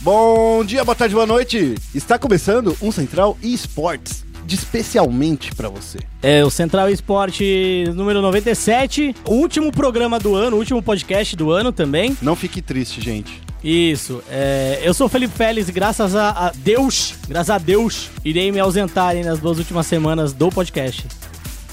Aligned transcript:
Bom 0.00 0.64
dia, 0.64 0.84
boa 0.84 0.94
tarde, 0.94 1.14
boa 1.14 1.26
noite. 1.26 1.74
Está 1.94 2.18
começando 2.18 2.76
um 2.82 2.92
Central 2.92 3.36
eSports 3.42 4.24
de 4.44 4.54
especialmente 4.54 5.52
para 5.54 5.68
você. 5.68 5.98
É 6.22 6.44
o 6.44 6.50
Central 6.50 6.88
Esporte 6.88 7.84
número 7.94 8.22
97, 8.22 9.14
o 9.24 9.34
último 9.34 9.72
programa 9.72 10.20
do 10.20 10.36
ano, 10.36 10.56
o 10.56 10.58
último 10.60 10.80
podcast 10.80 11.34
do 11.34 11.50
ano 11.50 11.72
também. 11.72 12.16
Não 12.22 12.36
fique 12.36 12.62
triste, 12.62 13.00
gente. 13.00 13.42
Isso. 13.64 14.22
É, 14.30 14.80
eu 14.84 14.94
sou 14.94 15.06
o 15.06 15.10
Felipe 15.10 15.34
Félix 15.34 15.68
e 15.68 15.72
graças 15.72 16.14
a, 16.14 16.30
a 16.30 16.52
Deus, 16.54 17.14
graças 17.26 17.50
a 17.50 17.58
Deus, 17.58 18.10
irei 18.24 18.52
me 18.52 18.60
ausentar 18.60 19.16
nas 19.24 19.40
duas 19.40 19.58
últimas 19.58 19.86
semanas 19.86 20.32
do 20.32 20.48
podcast. 20.50 21.06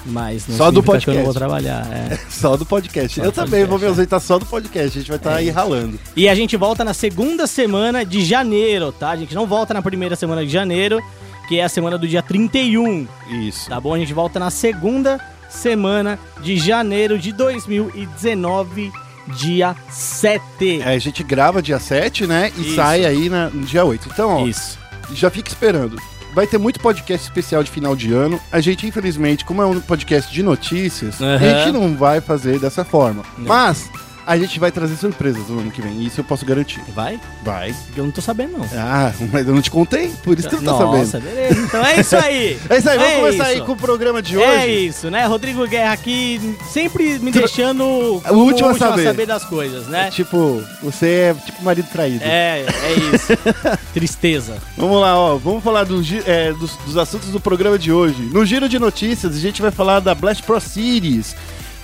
Mas 0.06 0.44
Só 0.44 0.70
do 0.70 0.84
que 0.84 0.90
eu 0.90 0.94
não 0.94 1.00
podcast. 1.00 1.24
vou 1.24 1.34
trabalhar. 1.34 1.88
é. 1.92 2.18
Só 2.30 2.58
do 2.58 2.66
podcast. 2.66 3.20
Só 3.20 3.26
eu 3.26 3.32
do 3.32 3.36
também 3.36 3.66
vou 3.66 3.78
me 3.80 3.86
podcast, 3.86 3.86
é. 3.86 3.90
ausentar 3.90 4.20
só 4.20 4.38
do 4.40 4.46
podcast. 4.46 4.90
A 4.98 5.02
gente 5.02 5.08
vai 5.08 5.18
estar 5.18 5.36
aí 5.36 5.50
ralando. 5.50 5.98
E 6.16 6.28
a 6.28 6.36
gente 6.36 6.58
volta 6.58 6.84
na 6.84 6.94
segunda 6.94 7.48
semana 7.48 8.06
de 8.06 8.24
janeiro, 8.26 8.92
tá? 8.92 9.12
A 9.12 9.16
gente 9.16 9.34
não 9.34 9.48
volta 9.48 9.74
na 9.74 9.82
primeira 9.82 10.16
semana 10.18 10.46
de 10.46 10.52
janeiro, 10.52 11.00
que 11.48 11.58
é 11.60 11.64
a 11.64 11.70
semana 11.70 11.98
do 11.98 12.08
dia 12.08 12.22
31. 12.22 13.08
Isso. 13.48 13.70
Tá 13.70 13.80
bom? 13.80 13.94
A 13.94 13.98
gente 14.00 14.14
volta 14.14 14.40
na 14.40 14.50
segunda 14.50 15.20
semana 15.50 16.20
de 16.42 16.58
janeiro 16.58 17.18
de 17.18 17.32
2019, 17.32 18.92
dia 19.38 19.76
7. 19.90 20.82
É, 20.82 20.90
a 20.96 21.00
gente 21.00 21.24
grava 21.24 21.62
dia 21.62 21.80
7, 21.80 22.28
né? 22.28 22.52
E 22.58 22.62
Isso. 22.62 22.76
sai 22.76 23.06
aí 23.06 23.30
na- 23.30 23.50
no 23.50 23.62
dia 23.66 23.86
8. 23.86 24.10
Então, 24.12 24.30
ó, 24.44 24.48
Isso. 24.48 24.78
já 25.14 25.30
fica 25.30 25.48
esperando. 25.50 25.98
Vai 26.34 26.48
ter 26.48 26.58
muito 26.58 26.80
podcast 26.80 27.28
especial 27.28 27.64
de 27.64 27.70
final 27.70 27.96
de 27.96 28.12
ano. 28.12 28.40
A 28.52 28.60
gente, 28.60 28.88
infelizmente, 28.88 29.46
como 29.46 29.62
é 29.62 29.66
um 29.66 29.80
podcast 29.80 30.34
de 30.34 30.42
notícias, 30.42 31.22
a 31.22 31.26
Aham. 31.26 31.38
gente 31.40 31.72
não 31.72 31.96
vai 31.96 32.22
fazer 32.22 32.60
dessa 32.60 32.84
forma. 32.84 33.24
Mas 33.38 33.90
a 34.26 34.38
gente 34.38 34.60
vai 34.60 34.72
trazer 34.72 34.96
surpresas 34.96 35.48
no 35.50 35.60
ano 35.60 35.72
que 35.72 35.82
vem. 35.82 36.04
Isso 36.04 36.20
eu 36.20 36.24
posso 36.24 36.46
garantir. 36.46 36.82
Vai? 36.96 37.20
Vai. 37.44 37.74
Eu 37.96 38.04
não 38.06 38.12
tô 38.12 38.22
sabendo, 38.22 38.58
não. 38.58 38.68
Ah, 38.76 39.12
mas 39.32 39.48
eu 39.48 39.54
não 39.54 39.62
te 39.62 39.70
contei, 39.72 40.12
por 40.24 40.38
isso 40.38 40.48
que 40.50 40.56
você 40.56 40.66
tá 40.66 40.72
Nossa, 40.72 41.06
sabendo. 41.06 41.30
beleza. 41.30 41.60
Então 41.62 41.86
é 41.86 42.00
isso 42.00 42.16
aí. 42.16 42.58
É 42.70 42.78
isso 42.78 42.90
aí, 42.90 42.98
vamos 42.98 43.14
É 43.14 43.20
começar 43.20 43.44
aí 43.46 43.56
isso. 43.58 43.66
com 43.66 43.72
o 43.74 43.78
programa 43.78 44.22
de 44.22 44.38
hoje. 44.38 44.48
É 44.48 44.68
isso, 44.68 45.10
né? 45.12 45.26
Rodrigo 45.26 45.68
Guerra 45.68 45.94
aqui 45.94 46.56
sempre 46.72 47.20
me 47.20 47.32
deixando 47.32 47.84
O 47.84 48.34
último 48.34 48.70
a 48.70 48.74
saber. 48.78 49.26
das 49.26 49.44
coisas, 49.46 49.88
né? 49.88 50.10
Tipo, 50.12 50.64
você 50.82 51.06
é 51.08 51.34
tipo 51.46 51.64
marido 51.64 51.88
traído. 51.92 52.24
É, 52.24 52.62
é 52.66 52.94
isso. 53.16 53.34
Tristeza. 53.94 54.58
Vamos 54.78 55.00
lá, 55.02 55.18
ó. 55.18 55.38
Vamos 55.38 55.64
falar 55.64 55.84
do 55.84 56.02
gi- 56.04 56.24
é, 56.26 56.52
dos, 56.54 56.76
dos 56.78 56.98
assuntos 56.98 57.30
do 57.30 57.40
programa 57.40 57.78
de 57.78 57.92
hoje. 57.92 58.22
No 58.32 58.46
giro 58.46 58.68
de 58.70 58.80
notícias, 58.80 59.36
a 59.36 59.40
gente 59.40 59.62
vai 59.62 59.72
falar 59.72 60.00
da 60.00 60.16
Blast 60.16 60.44
Pro 60.44 60.60
Series, 60.60 61.36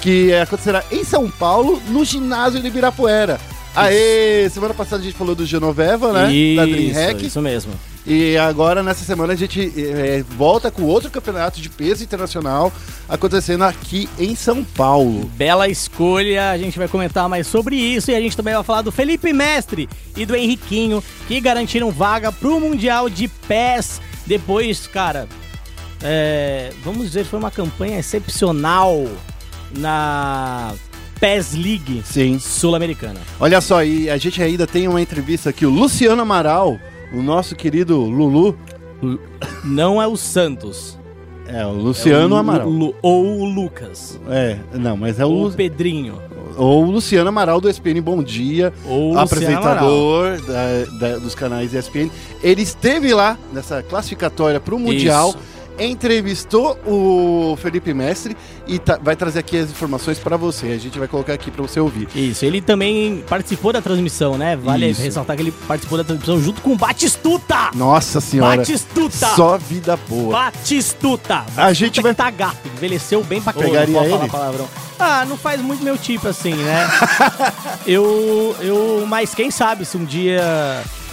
que 0.02 0.31
é, 0.31 0.42
acontecerá 0.42 0.83
em 0.92 1.03
São 1.03 1.30
Paulo, 1.30 1.81
no 1.88 2.03
ginásio 2.05 2.61
de 2.61 2.67
Ibirapuera. 2.67 3.39
Aê! 3.75 4.50
Semana 4.50 4.73
passada 4.73 5.02
a 5.02 5.06
gente 5.06 5.16
falou 5.17 5.36
do 5.36 5.45
Genoveva, 5.45 6.11
né? 6.11 6.23
da 6.23 6.31
Isso, 6.31 6.72
DreamHack. 6.72 7.25
isso 7.25 7.41
mesmo. 7.41 7.72
E 8.06 8.36
agora, 8.38 8.81
nessa 8.81 9.06
semana, 9.06 9.33
a 9.33 9.36
gente 9.36 9.72
é, 9.78 10.23
volta 10.36 10.72
com 10.72 10.83
outro 10.83 11.11
campeonato 11.11 11.61
de 11.61 11.69
peso 11.69 12.03
internacional 12.03 12.73
acontecendo 13.08 13.64
aqui 13.64 14.09
em 14.17 14.36
São 14.36 14.64
Paulo. 14.64 15.30
Bela 15.36 15.67
escolha, 15.67 16.50
a 16.50 16.58
gente 16.58 16.80
vai 16.80 16.88
comentar 16.88 17.30
mais 17.30 17.45
sobre 17.45 17.75
isso 17.75 18.09
e 18.09 18.16
a 18.16 18.19
gente 18.19 18.36
também 18.36 18.56
vai 18.56 18.63
falar 18.63 18.81
do 18.81 18.91
Felipe 18.91 19.31
Mestre 19.31 19.88
e 20.17 20.25
do 20.25 20.36
Henriquinho, 20.36 21.03
que 21.28 21.39
garantiram 21.39 21.91
vaga 21.91 22.31
pro 22.31 22.59
Mundial 22.59 23.09
de 23.09 23.28
PES. 23.28 24.02
Depois, 24.25 24.88
cara, 24.88 25.28
é, 26.02 26.72
vamos 26.84 27.06
dizer 27.06 27.25
que 27.25 27.30
foi 27.30 27.39
uma 27.39 27.52
campanha 27.52 28.00
excepcional 28.00 29.06
na 29.78 30.73
PES 31.20 31.53
League 31.56 32.02
Sim. 32.06 32.39
Sul-Americana. 32.39 33.20
Olha 33.39 33.59
só, 33.62 33.84
e 33.84 34.09
a 34.09 34.17
gente 34.17 34.42
ainda 34.42 34.66
tem 34.66 34.88
uma 34.88 35.02
entrevista 35.02 35.50
aqui, 35.50 35.66
o 35.66 35.70
Luciano 35.70 36.22
Amaral, 36.22 36.80
o 37.14 37.22
nosso 37.22 37.56
querido 37.56 37.97
Lulu. 38.00 38.58
Não 39.64 40.02
é 40.02 40.08
o 40.08 40.17
Santos. 40.17 40.97
É, 41.47 41.66
o 41.66 41.72
Luciano 41.72 42.36
é 42.36 42.38
o 42.38 42.40
Amaral. 42.40 42.70
Lu- 42.70 42.95
ou 43.02 43.40
o 43.40 43.45
Lucas. 43.45 44.19
É, 44.29 44.58
não, 44.74 44.96
mas 44.96 45.19
é 45.19 45.25
o, 45.25 45.29
Ou 45.29 45.47
o 45.47 45.52
Pedrinho. 45.52 46.22
ou 46.56 46.85
o 46.85 46.91
Luciano 46.91 47.28
Amaral 47.29 47.59
do 47.59 47.68
ESPN 47.69 48.02
Bom 48.02 48.22
Dia, 48.22 48.72
Ou 48.85 49.18
apresentador 49.18 50.40
da- 50.41 50.85
da- 51.00 51.18
dos 51.18 51.34
canais 51.34 51.74
ESPN. 51.74 52.12
Ele 52.44 52.62
esteve 52.62 53.13
lá 53.13 53.38
nessa 53.52 53.81
classificatória 53.81 54.59
para 54.59 54.75
o 54.75 54.79
Mundial, 54.79 55.29
Isso. 55.29 55.38
Entrevistou 55.79 56.78
o 56.85 57.57
Felipe 57.62 57.94
Mestre 57.94 58.35
e 58.67 58.78
tá- 58.79 59.00
vai 59.01 59.16
trazer 59.16 59.40
aqui 59.40 59.57
as 59.57 59.69
informações 59.69 60.19
para 60.19 60.38
você. 60.38 60.67
A 60.67 60.78
gente 60.78 60.97
vai 61.00 61.07
colocar 61.07 61.34
aqui 61.34 61.50
para 61.50 61.62
você 61.62 61.79
ouvir. 61.79 62.07
Isso, 62.16 62.44
ele 62.45 62.62
também 62.62 63.23
participou 63.28 63.72
da 63.73 63.81
transmissão, 63.81 64.38
né? 64.38 64.56
Vale 64.56 64.90
Isso. 64.90 65.01
ressaltar 65.01 65.35
que 65.35 65.41
ele 65.41 65.51
participou 65.67 65.97
da 65.97 66.03
transmissão 66.03 66.41
junto 66.41 66.62
com 66.62 66.73
o 66.73 66.75
Batistuta! 66.78 67.72
Nossa 67.75 68.19
senhora, 68.22 68.57
Batistuta! 68.57 69.28
só 69.35 69.57
vida 69.57 69.97
boa. 70.07 70.34
Batistuta! 70.34 71.45
A 71.56 71.73
gente 71.73 72.01
vai- 72.01 72.13
Tá 72.13 72.29
gato, 72.31 72.57
envelheceu 72.75 73.23
bem 73.23 73.40
pra 73.41 73.53
caramba. 73.53 73.72
Pegaria 73.72 73.94
não 73.94 74.00
pode 74.01 74.09
falar 74.11 74.23
ele? 74.23 74.31
palavrão. 74.31 74.88
Ah, 74.99 75.25
não 75.25 75.37
faz 75.37 75.61
muito 75.61 75.81
meu 75.81 75.97
tipo 75.97 76.27
assim, 76.27 76.53
né? 76.53 76.87
eu, 77.87 78.55
eu, 78.59 79.05
mas 79.07 79.33
quem 79.33 79.49
sabe 79.49 79.85
se 79.85 79.95
um 79.95 80.03
dia, 80.03 80.43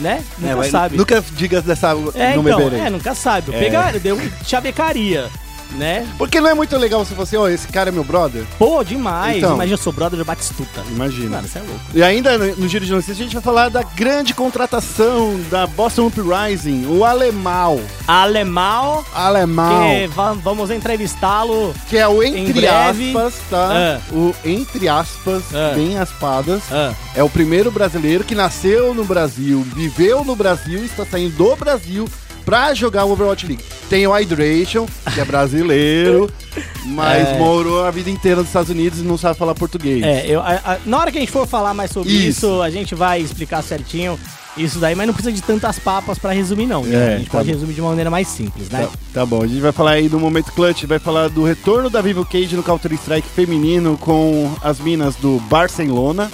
né? 0.01 0.25
Nunca 0.39 0.67
É, 0.67 0.71
sabe. 0.71 0.97
Nunca 0.97 1.25
diga 1.33 1.63
dessa 1.63 1.91
É, 2.15 2.35
no 2.35 2.49
então, 2.49 2.61
é, 2.75 2.91
nunca 2.91 3.15
sabe. 3.15 3.53
Eu 3.53 3.55
É. 3.55 3.61
pegaria, 3.61 4.01
deu 4.01 4.17
um 4.17 4.31
chavecaria, 4.45 5.31
né? 5.73 6.07
Porque 6.19 6.41
não 6.41 6.49
é 6.51 6.55
muito 6.55 6.77
legal 6.77 7.05
você 7.05 7.13
falar 7.15 7.25
assim, 7.25 7.37
ó, 7.37 7.49
esse 7.49 7.69
cara 7.69 7.89
é 7.91 7.93
meu 7.93 8.05
brother? 8.05 8.45
Pô, 8.59 8.83
demais. 8.85 9.39
Então. 9.39 9.55
Imagina, 9.55 9.75
eu 9.75 9.79
sou 9.83 9.93
brother 9.93 10.19
do 10.19 10.25
Batistuta. 10.25 10.83
Imagina. 10.91 11.37
Mano, 11.37 11.49
você 11.49 11.59
é 11.59 11.63
louco. 11.63 11.81
E 11.95 12.03
ainda 12.03 12.39
no, 12.39 12.69
Giro 12.69 12.85
de 12.85 12.93
Notícias 12.93 13.19
a 13.19 13.23
gente 13.23 13.33
vai 13.35 13.43
falar 13.43 13.69
da 13.69 13.83
grande 13.83 14.33
contratação 14.35 15.41
da 15.51 15.67
Boston 15.67 16.07
Uprising, 16.07 16.87
o 16.87 17.05
Alemal. 17.05 17.81
Alemão, 18.07 19.05
Alemal. 19.15 19.83
que 19.91 20.07
va- 20.09 20.33
vamos 20.33 20.71
entrevistá-lo. 20.71 21.75
Que 21.89 21.99
é 21.99 22.09
o 22.09 22.23
entre 22.23 22.67
aspas, 22.67 23.35
tá? 23.51 23.71
Ah. 23.73 24.01
O 24.13 24.35
entre 24.45 24.89
aspas, 24.89 25.43
Ah. 25.55 25.73
bem 25.75 25.99
aspadas. 25.99 26.63
Ah, 26.71 26.93
É 27.15 27.23
o 27.23 27.31
primeiro 27.31 27.71
brasileiro 27.71 28.25
que 28.25 28.35
nasceu 28.35 28.93
no 28.93 29.05
Brasil, 29.05 29.65
viveu 29.75 30.23
no 30.25 30.37
Brasil 30.37 30.81
e 30.83 30.87
está 30.87 31.05
saindo 31.07 31.35
do 31.37 31.57
Brasil 31.57 32.07
pra 32.47 32.73
jogar 32.73 33.05
o 33.05 33.11
Overwatch 33.13 33.47
League. 33.47 33.63
Tem 33.91 34.07
o 34.07 34.13
Hydration, 34.13 34.87
que 35.13 35.21
é 35.21 35.25
brasileiro, 35.25 36.31
mas 36.87 37.29
É. 37.29 37.39
morou 37.39 37.85
a 37.85 37.91
vida 37.91 38.09
inteira 38.09 38.39
nos 38.39 38.47
Estados 38.47 38.71
Unidos 38.71 39.01
e 39.01 39.03
não 39.03 39.19
sabe 39.19 39.39
falar 39.39 39.55
português. 39.55 40.03
é, 40.03 40.25
eu, 40.27 40.41
a- 40.41 40.61
a- 40.65 40.79
na 40.87 40.99
hora 40.99 41.13
que 41.13 41.19
a 41.19 41.21
gente 41.21 41.31
for 41.33 41.47
falar 41.47 41.75
mais 41.75 41.91
sobre 41.91 42.11
Isso. 42.11 42.47
isso, 42.47 42.63
a 42.63 42.71
gente 42.71 42.95
vai 42.95 43.21
explicar 43.21 43.63
certinho 43.63 44.19
isso 44.57 44.79
daí, 44.79 44.95
mas 44.95 45.07
não 45.07 45.13
precisa 45.13 45.35
de 45.35 45.43
tantas 45.43 45.79
papas 45.79 46.19
pra 46.19 46.33
resumir, 46.33 46.67
não. 46.67 46.83
né? 46.83 46.97
É, 47.13 47.15
a 47.15 47.19
gente 47.19 47.27
tá 47.31 47.33
pode 47.39 47.49
bom. 47.49 47.55
resumir 47.55 47.75
de 47.75 47.81
uma 47.83 47.91
maneira 47.91 48.11
mais 48.11 48.27
simples, 48.29 48.71
né? 48.71 48.85
Tá, 48.87 48.99
tá 49.21 49.27
bom, 49.27 49.43
a 49.43 49.47
gente 49.47 49.61
vai 49.61 49.71
falar 49.73 49.91
aí 49.93 50.09
do 50.09 50.19
momento 50.19 50.51
clutch, 50.53 50.85
vai 50.85 50.99
falar 50.99 51.29
do 51.29 51.45
retorno 51.45 51.91
da 51.91 52.01
Vivo 52.01 52.25
Cage 52.25 52.57
no 52.57 52.63
Counter-Strike 52.63 53.29
feminino 53.29 53.99
com 53.99 54.51
as 54.63 54.79
minas 54.81 55.15
do 55.17 55.39
Barcelona, 55.51 56.31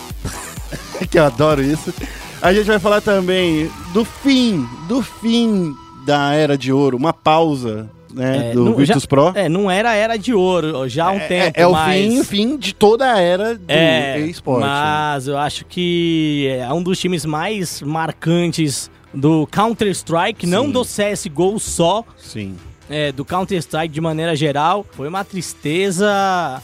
que 1.10 1.18
eu 1.18 1.24
adoro 1.24 1.62
isso. 1.62 1.92
A 2.40 2.52
gente 2.52 2.66
vai 2.66 2.78
falar 2.78 3.00
também 3.00 3.68
do 3.92 4.04
fim, 4.04 4.68
do 4.88 5.02
fim 5.02 5.74
da 6.06 6.32
Era 6.34 6.56
de 6.58 6.72
Ouro, 6.72 6.96
uma 6.96 7.12
pausa, 7.12 7.88
né, 8.12 8.50
É, 8.50 8.52
do 8.52 8.64
não- 8.64 8.74
Virtus 8.74 9.02
já- 9.02 9.08
Pro. 9.08 9.32
É, 9.34 9.48
não 9.48 9.70
era 9.70 9.90
a 9.90 9.94
era 9.94 10.16
de 10.18 10.34
ouro, 10.34 10.86
já 10.88 11.06
há 11.06 11.10
um 11.12 11.16
É- 11.18 11.26
tempo, 11.28 11.60
é, 11.60 11.66
o 11.66 11.72
mas... 11.72 11.94
fim, 11.96 12.18
o 12.20 12.24
fim 12.24 12.56
de 12.56 12.74
toda 12.74 13.10
a 13.12 13.18
era 13.20 13.54
do 13.54 13.64
É, 13.68 14.18
esporte. 14.20 14.60
né? 14.64 14.66
mas 14.68 15.28
eu 15.28 15.38
acho 15.38 15.64
que 15.64 16.46
é 16.60 16.70
um 16.72 16.82
dos 16.82 16.98
times 16.98 17.24
mais 17.24 17.80
marcantes 17.80 18.90
do 19.14 19.46
Counter-Strike, 19.50 20.46
não 20.46 20.70
do 20.70 20.82
CSGO 20.84 21.58
só, 21.58 22.04
Sim. 22.18 22.54
é, 22.88 23.12
do 23.12 23.24
Counter-Strike 23.24 23.92
de 23.92 24.00
maneira 24.00 24.34
geral. 24.36 24.84
Foi 24.92 25.06
uma 25.08 25.22
tristeza. 25.24 26.06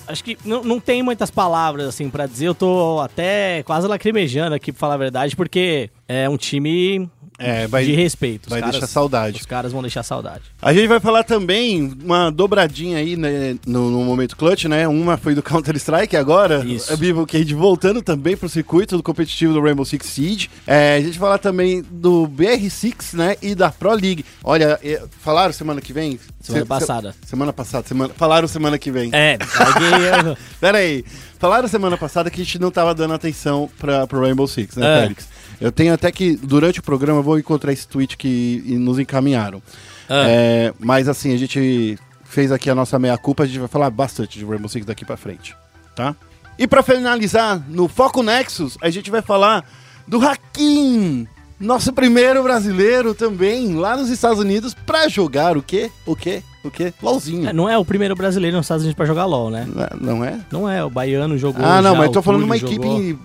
Acho 0.07 0.25
que 0.25 0.37
não, 0.45 0.63
não 0.63 0.81
tem 0.81 1.03
muitas 1.03 1.31
palavras 1.31 1.87
assim 1.87 2.09
pra 2.11 2.27
dizer. 2.27 2.47
Eu 2.49 2.55
tô 2.55 3.01
até 3.01 3.63
quase 3.65 3.87
lacrimejando 3.87 4.55
aqui, 4.55 4.73
pra 4.73 4.79
falar 4.81 4.95
a 4.95 4.99
verdade, 4.99 5.35
porque 5.37 5.91
é 6.09 6.29
um 6.29 6.37
time 6.37 7.09
É, 7.39 7.67
vai, 7.69 7.85
de 7.85 7.93
respeito. 7.95 8.47
Os 8.47 8.51
vai 8.51 8.61
caras- 8.61 8.73
deixar 8.75 8.87
saudade. 8.89 9.39
Os 9.41 9.47
caras 9.47 9.71
vão 9.73 9.81
deixar 9.81 10.03
saudade. 10.03 10.43
A 10.61 10.73
gente 10.75 10.89
vai 10.89 10.99
falar 10.99 11.23
também 11.23 11.97
uma 12.03 12.31
dobradinha 12.31 12.99
aí 12.99 13.17
né, 13.17 13.57
no, 13.65 13.91
no 13.91 14.05
momento 14.05 14.37
clutch, 14.37 14.65
né? 14.65 14.89
Uma 14.89 15.17
foi 15.17 15.35
do 15.35 15.43
Counter-Strike 15.43 16.17
agora. 16.17 16.65
Isso. 16.67 16.93
A 16.93 16.97
Vivo 16.97 17.25
Cage 17.27 17.55
voltando 17.55 18.03
também 18.03 18.37
pro 18.37 18.49
circuito 18.49 18.97
do 18.97 19.03
competitivo 19.03 19.53
do 19.53 19.61
Rainbow 19.61 19.85
Six 19.85 20.07
Siege. 20.07 20.51
É, 20.67 20.97
a 20.97 21.01
gente 21.01 21.19
vai 21.19 21.29
falar 21.29 21.39
também 21.39 21.83
do 21.89 22.27
BR6, 22.27 23.15
né? 23.17 23.37
E 23.41 23.55
da 23.55 23.71
Pro 23.71 23.93
League. 23.93 24.25
Olha, 24.43 24.79
é, 24.83 25.01
falaram 25.21 25.53
semana 25.53 25.81
que 25.81 25.93
vem? 25.93 26.19
Semana 26.41 26.65
Se- 26.65 26.69
passada. 26.69 27.13
se- 27.23 27.29
semana 27.29 27.53
passada. 27.53 27.87
Semana, 27.87 28.13
falaram 28.17 28.49
semana 28.49 28.79
que 28.79 28.91
vem. 28.91 29.11
É, 29.13 29.39
alguém. 29.59 30.37
Pera 30.61 30.79
aí. 30.79 31.05
Falaram 31.39 31.69
semana 31.69 31.97
passada 31.97 32.31
que 32.31 32.41
a 32.41 32.45
gente 32.45 32.59
não 32.59 32.71
tava 32.71 32.93
dando 32.95 33.15
atenção 33.15 33.71
pra, 33.79 34.07
pro 34.09 34.21
Rainbow 34.21 34.47
Six, 34.49 34.75
né, 34.77 34.87
É. 34.99 35.03
Félix? 35.03 35.29
Eu 35.61 35.73
tenho 35.73 35.93
até 35.93 36.11
que, 36.13 36.37
durante 36.37 36.81
o 36.81 36.83
programa, 36.83 37.19
eu 37.19 37.23
vou 37.23 37.39
encontrar 37.39 37.73
esse 37.73 37.87
tweet 37.87 38.17
que 38.17 38.63
nos 38.79 38.99
encaminharam. 38.99 39.61
Ah. 40.09 40.25
É, 40.29 40.73
mas 40.79 41.09
assim, 41.09 41.35
a 41.35 41.37
gente 41.37 41.99
fez 42.25 42.53
aqui 42.53 42.71
a 42.71 42.75
nossa 42.75 42.99
meia-culpa, 42.99 43.43
a 43.43 43.47
gente 43.47 43.59
vai 43.59 43.69
falar 43.69 43.91
bastante 43.91 44.39
de 44.39 44.45
Rainbow 44.45 44.69
Six 44.69 44.87
daqui 44.87 45.05
pra 45.05 45.17
frente, 45.17 45.57
tá? 45.97 46.15
E 46.59 46.67
pra 46.67 46.83
finalizar, 46.83 47.63
no 47.69 47.89
Foco 47.89 48.23
Nexus, 48.23 48.77
a 48.81 48.91
gente 48.91 49.11
vai 49.11 49.23
falar 49.23 49.65
do 50.07 50.21
Hakim, 50.27 51.27
nosso 51.59 51.93
primeiro 51.93 52.43
brasileiro 52.43 53.15
também 53.15 53.75
lá 53.75 53.97
nos 53.97 54.11
Estados 54.11 54.39
Unidos 54.39 54.75
pra 54.75 55.09
jogar 55.09 55.57
o 55.57 55.63
quê? 55.63 55.91
O 56.07 56.15
quê? 56.17 56.43
O 56.65 56.71
quê? 56.71 56.93
LOLzinho. 57.03 57.49
É, 57.49 57.53
Não 57.53 57.69
é 57.69 57.77
o 57.79 57.85
primeiro 57.85 58.15
brasileiro 58.15 58.57
nos 58.57 58.67
Estados 58.67 58.83
Unidos 58.85 58.97
pra 58.97 59.07
jogar 59.07 59.25
LOL, 59.27 59.51
né? 59.51 59.67
Não 60.01 60.25
é- 60.25 60.39
Não 60.53 60.69
é? 60.69 60.85
O 60.85 60.91
baiano 60.91 61.37
jogou. 61.39 61.65
Ah, 61.65 61.81
não, 61.83 61.93
já, 61.93 61.99
mas 61.99 62.11
tô 62.11 62.19
o 62.19 62.23
falando 62.23 62.41
de 62.41 62.47
uma 62.47 62.59
Túlio 62.59 62.73
equipe 62.75 62.87
jogou. 63.13 63.19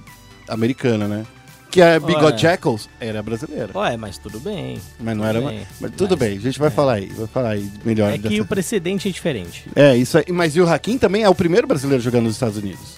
americana, 0.48 1.08
né? 1.08 1.26
Que 1.74 1.82
a 1.82 2.00
Bigode 2.00 2.36
Ué. 2.36 2.38
Jackals 2.38 2.88
era 3.00 3.24
brasileira. 3.24 3.70
Ué, 3.76 3.98
mas 3.98 4.20
tudo 4.20 4.40
bem. 4.40 4.80
Mas 5.00 5.18
não 5.18 5.26
era. 5.26 5.42
Bem. 5.42 5.66
Mas 5.82 5.92
tudo 5.98 6.12
Mas- 6.12 6.20
bem, 6.30 6.38
a 6.38 6.42
gente 6.42 6.60
vai 6.60 6.70
falar 6.70 6.94
aí, 6.94 7.08
vai 7.08 7.26
falar 7.26 7.50
aí 7.50 7.68
melhor. 7.84 8.12
É 8.14 8.18
que 8.20 8.30
dessa- 8.30 8.42
o 8.44 8.46
precedente 8.46 9.10
é 9.10 9.12
diferente. 9.12 9.66
É, 9.76 9.98
isso 9.98 10.20
aí. 10.20 10.26
Mas 10.32 10.56
e 10.56 10.62
o 10.62 10.70
Hakim 10.72 11.00
também 11.00 11.24
é 11.24 11.30
o 11.30 11.34
primeiro 11.34 11.66
brasileiro 11.66 12.04
jogando 12.04 12.26
nos 12.26 12.34
Estados 12.36 12.58
Unidos. 12.58 12.96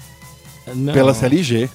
Não. 0.76 0.92
Pela 0.94 1.14
CLG. 1.14 1.56
Ele 1.56 1.70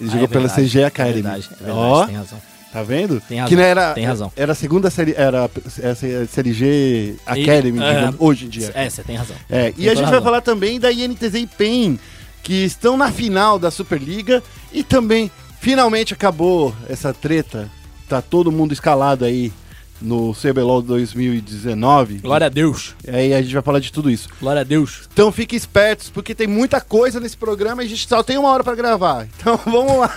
Ah, 0.00 0.06
jogou 0.06 0.24
é 0.24 0.28
pela 0.28 0.48
CG 0.48 0.80
É 0.80 0.84
Academy. 0.84 1.22
verdade, 1.22 1.48
é 1.50 1.56
verdade, 1.64 1.78
Ó, 1.78 2.06
tem 2.06 2.16
razão. 2.16 2.42
tá 2.72 2.82
vendo? 2.84 3.20
Tem 3.28 3.38
razão, 3.38 3.48
Que 3.48 3.56
não 3.56 3.62
era, 3.62 3.92
tem 3.94 4.04
razão. 4.04 4.32
Era 4.36 4.52
a 4.52 4.54
segunda 4.54 4.90
série. 4.90 5.14
Era 5.16 5.50
essa 5.82 6.26
CLG 6.26 7.16
Academy, 7.26 7.78
E- 7.80 7.94
digamos, 7.94 8.16
hoje 8.20 8.46
em 8.46 8.48
dia. 8.48 8.70
É, 8.74 8.88
você 8.88 9.02
tem 9.02 9.16
razão. 9.16 9.34
É, 9.50 9.72
Tem 9.72 9.84
e 9.84 9.88
a 9.88 9.90
gente 9.90 10.02
vai 10.04 10.10
razão. 10.12 10.22
falar 10.22 10.40
também 10.40 10.78
da 10.78 10.90
INTZ 10.92 11.34
e 11.34 11.46
PEN, 11.48 11.98
que 12.44 12.64
estão 12.64 12.96
na 12.96 13.10
final 13.10 13.58
da 13.58 13.70
Superliga 13.72 14.42
e 14.72 14.82
também 14.84 15.30
finalmente 15.62 16.12
acabou 16.12 16.74
essa 16.88 17.14
treta. 17.14 17.70
Tá 18.08 18.20
todo 18.20 18.52
mundo 18.52 18.72
escalado 18.72 19.24
aí 19.24 19.52
no 20.00 20.34
CBLOL 20.34 20.82
2019. 20.82 22.18
Glória 22.18 22.48
a 22.48 22.50
Deus. 22.50 22.96
E 23.06 23.10
aí 23.10 23.32
a 23.32 23.40
gente 23.40 23.54
vai 23.54 23.62
falar 23.62 23.78
de 23.78 23.92
tudo 23.92 24.10
isso. 24.10 24.28
Glória 24.40 24.62
a 24.62 24.64
Deus. 24.64 25.08
Então 25.12 25.30
fiquem 25.30 25.56
espertos, 25.56 26.10
porque 26.10 26.34
tem 26.34 26.48
muita 26.48 26.80
coisa 26.80 27.20
nesse 27.20 27.36
programa 27.36 27.82
e 27.82 27.86
a 27.86 27.88
gente 27.88 28.08
só 28.08 28.24
tem 28.24 28.36
uma 28.36 28.50
hora 28.50 28.64
pra 28.64 28.74
gravar. 28.74 29.28
Então 29.38 29.56
vamos 29.64 29.96
lá. 29.96 30.08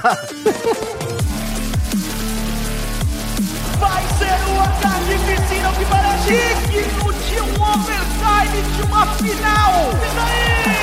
Vai 3.79 4.03
ser 4.17 4.49
uma 4.49 4.67
carnificina 4.81 5.71
que 5.77 5.85
parece 5.85 6.33
digno 6.71 7.13
de 7.13 7.41
um 7.41 7.53
overtime 7.61 8.63
de 8.75 8.81
uma 8.81 9.05
final. 9.13 9.91
E 9.93 10.15
daí? 10.15 10.74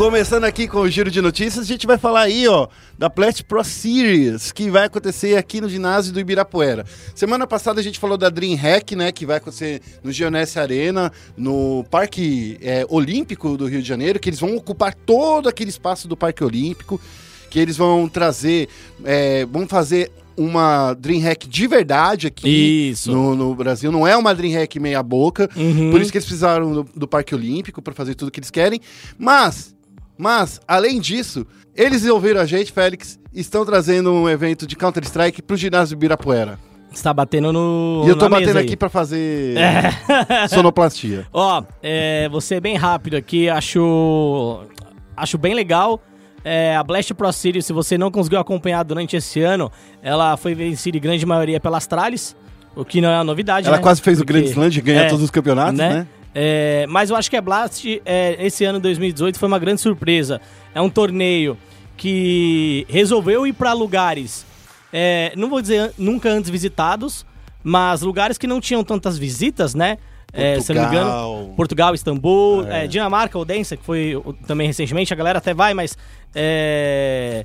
Começando 0.00 0.44
aqui 0.44 0.66
com 0.66 0.78
o 0.78 0.88
giro 0.88 1.10
de 1.10 1.20
notícias, 1.20 1.62
a 1.62 1.68
gente 1.68 1.86
vai 1.86 1.98
falar 1.98 2.22
aí, 2.22 2.48
ó, 2.48 2.68
da 2.98 3.10
Blast 3.10 3.44
Pro 3.44 3.62
Series, 3.62 4.50
que 4.50 4.70
vai 4.70 4.86
acontecer 4.86 5.36
aqui 5.36 5.60
no 5.60 5.68
ginásio 5.68 6.10
do 6.10 6.18
Ibirapuera. 6.18 6.86
Semana 7.14 7.46
passada 7.46 7.80
a 7.80 7.82
gente 7.82 7.98
falou 7.98 8.16
da 8.16 8.30
Dream 8.30 8.56
Hack, 8.56 8.92
né, 8.92 9.12
que 9.12 9.26
vai 9.26 9.36
acontecer 9.36 9.82
no 10.02 10.10
Geonesse 10.10 10.58
Arena, 10.58 11.12
no 11.36 11.84
Parque 11.90 12.56
é, 12.62 12.86
Olímpico 12.88 13.58
do 13.58 13.66
Rio 13.66 13.82
de 13.82 13.86
Janeiro, 13.86 14.18
que 14.18 14.30
eles 14.30 14.40
vão 14.40 14.56
ocupar 14.56 14.94
todo 14.94 15.50
aquele 15.50 15.68
espaço 15.68 16.08
do 16.08 16.16
Parque 16.16 16.42
Olímpico, 16.42 16.98
que 17.50 17.58
eles 17.58 17.76
vão 17.76 18.08
trazer, 18.08 18.70
é, 19.04 19.44
vão 19.44 19.68
fazer 19.68 20.10
uma 20.34 20.94
Dream 20.94 21.20
Hack 21.20 21.46
de 21.46 21.66
verdade 21.66 22.26
aqui 22.26 22.88
Isso. 22.90 23.12
no, 23.12 23.36
no 23.36 23.54
Brasil. 23.54 23.92
Não 23.92 24.08
é 24.08 24.16
uma 24.16 24.34
Dream 24.34 24.58
Hack 24.58 24.76
meia 24.76 25.02
boca, 25.02 25.46
Uhum. 25.54 25.90
por 25.90 26.00
isso 26.00 26.10
que 26.10 26.16
eles 26.16 26.24
precisaram 26.24 26.72
do, 26.72 26.88
do 26.96 27.06
Parque 27.06 27.34
Olímpico 27.34 27.82
para 27.82 27.92
fazer 27.92 28.14
tudo 28.14 28.30
que 28.30 28.40
eles 28.40 28.50
querem. 28.50 28.80
Mas, 29.18 29.78
mas, 30.20 30.60
além 30.68 31.00
disso, 31.00 31.46
eles 31.74 32.04
ouviram 32.06 32.40
a 32.40 32.44
gente, 32.46 32.70
Félix, 32.72 33.18
estão 33.32 33.64
trazendo 33.64 34.12
um 34.12 34.28
evento 34.28 34.66
de 34.66 34.76
Counter-Strike 34.76 35.40
pro 35.40 35.56
ginásio 35.56 35.94
Ibirapuera. 35.94 36.58
Você 36.92 37.02
tá 37.04 37.14
batendo 37.14 37.52
no. 37.52 38.02
e 38.04 38.08
eu 38.08 38.18
tô 38.18 38.28
batendo 38.28 38.58
aqui 38.58 38.76
para 38.76 38.88
fazer 38.88 39.56
É. 39.56 39.90
sonoplastia. 40.48 41.26
Ó, 41.32 41.62
é, 41.82 42.28
ser 42.40 42.60
bem 42.60 42.76
rápido 42.76 43.16
aqui, 43.16 43.48
acho. 43.48 44.60
Acho 45.16 45.38
bem 45.38 45.54
legal. 45.54 46.02
É, 46.44 46.74
a 46.76 46.82
Blast 46.82 47.12
Pro 47.14 47.30
Series, 47.32 47.64
se 47.66 47.72
você 47.72 47.96
não 47.96 48.10
conseguiu 48.10 48.40
acompanhar 48.40 48.82
durante 48.82 49.14
esse 49.16 49.40
ano, 49.40 49.70
ela 50.02 50.36
foi 50.36 50.54
vencida 50.54 50.96
em 50.96 51.00
grande 51.00 51.24
maioria 51.24 51.60
pela 51.60 51.76
Astralis, 51.76 52.34
o 52.74 52.84
que 52.84 53.00
não 53.00 53.10
é 53.10 53.16
uma 53.18 53.24
novidade, 53.24 53.66
Ela 53.68 53.76
né? 53.76 53.82
quase 53.82 54.00
fez 54.00 54.18
o 54.18 54.24
Porque- 54.24 54.40
Grand 54.40 54.50
Slam 54.50 54.68
de 54.70 54.80
ganhar 54.80 55.02
é, 55.04 55.08
todos 55.08 55.22
os 55.24 55.30
campeonatos, 55.30 55.78
né? 55.78 56.06
É, 56.34 56.86
mas 56.88 57.10
eu 57.10 57.16
acho 57.16 57.28
que 57.28 57.36
a 57.36 57.40
Blast, 57.42 58.00
é, 58.04 58.36
esse 58.38 58.64
ano 58.64 58.78
2018, 58.80 59.38
foi 59.38 59.48
uma 59.48 59.58
grande 59.58 59.80
surpresa. 59.80 60.40
É 60.74 60.80
um 60.80 60.88
torneio 60.90 61.56
que 61.96 62.86
resolveu 62.88 63.46
ir 63.46 63.52
para 63.52 63.72
lugares, 63.72 64.46
é, 64.92 65.32
não 65.36 65.48
vou 65.48 65.60
dizer 65.60 65.92
nunca 65.98 66.30
antes 66.30 66.48
visitados, 66.50 67.26
mas 67.62 68.00
lugares 68.02 68.38
que 68.38 68.46
não 68.46 68.60
tinham 68.60 68.82
tantas 68.82 69.18
visitas, 69.18 69.74
né? 69.74 69.98
É, 70.32 70.60
se 70.60 70.72
não 70.72 70.82
me 70.82 70.88
engano, 70.88 71.10
Portugal. 71.10 71.54
Portugal, 71.56 71.94
Istambul, 71.94 72.66
É. 72.68 72.84
é, 72.84 72.86
Dinamarca, 72.86 73.36
Odense, 73.36 73.76
que 73.76 73.84
foi 73.84 74.20
também 74.46 74.66
recentemente, 74.66 75.12
a 75.12 75.16
galera 75.16 75.38
até 75.38 75.52
vai, 75.52 75.74
mas 75.74 75.98
é, 76.34 77.44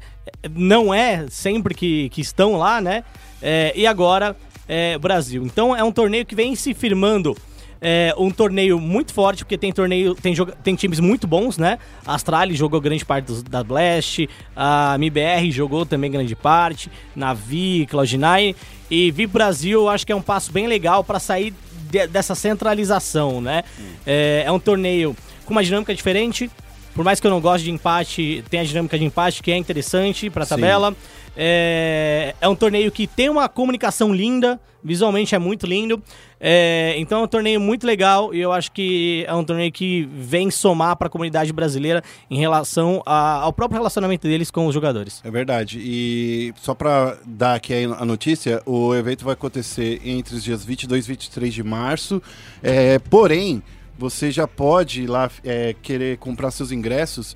não 0.53 0.93
é 0.93 1.25
sempre 1.29 1.73
que, 1.73 2.09
que 2.09 2.21
estão 2.21 2.55
lá, 2.57 2.79
né? 2.79 3.03
É, 3.41 3.73
e 3.75 3.85
agora, 3.87 4.35
é, 4.67 4.97
Brasil. 4.99 5.43
Então 5.43 5.75
é 5.75 5.83
um 5.83 5.91
torneio 5.91 6.25
que 6.25 6.35
vem 6.35 6.55
se 6.55 6.73
firmando. 6.73 7.35
É 7.81 8.13
um 8.17 8.31
torneio 8.31 8.79
muito 8.79 9.13
forte, 9.13 9.43
porque 9.43 9.57
tem 9.57 9.71
torneio, 9.71 10.15
tem, 10.15 10.33
tem 10.63 10.75
times 10.75 10.99
muito 10.99 11.27
bons, 11.27 11.57
né? 11.57 11.77
A 12.05 12.15
Astralis 12.15 12.57
jogou 12.57 12.79
grande 12.81 13.05
parte 13.05 13.25
dos- 13.25 13.43
da 13.43 13.63
Blast, 13.63 14.27
a 14.55 14.95
MBR 14.95 15.51
jogou 15.51 15.85
também 15.85 16.09
grande 16.09 16.35
parte, 16.35 16.89
Navi, 17.15 17.85
Cloud9. 17.91 18.55
E 18.89 19.11
Vi 19.11 19.27
Brasil, 19.27 19.87
acho 19.89 20.05
que 20.05 20.11
é 20.11 20.15
um 20.15 20.21
passo 20.21 20.51
bem 20.51 20.67
legal 20.67 21.03
para 21.03 21.19
sair 21.19 21.53
de- 21.91 22.07
dessa 22.07 22.33
centralização, 22.35 23.41
né? 23.41 23.63
É, 24.05 24.43
é 24.45 24.51
um 24.51 24.59
torneio 24.59 25.15
com 25.45 25.51
uma 25.51 25.63
dinâmica 25.63 25.93
diferente. 25.93 26.49
Por 26.93 27.03
mais 27.03 27.19
que 27.19 27.27
eu 27.27 27.31
não 27.31 27.41
goste 27.41 27.65
de 27.65 27.71
empate, 27.71 28.43
tem 28.49 28.61
a 28.61 28.63
dinâmica 28.63 28.97
de 28.97 29.03
empate 29.03 29.43
que 29.43 29.51
é 29.51 29.57
interessante 29.57 30.29
pra 30.29 30.45
Sim. 30.45 30.49
tabela. 30.51 30.95
É, 31.35 32.33
é 32.39 32.47
um 32.47 32.55
torneio 32.55 32.91
que 32.91 33.05
tem 33.05 33.29
uma 33.29 33.49
comunicação 33.49 34.13
linda, 34.13 34.59
visualmente 34.83 35.35
é 35.35 35.39
muito 35.39 35.65
lindo. 35.67 36.01
É, 36.47 36.93
então 36.99 37.21
é 37.21 37.23
um 37.23 37.27
torneio 37.27 37.59
muito 37.59 37.87
legal 37.87 38.31
e 38.31 38.39
eu 38.39 38.51
acho 38.51 38.71
que 38.71 39.25
é 39.27 39.33
um 39.33 39.43
torneio 39.43 39.71
que 39.71 40.07
vem 40.13 40.51
somar 40.51 40.95
para 40.95 41.07
a 41.07 41.09
comunidade 41.09 41.51
brasileira 41.51 42.03
em 42.29 42.37
relação 42.37 43.01
a- 43.03 43.37
ao 43.41 43.51
próprio 43.51 43.79
relacionamento 43.79 44.27
deles 44.27 44.51
com 44.51 44.67
os 44.67 44.73
jogadores. 44.75 45.21
É 45.23 45.31
verdade. 45.31 45.79
E 45.81 46.53
só 46.61 46.75
pra 46.75 47.17
dar 47.25 47.55
aqui 47.55 47.73
a 47.85 48.05
notícia, 48.05 48.61
o 48.63 48.93
evento 48.93 49.25
vai 49.25 49.33
acontecer 49.33 49.99
entre 50.05 50.35
os 50.35 50.43
dias 50.43 50.63
22 50.63 51.05
e 51.05 51.07
23 51.07 51.51
de 51.51 51.63
março. 51.63 52.21
É, 52.61 52.99
porém, 52.99 53.63
você 53.97 54.29
já 54.29 54.47
pode 54.47 55.01
ir 55.01 55.07
lá 55.07 55.31
é, 55.43 55.73
querer 55.81 56.17
comprar 56.19 56.51
seus 56.51 56.71
ingressos 56.71 57.35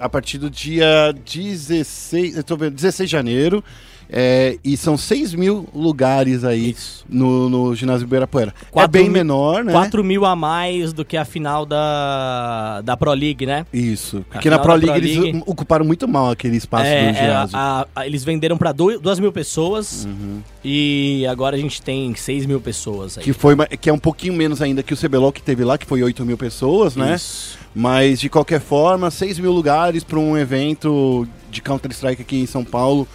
a 0.00 0.08
partir 0.08 0.38
do 0.38 0.50
dia 0.50 1.14
16, 1.24 2.36
eu 2.36 2.42
tô 2.42 2.56
vendo, 2.56 2.74
16 2.74 3.08
de 3.08 3.12
janeiro. 3.12 3.62
É, 4.10 4.56
e 4.64 4.74
são 4.76 4.96
6 4.96 5.34
mil 5.34 5.68
lugares 5.74 6.42
aí 6.42 6.70
Isso. 6.70 7.04
no, 7.08 7.48
no 7.50 7.74
ginásio 7.74 8.04
Ibirapuera. 8.06 8.54
É 8.62 8.70
Quatro 8.70 8.90
bem 8.90 9.02
mil- 9.04 9.12
menor, 9.12 9.62
né? 9.62 9.72
4 9.72 10.02
mil 10.02 10.24
a 10.24 10.34
mais 10.34 10.94
do 10.94 11.04
que 11.04 11.14
a 11.16 11.24
final 11.26 11.66
da, 11.66 12.80
da 12.82 12.96
Pro 12.96 13.12
League, 13.12 13.44
né? 13.44 13.66
Isso. 13.72 14.24
A 14.30 14.34
Porque 14.34 14.48
na 14.50 14.58
Pro 14.58 14.72
da 14.72 14.78
Pro 14.78 14.86
League 14.92 15.06
eles 15.06 15.18
League- 15.22 15.42
ocuparam 15.46 15.84
muito 15.84 16.08
mal 16.08 16.30
aquele 16.30 16.56
espaço 16.56 16.86
É, 16.86 17.02
do 17.12 17.18
é, 17.18 17.20
ginásio. 17.22 17.56
a- 17.58 17.86
a- 17.94 18.06
eles 18.06 18.24
venderam 18.24 18.56
para 18.56 18.72
2 18.72 19.18
mil 19.20 19.30
pessoas 19.32 20.06
Uhum. 20.06 20.40
e 20.64 21.26
agora 21.28 21.56
a 21.56 21.58
gente 21.58 21.82
tem 21.82 22.14
6 22.14 22.46
mil 22.46 22.60
pessoas 22.60 23.18
aí. 23.18 23.24
Que, 23.24 23.32
foi, 23.34 23.54
que 23.80 23.90
é 23.90 23.92
um 23.92 23.98
pouquinho 23.98 24.32
menos 24.34 24.62
ainda 24.62 24.82
que 24.82 24.94
o 24.94 24.96
CBLOL 24.96 25.32
que 25.32 25.42
teve 25.42 25.64
lá, 25.64 25.76
que 25.76 25.84
foi 25.86 26.02
8 26.02 26.24
mil 26.24 26.38
pessoas, 26.38 26.96
né? 26.96 27.14
Isso. 27.14 27.58
Mas 27.74 28.20
de 28.20 28.28
qualquer 28.28 28.60
forma, 28.60 29.10
6 29.10 29.38
mil 29.38 29.52
lugares 29.52 30.02
para 30.02 30.18
um 30.18 30.36
evento 30.36 31.28
de 31.50 31.60
Counter-Strike 31.62 32.22
aqui 32.22 32.40
em 32.40 32.46
São 32.46 32.64
Paulo. 32.64 33.06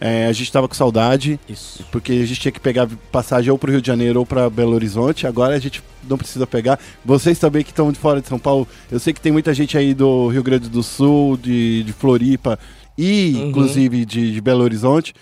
É, 0.00 0.26
a 0.26 0.32
gente 0.32 0.50
tava 0.50 0.66
com 0.66 0.74
saudade, 0.74 1.38
Isso. 1.46 1.84
porque 1.92 2.12
a 2.12 2.24
gente 2.26 2.40
tinha 2.40 2.50
que 2.52 2.58
pegar 2.60 2.88
passagem 3.12 3.50
ou 3.50 3.58
pro 3.58 3.70
Rio 3.70 3.82
de 3.82 3.86
Janeiro 3.86 4.20
ou 4.20 4.24
para 4.24 4.48
Belo 4.48 4.72
Horizonte. 4.72 5.26
Agora 5.26 5.54
a 5.54 5.58
gente 5.58 5.82
não 6.08 6.16
precisa 6.16 6.46
pegar. 6.46 6.78
Vocês 7.04 7.38
também 7.38 7.62
que 7.62 7.70
estão 7.70 7.92
de 7.92 7.98
fora 7.98 8.20
de 8.22 8.26
São 8.26 8.38
Paulo, 8.38 8.66
eu 8.90 8.98
sei 8.98 9.12
que 9.12 9.20
tem 9.20 9.30
muita 9.30 9.52
gente 9.52 9.76
aí 9.76 9.92
do 9.92 10.28
Rio 10.28 10.42
Grande 10.42 10.70
do 10.70 10.82
Sul, 10.82 11.36
de, 11.36 11.82
de 11.84 11.92
Floripa 11.92 12.58
e 12.96 13.34
Uhum. 13.36 13.48
inclusive 13.48 14.04
de, 14.06 14.32
de 14.32 14.40
Belo 14.40 14.62
Horizonte. 14.62 15.14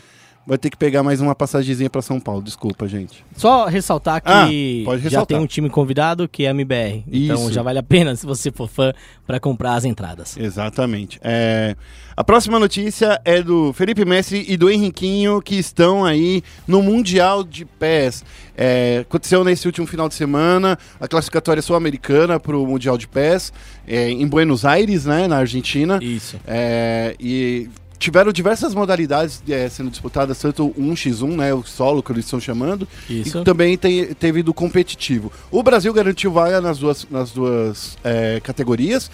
Vai 0.49 0.57
ter 0.57 0.71
que 0.71 0.79
pegar 0.79 1.03
mais 1.03 1.21
uma 1.21 1.35
passagemzinha 1.35 1.91
para 1.91 2.01
São 2.01 2.19
Paulo. 2.19 2.41
Desculpa, 2.41 2.89
gente. 2.89 3.23
Só 3.37 3.67
ressaltar 3.67 4.23
que 4.23 4.31
Ah, 4.31 4.85
pode 4.87 5.03
já 5.03 5.11
ressaltar. 5.11 5.27
tem 5.27 5.37
um 5.37 5.47
time 5.47 5.69
convidado 5.69 6.27
que 6.27 6.45
é 6.45 6.49
a 6.49 6.53
MBR. 6.53 7.05
Então 7.07 7.37
Isso. 7.37 7.53
já 7.53 7.61
vale 7.63 7.79
a 7.79 7.83
pena, 7.83 8.17
se 8.17 8.25
você 8.25 8.51
for 8.51 8.67
fã, 8.67 8.95
para 9.27 9.39
comprar 9.39 9.75
as 9.75 9.85
entradas. 9.85 10.39
Exatamente. 10.39 11.21
É, 11.23 11.77
a 12.17 12.25
próxima 12.25 12.59
notícia 12.59 13.21
é 13.27 13.43
do 13.43 13.75
Felipe 13.75 14.07
Messi 14.07 14.43
e 14.49 14.57
do 14.57 14.71
Henriquinho, 14.71 15.43
que 15.43 15.57
estão 15.57 16.03
aí 16.03 16.43
no 16.67 16.83
Mundial 16.83 17.45
de 17.45 17.67
Pés. 17.67 18.25
É, 18.57 19.01
aconteceu 19.03 19.45
nesse 19.45 19.67
último 19.67 19.87
final 19.87 20.09
de 20.09 20.15
semana 20.15 20.79
a 20.99 21.07
classificatória 21.07 21.61
sul-americana 21.61 22.41
para 22.41 22.57
o 22.57 22.67
Mundial 22.67 22.97
de 22.97 23.07
Pés, 23.07 23.53
é, 23.87 24.09
em 24.09 24.27
Buenos 24.27 24.65
Aires, 24.65 25.05
né, 25.05 25.29
na 25.29 25.37
Argentina. 25.37 25.99
Isso. 26.03 26.41
É, 26.47 27.15
e 27.21 27.69
tiveram 27.99 28.33
diversas 28.33 28.75
modalidades 28.75 29.43
é, 29.49 29.69
sendo 29.69 29.91
disputadas, 29.91 30.39
tanto 30.39 30.67
o 30.67 30.75
1x1, 30.75 31.37
né, 31.37 31.53
o 31.53 31.63
solo 31.65 32.03
que 32.03 32.13
eles 32.13 32.25
estão 32.25 32.41
chamando, 32.41 32.87
Isso. 33.11 33.39
e 33.41 33.45
também 33.45 33.77
tem- 33.77 34.15
teve 34.15 34.43
do 34.43 34.55
competitivo. 34.55 35.33
O 35.51 35.63
Brasil 35.63 35.93
garantiu 35.93 36.31
vaga 36.33 36.61
nas 36.61 36.79
duas, 36.79 37.07
nas 37.11 37.31
duas 37.33 37.97
é, 38.05 38.41
categorias. 38.41 39.11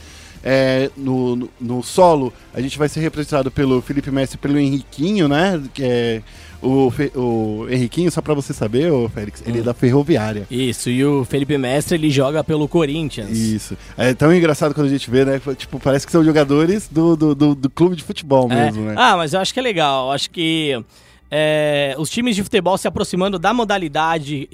É, 0.46 0.90
no, 0.94 1.34
no, 1.34 1.50
no 1.58 1.82
solo, 1.82 2.30
a 2.52 2.60
gente 2.60 2.76
vai 2.76 2.86
ser 2.86 3.00
representado 3.00 3.50
pelo 3.50 3.80
Felipe 3.80 4.10
Messi 4.10 4.34
e 4.34 4.38
pelo 4.38 4.58
Henriquinho, 4.58 5.26
né? 5.26 5.58
Que 5.72 5.82
é 5.82 6.22
o, 6.64 6.90
Fe- 6.90 7.12
o 7.14 7.66
Henriquinho, 7.68 8.10
só 8.10 8.20
pra 8.22 8.34
você 8.34 8.52
saber, 8.52 8.90
ô 8.90 9.08
Félix, 9.08 9.42
ele 9.46 9.58
é 9.58 9.62
da 9.62 9.74
Ferroviária. 9.74 10.46
Isso, 10.50 10.88
e 10.90 11.04
o 11.04 11.24
Felipe 11.24 11.56
Mestre, 11.58 11.96
ele 11.96 12.10
joga 12.10 12.42
pelo 12.42 12.66
Corinthians. 12.66 13.30
Isso. 13.30 13.76
É 13.96 14.14
tão 14.14 14.34
engraçado 14.34 14.74
quando 14.74 14.86
a 14.86 14.90
gente 14.90 15.10
vê, 15.10 15.24
né? 15.24 15.40
Tipo, 15.56 15.78
parece 15.78 16.06
que 16.06 16.12
são 16.12 16.24
jogadores 16.24 16.88
do, 16.88 17.16
do, 17.16 17.34
do, 17.34 17.54
do 17.54 17.70
clube 17.70 17.96
de 17.96 18.02
futebol 18.02 18.50
É. 18.50 18.64
mesmo, 18.66 18.82
né? 18.86 18.94
Ah, 18.96 19.16
mas 19.16 19.32
eu 19.34 19.40
acho 19.40 19.52
que 19.52 19.60
é 19.60 19.62
legal. 19.62 20.06
Eu 20.06 20.12
acho 20.12 20.30
que 20.30 20.82
é, 21.30 21.94
os 21.98 22.08
times 22.10 22.36
de 22.36 22.42
futebol 22.42 22.76
se 22.78 22.86
aproximando 22.88 23.38
da 23.38 23.52
modalidade 23.52 24.48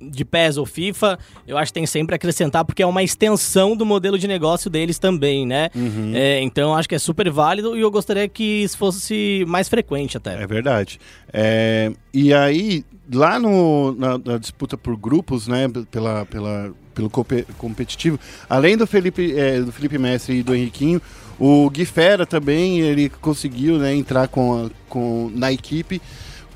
de 0.00 0.24
PES 0.24 0.56
ou 0.56 0.66
FIFA, 0.66 1.18
eu 1.46 1.56
acho 1.58 1.70
que 1.72 1.78
tem 1.78 1.86
sempre 1.86 2.14
a 2.14 2.16
acrescentar, 2.16 2.64
porque 2.64 2.82
é 2.82 2.86
uma 2.86 3.02
extensão 3.02 3.76
do 3.76 3.84
modelo 3.86 4.18
de 4.18 4.26
negócio 4.28 4.68
deles 4.70 4.98
também, 4.98 5.46
né? 5.46 5.70
Uhum. 5.74 6.12
É, 6.14 6.40
então 6.42 6.74
acho 6.74 6.88
que 6.88 6.94
é 6.94 6.98
super 6.98 7.30
válido 7.30 7.76
e 7.76 7.80
eu 7.80 7.90
gostaria 7.90 8.28
que 8.28 8.42
isso 8.62 8.76
fosse 8.78 9.44
mais 9.46 9.68
frequente 9.68 10.16
até. 10.16 10.42
É 10.42 10.46
verdade. 10.46 10.98
É, 11.32 11.92
e 12.12 12.32
aí, 12.32 12.84
lá 13.12 13.38
no, 13.38 13.92
na, 13.92 14.18
na 14.18 14.38
disputa 14.38 14.76
por 14.76 14.96
grupos, 14.96 15.46
né, 15.48 15.66
pela, 15.90 16.24
pela, 16.26 16.72
pelo 16.94 17.10
compe- 17.10 17.46
competitivo, 17.58 18.18
além 18.48 18.76
do 18.76 18.86
Felipe, 18.86 19.34
é, 19.38 19.60
do 19.60 19.72
Felipe 19.72 19.98
Messi 19.98 20.32
e 20.32 20.42
do 20.42 20.54
Henriquinho, 20.54 21.00
o 21.38 21.68
Gui 21.68 21.84
Fera 21.84 22.24
também, 22.24 22.80
ele 22.80 23.10
conseguiu 23.10 23.76
né, 23.78 23.94
entrar 23.94 24.28
com, 24.28 24.66
a- 24.66 24.70
com, 24.88 25.30
na 25.34 25.52
equipe 25.52 26.00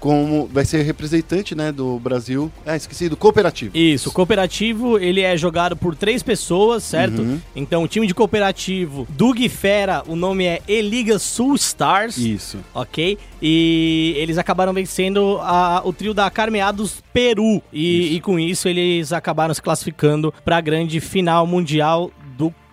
como 0.01 0.49
vai 0.53 0.65
ser 0.65 0.83
representante 0.83 1.55
né, 1.55 1.71
do 1.71 1.99
Brasil. 2.01 2.51
Ah, 2.67 2.75
esqueci, 2.75 3.09
do 3.09 3.17
cooperativo. 3.17 3.77
Isso, 3.77 4.09
o 4.09 4.13
cooperativo 4.13 4.99
ele 4.99 5.21
é 5.21 5.37
jogado 5.37 5.77
por 5.77 5.95
três 5.95 6.23
pessoas, 6.23 6.83
certo? 6.83 7.21
Uhum. 7.23 7.39
Então 7.55 7.83
o 7.85 7.89
time 7.89 8.07
de 8.07 8.15
cooperativo 8.15 9.07
do 9.11 9.33
Guifera, 9.33 10.03
o 10.09 10.17
nome 10.17 10.45
é 10.47 10.63
Eliga 10.67 11.19
Sul 11.19 11.55
Stars. 11.55 12.17
Isso. 12.17 12.59
Ok? 12.75 13.19
E 13.43 14.15
eles 14.17 14.39
acabaram 14.39 14.73
vencendo 14.73 15.39
a- 15.43 15.83
o 15.85 15.93
trio 15.93 16.15
da 16.15 16.31
Carmeados 16.31 17.03
Peru. 17.13 17.63
E, 17.73 18.17
e 18.17 18.21
com 18.21 18.39
isso 18.39 18.69
eles 18.69 19.13
acabaram 19.13 19.53
se 19.53 19.61
classificando 19.63 20.33
para 20.45 20.57
a 20.57 20.61
grande 20.61 21.01
final 21.01 21.47
mundial 21.47 22.11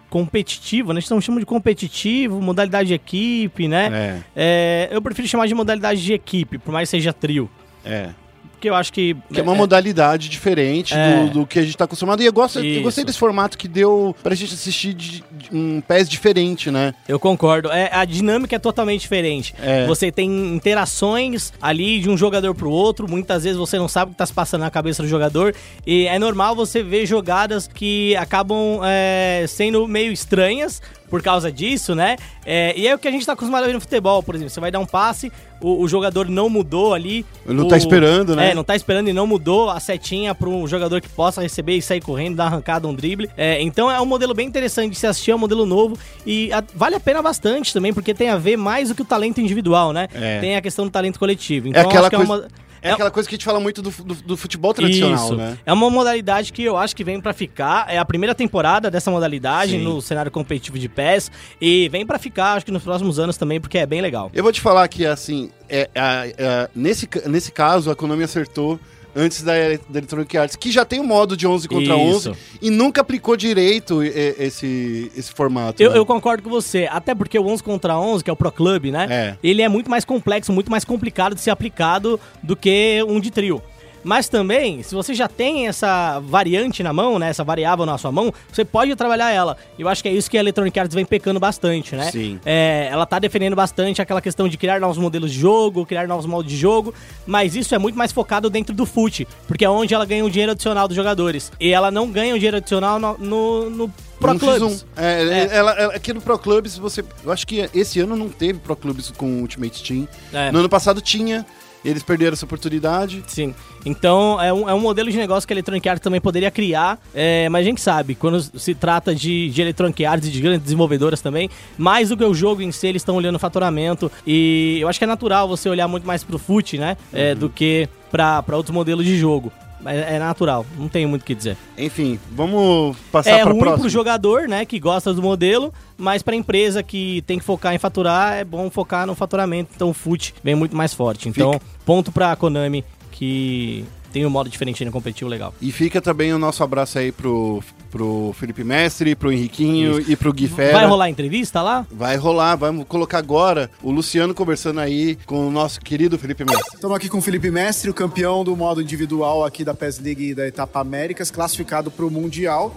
competitivo, 0.09 0.93
né? 0.93 0.97
A 0.97 1.01
gente 1.01 1.11
não 1.11 1.21
chama 1.21 1.39
de 1.39 1.45
competitivo, 1.45 2.41
modalidade 2.41 2.87
de 2.89 2.93
equipe, 2.93 3.67
né? 3.67 3.89
É, 3.91 4.19
É, 4.35 4.89
eu 4.91 5.01
prefiro 5.01 5.27
chamar 5.27 5.47
de 5.47 5.53
modalidade 5.53 6.03
de 6.03 6.13
equipe, 6.13 6.57
por 6.57 6.71
mais 6.71 6.89
que 6.89 6.97
seja 6.97 7.13
trio. 7.13 7.49
é. 7.85 8.09
Porque 8.57 8.69
eu 8.69 8.75
acho 8.75 8.91
que. 8.91 9.15
Que 9.31 9.39
é 9.39 9.43
uma 9.43 9.53
modalidade 9.53 10.27
diferente 10.29 10.91
É. 10.95 11.25
do, 11.25 11.29
do 11.41 11.45
que 11.47 11.59
a 11.59 11.61
gente 11.61 11.77
tá 11.77 11.85
acostumado. 11.85 12.23
E 12.23 12.25
eu, 12.25 12.33
gosto, 12.33 12.59
eu 12.59 12.81
gostei 12.81 13.05
desse 13.05 13.19
formato 13.19 13.55
que 13.55 13.67
deu 13.67 14.15
pra 14.23 14.33
gente 14.33 14.55
assistir 14.55 14.95
de, 14.95 15.23
de 15.31 15.49
um 15.55 15.79
pés 15.79 16.09
diferente, 16.09 16.71
né? 16.71 16.95
Eu 17.07 17.19
concordo. 17.19 17.71
É, 17.71 17.89
a 17.93 18.03
dinâmica 18.03 18.55
é 18.55 18.59
totalmente 18.59 19.01
diferente. 19.01 19.53
É. 19.61 19.85
Você 19.85 20.11
tem 20.11 20.27
interações 20.55 21.53
ali 21.61 21.99
de 21.99 22.09
um 22.09 22.17
jogador 22.17 22.55
pro 22.55 22.71
outro. 22.71 23.07
Muitas 23.07 23.43
vezes 23.43 23.57
você 23.59 23.77
não 23.77 23.87
sabe 23.87 24.09
o 24.09 24.13
que 24.13 24.17
tá 24.17 24.25
se 24.25 24.33
passando 24.33 24.61
na 24.61 24.71
cabeça 24.71 25.03
do 25.03 25.07
jogador. 25.09 25.53
E 25.85 26.07
é 26.07 26.17
normal 26.17 26.55
você 26.55 26.81
ver 26.81 27.05
jogadas 27.05 27.67
que 27.67 28.15
acabam 28.15 28.79
é, 28.83 29.45
sendo 29.47 29.87
meio 29.87 30.11
estranhas 30.11 30.81
por 31.09 31.21
causa 31.21 31.51
disso, 31.51 31.95
né? 31.95 32.17
É, 32.45 32.73
e 32.77 32.87
é 32.87 32.93
o 32.93 32.97
que 32.99 33.07
a 33.07 33.11
gente 33.11 33.25
tá 33.25 33.33
acostumado 33.33 33.63
a 33.63 33.67
ver 33.67 33.73
no 33.73 33.81
futebol, 33.81 34.21
por 34.23 34.35
exemplo. 34.35 34.49
Você 34.49 34.59
vai 34.59 34.71
dar 34.71 34.79
um 34.79 34.85
passe, 34.85 35.31
o, 35.61 35.81
o 35.83 35.87
jogador 35.87 36.27
não 36.29 36.49
mudou 36.49 36.93
ali. 36.93 37.25
Ele 37.45 37.57
não 37.57 37.65
o- 37.65 37.67
tá 37.67 37.77
esperando, 37.77 38.35
né? 38.35 38.51
É, 38.51 38.53
não 38.55 38.63
tá 38.63 38.75
esperando 38.75 39.09
e 39.09 39.13
não 39.13 39.25
mudou 39.25 39.69
a 39.69 39.79
setinha 39.79 40.35
para 40.35 40.49
um 40.49 40.67
jogador 40.67 40.99
que 41.01 41.09
possa 41.09 41.41
receber 41.41 41.75
e 41.77 41.81
sair 41.81 42.01
correndo, 42.01 42.35
dar 42.35 42.45
arrancada, 42.47 42.87
um 42.87 42.93
drible. 42.93 43.29
É, 43.37 43.61
então 43.61 43.89
é 43.89 43.99
um 44.01 44.05
modelo 44.05 44.33
bem 44.33 44.47
interessante 44.47 44.91
de 44.91 44.97
se 44.97 45.07
assistir, 45.07 45.31
é 45.31 45.35
um 45.35 45.39
modelo 45.39 45.65
novo 45.65 45.97
e 46.25 46.51
a- 46.53 46.63
vale 46.75 46.95
a 46.95 46.99
pena 46.99 47.21
bastante 47.21 47.73
também, 47.73 47.93
porque 47.93 48.13
tem 48.13 48.29
a 48.29 48.37
ver 48.37 48.57
mais 48.57 48.89
do 48.89 48.95
que 48.95 49.01
o 49.01 49.05
talento 49.05 49.39
individual, 49.41 49.93
né? 49.93 50.07
É. 50.13 50.39
Tem 50.39 50.55
a 50.55 50.61
questão 50.61 50.85
do 50.85 50.91
talento 50.91 51.17
coletivo. 51.19 51.67
Então 51.69 51.83
aquela 51.83 52.01
acho 52.07 52.09
que 52.09 52.15
é 52.15 52.19
coisa- 52.25 52.33
uma... 52.33 52.66
É 52.81 52.91
aquela 52.91 53.12
coisa 53.12 53.27
que 53.27 53.36
a 53.36 53.38
gente 53.38 53.46
fala 53.46 53.60
muito 53.60 53.81
do, 53.81 53.89
do, 53.89 54.13
do 54.15 54.38
futebol 54.38 54.74
tradicional, 54.74 55.15
Isso. 55.25 55.36
né? 55.36 55.57
É 55.65 55.74
uma 55.74 55.89
modalidade 55.89 56.51
que 56.53 56.63
eu 56.63 56.77
acho 56.77 56.96
que 56.96 57.03
vem 57.03 57.19
pra 57.19 57.34
ficar. 57.34 57.86
É 57.89 57.98
a 57.98 58.05
primeira 58.05 58.34
temporada 58.36 58.89
dessa 58.91 59.10
modalidade 59.12 59.72
Sim. 59.72 59.84
no 59.84 60.01
cenário 60.01 60.31
competitivo 60.31 60.77
de 60.77 60.88
PES. 60.89 61.31
E 61.60 61.89
vem 61.89 62.05
pra 62.05 62.19
ficar, 62.19 62.53
acho 62.53 62.65
que 62.65 62.72
nos 62.72 62.84
próximos 62.84 63.19
anos 63.19 63.38
também, 63.38 63.60
porque 63.60 63.77
é 63.77 63.86
bem 63.86 64.01
legal. 64.01 64.29
Eu 64.34 64.43
vou 64.43 64.51
te 64.51 64.62
falar 64.62 64.88
que, 64.88 65.05
assim, 65.05 65.50
é, 65.69 65.89
a- 65.96 66.24
a- 66.65 66.69
nesse, 66.75 67.07
nesse 67.27 67.51
caso, 67.51 67.89
a 67.91 67.96
Konami 67.96 68.24
acertou 68.24 68.79
antes 69.17 69.41
da, 69.41 69.53
da 69.89 70.00
Electronic 70.00 70.38
Arts, 70.38 70.55
que 70.55 70.71
já 70.71 70.86
tem 70.86 71.00
o 71.00 71.03
modo 71.03 71.36
de 71.36 71.47
11 71.47 71.67
contra 71.67 71.95
Isso. 71.95 72.29
11 72.29 72.39
e 72.62 72.69
nunca 72.69 73.01
aplicou 73.01 73.36
direito 73.36 74.03
esse, 74.03 75.12
esse 75.17 75.31
formato. 75.31 75.81
Eu, 75.81 75.91
né? 75.91 75.97
eu 75.97 76.05
concordo 76.05 76.43
com 76.43 76.50
você, 76.50 76.88
até 76.89 77.15
porque 77.15 77.38
o 77.39 77.47
11 77.47 77.63
contra 77.63 77.97
11, 77.97 78.24
que 78.24 78.29
é 78.29 78.33
o 78.33 78.36
Pro 78.36 78.51
Club, 78.51 78.86
né? 78.86 79.07
É. 79.09 79.38
Ele 79.43 79.63
é 79.63 79.67
muito 79.67 79.89
mais 79.89 80.05
complexo, 80.05 80.53
muito 80.53 80.69
mais 80.69 80.86
complicado 80.86 81.33
de 81.33 81.41
ser 81.41 81.50
aplicado 81.50 82.19
do 82.43 82.55
que 82.55 83.03
um 83.07 83.19
de 83.19 83.31
trio. 83.31 83.62
Mas 84.04 84.30
também, 84.30 84.84
se 84.84 84.94
você 84.96 85.13
já 85.13 85.27
tem 85.27 85.68
essa 85.68 86.20
variante 86.20 86.82
na 86.84 86.94
mão, 86.94 87.20
né, 87.20 87.30
essa 87.30 87.44
variável 87.44 87.86
na 87.86 87.98
sua 87.98 88.12
mão, 88.12 88.34
você 88.51 88.63
pode 88.63 88.96
trabalhar 88.96 89.32
ela. 89.32 89.58
Eu 89.77 89.88
acho 89.89 90.01
que 90.01 90.10
é 90.10 90.12
isso 90.13 90.30
que 90.30 90.38
a 90.38 90.39
Electronic 90.39 90.80
Arts 90.80 90.96
vem 90.96 91.06
pecando 91.06 91.39
bastante, 91.39 91.96
né? 91.96 92.12
Sim. 92.12 92.39
É, 92.46 92.88
ela 92.92 93.06
tá 93.06 93.20
defendendo 93.20 93.56
bastante 93.56 94.01
aquela 94.01 94.22
questão 94.22 94.48
de 94.48 94.58
criar 94.58 94.80
novos 94.80 94.98
modelos 94.98 95.32
de 95.32 95.39
jogo, 95.39 95.86
criar 95.86 96.08
novos 96.08 96.25
modos 96.25 96.51
de 96.51 96.58
jogo, 96.58 96.94
mas 97.25 97.56
isso 97.56 97.74
é 97.75 97.77
muito 97.77 97.98
mais 97.98 98.12
focado 98.12 98.50
dentro 98.50 98.74
do 98.75 98.86
FUT, 98.86 99.27
porque 99.48 99.66
é 99.66 99.70
onde 99.70 99.94
ela 99.94 100.06
ganha 100.06 100.24
o 100.24 100.30
dinheiro 100.30 100.51
adicional 100.54 100.88
dos 100.88 100.96
jogadores. 100.96 101.51
E 101.60 101.72
ela 101.72 101.92
não 101.92 102.10
ganha 102.10 102.34
o 102.34 102.38
dinheiro 102.38 102.58
adicional 102.58 103.00
no, 103.00 103.18
no, 103.18 103.70
no 103.70 103.94
Pro 104.20 104.38
Clubs. 104.39 104.84
X1. 104.84 104.86
É, 104.98 105.24
É. 105.24 105.56
Ela, 105.58 105.72
ela- 105.74 105.94
aqui 105.96 106.13
no 106.13 106.22
Pro 106.22 106.39
Clubs, 106.39 106.77
você. 106.77 107.04
Eu 107.24 107.32
acho 107.32 107.46
que 107.46 107.70
esse 107.74 108.00
ano 108.00 108.16
não 108.16 108.30
teve 108.30 108.60
Pro 108.60 108.75
Clubs 108.75 109.12
com 109.12 109.42
Ultimate 109.42 109.84
Team. 109.84 110.08
É. 110.34 110.51
No 110.51 110.60
ano 110.60 110.70
passado 110.70 111.01
tinha. 111.01 111.46
Eles 111.89 112.03
perderam 112.03 112.34
essa 112.34 112.46
oportunidade. 112.46 113.24
Sim. 113.27 113.53
Então 113.86 114.41
é 114.41 114.51
um, 114.51 114.70
é 114.70 114.74
um 114.74 114.79
modelo 114.79 115.10
de 115.10 115.17
negócio 115.17 115.48
que 115.48 115.53
a 115.53 115.56
Electronic 115.56 115.88
Arts 115.88 116.03
também 116.03 116.20
poderia 116.20 116.51
criar, 116.51 117.00
é, 117.15 117.48
mas 117.50 117.65
a 117.65 117.70
gente 117.70 117.82
sabe, 117.82 118.15
quando 118.15 118.41
se 118.41 118.75
trata 118.75 119.15
de, 119.15 119.50
de 119.50 119.62
Electronic 119.62 120.06
Arts 120.06 120.27
e 120.27 120.32
de 120.32 120.41
grandes 120.41 120.63
desenvolvedoras 120.63 121.22
também, 121.22 121.50
mais 121.77 122.10
do 122.10 122.17
que 122.17 122.24
o 122.24 122.34
jogo 122.34 122.62
em 122.62 122.72
si, 122.72 122.88
eles 122.88 123.01
estão 123.01 123.15
olhando 123.15 123.36
o 123.36 123.39
faturamento. 123.39 124.12
E 124.25 124.77
eu 124.82 124.88
acho 124.88 125.00
que 125.00 125.06
é 125.06 125.08
natural 125.08 125.48
você 125.48 125.70
olhar 125.70 125.88
muito 125.88 126.06
mais 126.06 126.24
pro 126.24 126.38
FUT, 126.38 126.77
né? 126.77 126.98
é, 127.13 127.36
do 127.36 127.50
que 127.50 127.88
pra 128.12 128.44
outros 128.51 128.74
modelos 128.74 129.06
de 129.06 129.17
jogo. 129.17 129.51
É 129.86 130.17
natural, 130.19 130.65
não 130.77 130.88
tenho 130.89 131.07
muito 131.07 131.22
o 131.22 131.25
que 131.25 131.36
dizer. 131.36 131.55
Enfim, 131.77 132.19
vamos 132.31 132.98
passar 133.12 133.31
é 133.31 133.41
pra 133.43 133.51
ruim 133.51 133.60
próxima. 133.60 133.81
pro 133.81 133.89
jogador, 133.89 134.48
né, 134.48 134.65
que 134.65 134.79
gosta 134.79 135.13
do 135.13 135.22
modelo, 135.22 135.74
mas 135.98 136.24
pra 136.24 136.36
empresa 136.36 136.81
que 136.81 137.22
tem 137.27 137.38
que 137.39 137.46
focar 137.46 137.74
em 137.74 137.77
faturar, 137.77 138.34
é 138.34 138.43
bom 138.43 138.69
focar 138.69 139.05
no 139.05 139.15
faturamento. 139.15 139.72
Então 139.75 139.89
o 139.89 139.93
FUT 139.93 140.34
vem 140.43 140.55
muito 140.55 140.75
mais 140.75 140.93
forte. 140.93 141.29
Então, 141.29 141.60
ponto 141.86 142.12
pra 142.12 142.36
Konami, 142.36 142.84
que 143.12 143.86
tem 144.11 144.25
um 144.25 144.29
modo 144.29 144.49
diferente 144.49 144.83
no 144.83 144.91
competitivo 144.91 145.29
legal. 145.29 145.53
E 145.61 145.71
fica 145.71 146.01
também 146.01 146.33
o 146.33 146.39
nosso 146.39 146.63
abraço 146.63 146.99
aí 146.99 147.11
pro, 147.11 147.63
pro 147.91 148.33
Felipe 148.39 148.63
Mestre, 148.63 149.15
pro 149.15 149.31
Henriquinho 149.31 149.99
e 150.09 150.15
pro 150.15 150.33
Gui 150.33 150.47
Fera. 150.47 150.73
Vai 150.73 150.85
rolar 150.85 151.09
entrevista 151.09 151.61
lá? 151.61 151.85
Vai 151.91 152.15
rolar, 152.15 152.55
vamos 152.55 152.85
colocar 152.87 153.17
agora 153.17 153.69
o 153.81 153.91
Luciano 153.91 154.33
conversando 154.33 154.79
aí 154.79 155.17
com 155.25 155.47
o 155.47 155.51
nosso 155.51 155.79
querido 155.81 156.17
Felipe 156.17 156.45
Mestre. 156.45 156.75
Estamos 156.75 156.95
aqui 156.95 157.09
com 157.09 157.17
o 157.17 157.21
Felipe 157.21 157.51
Mestre, 157.51 157.89
o 157.89 157.93
campeão 157.93 158.43
do 158.43 158.55
modo 158.55 158.81
individual 158.81 159.45
aqui 159.45 159.63
da 159.63 159.73
PES 159.73 159.99
League 159.99 160.33
da 160.33 160.47
etapa 160.47 160.79
Américas, 160.79 161.31
classificado 161.31 161.91
para 161.91 162.05
o 162.05 162.11
Mundial. 162.11 162.75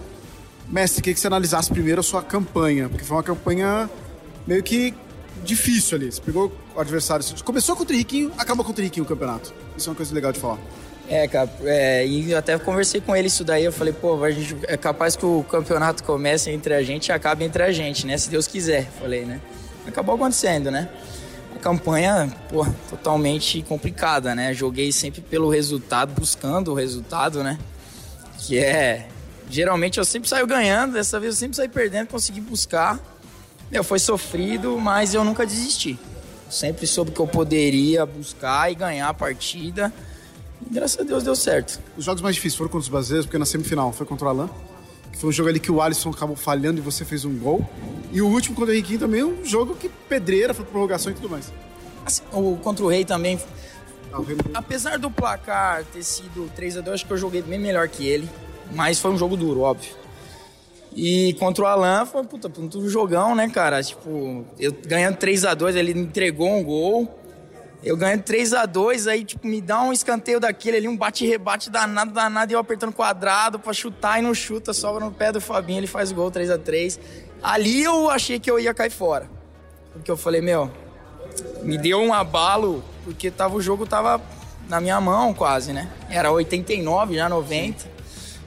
Mestre, 0.67 1.01
queria 1.01 1.13
que 1.13 1.19
você 1.19 1.27
analisasse 1.27 1.69
primeiro 1.69 1.99
a 1.99 2.03
sua 2.03 2.21
campanha, 2.21 2.87
porque 2.87 3.03
foi 3.03 3.17
uma 3.17 3.23
campanha 3.23 3.89
meio 4.47 4.63
que 4.63 4.93
difícil 5.43 5.97
ali. 5.97 6.11
Você 6.11 6.21
pegou 6.21 6.51
o 6.75 6.79
adversário, 6.79 7.25
começou 7.43 7.75
contra 7.75 7.93
o 7.95 7.97
Riquinho, 7.97 8.31
acabou 8.37 8.65
contra 8.65 8.81
o 8.81 8.83
Riquinho 8.83 9.05
o 9.05 9.07
campeonato. 9.07 9.53
Isso 9.77 9.89
é 9.89 9.91
uma 9.91 9.95
coisa 9.95 10.13
legal 10.13 10.31
de 10.31 10.39
falar. 10.39 10.59
É, 11.11 11.27
cara, 11.27 11.51
é, 11.65 12.07
e 12.07 12.33
até 12.33 12.57
conversei 12.57 13.01
com 13.01 13.13
ele 13.13 13.27
isso 13.27 13.43
daí, 13.43 13.65
eu 13.65 13.73
falei, 13.73 13.91
pô, 13.91 14.23
a 14.23 14.31
gente, 14.31 14.55
é 14.63 14.77
capaz 14.77 15.13
que 15.13 15.25
o 15.25 15.43
campeonato 15.43 16.05
comece 16.05 16.49
entre 16.49 16.73
a 16.73 16.81
gente 16.81 17.07
e 17.07 17.11
acabe 17.11 17.43
entre 17.43 17.61
a 17.61 17.69
gente, 17.69 18.07
né? 18.07 18.17
Se 18.17 18.29
Deus 18.29 18.47
quiser, 18.47 18.89
falei, 18.97 19.25
né? 19.25 19.41
Acabou 19.85 20.15
acontecendo, 20.15 20.71
né? 20.71 20.87
A 21.53 21.59
campanha, 21.59 22.33
pô, 22.47 22.65
totalmente 22.89 23.61
complicada, 23.63 24.33
né? 24.33 24.53
Joguei 24.53 24.89
sempre 24.93 25.19
pelo 25.19 25.49
resultado, 25.49 26.13
buscando 26.17 26.71
o 26.71 26.73
resultado, 26.73 27.43
né? 27.43 27.59
Que 28.37 28.59
é. 28.59 29.09
Geralmente 29.49 29.97
eu 29.97 30.05
sempre 30.05 30.29
saio 30.29 30.47
ganhando, 30.47 30.93
dessa 30.93 31.19
vez 31.19 31.33
eu 31.33 31.39
sempre 31.39 31.57
saí 31.57 31.67
perdendo, 31.67 32.07
consegui 32.07 32.39
buscar. 32.39 32.97
Meu, 33.69 33.83
foi 33.83 33.99
sofrido, 33.99 34.79
mas 34.79 35.13
eu 35.13 35.25
nunca 35.25 35.45
desisti. 35.45 35.99
Sempre 36.49 36.87
soube 36.87 37.11
que 37.11 37.19
eu 37.19 37.27
poderia 37.27 38.05
buscar 38.05 38.71
e 38.71 38.75
ganhar 38.75 39.09
a 39.09 39.13
partida. 39.13 39.91
Graças 40.69 40.99
a 40.99 41.03
Deus 41.03 41.23
deu 41.23 41.35
certo. 41.35 41.79
Os 41.97 42.05
jogos 42.05 42.21
mais 42.21 42.35
difíceis 42.35 42.57
foram 42.57 42.69
contra 42.69 42.83
os 42.83 42.89
brasileiros, 42.89 43.25
porque 43.25 43.37
na 43.37 43.45
semifinal 43.45 43.91
foi 43.91 44.05
contra 44.05 44.27
o 44.27 44.29
Alan, 44.29 44.49
que 45.11 45.17
foi 45.17 45.29
um 45.29 45.31
jogo 45.33 45.49
ali 45.49 45.59
que 45.59 45.71
o 45.71 45.81
Alisson 45.81 46.09
acabou 46.11 46.35
falhando 46.35 46.79
e 46.79 46.81
você 46.81 47.03
fez 47.03 47.25
um 47.25 47.37
gol. 47.37 47.67
E 48.11 48.21
o 48.21 48.27
último 48.27 48.55
contra 48.55 48.71
o 48.71 48.75
Riquinho 48.75 48.99
também, 48.99 49.23
um 49.23 49.43
jogo 49.43 49.75
que 49.75 49.89
pedreira, 49.89 50.53
foi 50.53 50.63
prorrogação 50.65 51.11
e 51.11 51.15
tudo 51.15 51.29
mais. 51.29 51.51
Assim, 52.05 52.21
o, 52.31 52.57
contra 52.57 52.83
o 52.85 52.87
Rei 52.89 53.03
também, 53.05 53.39
Ah, 54.11 54.19
o 54.19 54.23
Remo- 54.23 54.41
apesar 54.53 54.97
do 54.97 55.09
placar 55.11 55.83
ter 55.85 56.03
sido 56.03 56.49
3 56.55 56.77
a 56.77 56.81
2 56.81 56.93
acho 56.95 57.05
que 57.05 57.13
eu 57.13 57.17
joguei 57.17 57.41
bem 57.41 57.59
melhor 57.59 57.87
que 57.87 58.05
ele. 58.07 58.29
Mas 58.73 58.99
foi 58.99 59.11
um 59.11 59.17
jogo 59.17 59.35
duro, 59.35 59.61
óbvio. 59.61 59.91
E 60.93 61.33
contra 61.39 61.63
o 61.63 61.67
Alan, 61.67 62.05
foi 62.05 62.23
puta, 62.23 62.51
um 62.77 62.89
jogão, 62.89 63.33
né, 63.35 63.49
cara? 63.49 63.81
Tipo, 63.81 64.45
eu 64.59 64.73
ganhando 64.85 65.15
3 65.17 65.45
a 65.45 65.53
2 65.53 65.75
ele 65.75 65.91
entregou 65.97 66.49
um 66.49 66.63
gol. 66.63 67.19
Eu 67.83 67.97
ganhando 67.97 68.21
3 68.21 68.53
a 68.53 68.65
2 68.65 69.07
aí, 69.07 69.23
tipo, 69.23 69.47
me 69.47 69.59
dá 69.59 69.81
um 69.81 69.91
escanteio 69.91 70.39
daquele 70.39 70.77
ali, 70.77 70.87
um 70.87 70.95
bate-rebate 70.95 71.69
danado, 71.69 72.11
danado, 72.11 72.51
e 72.51 72.53
eu 72.53 72.59
apertando 72.59 72.93
quadrado 72.93 73.57
pra 73.57 73.73
chutar 73.73 74.19
e 74.19 74.21
não 74.21 74.35
chuta, 74.35 74.71
sobra 74.71 75.03
no 75.03 75.11
pé 75.11 75.31
do 75.31 75.41
Fabinho, 75.41 75.79
ele 75.79 75.87
faz 75.87 76.11
gol 76.11 76.29
3 76.29 76.51
a 76.51 76.57
3 76.59 76.99
Ali 77.41 77.83
eu 77.83 78.09
achei 78.09 78.39
que 78.39 78.51
eu 78.51 78.59
ia 78.59 78.73
cair 78.73 78.91
fora. 78.91 79.27
Porque 79.93 80.11
eu 80.11 80.15
falei, 80.15 80.41
meu, 80.41 80.71
me 81.63 81.77
deu 81.77 81.99
um 81.99 82.13
abalo, 82.13 82.83
porque 83.03 83.31
tava, 83.31 83.55
o 83.55 83.61
jogo 83.61 83.87
tava 83.87 84.21
na 84.69 84.79
minha 84.79 85.01
mão 85.01 85.33
quase, 85.33 85.73
né? 85.73 85.89
Era 86.09 86.31
89, 86.31 87.15
já 87.15 87.27
90. 87.27 87.89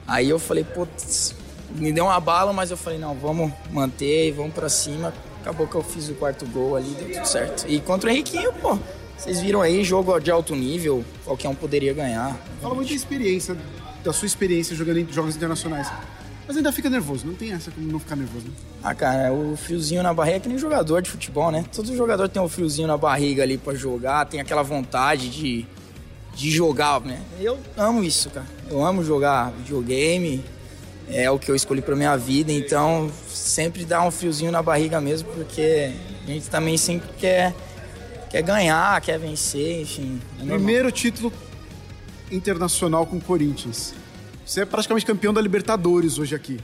Aí 0.07 0.29
eu 0.29 0.39
falei, 0.39 0.63
putz, 0.63 1.35
me 1.71 1.91
deu 1.91 2.05
uma 2.05 2.19
bala, 2.19 2.53
mas 2.53 2.71
eu 2.71 2.77
falei, 2.77 2.97
não, 2.97 3.13
vamos 3.15 3.51
manter, 3.69 4.31
vamos 4.31 4.53
para 4.53 4.69
cima. 4.69 5.13
Acabou 5.41 5.67
que 5.67 5.75
eu 5.75 5.83
fiz 5.83 6.09
o 6.09 6.15
quarto 6.15 6.45
gol 6.47 6.75
ali, 6.75 6.89
deu 6.91 7.15
tudo 7.15 7.27
certo. 7.27 7.65
E 7.67 7.81
contra 7.81 8.09
o 8.09 8.13
Henriquinho, 8.13 8.53
pô, 8.53 8.79
vocês 9.17 9.41
viram 9.41 9.61
aí, 9.61 9.83
jogo 9.83 10.19
de 10.19 10.29
alto 10.29 10.55
nível, 10.55 11.03
qualquer 11.23 11.49
um 11.49 11.55
poderia 11.55 11.93
ganhar. 11.93 12.37
Fala 12.61 12.75
muito 12.75 12.89
da 12.89 12.95
experiência, 12.95 13.57
da 14.03 14.13
sua 14.13 14.25
experiência 14.25 14.75
jogando 14.75 14.99
em 14.99 15.11
jogos 15.11 15.35
internacionais. 15.35 15.91
Mas 16.47 16.57
ainda 16.57 16.71
fica 16.71 16.89
nervoso, 16.89 17.25
não 17.25 17.33
tem 17.33 17.51
essa 17.51 17.71
como 17.71 17.91
não 17.91 17.99
ficar 17.99 18.15
nervoso. 18.15 18.45
Né? 18.45 18.53
Ah, 18.83 18.93
cara, 18.93 19.33
o 19.33 19.57
friozinho 19.57 20.03
na 20.03 20.13
barriga 20.13 20.37
é 20.37 20.39
que 20.39 20.47
nem 20.47 20.57
jogador 20.57 21.01
de 21.01 21.09
futebol, 21.09 21.51
né? 21.51 21.65
Todo 21.73 21.95
jogador 21.95 22.29
tem 22.29 22.39
um 22.39 22.47
friozinho 22.47 22.87
na 22.87 22.97
barriga 22.97 23.41
ali 23.41 23.57
para 23.57 23.73
jogar, 23.73 24.25
tem 24.27 24.39
aquela 24.39 24.61
vontade 24.61 25.29
de, 25.29 25.65
de 26.35 26.51
jogar, 26.51 27.01
né? 27.01 27.19
Eu 27.39 27.57
amo 27.75 28.03
isso, 28.03 28.29
cara. 28.29 28.45
Eu 28.69 28.85
amo 28.85 29.03
jogar 29.03 29.51
videogame, 29.57 30.45
é 31.09 31.29
o 31.31 31.39
que 31.39 31.49
eu 31.49 31.55
escolhi 31.55 31.81
para 31.81 31.95
minha 31.95 32.15
vida, 32.15 32.51
então 32.51 33.09
sempre 33.27 33.83
dá 33.83 34.03
um 34.03 34.11
friozinho 34.11 34.51
na 34.51 34.61
barriga 34.61 35.01
mesmo, 35.01 35.29
porque 35.33 35.91
a 36.23 36.31
gente 36.31 36.47
também 36.47 36.77
sempre 36.77 37.09
quer, 37.17 37.55
quer 38.29 38.41
ganhar, 38.41 38.99
quer 39.01 39.17
vencer, 39.19 39.81
enfim. 39.81 40.21
É 40.41 40.45
Primeiro 40.45 40.91
título 40.91 41.31
internacional 42.31 43.05
com 43.05 43.17
o 43.17 43.21
Corinthians. 43.21 43.93
Você 44.45 44.61
é 44.61 44.65
praticamente 44.65 45.05
campeão 45.05 45.33
da 45.33 45.41
Libertadores 45.41 46.17
hoje 46.17 46.35
aqui. 46.35 46.59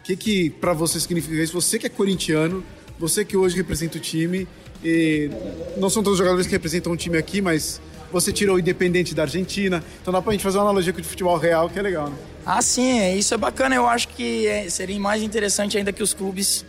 O 0.00 0.02
que, 0.04 0.16
que 0.16 0.50
para 0.50 0.72
você 0.72 0.98
significa 1.00 1.34
isso? 1.42 1.52
Você 1.52 1.78
que 1.78 1.86
é 1.86 1.90
corintiano, 1.90 2.64
você 2.98 3.24
que 3.24 3.36
hoje 3.36 3.56
representa 3.56 3.98
o 3.98 4.00
time, 4.00 4.46
e 4.82 5.30
não 5.76 5.90
são 5.90 6.02
todos 6.02 6.18
os 6.18 6.18
jogadores 6.18 6.46
que 6.46 6.52
representam 6.52 6.92
o 6.92 6.96
time 6.96 7.18
aqui, 7.18 7.40
mas 7.40 7.80
você 8.12 8.32
tirou 8.32 8.56
o 8.56 8.58
Independente 8.58 9.14
da 9.14 9.22
Argentina. 9.22 9.82
Então 10.00 10.12
dá 10.12 10.22
pra 10.22 10.32
gente 10.32 10.42
fazer 10.42 10.58
uma 10.58 10.64
analogia 10.64 10.92
com 10.92 11.00
o 11.00 11.04
futebol 11.04 11.36
real, 11.36 11.68
que 11.68 11.78
é 11.78 11.82
legal, 11.82 12.08
né? 12.08 12.16
Ah, 12.46 12.62
sim, 12.62 13.00
é, 13.00 13.16
isso 13.16 13.34
é 13.34 13.36
bacana. 13.36 13.74
Eu 13.74 13.86
acho 13.86 14.08
que 14.08 14.46
é, 14.46 14.70
seria 14.70 14.98
mais 14.98 15.22
interessante 15.22 15.76
ainda 15.76 15.92
que 15.92 16.02
os 16.02 16.14
clubes 16.14 16.64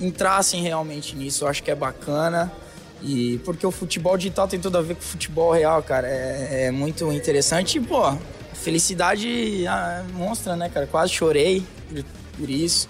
entrassem 0.00 0.62
realmente 0.62 1.16
nisso. 1.16 1.44
Eu 1.44 1.48
acho 1.48 1.62
que 1.62 1.70
é 1.70 1.74
bacana. 1.74 2.52
E 3.04 3.38
porque 3.44 3.66
o 3.66 3.70
futebol 3.70 4.16
digital 4.16 4.48
tem 4.48 4.58
tudo 4.58 4.78
a 4.78 4.82
ver 4.82 4.94
com 4.94 5.02
o 5.02 5.04
futebol 5.04 5.52
real, 5.52 5.82
cara. 5.82 6.08
É, 6.08 6.66
é 6.66 6.70
muito 6.70 7.12
interessante. 7.12 7.76
E, 7.76 7.80
pô, 7.80 8.16
felicidade 8.54 9.66
ah, 9.68 10.02
monstra, 10.14 10.56
né, 10.56 10.70
cara? 10.70 10.86
Quase 10.86 11.12
chorei 11.12 11.62
por, 11.88 12.04
por 12.38 12.50
isso. 12.50 12.88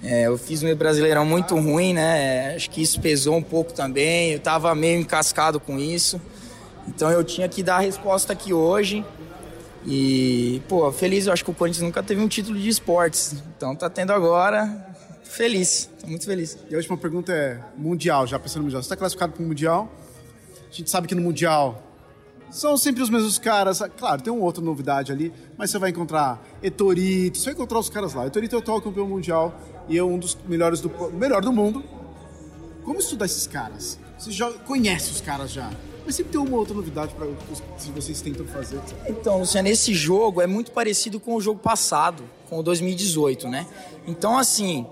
É, 0.00 0.28
eu 0.28 0.38
fiz 0.38 0.62
um 0.62 0.72
brasileirão 0.76 1.26
muito 1.26 1.56
ruim, 1.56 1.92
né? 1.92 2.54
Acho 2.54 2.70
que 2.70 2.80
isso 2.80 3.00
pesou 3.00 3.36
um 3.36 3.42
pouco 3.42 3.72
também. 3.72 4.30
Eu 4.30 4.38
tava 4.38 4.72
meio 4.76 5.00
encascado 5.00 5.58
com 5.58 5.76
isso. 5.76 6.20
Então 6.86 7.10
eu 7.10 7.24
tinha 7.24 7.48
que 7.48 7.60
dar 7.60 7.76
a 7.76 7.80
resposta 7.80 8.32
aqui 8.32 8.52
hoje. 8.52 9.04
E, 9.84 10.62
pô, 10.68 10.90
feliz, 10.92 11.26
eu 11.26 11.32
acho 11.32 11.44
que 11.44 11.50
o 11.50 11.54
Corinthians 11.54 11.82
nunca 11.82 12.02
teve 12.02 12.20
um 12.20 12.28
título 12.28 12.56
de 12.56 12.68
esportes. 12.68 13.34
Então 13.56 13.74
tá 13.74 13.90
tendo 13.90 14.12
agora. 14.12 14.87
Feliz, 15.28 15.88
tô 16.00 16.06
muito 16.06 16.24
feliz. 16.24 16.58
E 16.68 16.74
a 16.74 16.78
última 16.78 16.96
pergunta 16.96 17.32
é: 17.32 17.60
Mundial, 17.76 18.26
já 18.26 18.38
pensando 18.38 18.58
no 18.58 18.64
Mundial. 18.64 18.82
Você 18.82 18.86
está 18.86 18.96
classificado 18.96 19.32
para 19.32 19.42
o 19.42 19.46
Mundial? 19.46 19.92
A 20.68 20.72
gente 20.72 20.90
sabe 20.90 21.06
que 21.06 21.14
no 21.14 21.22
Mundial 21.22 21.82
são 22.50 22.76
sempre 22.76 23.02
os 23.02 23.10
mesmos 23.10 23.38
caras. 23.38 23.80
Claro, 23.96 24.22
tem 24.22 24.32
uma 24.32 24.42
outra 24.42 24.62
novidade 24.62 25.12
ali, 25.12 25.32
mas 25.56 25.70
você 25.70 25.78
vai 25.78 25.90
encontrar 25.90 26.42
Etorito, 26.62 27.38
você 27.38 27.46
vai 27.46 27.54
encontrar 27.54 27.78
os 27.78 27.90
caras 27.90 28.14
lá. 28.14 28.26
Etorito 28.26 28.56
é 28.56 28.58
o 28.58 28.62
atual 28.62 28.80
campeão 28.80 29.06
mundial 29.06 29.54
e 29.88 29.98
é 29.98 30.02
um 30.02 30.18
dos 30.18 30.36
melhores 30.46 30.80
do 30.80 30.90
melhor 31.12 31.42
do 31.42 31.52
mundo. 31.52 31.84
Como 32.82 32.98
estudar 32.98 33.26
esses 33.26 33.46
caras? 33.46 33.98
Você 34.18 34.30
já 34.30 34.50
conhece 34.50 35.10
os 35.10 35.20
caras 35.20 35.52
já? 35.52 35.70
Mas 36.06 36.16
sempre 36.16 36.32
tem 36.32 36.40
uma 36.40 36.56
outra 36.56 36.74
novidade 36.74 37.14
para 37.14 37.26
se 37.76 37.90
vocês 37.90 38.22
tentam 38.22 38.46
fazer. 38.46 38.80
Então, 39.06 39.38
Luciano, 39.40 39.68
esse 39.68 39.92
jogo 39.92 40.40
é 40.40 40.46
muito 40.46 40.72
parecido 40.72 41.20
com 41.20 41.34
o 41.34 41.40
jogo 41.40 41.60
passado, 41.60 42.24
com 42.48 42.58
o 42.58 42.62
2018, 42.62 43.46
né? 43.46 43.66
Então, 44.06 44.38
assim, 44.38 44.86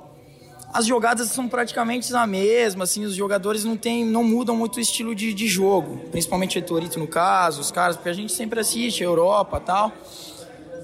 as 0.73 0.87
jogadas 0.87 1.29
são 1.31 1.49
praticamente 1.49 2.15
a 2.15 2.27
mesma, 2.27 2.85
assim, 2.85 3.05
os 3.05 3.15
jogadores 3.15 3.65
não 3.65 3.77
tem, 3.77 4.05
não 4.05 4.23
mudam 4.23 4.57
muito 4.57 4.77
o 4.77 4.81
estilo 4.81 5.15
de, 5.15 5.33
de 5.33 5.47
jogo, 5.47 5.99
principalmente 6.11 6.59
o 6.59 6.61
Etorito 6.61 6.99
no 6.99 7.07
caso, 7.07 7.61
os 7.61 7.71
caras, 7.71 7.97
porque 7.97 8.09
a 8.09 8.13
gente 8.13 8.33
sempre 8.33 8.61
assiste 8.61 9.03
Europa 9.03 9.61
tal. 9.61 9.93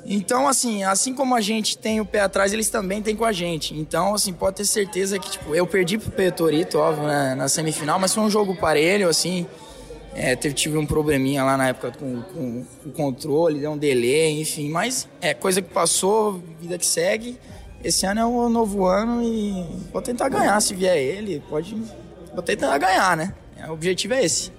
Então, 0.04 0.48
assim, 0.48 0.82
assim 0.82 1.14
como 1.14 1.34
a 1.34 1.40
gente 1.40 1.78
tem 1.78 2.00
o 2.00 2.04
pé 2.04 2.20
atrás, 2.20 2.52
eles 2.52 2.68
também 2.68 3.00
têm 3.00 3.14
com 3.14 3.24
a 3.24 3.32
gente. 3.32 3.74
Então, 3.74 4.14
assim, 4.14 4.32
pode 4.32 4.56
ter 4.56 4.64
certeza 4.64 5.18
que, 5.18 5.30
tipo, 5.30 5.54
eu 5.54 5.66
perdi 5.66 5.96
pro 5.96 6.10
Petorito, 6.10 6.78
óbvio, 6.78 7.06
né, 7.06 7.34
na 7.36 7.48
semifinal, 7.48 8.00
mas 8.00 8.12
foi 8.12 8.22
um 8.24 8.30
jogo 8.30 8.56
parelho, 8.56 9.08
assim. 9.08 9.46
É, 10.14 10.36
teve, 10.36 10.54
tive 10.54 10.76
um 10.76 10.84
probleminha 10.84 11.42
lá 11.42 11.56
na 11.56 11.68
época 11.68 11.92
com, 11.92 12.20
com, 12.20 12.66
o 12.84 12.90
controle, 12.90 13.60
deu 13.60 13.70
um 13.70 13.78
delay, 13.78 14.40
enfim. 14.40 14.68
Mas 14.68 15.08
é 15.20 15.32
coisa 15.32 15.62
que 15.62 15.72
passou, 15.72 16.42
vida 16.60 16.76
que 16.76 16.86
segue. 16.86 17.38
Esse 17.84 18.06
ano 18.06 18.20
é 18.20 18.26
um 18.26 18.48
novo 18.48 18.86
ano 18.86 19.22
e 19.22 19.64
vou 19.92 20.00
tentar 20.00 20.28
ganhar 20.28 20.60
se 20.60 20.74
vier 20.74 20.96
ele. 20.96 21.42
Pode. 21.48 21.76
Vou 22.32 22.42
tentar 22.42 22.78
ganhar, 22.78 23.16
né? 23.16 23.34
O 23.68 23.72
objetivo 23.72 24.14
é 24.14 24.24
esse. 24.24 24.52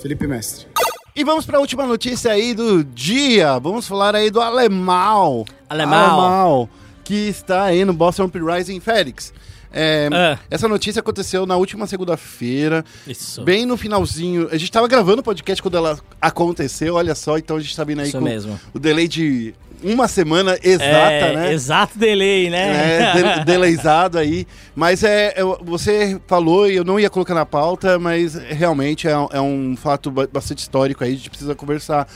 Felipe 0.00 0.26
Mestre. 0.26 0.66
E 1.14 1.24
vamos 1.24 1.44
para 1.44 1.58
a 1.58 1.60
última 1.60 1.86
notícia 1.86 2.32
aí 2.32 2.54
do 2.54 2.82
dia. 2.82 3.58
Vamos 3.58 3.86
falar 3.86 4.14
aí 4.14 4.30
do 4.30 4.40
alemão. 4.40 5.44
Alemão. 5.68 5.98
Alemão 5.98 6.68
que 7.04 7.28
está 7.28 7.64
aí 7.64 7.84
no 7.84 7.92
Boston 7.92 8.30
Rising 8.32 8.80
Félix. 8.80 9.32
É, 9.72 10.08
é. 10.12 10.38
Essa 10.50 10.68
notícia 10.68 11.00
aconteceu 11.00 11.46
na 11.46 11.56
última 11.56 11.86
segunda-feira. 11.86 12.84
Isso. 13.06 13.42
Bem 13.42 13.64
no 13.64 13.76
finalzinho. 13.76 14.48
A 14.48 14.52
gente 14.52 14.64
estava 14.64 14.86
gravando 14.86 15.20
o 15.20 15.24
podcast 15.24 15.62
quando 15.62 15.76
ela 15.76 15.98
aconteceu, 16.20 16.94
olha 16.94 17.14
só, 17.14 17.38
então 17.38 17.56
a 17.56 17.60
gente 17.60 17.70
está 17.70 17.82
vindo 17.84 18.00
aí 18.00 18.08
Isso 18.08 18.18
com 18.18 18.24
mesmo. 18.24 18.60
o 18.74 18.78
delay 18.78 19.08
de 19.08 19.54
uma 19.82 20.08
semana 20.08 20.58
exata, 20.62 21.12
é, 21.12 21.36
né? 21.36 21.52
Exato 21.52 21.98
delay, 21.98 22.50
né? 22.50 23.10
É, 23.10 23.38
de, 23.38 23.44
delayzado 23.46 24.18
aí. 24.18 24.46
Mas 24.74 25.02
é, 25.02 25.34
é, 25.36 25.42
você 25.62 26.20
falou, 26.26 26.68
e 26.68 26.76
eu 26.76 26.84
não 26.84 26.98
ia 26.98 27.10
colocar 27.10 27.34
na 27.34 27.46
pauta, 27.46 27.98
mas 27.98 28.34
realmente 28.34 29.08
é, 29.08 29.12
é 29.12 29.40
um 29.40 29.76
fato 29.76 30.10
bastante 30.10 30.58
histórico 30.58 31.04
aí, 31.04 31.12
a 31.12 31.16
gente 31.16 31.30
precisa 31.30 31.54
conversar. 31.54 32.06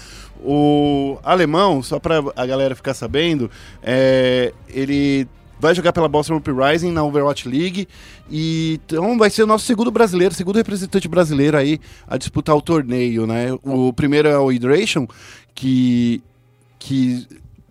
O 0.44 1.18
alemão, 1.22 1.82
só 1.82 1.98
para 1.98 2.22
a 2.36 2.46
galera 2.46 2.74
ficar 2.74 2.92
sabendo, 2.92 3.50
é, 3.82 4.52
ele 4.68 5.26
vai 5.58 5.74
jogar 5.74 5.92
pela 5.92 6.08
Boston 6.08 6.36
Uprising 6.36 6.92
na 6.92 7.02
Overwatch 7.02 7.48
League 7.48 7.88
e 8.30 8.78
então 8.84 9.16
vai 9.16 9.30
ser 9.30 9.42
o 9.42 9.46
nosso 9.46 9.64
segundo 9.64 9.90
brasileiro, 9.90 10.34
segundo 10.34 10.56
representante 10.56 11.08
brasileiro 11.08 11.56
aí 11.56 11.80
a 12.06 12.16
disputar 12.16 12.54
o 12.54 12.60
torneio, 12.60 13.26
né? 13.26 13.56
O 13.62 13.92
primeiro 13.92 14.28
é 14.28 14.38
o 14.38 14.50
Hydration, 14.50 15.06
que 15.54 16.22
que 16.78 17.26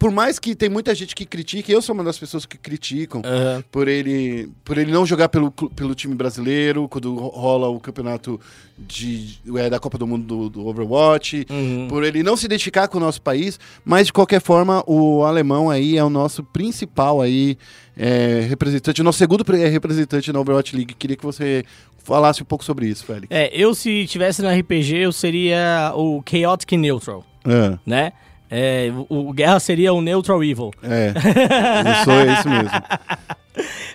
por 0.06 0.12
mais 0.12 0.38
que 0.38 0.54
tem 0.54 0.70
muita 0.70 0.94
gente 0.94 1.16
que 1.16 1.26
critique, 1.26 1.72
eu 1.72 1.82
sou 1.82 1.96
uma 1.96 2.04
das 2.04 2.20
pessoas 2.20 2.46
que 2.46 2.60
criticam 2.60 3.22
Uhum. 3.26 3.64
por 3.72 3.88
ele 3.88 4.48
por 4.64 4.78
ele 4.78 4.92
não 4.92 5.04
jogar 5.04 5.30
pelo, 5.30 5.50
pelo 5.52 5.96
time 5.96 6.14
brasileiro 6.14 6.88
quando 6.88 7.16
rola 7.16 7.70
o 7.70 7.80
campeonato 7.80 8.40
de, 8.78 9.40
é, 9.56 9.68
da 9.68 9.80
Copa 9.80 9.98
do 9.98 10.06
Mundo 10.06 10.26
do, 10.28 10.50
do 10.50 10.68
Overwatch, 10.68 11.48
Uhum. 11.50 11.88
por 11.90 12.04
ele 12.04 12.22
não 12.22 12.38
se 12.38 12.46
identificar 12.46 12.88
com 12.88 13.00
o 13.00 13.02
nosso 13.02 13.20
país, 13.20 13.60
mas 13.84 14.06
de 14.06 14.14
qualquer 14.14 14.42
forma 14.42 14.84
o 14.86 15.24
alemão 15.24 15.72
aí 15.72 15.98
é 15.98 16.04
o 16.04 16.10
nosso 16.10 16.44
principal 16.44 17.20
aí 17.20 17.58
é, 17.98 18.46
representante, 18.48 19.02
o 19.02 19.04
nosso 19.04 19.18
segundo 19.18 19.44
pre- 19.44 19.68
representante 19.70 20.32
na 20.32 20.40
Overwatch 20.40 20.76
League. 20.76 20.94
Queria 20.94 21.18
que 21.18 21.26
você 21.26 21.64
falasse 22.04 22.44
um 22.44 22.46
pouco 22.46 22.64
sobre 22.64 22.88
isso, 22.88 23.04
Félix. 23.06 23.26
É, 23.32 23.50
eu 23.60 23.74
se 23.74 24.06
tivesse 24.06 24.44
no 24.44 24.50
RPG, 24.50 24.98
eu 24.98 25.12
seria 25.12 25.92
o 25.96 26.22
Chaotic 26.30 26.74
Neutral, 26.74 27.26
É, 27.44 27.78
né? 27.84 28.12
É, 28.50 28.92
o, 29.10 29.30
o 29.30 29.34
Guerra 29.34 29.60
seria 29.60 29.94
o 29.94 30.02
Neutral 30.02 30.44
Evil. 30.44 30.72
é. 30.84 31.10
eu 31.10 32.04
sou 32.06 32.34
isso 32.34 32.50
mesmo. 32.50 32.70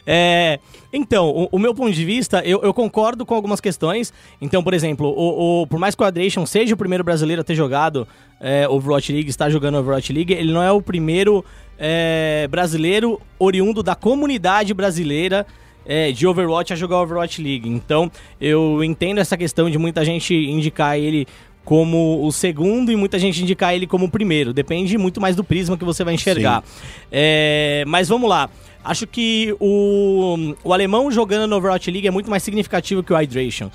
É, 0.06 0.58
então, 0.92 1.28
o, 1.28 1.48
o 1.52 1.58
meu 1.58 1.74
ponto 1.74 1.92
de 1.92 2.04
vista, 2.04 2.42
eu, 2.44 2.62
eu 2.62 2.72
concordo 2.72 3.26
com 3.26 3.34
algumas 3.34 3.60
questões. 3.60 4.12
Então, 4.40 4.62
por 4.62 4.72
exemplo, 4.72 5.06
o, 5.08 5.62
o- 5.62 5.66
por 5.66 5.78
mais 5.78 5.94
que 5.94 6.02
o 6.02 6.06
Adration 6.06 6.46
seja 6.46 6.74
o 6.74 6.76
primeiro 6.78 7.04
brasileiro 7.04 7.42
a 7.42 7.44
ter 7.44 7.54
jogado 7.54 8.08
é, 8.40 8.66
Overwatch 8.66 9.12
League, 9.12 9.28
está 9.28 9.50
jogando 9.50 9.76
Overwatch 9.78 10.12
League, 10.12 10.32
ele 10.32 10.50
não 10.52 10.62
é 10.62 10.72
o 10.72 10.80
primeiro 10.80 11.44
é, 11.78 12.48
brasileiro 12.50 13.20
oriundo 13.38 13.82
da 13.82 13.94
comunidade 13.94 14.72
brasileira 14.72 15.46
é, 15.86 16.10
de 16.10 16.26
Overwatch 16.26 16.72
a 16.72 16.76
jogar 16.76 17.02
Overwatch 17.02 17.42
League. 17.42 17.68
Então, 17.68 18.10
eu 18.40 18.82
entendo 18.82 19.18
essa 19.18 19.36
questão 19.36 19.68
de 19.70 19.76
muita 19.78 20.04
gente 20.04 20.34
indicar 20.34 20.98
ele 20.98 21.26
como 21.70 22.26
o 22.26 22.32
segundo 22.32 22.90
e 22.90 22.96
muita 22.96 23.16
gente 23.16 23.40
indicar 23.40 23.72
ele 23.72 23.86
como 23.86 24.06
o 24.06 24.10
primeiro. 24.10 24.52
Depende 24.52 24.98
muito 24.98 25.20
mais 25.20 25.36
do 25.36 25.44
prisma 25.44 25.78
que 25.78 25.84
você 25.84 26.02
vai 26.02 26.14
enxergar. 26.14 26.64
É, 27.12 27.84
mas 27.86 28.08
vamos 28.08 28.28
lá. 28.28 28.50
Acho 28.82 29.06
que 29.06 29.54
o, 29.60 30.56
o 30.64 30.72
alemão 30.72 31.12
jogando 31.12 31.48
no 31.48 31.54
Overwatch 31.54 31.88
League 31.88 32.08
é 32.08 32.10
muito 32.10 32.28
mais 32.28 32.42
significativo 32.42 33.04
que 33.04 33.12
o 33.12 33.16
Hydration. 33.16 33.70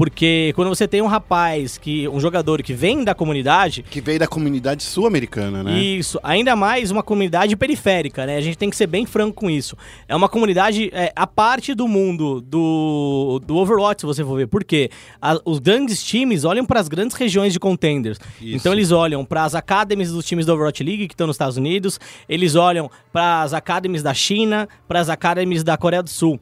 Porque 0.00 0.54
quando 0.56 0.70
você 0.70 0.88
tem 0.88 1.02
um 1.02 1.06
rapaz, 1.06 1.76
que 1.76 2.08
um 2.08 2.18
jogador 2.18 2.62
que 2.62 2.72
vem 2.72 3.04
da 3.04 3.14
comunidade, 3.14 3.82
Que 3.82 4.00
veio 4.00 4.18
da 4.18 4.26
comunidade 4.26 4.82
sul-americana, 4.82 5.62
né? 5.62 5.78
isso, 5.78 6.18
ainda 6.22 6.56
mais 6.56 6.90
uma 6.90 7.02
comunidade 7.02 7.54
periférica, 7.54 8.24
né? 8.24 8.38
A 8.38 8.40
gente 8.40 8.56
tem 8.56 8.70
que 8.70 8.76
ser 8.76 8.86
bem 8.86 9.04
franco 9.04 9.34
com 9.34 9.50
isso. 9.50 9.76
É 10.08 10.16
uma 10.16 10.26
comunidade 10.26 10.88
é, 10.94 11.12
a 11.14 11.26
parte 11.26 11.74
do 11.74 11.86
mundo 11.86 12.40
do, 12.40 13.42
do 13.46 13.56
Overwatch, 13.58 14.00
se 14.00 14.06
você 14.06 14.24
for 14.24 14.38
ver. 14.38 14.46
Por 14.46 14.64
quê? 14.64 14.88
A- 15.20 15.38
os 15.44 15.58
grandes 15.58 16.02
times 16.02 16.44
olham 16.44 16.64
para 16.64 16.80
as 16.80 16.88
grandes 16.88 17.14
regiões 17.14 17.52
de 17.52 17.60
contenders. 17.60 18.18
Isso. 18.40 18.56
Então 18.56 18.72
eles 18.72 18.92
olham 18.92 19.22
para 19.22 19.44
as 19.44 19.54
academies 19.54 20.10
dos 20.10 20.24
times 20.24 20.46
da 20.46 20.54
Overwatch 20.54 20.82
League 20.82 21.08
que 21.08 21.12
estão 21.12 21.26
nos 21.26 21.34
Estados 21.34 21.58
Unidos, 21.58 22.00
eles 22.26 22.54
olham 22.54 22.90
para 23.12 23.42
as 23.42 23.52
academies 23.52 24.02
da 24.02 24.14
China, 24.14 24.66
para 24.88 24.98
as 24.98 25.10
academies 25.10 25.62
da 25.62 25.76
Coreia 25.76 26.02
do 26.02 26.08
Sul. 26.08 26.40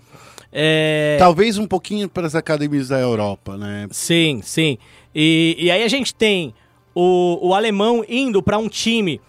É, 0.53 1.17
Talvez 1.19 1.59
um 1.59 1.67
pouquinho 1.67 2.09
para 2.09 2.27
as 2.27 2.35
academias 2.35 2.89
da 2.89 2.99
Europa, 2.99 3.57
né? 3.57 3.87
Sim, 3.91 4.41
sim. 4.43 4.79
E, 5.15 5.57
e 5.59 5.71
aí 5.71 5.83
a 5.83 5.89
gente 5.89 6.15
tem 6.15 6.55
o, 6.95 7.49
o 7.49 7.55
alemão 7.55 8.05
indo 8.09 8.43
para 8.43 8.59
um 8.59 8.69
time 8.69 9.21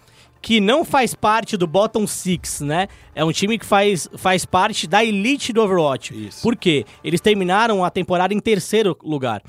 que 0.42 0.60
não 0.60 0.84
faz 0.84 1.14
parte 1.14 1.56
do 1.56 1.66
bottom 1.66 2.06
six, 2.06 2.60
né? 2.60 2.88
É 3.14 3.24
um 3.24 3.32
time 3.32 3.58
que 3.58 3.66
faz, 3.66 4.08
faz 4.16 4.46
parte 4.46 4.86
da 4.86 5.04
elite 5.04 5.52
do 5.52 5.62
Overwatch. 5.62 6.28
Isso. 6.28 6.42
Por 6.42 6.56
quê? 6.56 6.86
Eles 7.04 7.20
terminaram 7.20 7.84
a 7.84 7.90
temporada 7.90 8.32
em 8.32 8.40
terceiro 8.40 8.96
lugar. 9.02 9.42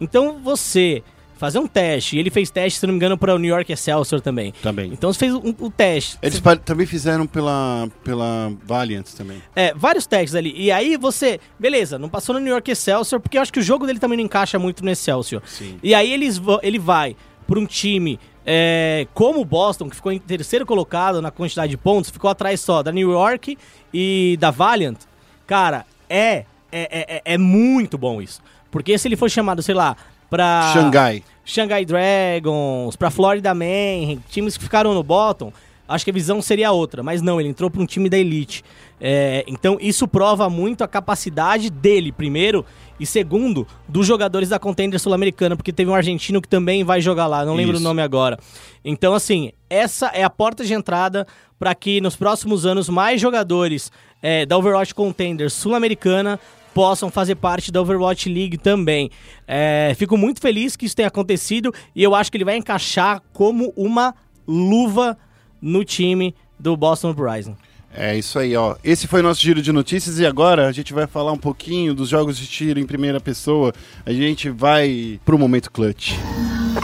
Então 0.00 0.40
você 0.42 1.02
fazer 1.42 1.58
um 1.58 1.66
teste, 1.66 2.14
e 2.16 2.20
ele 2.20 2.30
fez 2.30 2.50
teste, 2.50 2.78
se 2.78 2.86
não 2.86 2.92
me 2.92 2.98
engano, 2.98 3.18
para 3.18 3.34
o 3.34 3.38
New 3.38 3.50
York 3.52 3.72
Excelsior 3.72 4.20
também. 4.20 4.54
Também. 4.62 4.92
Então 4.92 5.12
você 5.12 5.18
fez 5.18 5.34
um, 5.34 5.52
um 5.60 5.68
teste. 5.68 6.16
Eles 6.22 6.38
pa- 6.38 6.54
também 6.54 6.86
fizeram 6.86 7.26
pela, 7.26 7.88
pela 8.04 8.52
Valiant 8.64 9.06
também. 9.16 9.42
É, 9.56 9.74
vários 9.74 10.06
testes 10.06 10.36
ali. 10.36 10.54
E 10.56 10.70
aí 10.70 10.96
você, 10.96 11.40
beleza, 11.58 11.98
não 11.98 12.08
passou 12.08 12.32
no 12.36 12.40
New 12.40 12.52
York 12.52 12.70
Excelsior, 12.70 13.20
porque 13.20 13.36
eu 13.38 13.42
acho 13.42 13.52
que 13.52 13.58
o 13.58 13.62
jogo 13.62 13.88
dele 13.88 13.98
também 13.98 14.16
não 14.18 14.24
encaixa 14.24 14.56
muito 14.56 14.84
no 14.84 14.90
Excelsior. 14.92 15.42
Sim. 15.44 15.78
E 15.82 15.96
aí 15.96 16.12
eles, 16.12 16.40
ele 16.62 16.78
vai 16.78 17.16
para 17.44 17.58
um 17.58 17.66
time 17.66 18.20
é, 18.46 19.08
como 19.12 19.40
o 19.40 19.44
Boston, 19.44 19.90
que 19.90 19.96
ficou 19.96 20.12
em 20.12 20.20
terceiro 20.20 20.64
colocado 20.64 21.20
na 21.20 21.32
quantidade 21.32 21.70
de 21.72 21.76
pontos, 21.76 22.08
ficou 22.08 22.30
atrás 22.30 22.60
só 22.60 22.84
da 22.84 22.92
New 22.92 23.10
York 23.10 23.58
e 23.92 24.36
da 24.38 24.52
Valiant. 24.52 24.98
Cara, 25.44 25.84
é, 26.08 26.44
é, 26.70 27.16
é, 27.16 27.22
é 27.24 27.36
muito 27.36 27.98
bom 27.98 28.22
isso. 28.22 28.40
Porque 28.70 28.96
se 28.96 29.08
ele 29.08 29.16
for 29.16 29.28
chamado, 29.28 29.60
sei 29.60 29.74
lá, 29.74 29.96
pra. 30.30 30.70
Xangai. 30.72 31.22
Shanghai 31.44 31.84
Dragons, 31.84 32.96
pra 32.96 33.10
Florida 33.10 33.54
Man, 33.54 34.18
times 34.30 34.56
que 34.56 34.62
ficaram 34.62 34.94
no 34.94 35.02
bottom, 35.02 35.52
acho 35.88 36.04
que 36.04 36.10
a 36.10 36.14
visão 36.14 36.40
seria 36.40 36.72
outra. 36.72 37.02
Mas 37.02 37.20
não, 37.20 37.40
ele 37.40 37.48
entrou 37.48 37.70
pra 37.70 37.82
um 37.82 37.86
time 37.86 38.08
da 38.08 38.18
elite. 38.18 38.64
É, 39.00 39.44
então 39.48 39.78
isso 39.80 40.06
prova 40.06 40.48
muito 40.48 40.84
a 40.84 40.88
capacidade 40.88 41.68
dele, 41.68 42.12
primeiro, 42.12 42.64
e 43.00 43.06
segundo, 43.06 43.66
dos 43.88 44.06
jogadores 44.06 44.48
da 44.48 44.60
Contender 44.60 45.00
Sul-Americana, 45.00 45.56
porque 45.56 45.72
teve 45.72 45.90
um 45.90 45.94
argentino 45.94 46.40
que 46.40 46.46
também 46.46 46.84
vai 46.84 47.00
jogar 47.00 47.26
lá, 47.26 47.44
não 47.44 47.54
lembro 47.54 47.74
Isso. 47.74 47.82
o 47.82 47.84
nome 47.84 48.00
agora. 48.00 48.38
Então, 48.84 49.12
assim, 49.12 49.50
essa 49.68 50.06
é 50.08 50.22
a 50.22 50.30
porta 50.30 50.64
de 50.64 50.72
entrada 50.72 51.26
para 51.58 51.74
que 51.74 52.00
nos 52.00 52.14
próximos 52.14 52.64
anos 52.64 52.88
mais 52.88 53.20
jogadores 53.20 53.90
é, 54.22 54.46
da 54.46 54.56
Overwatch 54.56 54.94
Contender 54.94 55.50
Sul-Americana 55.50 56.38
possam 56.74 57.10
fazer 57.10 57.36
parte 57.36 57.70
da 57.70 57.80
Overwatch 57.80 58.28
League 58.28 58.58
também. 58.58 59.10
É, 59.46 59.94
fico 59.96 60.16
muito 60.16 60.40
feliz 60.40 60.76
que 60.76 60.86
isso 60.86 60.96
tenha 60.96 61.08
acontecido 61.08 61.72
e 61.94 62.02
eu 62.02 62.14
acho 62.14 62.30
que 62.30 62.36
ele 62.36 62.44
vai 62.44 62.56
encaixar 62.56 63.22
como 63.32 63.72
uma 63.76 64.14
luva 64.46 65.16
no 65.60 65.84
time 65.84 66.34
do 66.58 66.76
Boston 66.76 67.10
Uprising. 67.10 67.56
É 67.94 68.16
isso 68.16 68.38
aí, 68.38 68.56
ó. 68.56 68.76
Esse 68.82 69.06
foi 69.06 69.20
o 69.20 69.22
nosso 69.22 69.40
giro 69.42 69.60
de 69.60 69.70
notícias 69.70 70.18
e 70.18 70.24
agora 70.24 70.66
a 70.66 70.72
gente 70.72 70.94
vai 70.94 71.06
falar 71.06 71.30
um 71.30 71.38
pouquinho 71.38 71.92
dos 71.94 72.08
jogos 72.08 72.38
de 72.38 72.46
tiro 72.46 72.80
em 72.80 72.86
primeira 72.86 73.20
pessoa. 73.20 73.72
A 74.06 74.12
gente 74.12 74.48
vai 74.48 75.20
pro 75.26 75.38
momento 75.38 75.70
clutch. 75.70 76.14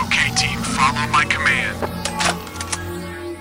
Okay, 0.05 0.31
team, 0.35 0.63
follow 0.63 1.09
my 1.09 1.25
command. 1.35 1.89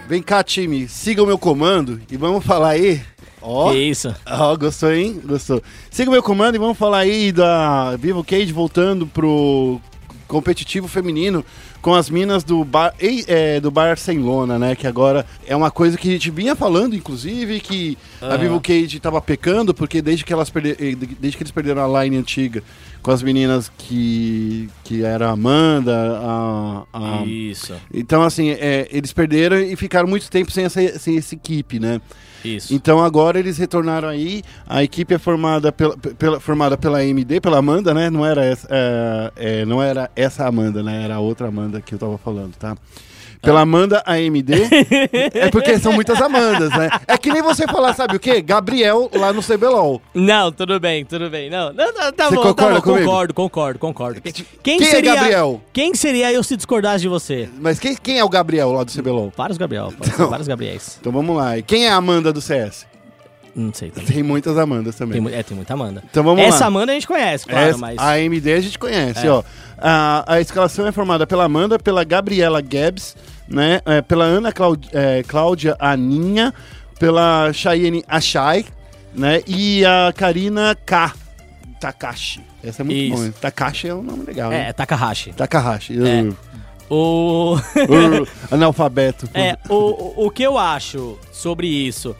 Vem 0.07 0.21
cá, 0.21 0.41
time, 0.41 0.87
siga 0.87 1.21
o 1.21 1.25
meu 1.25 1.37
comando 1.37 1.99
e 2.09 2.15
vamos 2.15 2.45
falar 2.45 2.69
aí. 2.69 3.01
Ó, 3.49 3.71
Que 3.71 3.77
isso? 3.77 4.13
ó, 4.25 4.55
gostou, 4.57 4.91
hein? 4.93 5.21
Gostou. 5.23 5.63
Siga 5.89 6.09
o 6.09 6.13
meu 6.13 6.21
comando 6.21 6.55
e 6.55 6.59
vamos 6.59 6.77
falar 6.77 6.99
aí 6.99 7.31
da 7.31 7.95
Vivo 7.95 8.23
Cage 8.23 8.51
voltando 8.51 9.07
pro 9.07 9.79
competitivo 10.27 10.89
feminino 10.89 11.45
com 11.81 11.93
as 11.95 12.09
minas 12.09 12.43
do 12.43 12.65
bar, 12.65 12.93
é, 12.99 13.61
do 13.61 13.71
Barcelona, 13.71 14.59
né? 14.59 14.75
Que 14.75 14.85
agora 14.85 15.25
é 15.45 15.55
uma 15.55 15.71
coisa 15.71 15.97
que 15.97 16.09
a 16.09 16.11
gente 16.11 16.29
vinha 16.29 16.53
falando, 16.53 16.93
inclusive, 16.95 17.61
que 17.61 17.97
a 18.21 18.25
Aham. 18.25 18.37
Vivo 18.37 18.59
Cage 18.59 18.99
tava 18.99 19.21
pecando, 19.21 19.73
porque 19.73 20.01
desde 20.01 20.25
que 20.25 20.33
elas 20.33 20.49
perder, 20.49 20.75
eh, 20.81 20.97
desde 21.17 21.37
que 21.37 21.43
eles 21.43 21.51
perderam 21.51 21.95
a 21.95 22.03
line 22.03 22.17
antiga 22.17 22.61
com 23.01 23.11
as 23.11 23.23
meninas 23.23 23.71
que 23.77 24.69
que 24.83 25.03
era 25.03 25.29
a 25.29 25.31
Amanda, 25.31 26.19
a, 26.21 26.83
a 27.21 27.25
Isso, 27.25 27.73
então, 27.93 28.21
assim, 28.23 28.49
é, 28.49 28.89
eles 28.91 29.13
perderam 29.13 29.57
e 29.57 29.75
ficaram 29.77 30.09
muito 30.09 30.29
tempo 30.29 30.51
sem 30.51 30.65
essa, 30.65 30.99
sem 30.99 31.17
essa 31.17 31.35
equipe, 31.35 31.79
né? 31.79 32.01
Isso. 32.43 32.73
Então 32.73 33.03
agora 33.03 33.39
eles 33.39 33.57
retornaram 33.57 34.07
aí. 34.09 34.43
A 34.67 34.83
equipe 34.83 35.13
é 35.13 35.17
formada 35.17 35.71
pela, 35.71 35.97
pela- 35.97 36.39
formada 36.39 36.77
pela 36.77 36.99
AMD, 36.99 37.39
pela 37.41 37.57
Amanda, 37.57 37.93
né? 37.93 38.09
Não 38.09 38.25
era 38.25 38.43
essa, 38.45 38.67
é, 38.69 39.31
é, 39.35 39.65
não 39.65 39.81
era 39.81 40.09
essa 40.15 40.47
Amanda, 40.47 40.81
né? 40.83 41.03
Era 41.03 41.15
a 41.15 41.19
outra 41.19 41.47
Amanda 41.47 41.81
que 41.81 41.93
eu 41.93 41.99
tava 41.99 42.17
falando, 42.17 42.55
tá? 42.55 42.77
Pela 43.47 43.61
Amanda 43.61 44.03
AMD. 44.05 44.51
é 45.33 45.49
porque 45.49 45.79
são 45.79 45.93
muitas 45.93 46.21
Amandas, 46.21 46.69
né? 46.71 46.89
É 47.07 47.17
que 47.17 47.31
nem 47.31 47.41
você 47.41 47.65
falar, 47.65 47.93
sabe 47.93 48.17
o 48.17 48.19
quê? 48.19 48.41
Gabriel 48.41 49.09
lá 49.13 49.31
no 49.31 49.41
CBLOL. 49.41 50.01
Não, 50.13 50.51
tudo 50.51 50.77
bem, 50.81 51.05
tudo 51.05 51.29
bem. 51.29 51.49
Não, 51.49 51.71
não, 51.71 51.93
não 51.93 52.11
tá 52.11 52.27
Você 52.27 52.35
bom, 52.35 52.41
tá 52.41 52.47
concorda 52.49 52.75
bom, 52.75 52.81
comigo? 52.81 53.05
concordo, 53.05 53.33
concordo, 53.33 53.79
concordo. 53.79 54.21
Quem, 54.21 54.33
Quem 54.79 54.81
é 54.85 54.91
seria, 54.91 55.15
Gabriel? 55.15 55.61
Quem 55.71 55.95
seria 55.95 56.29
eu 56.33 56.43
se 56.43 56.57
discordasse 56.57 57.03
de 57.03 57.07
você? 57.07 57.47
Mas 57.57 57.79
quem, 57.79 57.95
quem 57.95 58.19
é 58.19 58.23
o 58.25 58.27
Gabriel 58.27 58.69
lá 58.73 58.83
do 58.83 58.91
CBLOL? 58.91 59.31
Vários 59.37 59.57
Gabriel, 59.57 59.93
Então. 59.97 60.29
vários 60.29 60.47
Gabriéis. 60.49 60.97
Então 60.99 61.13
vamos 61.13 61.33
lá. 61.37 61.57
E 61.57 61.63
quem 61.63 61.85
é 61.85 61.89
a 61.89 61.95
Amanda 61.95 62.33
do 62.33 62.41
CS? 62.41 62.85
Não 63.55 63.73
sei 63.73 63.89
também. 63.89 64.07
Tem 64.11 64.21
muitas 64.23 64.57
Amandas 64.57 64.95
também. 64.95 65.23
Tem, 65.23 65.33
é, 65.33 65.41
tem 65.41 65.55
muita 65.55 65.73
Amanda. 65.73 66.03
Então 66.11 66.23
vamos 66.23 66.43
Essa 66.43 66.59
lá. 66.61 66.65
Amanda 66.67 66.91
a 66.91 66.95
gente 66.95 67.07
conhece, 67.07 67.45
claro, 67.47 67.69
Essa- 67.69 67.77
mas. 67.79 67.97
A 67.97 68.11
AMD 68.11 68.53
a 68.53 68.59
gente 68.59 68.77
conhece, 68.77 69.25
É. 69.25 69.31
ó. 69.31 69.41
A, 69.79 70.23
a 70.35 70.41
escalação 70.41 70.85
é 70.85 70.91
formada 70.91 71.25
pela 71.25 71.45
Amanda, 71.45 71.79
pela 71.79 72.03
Gabriela 72.03 72.61
Gabs, 72.61 73.15
né? 73.47 73.81
é, 73.85 74.01
pela 74.01 74.25
Ana 74.25 74.51
Claud- 74.51 74.89
é, 74.93 75.23
Cláudia 75.23 75.75
Aninha, 75.79 76.53
pela 76.99 77.51
Cheyenne 77.53 78.03
Achai, 78.07 78.65
né? 79.13 79.41
E 79.47 79.83
a 79.85 80.11
Karina 80.15 80.75
K. 80.85 81.13
Takashi. 81.79 82.41
Essa 82.63 82.81
é 82.81 82.85
muito 82.85 82.97
Isso. 82.99 83.15
bom. 83.17 83.23
hein? 83.25 83.33
Takashi 83.39 83.87
é 83.87 83.93
um 83.93 84.01
nome 84.01 84.23
legal, 84.25 84.51
É, 84.51 84.65
né? 84.65 84.73
Takahashi. 84.73 85.31
Takahashi. 85.33 85.93
É. 85.99 86.23
Uh, 86.23 86.35
O. 86.89 87.57
analfabeto. 88.49 89.29
é, 89.33 89.57
o, 89.69 89.73
o- 89.75 90.25
o 90.27 90.31
que 90.31 90.41
eu 90.43 90.57
acho 90.57 91.17
sobre 91.31 91.67
isso? 91.67 92.15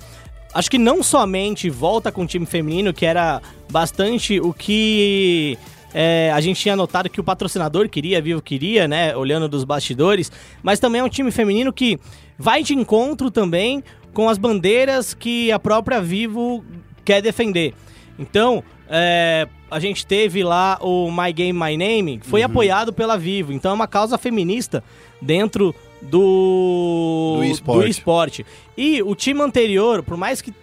Acho 0.54 0.70
que 0.72 0.78
não 0.78 1.02
somente 1.04 1.70
volta 1.70 2.12
com 2.12 2.24
o 2.24 2.28
time 2.28 2.46
feminino, 2.46 2.94
que 2.94 3.06
era 3.06 3.42
bastante 3.72 4.40
o 4.40 4.54
que 4.54 5.58
é, 5.94 6.32
a 6.34 6.42
gente 6.42 6.60
tinha 6.60 6.76
notado 6.76 7.10
que 7.10 7.20
o 7.20 7.24
patrocinador 7.24 7.90
queria, 7.90 8.22
Vivo 8.22 8.42
queria, 8.42 8.88
né? 8.88 9.16
Olhando 9.16 9.48
dos 9.48 9.64
bastidores, 9.64 10.32
mas 10.62 10.80
também 10.80 11.02
é 11.02 11.04
um 11.04 11.10
time 11.10 11.32
feminino 11.32 11.72
que 11.72 12.00
vai 12.38 12.64
de 12.64 12.74
encontro 12.74 13.32
também 13.32 13.84
com 14.14 14.30
as 14.30 14.38
bandeiras 14.38 15.14
que 15.14 15.52
a 15.52 15.60
própria 15.60 16.02
Vivo 16.02 16.64
quer 17.06 17.22
defender. 17.22 17.74
Então, 18.20 18.64
é, 18.90 19.48
a 19.70 19.80
gente 19.80 20.06
teve 20.06 20.44
lá 20.44 20.78
o 20.82 21.12
My 21.12 21.32
Game 21.32 21.54
My 21.58 21.78
Name, 21.78 22.20
que 22.20 22.26
foi 22.26 22.42
apoiado 22.42 22.92
pela 22.92 23.18
Vivo. 23.18 23.52
Então 23.52 23.72
é 23.72 23.74
uma 23.74 23.88
causa 23.88 24.18
feminista 24.18 24.84
dentro 25.22 25.74
do, 26.02 27.36
Do 27.38 27.44
esporte. 27.44 27.90
esporte. 27.90 28.46
E 28.78 29.02
o 29.02 29.16
time 29.16 29.42
anterior, 29.42 30.04
por 30.04 30.18
mais 30.18 30.42
que 30.42 30.54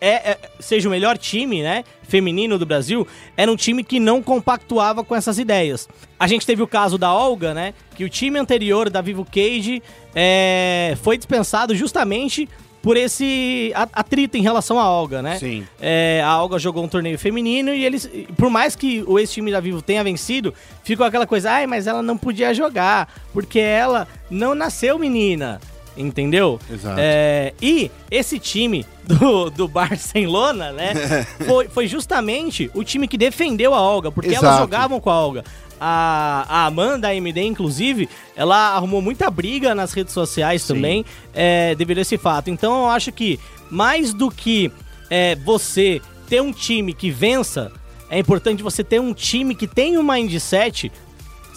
é, 0.00 0.30
é- 0.30 0.38
seja 0.60 0.88
o 0.88 0.90
melhor 0.90 1.18
time, 1.18 1.62
né, 1.62 1.84
feminino 2.02 2.58
do 2.58 2.66
Brasil, 2.66 3.06
era 3.36 3.50
um 3.50 3.56
time 3.56 3.84
que 3.84 4.00
não 4.00 4.22
compactuava 4.22 5.04
com 5.04 5.14
essas 5.14 5.38
ideias. 5.38 5.88
A 6.18 6.26
gente 6.26 6.46
teve 6.46 6.62
o 6.62 6.66
caso 6.66 6.96
da 6.96 7.12
Olga, 7.12 7.52
né, 7.54 7.74
que 7.94 8.04
o 8.04 8.08
time 8.08 8.38
anterior 8.38 8.90
da 8.90 9.00
Vivo 9.00 9.24
Cage 9.24 9.82
é, 10.14 10.96
foi 11.02 11.16
dispensado 11.16 11.74
justamente 11.74 12.48
por 12.80 12.96
esse 12.96 13.72
atrito 13.74 14.36
em 14.36 14.42
relação 14.42 14.78
à 14.78 14.88
Olga, 14.88 15.20
né? 15.20 15.36
Sim. 15.36 15.66
É, 15.80 16.22
a 16.24 16.40
Olga 16.40 16.58
jogou 16.58 16.84
um 16.84 16.88
torneio 16.88 17.18
feminino 17.18 17.74
e 17.74 17.84
eles, 17.84 18.08
por 18.36 18.48
mais 18.48 18.76
que 18.76 19.02
o 19.06 19.18
ex-time 19.18 19.50
da 19.50 19.60
Vivo 19.60 19.82
tenha 19.82 20.02
vencido, 20.04 20.54
ficou 20.84 21.04
aquela 21.04 21.26
coisa, 21.26 21.50
ai, 21.50 21.66
mas 21.66 21.86
ela 21.86 22.02
não 22.02 22.16
podia 22.16 22.54
jogar, 22.54 23.12
porque 23.32 23.58
ela 23.58 24.06
não 24.30 24.54
nasceu 24.54 24.98
menina, 24.98 25.60
entendeu? 25.98 26.58
Exato. 26.70 26.96
É, 26.98 27.52
e 27.60 27.90
esse 28.10 28.38
time 28.38 28.86
do, 29.04 29.50
do 29.50 29.66
Barcelona, 29.66 30.72
né, 30.72 30.94
foi, 31.44 31.68
foi 31.68 31.86
justamente 31.88 32.70
o 32.72 32.84
time 32.84 33.08
que 33.08 33.18
defendeu 33.18 33.74
a 33.74 33.80
Olga, 33.80 34.12
porque 34.12 34.30
elas 34.30 34.42
Exato. 34.42 34.60
jogavam 34.60 35.00
com 35.00 35.10
a 35.10 35.20
Olga. 35.20 35.44
A, 35.80 36.44
a 36.48 36.66
Amanda, 36.66 37.08
a 37.08 37.12
AMD, 37.12 37.40
inclusive, 37.40 38.08
ela 38.34 38.74
arrumou 38.74 39.00
muita 39.00 39.30
briga 39.30 39.74
nas 39.74 39.92
redes 39.92 40.12
sociais 40.12 40.66
também 40.66 41.04
é, 41.32 41.74
devido 41.74 41.98
a 41.98 42.00
esse 42.00 42.18
fato. 42.18 42.50
Então 42.50 42.82
eu 42.82 42.88
acho 42.88 43.12
que 43.12 43.38
mais 43.70 44.12
do 44.12 44.28
que 44.28 44.72
é, 45.08 45.36
você 45.36 46.00
ter 46.28 46.42
um 46.42 46.52
time 46.52 46.92
que 46.92 47.10
vença, 47.10 47.70
é 48.10 48.18
importante 48.18 48.62
você 48.62 48.82
ter 48.82 49.00
um 49.00 49.14
time 49.14 49.54
que 49.54 49.66
tem 49.66 49.96
um 49.96 50.02
mindset 50.02 50.90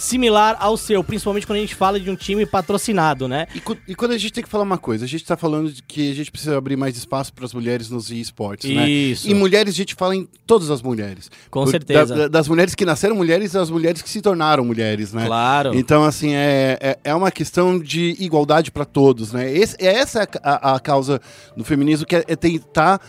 similar 0.02 0.58
ao 0.60 0.76
seu, 0.76 1.04
principalmente 1.04 1.46
quando 1.46 1.58
a 1.58 1.62
gente 1.62 1.76
fala 1.76 2.00
de 2.00 2.10
um 2.10 2.16
time 2.16 2.44
patrocinado, 2.46 3.28
né? 3.28 3.46
E, 3.54 3.62
e 3.92 3.96
quando 3.96 4.12
a 4.12 4.18
gente 4.18 4.34
tem 4.34 4.44
que 4.44 4.50
falar 4.50 4.64
uma 4.64 4.78
coisa, 4.78 5.06
a 5.06 5.08
gente 5.08 5.24
tá 5.24 5.38
falando 5.38 5.72
de 5.72 5.84
que 5.84 6.12
a 6.12 6.16
gente 6.16 6.32
precisa 6.32 6.58
abrir 6.58 6.76
mais 6.76 6.98
espaço 6.98 7.32
para 7.32 7.46
as 7.46 7.54
mulheres 7.54 7.90
nos 7.90 8.10
esportes, 8.10 8.70
né? 8.76 8.90
Isso. 8.90 9.30
E 9.30 9.34
mulheres, 9.34 9.74
a 9.74 9.78
gente 9.78 9.94
fala 9.94 10.16
em 10.16 10.28
todas 10.48 10.72
as 10.72 10.82
mulheres. 10.82 11.30
Com 11.52 11.64
Por- 11.64 11.70
certeza. 11.72 12.16
da- 12.16 12.22
da- 12.24 12.28
das 12.28 12.48
mulheres 12.48 12.74
que 12.74 12.84
nasceram 12.84 13.16
mulheres 13.16 13.52
e 13.52 13.54
das 13.54 13.70
mulheres 13.70 14.02
que 14.02 14.10
se 14.10 14.22
tornaram 14.22 14.66
mulheres, 14.66 15.14
né? 15.14 15.28
Claro. 15.28 15.76
Então, 15.76 16.04
assim, 16.04 16.34
é, 16.34 16.78
é, 16.82 17.00
é 17.04 17.14
uma 17.14 17.30
questão 17.32 17.78
de 17.78 18.16
igualdade 18.20 18.72
para 18.72 18.86
todos, 18.86 19.32
né? 19.32 19.52
Esse, 19.56 19.76
é 19.80 19.94
essa 19.94 20.28
a, 20.42 20.76
a 20.76 20.80
causa 20.80 21.22
do 21.56 21.64
feminismo, 21.64 22.08
que 22.08 22.16
é, 22.16 22.24
é 22.28 22.36
tentar 22.36 23.00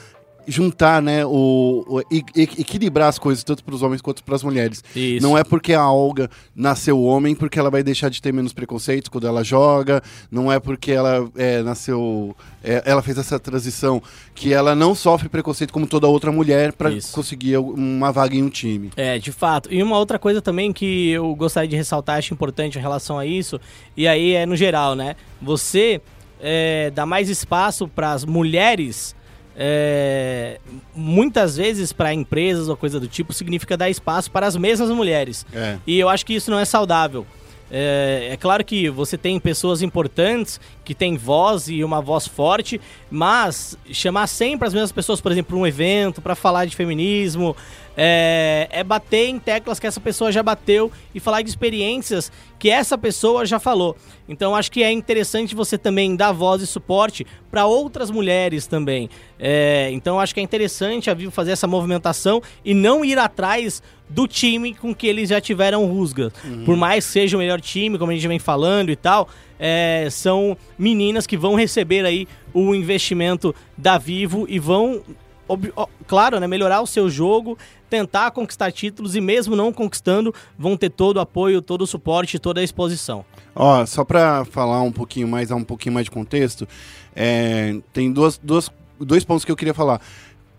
juntar, 0.46 1.00
né, 1.00 1.24
o, 1.24 1.84
o- 1.88 2.00
e- 2.10 2.24
e- 2.34 2.42
equilibrar 2.42 3.08
as 3.08 3.18
coisas 3.18 3.44
tanto 3.44 3.62
para 3.62 3.74
os 3.74 3.82
homens 3.82 4.00
quanto 4.02 4.22
para 4.24 4.34
as 4.34 4.42
mulheres. 4.42 4.82
Isso. 4.94 5.22
Não 5.26 5.36
é 5.38 5.44
porque 5.44 5.72
a 5.72 5.88
Olga 5.90 6.28
nasceu 6.54 7.02
homem 7.02 7.34
porque 7.34 7.58
ela 7.58 7.70
vai 7.70 7.82
deixar 7.82 8.08
de 8.08 8.20
ter 8.20 8.32
menos 8.32 8.52
preconceito 8.52 9.10
quando 9.10 9.26
ela 9.26 9.44
joga. 9.44 10.02
Não 10.30 10.50
é 10.50 10.58
porque 10.58 10.90
ela 10.92 11.28
é, 11.36 11.62
nasceu, 11.62 12.34
é, 12.62 12.82
ela 12.84 13.02
fez 13.02 13.18
essa 13.18 13.38
transição 13.38 14.02
que 14.34 14.52
ela 14.52 14.74
não 14.74 14.94
sofre 14.94 15.28
preconceito 15.28 15.72
como 15.72 15.86
toda 15.86 16.06
outra 16.08 16.32
mulher 16.32 16.72
para 16.72 16.90
conseguir 17.12 17.56
uma 17.58 18.10
vaga 18.10 18.34
em 18.34 18.42
um 18.42 18.48
time. 18.48 18.90
É, 18.96 19.18
de 19.18 19.30
fato. 19.32 19.72
E 19.72 19.82
uma 19.82 19.98
outra 19.98 20.18
coisa 20.18 20.42
também 20.42 20.72
que 20.72 21.10
eu 21.10 21.34
gostaria 21.34 21.68
de 21.68 21.76
ressaltar, 21.76 22.18
acho 22.18 22.34
importante 22.34 22.78
em 22.78 22.80
relação 22.80 23.18
a 23.18 23.24
isso, 23.26 23.60
e 23.96 24.08
aí 24.08 24.32
é 24.34 24.44
no 24.46 24.56
geral, 24.56 24.94
né? 24.94 25.16
Você 25.40 26.00
é, 26.40 26.90
dá 26.90 27.06
mais 27.06 27.28
espaço 27.28 27.86
para 27.86 28.12
as 28.12 28.24
mulheres, 28.24 29.14
é, 29.56 30.58
muitas 30.94 31.56
vezes 31.56 31.92
para 31.92 32.12
empresas 32.12 32.68
ou 32.68 32.76
coisa 32.76 32.98
do 32.98 33.06
tipo, 33.06 33.32
significa 33.32 33.76
dar 33.76 33.90
espaço 33.90 34.30
para 34.30 34.46
as 34.46 34.56
mesmas 34.56 34.90
mulheres. 34.90 35.46
É. 35.52 35.78
E 35.86 35.98
eu 35.98 36.08
acho 36.08 36.24
que 36.24 36.34
isso 36.34 36.50
não 36.50 36.58
é 36.58 36.64
saudável. 36.64 37.26
É, 37.74 38.28
é 38.32 38.36
claro 38.36 38.62
que 38.62 38.90
você 38.90 39.16
tem 39.16 39.40
pessoas 39.40 39.80
importantes 39.80 40.60
que 40.84 40.94
têm 40.94 41.16
voz 41.16 41.68
e 41.68 41.82
uma 41.82 42.02
voz 42.02 42.26
forte, 42.26 42.78
mas 43.10 43.78
chamar 43.90 44.26
sempre 44.26 44.68
as 44.68 44.74
mesmas 44.74 44.92
pessoas, 44.92 45.22
por 45.22 45.32
exemplo, 45.32 45.56
para 45.56 45.62
um 45.62 45.66
evento, 45.66 46.20
para 46.20 46.34
falar 46.34 46.66
de 46.66 46.76
feminismo, 46.76 47.56
é, 47.96 48.68
é 48.70 48.84
bater 48.84 49.26
em 49.26 49.38
teclas 49.38 49.80
que 49.80 49.86
essa 49.86 50.00
pessoa 50.00 50.30
já 50.30 50.42
bateu 50.42 50.92
e 51.14 51.20
falar 51.20 51.40
de 51.40 51.48
experiências 51.48 52.30
que 52.58 52.68
essa 52.68 52.98
pessoa 52.98 53.46
já 53.46 53.58
falou. 53.58 53.96
Então 54.28 54.54
acho 54.54 54.70
que 54.70 54.82
é 54.82 54.92
interessante 54.92 55.54
você 55.54 55.78
também 55.78 56.14
dar 56.14 56.32
voz 56.32 56.60
e 56.60 56.66
suporte 56.66 57.26
para 57.50 57.64
outras 57.64 58.10
mulheres 58.10 58.66
também. 58.66 59.08
É, 59.38 59.90
então 59.92 60.20
acho 60.20 60.34
que 60.34 60.40
é 60.40 60.42
interessante 60.42 61.10
a 61.10 61.14
Vivo 61.14 61.32
fazer 61.32 61.52
essa 61.52 61.66
movimentação 61.66 62.42
e 62.64 62.74
não 62.74 63.02
ir 63.02 63.18
atrás 63.18 63.82
do 64.12 64.28
time 64.28 64.74
com 64.74 64.94
que 64.94 65.06
eles 65.06 65.30
já 65.30 65.40
tiveram 65.40 65.86
rusga. 65.86 66.32
Por 66.64 66.76
mais 66.76 67.06
que 67.06 67.12
seja 67.12 67.36
o 67.36 67.40
melhor 67.40 67.60
time, 67.60 67.98
como 67.98 68.10
a 68.10 68.14
gente 68.14 68.28
vem 68.28 68.38
falando 68.38 68.90
e 68.90 68.96
tal, 68.96 69.28
é, 69.58 70.08
são 70.10 70.56
meninas 70.78 71.26
que 71.26 71.36
vão 71.36 71.54
receber 71.54 72.04
aí 72.04 72.28
o 72.52 72.74
investimento 72.74 73.54
da 73.76 73.96
Vivo 73.96 74.46
e 74.48 74.58
vão, 74.58 75.02
ó, 75.48 75.86
claro, 76.06 76.38
né, 76.38 76.46
melhorar 76.46 76.82
o 76.82 76.86
seu 76.86 77.08
jogo, 77.08 77.56
tentar 77.88 78.30
conquistar 78.32 78.70
títulos 78.70 79.16
e 79.16 79.20
mesmo 79.20 79.56
não 79.56 79.72
conquistando, 79.72 80.34
vão 80.58 80.76
ter 80.76 80.90
todo 80.90 81.16
o 81.16 81.20
apoio, 81.20 81.62
todo 81.62 81.82
o 81.82 81.86
suporte, 81.86 82.38
toda 82.38 82.60
a 82.60 82.64
exposição. 82.64 83.24
Ó, 83.54 83.84
só 83.86 84.04
para 84.04 84.44
falar 84.44 84.82
um 84.82 84.92
pouquinho 84.92 85.28
mais, 85.28 85.48
dar 85.48 85.56
um 85.56 85.64
pouquinho 85.64 85.94
mais 85.94 86.04
de 86.04 86.10
contexto, 86.10 86.66
é, 87.14 87.76
tem 87.92 88.12
duas, 88.12 88.38
duas, 88.38 88.70
dois 88.98 89.24
pontos 89.24 89.44
que 89.44 89.52
eu 89.52 89.56
queria 89.56 89.74
falar. 89.74 90.00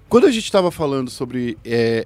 Quando 0.10 0.28
a 0.28 0.32
gente 0.32 0.46
estava 0.46 0.70
falando 0.72 1.10
sobre 1.10 1.58
é, 1.66 2.06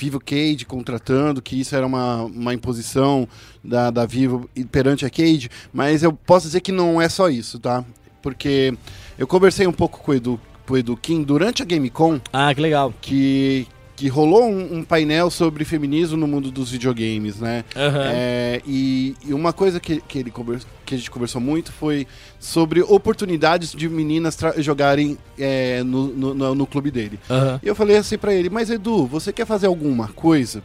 Vivo 0.00 0.18
Cade 0.18 0.64
contratando, 0.64 1.42
que 1.42 1.60
isso 1.60 1.76
era 1.76 1.86
uma, 1.86 2.22
uma 2.24 2.54
imposição 2.54 3.28
da, 3.62 3.90
da 3.90 4.06
Vivo 4.06 4.48
perante 4.72 5.04
a 5.04 5.10
Cade, 5.10 5.50
mas 5.70 6.02
eu 6.02 6.10
posso 6.14 6.46
dizer 6.46 6.62
que 6.62 6.72
não 6.72 7.02
é 7.02 7.06
só 7.08 7.28
isso, 7.28 7.58
tá? 7.58 7.84
Porque 8.22 8.72
eu 9.18 9.26
conversei 9.26 9.66
um 9.66 9.72
pouco 9.72 10.00
com 10.00 10.12
o 10.12 10.14
Edu, 10.14 10.40
com 10.66 10.72
o 10.72 10.78
Edu 10.78 10.96
Kim 10.96 11.22
durante 11.22 11.62
a 11.62 11.66
Gamecom, 11.66 12.18
Ah, 12.32 12.54
que 12.54 12.62
legal. 12.62 12.94
que, 12.98 13.66
que 14.00 14.08
rolou 14.08 14.44
um, 14.48 14.78
um 14.78 14.82
painel 14.82 15.28
sobre 15.30 15.62
feminismo 15.62 16.16
no 16.16 16.26
mundo 16.26 16.50
dos 16.50 16.70
videogames, 16.70 17.38
né? 17.38 17.66
Aham. 17.76 18.02
É, 18.06 18.62
e, 18.66 19.14
e 19.26 19.34
uma 19.34 19.52
coisa 19.52 19.78
que, 19.78 20.00
que, 20.00 20.18
ele 20.18 20.30
convers- 20.30 20.66
que 20.86 20.94
a 20.94 20.96
gente 20.98 21.10
conversou 21.10 21.38
muito 21.38 21.70
foi 21.70 22.06
sobre 22.38 22.80
oportunidades 22.80 23.72
de 23.72 23.90
meninas 23.90 24.38
jogarem 24.56 25.18
é, 25.38 25.82
no, 25.82 26.06
no, 26.34 26.54
no- 26.54 26.66
clube 26.66 26.90
dele. 26.90 27.20
Aham. 27.28 27.60
E 27.62 27.68
eu 27.68 27.74
falei 27.74 27.98
assim 27.98 28.16
pra 28.16 28.32
ele, 28.32 28.48
mas 28.48 28.70
Edu, 28.70 29.06
você 29.06 29.34
quer 29.34 29.44
fazer 29.44 29.66
alguma 29.66 30.08
coisa? 30.08 30.62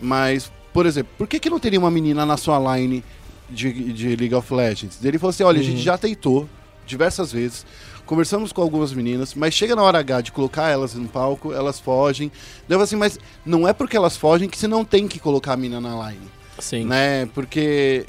Mas, 0.00 0.48
por 0.72 0.86
exemplo, 0.86 1.10
por 1.18 1.26
que, 1.26 1.40
que 1.40 1.50
não 1.50 1.58
teria 1.58 1.80
uma 1.80 1.90
menina 1.90 2.24
na 2.24 2.36
sua 2.36 2.76
line 2.76 3.02
de, 3.50 3.92
de 3.92 4.14
League 4.14 4.34
of 4.36 4.54
Legends? 4.54 5.04
Ele 5.04 5.18
falou 5.18 5.30
assim, 5.30 5.42
olha, 5.42 5.58
a 5.58 5.64
gente 5.64 5.80
já 5.82 5.98
tentou 5.98 6.48
diversas 6.86 7.32
vezes, 7.32 7.66
conversamos 8.08 8.52
com 8.52 8.60
algumas 8.62 8.92
meninas, 8.92 9.34
mas 9.34 9.54
chega 9.54 9.76
na 9.76 9.82
hora 9.82 9.98
H 10.00 10.22
de 10.22 10.32
colocar 10.32 10.68
elas 10.70 10.94
no 10.94 11.06
palco, 11.08 11.52
elas 11.52 11.78
fogem. 11.78 12.32
Daí 12.66 12.76
eu 12.76 12.82
assim, 12.82 12.96
mas 12.96 13.18
não 13.46 13.68
é 13.68 13.72
porque 13.72 13.96
elas 13.96 14.16
fogem 14.16 14.48
que 14.48 14.58
você 14.58 14.66
não 14.66 14.84
tem 14.84 15.06
que 15.06 15.20
colocar 15.20 15.52
a 15.52 15.56
menina 15.56 15.80
na 15.80 16.08
line 16.10 16.26
Sim. 16.58 16.84
né? 16.86 17.26
Porque 17.34 18.06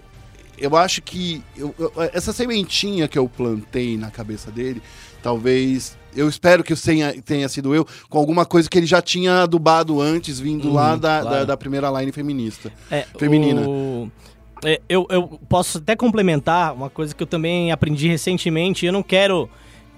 eu 0.58 0.76
acho 0.76 1.02
que 1.02 1.44
eu- 1.56 1.76
eu- 1.78 1.92
essa 2.14 2.32
sementinha 2.34 3.08
que 3.08 3.20
eu 3.20 3.28
plantei 3.30 3.98
na 3.98 4.10
cabeça 4.10 4.50
dele, 4.50 4.82
talvez. 5.22 5.98
Eu 6.16 6.28
espero 6.28 6.64
que 6.64 6.74
tenha, 6.76 7.14
tenha 7.22 7.48
sido 7.48 7.76
eu, 7.76 7.86
com 8.10 8.18
alguma 8.18 8.44
coisa 8.46 8.68
que 8.68 8.78
ele 8.78 8.88
já 8.88 9.00
tinha 9.02 9.44
adubado 9.44 10.02
antes, 10.02 10.40
vindo 10.40 10.74
lá 10.74 10.94
Uhum, 10.94 11.00
da, 11.00 11.22
claro. 11.22 11.38
da, 11.40 11.46
da 11.46 11.58
primeira 11.58 11.90
line 12.00 12.12
feminista. 12.12 12.72
É, 12.90 13.06
Feminina. 13.18 13.62
o- 13.68 14.10
é, 14.66 14.82
eu, 14.90 15.06
eu 15.10 15.40
posso 15.48 15.78
até 15.78 15.96
complementar 15.96 16.74
uma 16.74 16.90
coisa 16.90 17.14
que 17.14 17.22
eu 17.22 17.28
também 17.28 17.72
aprendi 17.72 18.08
recentemente. 18.08 18.86
Eu 18.88 18.92
não 18.94 19.04
quero 19.04 19.48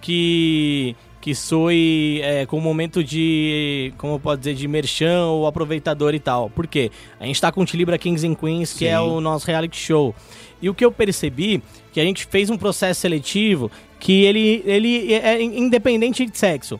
que 0.01 0.95
que 1.21 1.35
soe 1.35 2.19
é, 2.23 2.47
com 2.47 2.57
um 2.57 2.61
momento 2.61 3.03
de, 3.03 3.93
como 3.99 4.15
eu 4.15 4.19
posso 4.19 4.39
dizer, 4.39 4.55
de 4.55 4.67
merchan 4.67 5.27
ou 5.27 5.45
aproveitador 5.45 6.15
e 6.15 6.19
tal. 6.19 6.49
Por 6.49 6.65
quê? 6.65 6.89
A 7.19 7.27
gente 7.27 7.39
tá 7.39 7.51
com 7.51 7.61
o 7.61 7.65
Tilibra 7.65 7.95
Kings 7.95 8.25
and 8.25 8.33
Queens, 8.33 8.73
que 8.73 8.87
é 8.87 8.97
Sim. 8.97 9.03
o 9.03 9.21
nosso 9.21 9.45
reality 9.45 9.77
show. 9.77 10.15
E 10.59 10.67
o 10.67 10.73
que 10.73 10.83
eu 10.83 10.91
percebi, 10.91 11.61
que 11.93 12.01
a 12.01 12.03
gente 12.03 12.25
fez 12.25 12.49
um 12.49 12.57
processo 12.57 13.01
seletivo 13.01 13.69
que 13.99 14.23
ele, 14.23 14.63
ele 14.65 15.13
é 15.13 15.39
independente 15.43 16.25
de 16.25 16.35
sexo 16.35 16.79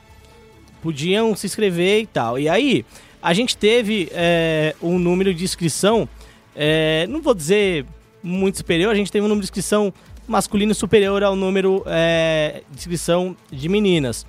podiam 0.82 1.36
se 1.36 1.46
inscrever 1.46 2.02
e 2.02 2.08
tal. 2.08 2.40
E 2.40 2.50
aí, 2.50 2.84
a 3.22 3.34
gente 3.34 3.56
teve 3.56 4.10
é, 4.12 4.76
um 4.82 4.98
número 4.98 5.34
de 5.34 5.44
inscrição, 5.44 6.10
é, 6.56 7.06
não 7.08 7.22
vou 7.22 7.34
dizer 7.34 7.86
muito 8.24 8.58
superior, 8.58 8.92
a 8.92 8.96
gente 8.96 9.12
teve 9.12 9.26
um 9.26 9.30
número 9.30 9.42
de 9.42 9.46
inscrição 9.46 9.94
masculino 10.28 10.74
superior 10.74 11.24
ao 11.24 11.36
número 11.36 11.84
é, 11.86 12.62
de 12.70 12.78
inscrição 12.78 13.36
de 13.52 13.68
meninas. 13.68 14.26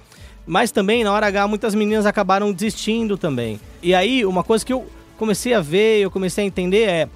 Mas 0.47 0.71
também, 0.71 1.05
na 1.05 1.13
hora 1.13 1.27
H, 1.27 1.47
muitas 1.47 1.75
meninas 1.75 2.05
acabaram 2.05 2.53
desistindo 2.53 3.17
também. 3.17 3.61
E 3.83 3.95
aí, 3.95 4.25
uma 4.25 4.43
coisa 4.43 4.65
que 4.65 4.73
eu 4.73 4.87
comecei 5.17 5.55
a 5.55 5.61
ver, 5.61 6.01
eu 6.01 6.11
comecei 6.11 6.43
a 6.43 6.47
entender 6.47 6.89
é, 6.89 7.09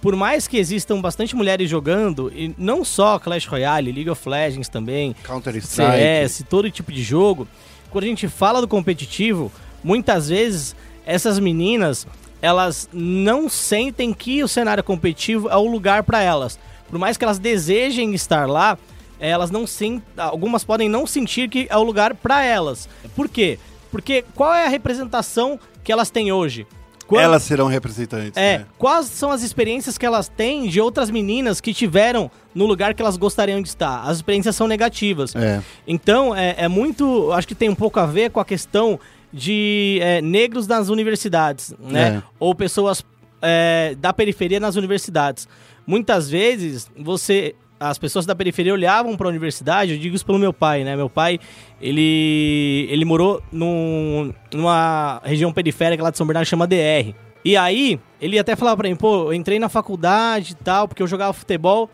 por 0.00 0.14
mais 0.14 0.46
que 0.46 0.58
existam 0.58 1.00
bastante 1.00 1.34
mulheres 1.34 1.68
jogando, 1.68 2.30
e 2.34 2.54
não 2.58 2.84
só 2.84 3.18
Clash 3.18 3.46
Royale, 3.46 3.90
League 3.90 4.10
of 4.10 4.28
Legends 4.28 4.68
também, 4.68 5.16
Counter-Strike. 5.24 5.92
CS, 5.92 6.44
todo 6.48 6.70
tipo 6.70 6.92
de 6.92 7.02
jogo, 7.02 7.48
quando 7.90 8.04
a 8.04 8.08
gente 8.08 8.28
fala 8.28 8.60
do 8.60 8.68
competitivo, 8.68 9.50
muitas 9.82 10.28
vezes 10.28 10.76
essas 11.06 11.38
meninas, 11.38 12.06
elas 12.42 12.88
não 12.92 13.48
sentem 13.48 14.12
que 14.12 14.42
o 14.42 14.48
cenário 14.48 14.84
competitivo 14.84 15.48
é 15.48 15.56
o 15.56 15.66
lugar 15.66 16.02
para 16.02 16.20
elas. 16.20 16.58
Por 16.88 16.98
mais 16.98 17.16
que 17.16 17.24
elas 17.24 17.38
desejem 17.38 18.14
estar 18.14 18.48
lá, 18.48 18.78
elas 19.20 19.50
não 19.50 19.66
sentem, 19.66 20.02
algumas 20.16 20.64
podem 20.64 20.88
não 20.88 21.06
sentir 21.06 21.48
que 21.48 21.66
é 21.70 21.76
o 21.76 21.82
lugar 21.82 22.14
para 22.14 22.44
elas. 22.44 22.88
Por 23.14 23.28
quê? 23.28 23.58
Porque 23.90 24.24
qual 24.34 24.54
é 24.54 24.66
a 24.66 24.68
representação 24.68 25.58
que 25.82 25.90
elas 25.92 26.10
têm 26.10 26.30
hoje? 26.32 26.66
Quando- 27.06 27.22
Elas 27.22 27.42
serão 27.42 27.68
representantes. 27.68 28.36
é, 28.36 28.58
né? 28.58 28.66
quais 28.76 29.06
são 29.06 29.30
as 29.32 29.42
experiências 29.42 29.96
que 29.96 30.04
elas 30.04 30.28
têm 30.28 30.68
de 30.68 30.78
outras 30.78 31.10
meninas 31.10 31.58
que 31.58 31.72
tiveram 31.72 32.30
no 32.54 32.66
lugar 32.66 32.92
que 32.92 33.00
elas 33.00 33.16
gostariam 33.16 33.62
de 33.62 33.68
estar? 33.70 34.02
As 34.06 34.18
experiências 34.18 34.54
são 34.54 34.68
negativas. 34.68 35.34
É. 35.34 35.62
Então, 35.86 36.36
é, 36.36 36.54
é 36.58 36.68
muito. 36.68 37.32
Acho 37.32 37.48
que 37.48 37.54
tem 37.54 37.70
um 37.70 37.74
pouco 37.74 37.98
a 37.98 38.04
ver 38.04 38.30
com 38.30 38.40
a 38.40 38.44
questão 38.44 39.00
de 39.32 39.98
é, 40.02 40.20
negros 40.20 40.66
nas 40.66 40.90
universidades, 40.90 41.74
né? 41.78 42.18
É. 42.18 42.22
Ou 42.38 42.54
pessoas 42.54 43.02
é, 43.40 43.94
da 43.98 44.12
periferia 44.12 44.60
nas 44.60 44.76
universidades. 44.76 45.48
Muitas 45.88 46.28
vezes, 46.28 46.86
você. 46.94 47.54
As 47.80 47.96
pessoas 47.96 48.26
da 48.26 48.34
periferia 48.34 48.74
olhavam 48.74 49.16
para 49.16 49.28
a 49.28 49.30
universidade, 49.30 49.92
eu 49.92 49.98
digo 49.98 50.14
isso 50.14 50.26
pelo 50.26 50.38
meu 50.38 50.52
pai, 50.52 50.82
né? 50.82 50.96
Meu 50.96 51.08
pai, 51.08 51.38
ele, 51.80 52.88
ele 52.90 53.04
morou 53.04 53.40
num, 53.52 54.34
numa 54.52 55.22
região 55.24 55.52
periférica 55.52 56.02
lá 56.02 56.10
de 56.10 56.18
São 56.18 56.26
Bernardo, 56.26 56.46
chama 56.46 56.66
DR. 56.66 57.14
E 57.44 57.56
aí, 57.56 57.98
ele 58.20 58.36
até 58.36 58.56
falava 58.56 58.78
pra 58.78 58.88
mim, 58.88 58.96
pô, 58.96 59.26
eu 59.26 59.32
entrei 59.32 59.60
na 59.60 59.68
faculdade 59.68 60.52
e 60.52 60.56
tal, 60.56 60.88
porque 60.88 61.00
eu 61.00 61.06
jogava 61.06 61.32
futebol, 61.32 61.88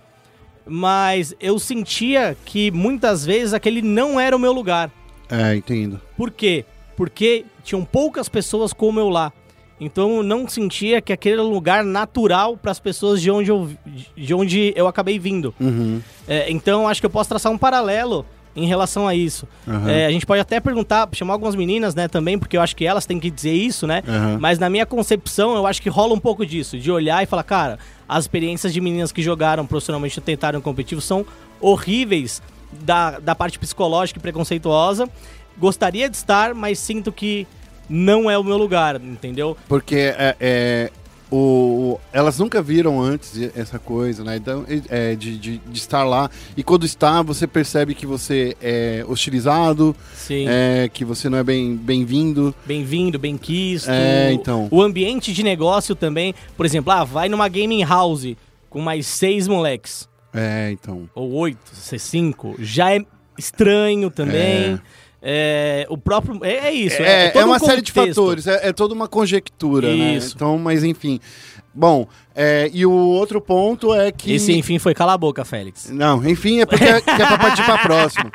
mas 0.66 1.34
eu 1.38 1.58
sentia 1.58 2.34
que 2.46 2.70
muitas 2.70 3.24
vezes 3.24 3.52
aquele 3.52 3.82
não 3.82 4.18
era 4.18 4.34
o 4.34 4.38
meu 4.38 4.54
lugar. 4.54 4.90
É, 5.30 5.54
entendo. 5.54 6.00
Por 6.16 6.30
quê? 6.30 6.64
Porque 6.96 7.44
tinham 7.62 7.84
poucas 7.84 8.26
pessoas 8.26 8.72
como 8.72 8.98
eu 8.98 9.10
lá. 9.10 9.32
Então 9.80 10.16
eu 10.18 10.22
não 10.22 10.48
sentia 10.48 11.00
que 11.00 11.12
aquele 11.12 11.34
era 11.34 11.42
um 11.42 11.50
lugar 11.50 11.84
natural 11.84 12.56
para 12.56 12.70
as 12.70 12.78
pessoas 12.78 13.20
de 13.20 13.30
onde 13.30 13.50
eu, 13.50 13.68
de 14.16 14.34
onde 14.34 14.72
eu 14.76 14.86
acabei 14.86 15.18
vindo. 15.18 15.54
Uhum. 15.60 16.00
É, 16.28 16.50
então 16.50 16.88
acho 16.88 17.00
que 17.00 17.06
eu 17.06 17.10
posso 17.10 17.28
traçar 17.28 17.50
um 17.50 17.58
paralelo 17.58 18.24
em 18.56 18.66
relação 18.66 19.08
a 19.08 19.14
isso. 19.14 19.48
Aham. 19.66 19.90
É, 19.90 20.06
a 20.06 20.10
gente 20.10 20.24
pode 20.24 20.40
até 20.40 20.60
perguntar, 20.60 21.08
chamar 21.12 21.34
algumas 21.34 21.56
meninas, 21.56 21.94
né, 21.94 22.06
também, 22.06 22.38
porque 22.38 22.56
eu 22.56 22.62
acho 22.62 22.76
que 22.76 22.86
elas 22.86 23.04
têm 23.04 23.18
que 23.18 23.30
dizer 23.30 23.52
isso, 23.52 23.86
né? 23.86 24.02
Aham. 24.06 24.38
Mas 24.40 24.58
na 24.58 24.70
minha 24.70 24.86
concepção, 24.86 25.56
eu 25.56 25.66
acho 25.66 25.82
que 25.82 25.88
rola 25.88 26.14
um 26.14 26.20
pouco 26.20 26.46
disso, 26.46 26.78
de 26.78 26.90
olhar 26.90 27.22
e 27.22 27.26
falar, 27.26 27.42
cara, 27.42 27.78
as 28.08 28.24
experiências 28.24 28.72
de 28.72 28.80
meninas 28.80 29.10
que 29.10 29.22
jogaram 29.22 29.66
profissionalmente 29.66 30.18
e 30.18 30.22
tentaram 30.22 30.60
competitivo 30.60 31.00
são 31.00 31.26
horríveis 31.60 32.40
da, 32.70 33.18
da 33.18 33.34
parte 33.34 33.58
psicológica 33.58 34.18
e 34.18 34.22
preconceituosa. 34.22 35.08
Gostaria 35.58 36.08
de 36.08 36.16
estar, 36.16 36.54
mas 36.54 36.78
sinto 36.78 37.10
que 37.10 37.46
não 37.88 38.30
é 38.30 38.38
o 38.38 38.44
meu 38.44 38.56
lugar, 38.56 39.00
entendeu? 39.00 39.56
Porque 39.68 39.96
é, 39.96 40.36
é, 40.40 40.90
o, 41.30 41.98
elas 42.12 42.38
nunca 42.38 42.62
viram 42.62 43.00
antes 43.00 43.50
essa 43.56 43.78
coisa, 43.78 44.22
né? 44.22 44.36
Então, 44.36 44.64
é, 44.88 45.14
de, 45.14 45.36
de, 45.38 45.58
de 45.58 45.78
estar 45.78 46.04
lá. 46.04 46.30
E 46.56 46.62
quando 46.62 46.84
está, 46.86 47.22
você 47.22 47.46
percebe 47.46 47.94
que 47.94 48.06
você 48.06 48.56
é 48.62 49.04
hostilizado, 49.08 49.96
Sim. 50.14 50.46
é, 50.48 50.88
que 50.92 51.04
você 51.04 51.28
não 51.28 51.38
é 51.38 51.42
bem- 51.42 51.76
bem-vindo. 51.76 52.54
Bem-vindo, 52.64 53.18
bem 53.18 53.36
quisto. 53.36 53.90
É, 53.90 54.32
então. 54.32 54.68
O 54.70 54.80
ambiente 54.80 55.32
de 55.32 55.42
negócio 55.42 55.94
também, 55.94 56.34
por 56.56 56.64
exemplo, 56.64 56.92
ah, 56.92 57.04
vai 57.04 57.28
numa 57.28 57.48
gaming 57.48 57.84
house 57.84 58.36
com 58.70 58.80
mais 58.80 59.06
seis 59.06 59.46
moleques, 59.46 60.08
é, 60.32 60.70
então. 60.72 61.08
ou 61.14 61.30
oito, 61.34 61.70
cinco, 61.72 62.56
já 62.58 62.92
é 62.92 63.00
estranho 63.38 64.10
também. 64.10 64.74
É, 64.74 64.80
o 65.88 65.96
próprio. 65.96 66.38
É, 66.44 66.68
é 66.68 66.72
isso. 66.72 67.00
É, 67.00 67.26
é, 67.26 67.30
todo 67.30 67.44
um 67.44 67.46
uma 67.48 67.58
série 67.58 67.82
de 67.82 67.92
fatores, 67.92 68.46
é, 68.46 68.68
é 68.68 68.72
toda 68.72 68.92
uma 68.94 69.08
conjectura, 69.08 69.88
né? 69.88 70.14
Isso. 70.16 70.34
Então, 70.36 70.58
mas 70.58 70.84
enfim. 70.84 71.18
Bom, 71.74 72.06
é, 72.34 72.70
e 72.72 72.86
o 72.86 72.92
outro 72.92 73.40
ponto 73.40 73.92
é 73.92 74.12
que. 74.12 74.34
Esse, 74.34 74.52
enfim, 74.52 74.78
foi 74.78 74.94
cala 74.94 75.14
a 75.14 75.18
boca, 75.18 75.44
Félix. 75.44 75.90
Não, 75.90 76.24
enfim, 76.28 76.60
é 76.60 76.66
porque 76.66 76.84
é, 76.84 77.00
que 77.00 77.10
é 77.10 77.26
pra 77.26 77.38
partir 77.38 77.64
pra 77.64 77.78
próxima. 77.78 78.30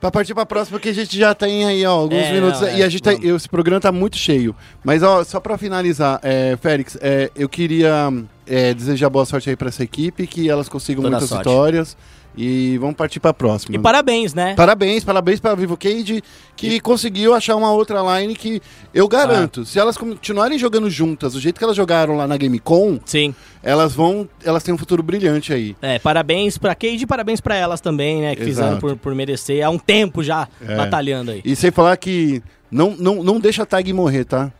Pra 0.00 0.10
partir 0.10 0.34
pra 0.34 0.44
próxima, 0.44 0.78
porque 0.78 0.90
a 0.90 0.94
gente 0.94 1.16
já 1.16 1.34
tem 1.34 1.64
aí, 1.64 1.84
ó, 1.86 1.92
alguns 1.92 2.18
É, 2.18 2.32
minutos. 2.32 2.60
não, 2.60 2.68
é, 2.68 2.78
e 2.78 2.82
a 2.82 2.88
gente 2.88 3.02
tá, 3.02 3.12
esse 3.14 3.48
programa 3.48 3.80
tá 3.80 3.90
muito 3.90 4.16
cheio. 4.16 4.54
Mas, 4.84 5.02
ó, 5.02 5.24
só 5.24 5.40
pra 5.40 5.56
finalizar, 5.56 6.20
é, 6.22 6.56
Félix, 6.60 6.98
é, 7.00 7.30
eu 7.34 7.48
queria 7.48 8.12
é, 8.46 8.72
desejar 8.74 9.08
boa 9.10 9.24
sorte 9.24 9.50
aí 9.50 9.56
pra 9.56 9.68
essa 9.68 9.82
equipe, 9.82 10.26
que 10.26 10.48
elas 10.48 10.68
consigam 10.68 11.02
Toda 11.02 11.12
muitas 11.16 11.28
sorte. 11.28 11.48
vitórias. 11.48 11.96
E 12.38 12.76
vamos 12.76 12.96
partir 12.96 13.18
pra 13.18 13.32
próxima. 13.32 13.74
E 13.74 13.78
parabéns, 13.78 14.34
né? 14.34 14.52
Parabéns, 14.54 15.02
parabéns 15.02 15.40
pra 15.40 15.54
Vivo 15.54 15.74
Cage, 15.74 16.22
que 16.54 16.78
conseguiu 16.80 17.32
achar 17.32 17.56
uma 17.56 17.72
outra 17.72 18.02
line 18.20 18.34
que 18.34 18.60
eu 18.92 19.08
garanto, 19.08 19.64
se 19.64 19.78
elas 19.78 19.96
continuarem 19.96 20.58
jogando 20.58 20.90
juntas, 20.90 21.32
do 21.32 21.40
jeito 21.40 21.56
que 21.56 21.64
elas 21.64 21.74
jogaram 21.74 22.14
lá 22.14 22.28
na 22.28 22.36
Gamecom, 22.36 23.00
Sim. 23.06 23.34
elas 23.62 23.94
vão. 23.94 24.28
Elas 24.44 24.62
têm 24.62 24.74
um 24.74 24.76
futuro 24.76 25.02
brilhante 25.02 25.50
aí. 25.50 25.74
É, 25.80 25.98
parabéns 25.98 26.58
pra 26.58 26.74
Cade 26.74 27.04
e 27.04 27.06
parabéns 27.06 27.40
pra 27.40 27.56
elas 27.56 27.80
também, 27.80 28.20
né? 28.20 28.36
Que 28.36 28.44
fizeram 28.44 28.72
Exato. 28.72 28.80
por, 28.82 28.96
por 28.96 29.14
merecer 29.14 29.64
há 29.64 29.70
um 29.70 29.78
tempo 29.78 30.22
já 30.22 30.46
É. 30.60 30.76
batalhando 30.76 31.30
aí. 31.30 31.40
E 31.42 31.56
sem 31.56 31.70
falar 31.70 31.96
que 31.96 32.42
não, 32.70 32.94
não, 32.98 33.22
não 33.24 33.40
deixa 33.40 33.62
a 33.62 33.66
tag 33.66 33.90
morrer, 33.94 34.26
tá? 34.26 34.52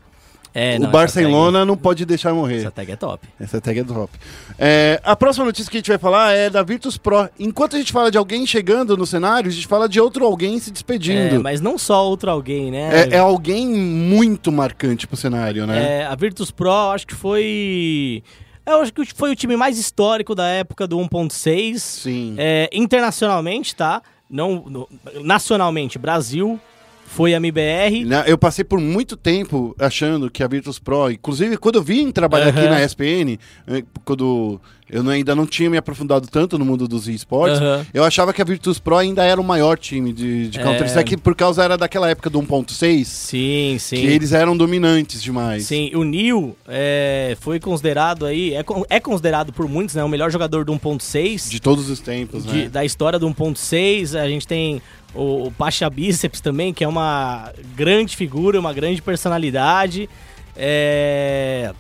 É, 0.58 0.76
o 0.78 0.80
não, 0.80 0.90
Barcelona 0.90 1.64
não 1.66 1.76
pode 1.76 2.06
deixar 2.06 2.32
morrer. 2.32 2.56
Essa 2.60 2.70
tag, 2.70 2.86
tag 2.86 2.92
é 2.92 2.96
top. 2.96 3.28
Essa 3.38 3.60
tag 3.60 3.78
é 3.80 3.84
top. 3.84 4.10
É, 4.58 4.98
a 5.04 5.14
próxima 5.14 5.44
notícia 5.44 5.70
que 5.70 5.76
a 5.76 5.80
gente 5.80 5.88
vai 5.90 5.98
falar 5.98 6.32
é 6.32 6.48
da 6.48 6.62
Virtus 6.62 6.96
Pro. 6.96 7.28
Enquanto 7.38 7.76
a 7.76 7.78
gente 7.78 7.92
fala 7.92 8.10
de 8.10 8.16
alguém 8.16 8.46
chegando 8.46 8.96
no 8.96 9.04
cenário, 9.04 9.50
a 9.50 9.52
gente 9.52 9.66
fala 9.66 9.86
de 9.86 10.00
outro 10.00 10.24
alguém 10.24 10.58
se 10.58 10.70
É, 10.70 10.72
despedindo. 10.72 11.42
mas 11.42 11.60
não 11.60 11.76
só 11.76 12.06
outro 12.06 12.30
alguém, 12.30 12.70
né? 12.70 13.08
É, 13.10 13.16
é 13.16 13.18
alguém 13.18 13.66
muito 13.68 14.50
marcante 14.50 15.06
pro 15.06 15.16
cenário, 15.16 15.66
né? 15.66 16.00
É, 16.00 16.06
a 16.06 16.14
Virtus 16.14 16.50
Pro, 16.50 16.70
acho 16.92 17.06
que 17.06 17.14
foi. 17.14 18.22
Eu 18.64 18.80
acho 18.80 18.92
que 18.92 19.04
foi 19.14 19.30
o 19.32 19.36
time 19.36 19.56
mais 19.56 19.78
histórico 19.78 20.34
da 20.34 20.48
época 20.48 20.86
do 20.86 20.98
1.6. 20.98 21.78
Sim. 21.78 22.34
É, 22.38 22.68
internacionalmente, 22.72 23.76
tá? 23.76 24.00
Não, 24.28 24.64
no- 24.66 24.88
nacionalmente, 25.22 25.98
Brasil 25.98 26.58
foi 27.06 27.34
a 27.34 27.36
MBR. 27.38 28.04
Eu 28.26 28.36
passei 28.36 28.64
por 28.64 28.80
muito 28.80 29.16
tempo 29.16 29.74
achando 29.78 30.30
que 30.30 30.42
a 30.42 30.48
Virtus 30.48 30.78
Pro, 30.78 31.10
inclusive 31.10 31.56
quando 31.56 31.76
eu 31.76 31.82
vim 31.82 32.10
trabalhar 32.10 32.48
aqui 32.48 32.58
Aham. 32.60 32.70
na 32.70 32.82
ESPN, 32.84 33.38
eh, 33.66 33.82
quando 34.04 34.60
eu 34.90 35.02
não- 35.02 35.10
ainda 35.12 35.34
não 35.34 35.46
tinha 35.46 35.68
me 35.70 35.76
aprofundado 35.76 36.28
tanto 36.28 36.58
no 36.58 36.64
mundo 36.64 36.86
dos 36.86 37.08
esportes, 37.08 37.58
Aham. 37.60 37.86
eu 37.94 38.04
achava 38.04 38.32
que 38.32 38.42
a 38.42 38.44
Virtus 38.44 38.78
Pro 38.78 38.96
ainda 38.96 39.24
era 39.24 39.40
o 39.40 39.44
maior 39.44 39.78
time 39.78 40.12
de, 40.12 40.48
de 40.48 40.58
É. 40.60 40.62
Counter-Strike, 40.62 41.16
por 41.16 41.34
causa 41.34 41.64
era 41.64 41.76
daquela 41.78 42.08
época 42.10 42.28
do 42.30 42.38
1.6, 42.40 43.08
Sim, 43.08 43.76
sim. 43.80 43.96
que 43.96 44.06
eles 44.06 44.32
eram 44.32 44.56
dominantes 44.56 45.22
demais. 45.22 45.64
Sim, 45.64 45.90
o 45.94 46.04
Neil 46.04 46.56
é, 46.68 47.36
foi 47.40 47.58
considerado 47.58 48.26
aí, 48.26 48.54
é, 48.54 48.64
é 48.90 49.00
considerado 49.00 49.52
por 49.52 49.68
muitos, 49.68 49.94
né, 49.94 50.04
o 50.04 50.08
melhor 50.08 50.30
jogador 50.30 50.64
do 50.64 50.72
1.6. 50.72 51.48
De 51.50 51.60
todos 51.60 51.88
os 51.88 51.98
tempos, 52.00 52.44
de- 52.44 52.64
né? 52.64 52.68
da 52.68 52.84
história 52.84 53.18
do 53.18 53.26
1.6. 53.26 54.14
A 54.14 54.28
gente 54.28 54.46
tem 54.46 54.80
o, 55.16 55.46
o 55.46 55.52
Pacha 55.52 55.88
Bíceps 55.88 56.40
também, 56.40 56.72
que 56.74 56.84
é 56.84 56.88
uma 56.88 57.52
grande 57.74 58.16
figura, 58.16 58.60
uma 58.60 58.72
grande 58.72 59.00
personalidade. 59.02 60.08
É... 60.56 61.72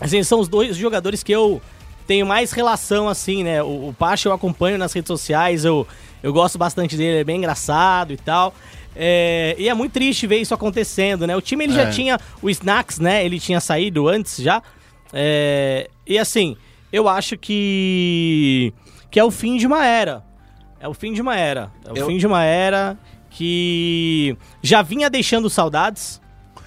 Assim, 0.00 0.22
são 0.22 0.40
os 0.40 0.48
dois 0.48 0.76
jogadores 0.76 1.22
que 1.22 1.32
eu 1.32 1.60
tenho 2.06 2.26
mais 2.26 2.52
relação, 2.52 3.08
assim, 3.08 3.44
né? 3.44 3.62
O, 3.62 3.88
o 3.88 3.94
Pacha 3.96 4.28
eu 4.28 4.32
acompanho 4.32 4.78
nas 4.78 4.92
redes 4.92 5.08
sociais, 5.08 5.64
eu, 5.64 5.86
eu 6.22 6.32
gosto 6.32 6.58
bastante 6.58 6.96
dele, 6.96 7.10
ele 7.10 7.20
é 7.20 7.24
bem 7.24 7.36
engraçado 7.36 8.12
e 8.12 8.16
tal. 8.16 8.54
É, 8.96 9.54
e 9.58 9.68
é 9.68 9.74
muito 9.74 9.92
triste 9.92 10.26
ver 10.26 10.38
isso 10.38 10.52
acontecendo, 10.52 11.26
né? 11.26 11.36
O 11.36 11.40
time 11.40 11.64
ele 11.64 11.74
É. 11.74 11.76
já 11.84 11.90
tinha 11.90 12.18
o 12.42 12.50
Snacks, 12.50 12.98
né? 12.98 13.24
Ele 13.24 13.38
tinha 13.38 13.60
saído 13.60 14.08
antes 14.08 14.38
já. 14.38 14.62
É, 15.12 15.88
e 16.06 16.18
assim, 16.18 16.56
eu 16.92 17.08
acho 17.08 17.36
que 17.36 18.72
que 19.10 19.18
é 19.18 19.24
o 19.24 19.30
fim 19.30 19.56
de 19.56 19.66
uma 19.66 19.84
era. 19.84 20.22
É 20.80 20.88
o 20.88 20.94
fim 20.94 21.12
de 21.12 21.20
uma 21.20 21.36
era. 21.36 21.70
É 21.84 21.92
o 21.92 21.96
Eu- 21.96 22.06
fim 22.06 22.16
de 22.18 22.26
uma 22.26 22.42
era 22.42 22.98
que 23.28 24.36
já 24.62 24.82
vinha 24.82 25.08
deixando 25.10 25.48
saudades. 25.50 26.20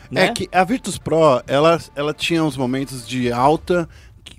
Né? 0.09 0.25
É 0.25 0.29
que 0.31 0.47
a 0.51 0.63
Virtus 0.63 0.97
Pro, 0.97 1.41
ela, 1.47 1.79
ela 1.95 2.13
tinha 2.13 2.43
uns 2.43 2.55
momentos 2.55 3.07
de 3.07 3.31
alta, 3.31 3.89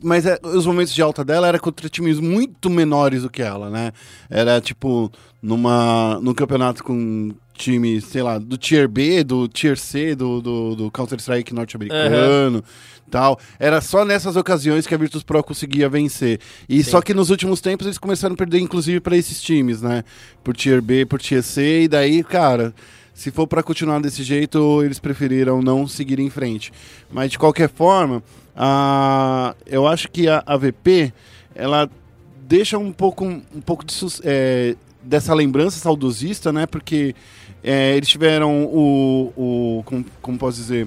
mas 0.03 0.25
é, 0.25 0.39
os 0.43 0.65
momentos 0.67 0.95
de 0.95 1.03
alta 1.03 1.25
dela 1.25 1.49
era 1.49 1.59
contra 1.59 1.89
times 1.89 2.21
muito 2.21 2.71
menores 2.71 3.23
do 3.23 3.31
que 3.31 3.43
ela, 3.43 3.69
né? 3.69 3.93
Era 4.31 4.61
tipo 4.61 5.11
numa 5.43 6.19
num 6.23 6.33
campeonato 6.33 6.83
com 6.85 7.33
time, 7.55 8.01
sei 8.01 8.23
lá, 8.23 8.39
do 8.39 8.59
Tier 8.59 8.89
B, 8.89 9.25
do 9.25 9.49
Tier 9.49 9.79
C, 9.79 10.15
do, 10.15 10.41
do, 10.41 10.75
do 10.75 10.91
Counter-Strike 10.91 11.55
norte-americano. 11.55 12.63
Tal. 13.11 13.39
Era 13.59 13.81
só 13.81 14.05
nessas 14.05 14.35
ocasiões 14.35 14.87
que 14.87 14.95
a 14.95 14.99
Virtus 14.99 15.23
Pro 15.23 15.43
conseguia 15.43 15.89
vencer. 15.89 16.41
E 16.69 16.83
Sim. 16.83 16.91
só 16.91 17.01
que 17.01 17.15
nos 17.15 17.31
últimos 17.31 17.61
tempos 17.61 17.87
eles 17.87 17.99
começaram 17.99 18.35
a 18.35 18.37
perder, 18.37 18.59
inclusive, 18.59 18.99
para 18.99 19.17
esses 19.17 19.41
times, 19.41 19.81
né? 19.83 20.03
Por 20.43 20.57
Tier 20.57 20.83
B, 20.83 21.07
por 21.07 21.21
Tier 21.21 21.43
C, 21.43 21.83
e 21.83 21.89
daí, 21.89 22.25
cara, 22.25 22.75
se 23.13 23.31
for 23.31 23.47
para 23.47 23.63
continuar 23.63 24.01
desse 24.01 24.25
jeito, 24.25 24.83
eles 24.83 24.99
preferiram 24.99 25.63
não 25.63 25.87
seguir 25.87 26.19
em 26.19 26.29
frente. 26.29 26.73
Mas 27.13 27.31
de 27.31 27.39
qualquer 27.39 27.71
forma, 27.71 28.23
a, 28.57 29.55
eu 29.67 29.87
acho 29.87 30.11
que 30.11 30.29
a 30.29 30.43
AVP 30.45 31.13
ela 31.55 31.89
deixa 32.47 32.77
um 32.77 32.93
pouco, 32.93 33.25
um 33.25 33.61
pouco 33.65 33.85
de, 33.85 33.95
é, 34.25 34.75
dessa 35.03 35.33
lembrança 35.33 35.79
saudosista, 35.79 36.53
né? 36.53 36.67
Porque 36.67 37.15
é, 37.65 37.97
eles 37.97 38.09
tiveram 38.09 38.67
o, 38.67 39.33
o 39.35 39.83
como, 39.85 40.05
como 40.21 40.39
posso 40.39 40.59
dizer, 40.59 40.87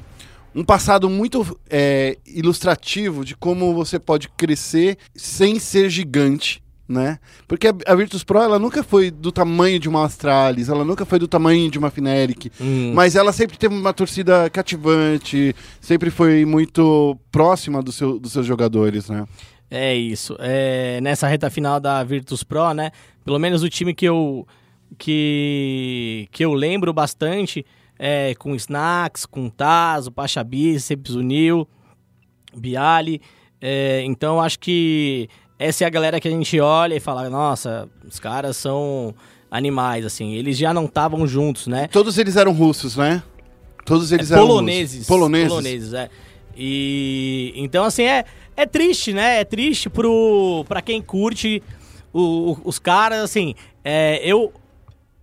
um 0.54 0.64
passado 0.64 1.10
muito 1.10 1.60
é, 1.70 2.18
ilustrativo 2.26 3.26
de 3.26 3.36
como 3.36 3.74
você 3.74 3.98
pode 4.00 4.30
crescer 4.30 4.98
sem 5.16 5.60
ser 5.60 5.90
gigante. 5.90 6.62
Né? 6.90 7.20
Porque 7.50 7.68
a, 7.68 7.96
Virtus 7.96 8.24
Pro 8.24 8.40
ela 8.42 8.58
nunca 8.58 8.82
foi 8.82 9.12
do 9.12 9.30
tamanho 9.30 9.78
de 9.78 9.90
uma 9.90 10.06
Astralis, 10.06 10.70
ela 10.70 10.86
nunca 10.86 11.06
foi 11.06 11.20
do 11.20 11.28
tamanho 11.28 11.70
de 11.70 11.78
uma 11.78 11.90
Fnatic, 11.92 12.50
Hum. 12.62 12.94
mas 12.96 13.14
ela 13.18 13.34
sempre 13.34 13.58
teve 13.58 13.76
uma 13.76 13.92
torcida 13.92 14.50
cativante, 14.50 15.54
sempre 15.82 16.10
foi 16.10 16.46
muito 16.46 17.18
próxima 17.30 17.84
do 17.84 17.92
seu, 17.92 18.18
dos 18.18 18.32
seus 18.32 18.46
jogadores, 18.46 19.10
né? 19.10 19.26
É 19.70 19.94
isso. 19.94 20.38
É, 20.40 21.02
nessa 21.02 21.28
reta 21.28 21.50
final 21.50 21.78
da 21.78 22.02
Virtus 22.06 22.42
Pro, 22.42 22.74
né? 22.74 22.92
Pelo 23.26 23.38
menos 23.38 23.64
o 23.64 23.70
time 23.70 23.94
que 23.94 24.06
eu 24.06 24.48
que, 24.98 26.28
que 26.32 26.44
eu 26.46 26.54
lembro 26.54 26.94
bastante 26.94 27.66
é 28.00 28.36
com 28.36 28.54
Snacks, 28.56 29.26
com 29.26 29.50
Taz, 29.50 30.08
o 30.08 30.12
Pacha 30.12 30.44
Bíceps, 30.44 31.16
o 31.16 31.22
Nil, 31.22 31.68
Bialy. 32.56 33.22
É, 33.60 34.04
então 34.06 34.40
acho 34.40 34.60
que 34.60 35.28
essa 35.58 35.84
é 35.84 35.88
a 35.88 35.90
galera 35.90 36.20
que 36.20 36.28
a 36.28 36.32
gente 36.32 36.60
olha 36.60 36.94
e 36.96 37.00
fala, 37.00 37.30
nossa, 37.30 37.90
os 38.08 38.20
caras 38.20 38.56
são 38.58 39.16
animais, 39.50 40.06
assim. 40.06 40.34
Eles 40.36 40.58
já 40.58 40.74
não 40.74 40.86
estavam 40.86 41.26
juntos, 41.26 41.66
né? 41.68 41.88
Todos 41.88 42.18
eles 42.18 42.36
eram 42.36 42.52
russos, 42.54 42.96
né? 42.96 43.24
Todos 43.86 44.12
eles 44.12 44.30
É, 44.30 44.36
eram 44.36 44.46
poloneses. 44.48 44.94
russos. 44.98 45.08
Poloneses. 45.08 45.48
Poloneses, 45.50 45.94
é. 45.94 46.10
E 46.56 47.54
então 47.56 47.84
assim 47.86 48.04
é 48.04 48.26
é 48.56 48.66
triste, 48.66 49.14
né? 49.14 49.40
É 49.42 49.46
triste 49.46 49.90
pro 49.90 50.66
para 50.68 50.82
quem 50.82 51.02
curte 51.02 51.62
o- 52.14 52.58
os 52.64 52.78
caras 52.80 53.20
assim. 53.22 53.54
é, 53.84 54.20
eu 54.24 54.52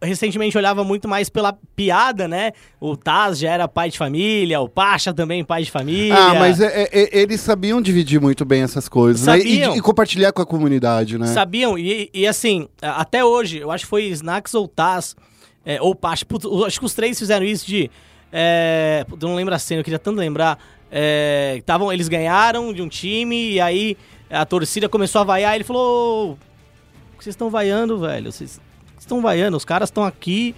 recentemente 0.04 0.56
olhava 0.56 0.84
muito 0.84 1.08
mais 1.08 1.28
pela 1.28 1.56
piada, 1.74 2.28
né? 2.28 2.52
O 2.80 2.96
Taz 2.96 3.38
já 3.38 3.50
era 3.50 3.66
pai 3.68 3.90
de 3.90 3.98
família, 3.98 4.60
o 4.60 4.68
Pacha 4.68 5.12
também 5.12 5.44
pai 5.44 5.62
de 5.64 5.70
família. 5.70 6.14
Ah, 6.16 6.34
mas 6.34 6.60
é- 6.60 6.82
é- 6.84 6.88
é- 6.92 7.18
eles 7.22 7.40
sabiam 7.40 7.80
dividir 7.82 8.20
muito 8.20 8.44
bem 8.44 8.62
essas 8.62 8.88
coisas, 8.88 9.26
né? 9.26 9.38
E, 9.38 9.40
Sabiam. 9.40 9.76
e 9.76 9.80
compartilhar 9.80 10.32
com 10.32 10.42
a 10.42 10.46
comunidade, 10.46 11.18
né? 11.18 11.26
Sabiam? 11.26 11.78
E, 11.78 12.10
e, 12.12 12.26
assim, 12.26 12.68
até 12.80 13.24
hoje, 13.24 13.58
eu 13.58 13.70
acho 13.70 13.84
que 13.84 13.90
foi 13.90 14.04
Snacks 14.04 14.54
ou 14.54 14.68
Taz, 14.68 15.16
é, 15.64 15.80
ou 15.80 15.94
Pacha. 15.94 16.24
Putz, 16.24 16.46
acho 16.66 16.78
que 16.78 16.86
os 16.86 16.94
três 16.94 17.18
fizeram 17.18 17.44
isso 17.44 17.66
de. 17.66 17.90
É, 18.32 19.04
eu 19.10 19.28
não 19.28 19.34
lembro 19.36 19.54
a 19.54 19.58
cena, 19.58 19.80
eu 19.80 19.84
queria 19.84 19.98
tanto 19.98 20.18
lembrar. 20.18 20.58
É, 20.90 21.62
tavam, 21.64 21.92
eles 21.92 22.08
ganharam 22.08 22.72
de 22.72 22.82
um 22.82 22.88
time 22.88 23.52
e 23.52 23.60
aí 23.60 23.96
a 24.30 24.44
torcida 24.44 24.88
começou 24.88 25.20
a 25.20 25.24
vaiar. 25.24 25.54
Ele 25.54 25.64
falou: 25.64 26.30
"Ô, 26.30 26.32
"O 26.32 26.36
que 27.18 27.24
vocês 27.24 27.34
estão 27.34 27.48
vaiando, 27.50 27.98
velho? 27.98 28.30
Vocês 28.30 28.60
estão 29.04 29.20
vaiando? 29.20 29.56
Os 29.56 29.64
caras 29.64 29.88
estão 29.88 30.04
aqui 30.04 30.54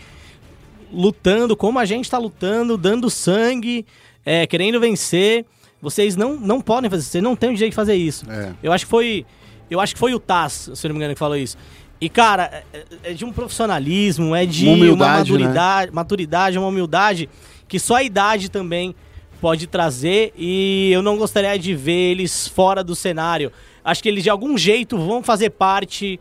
lutando 0.92 1.56
como 1.56 1.78
a 1.78 1.84
gente 1.84 2.10
tá 2.10 2.18
lutando, 2.18 2.76
dando 2.76 3.10
sangue, 3.10 3.84
é, 4.24 4.46
querendo 4.46 4.80
vencer. 4.80 5.44
Vocês 5.80 6.16
não, 6.16 6.36
não 6.36 6.60
podem 6.60 6.88
fazer 6.88 7.02
isso, 7.02 7.10
vocês 7.10 7.24
não 7.24 7.36
têm 7.36 7.50
o 7.50 7.54
direito 7.54 7.72
de 7.72 7.76
fazer 7.76 7.94
isso. 7.94 8.24
É. 8.30 8.52
Eu 8.62 8.72
acho 8.72 8.84
que 8.84 8.90
foi. 8.90 9.26
Eu 9.70 9.80
acho 9.80 9.94
que 9.94 9.98
foi 9.98 10.14
o 10.14 10.20
Taz, 10.20 10.70
se 10.74 10.88
não 10.88 10.94
me 10.94 10.98
engano, 10.98 11.14
que 11.14 11.18
falou 11.18 11.36
isso. 11.36 11.56
E, 12.00 12.08
cara, 12.08 12.64
é, 12.72 12.84
é 13.04 13.12
de 13.12 13.24
um 13.24 13.32
profissionalismo, 13.32 14.34
é 14.34 14.46
de 14.46 14.66
Uma 14.66 14.74
uma, 14.74 15.06
né? 15.06 15.18
maturidade, 15.18 15.92
maturidade, 15.92 16.58
uma 16.58 16.68
humildade 16.68 17.28
que 17.66 17.78
só 17.78 17.96
a 17.96 18.02
idade 18.02 18.50
também 18.50 18.94
pode 19.40 19.66
trazer. 19.66 20.32
E 20.36 20.90
eu 20.92 21.02
não 21.02 21.16
gostaria 21.16 21.58
de 21.58 21.74
ver 21.74 22.12
eles 22.12 22.46
fora 22.46 22.84
do 22.84 22.94
cenário. 22.94 23.50
Acho 23.84 24.02
que 24.02 24.08
eles 24.08 24.22
de 24.22 24.30
algum 24.30 24.56
jeito 24.58 24.98
vão 24.98 25.22
fazer 25.22 25.50
parte 25.50 26.20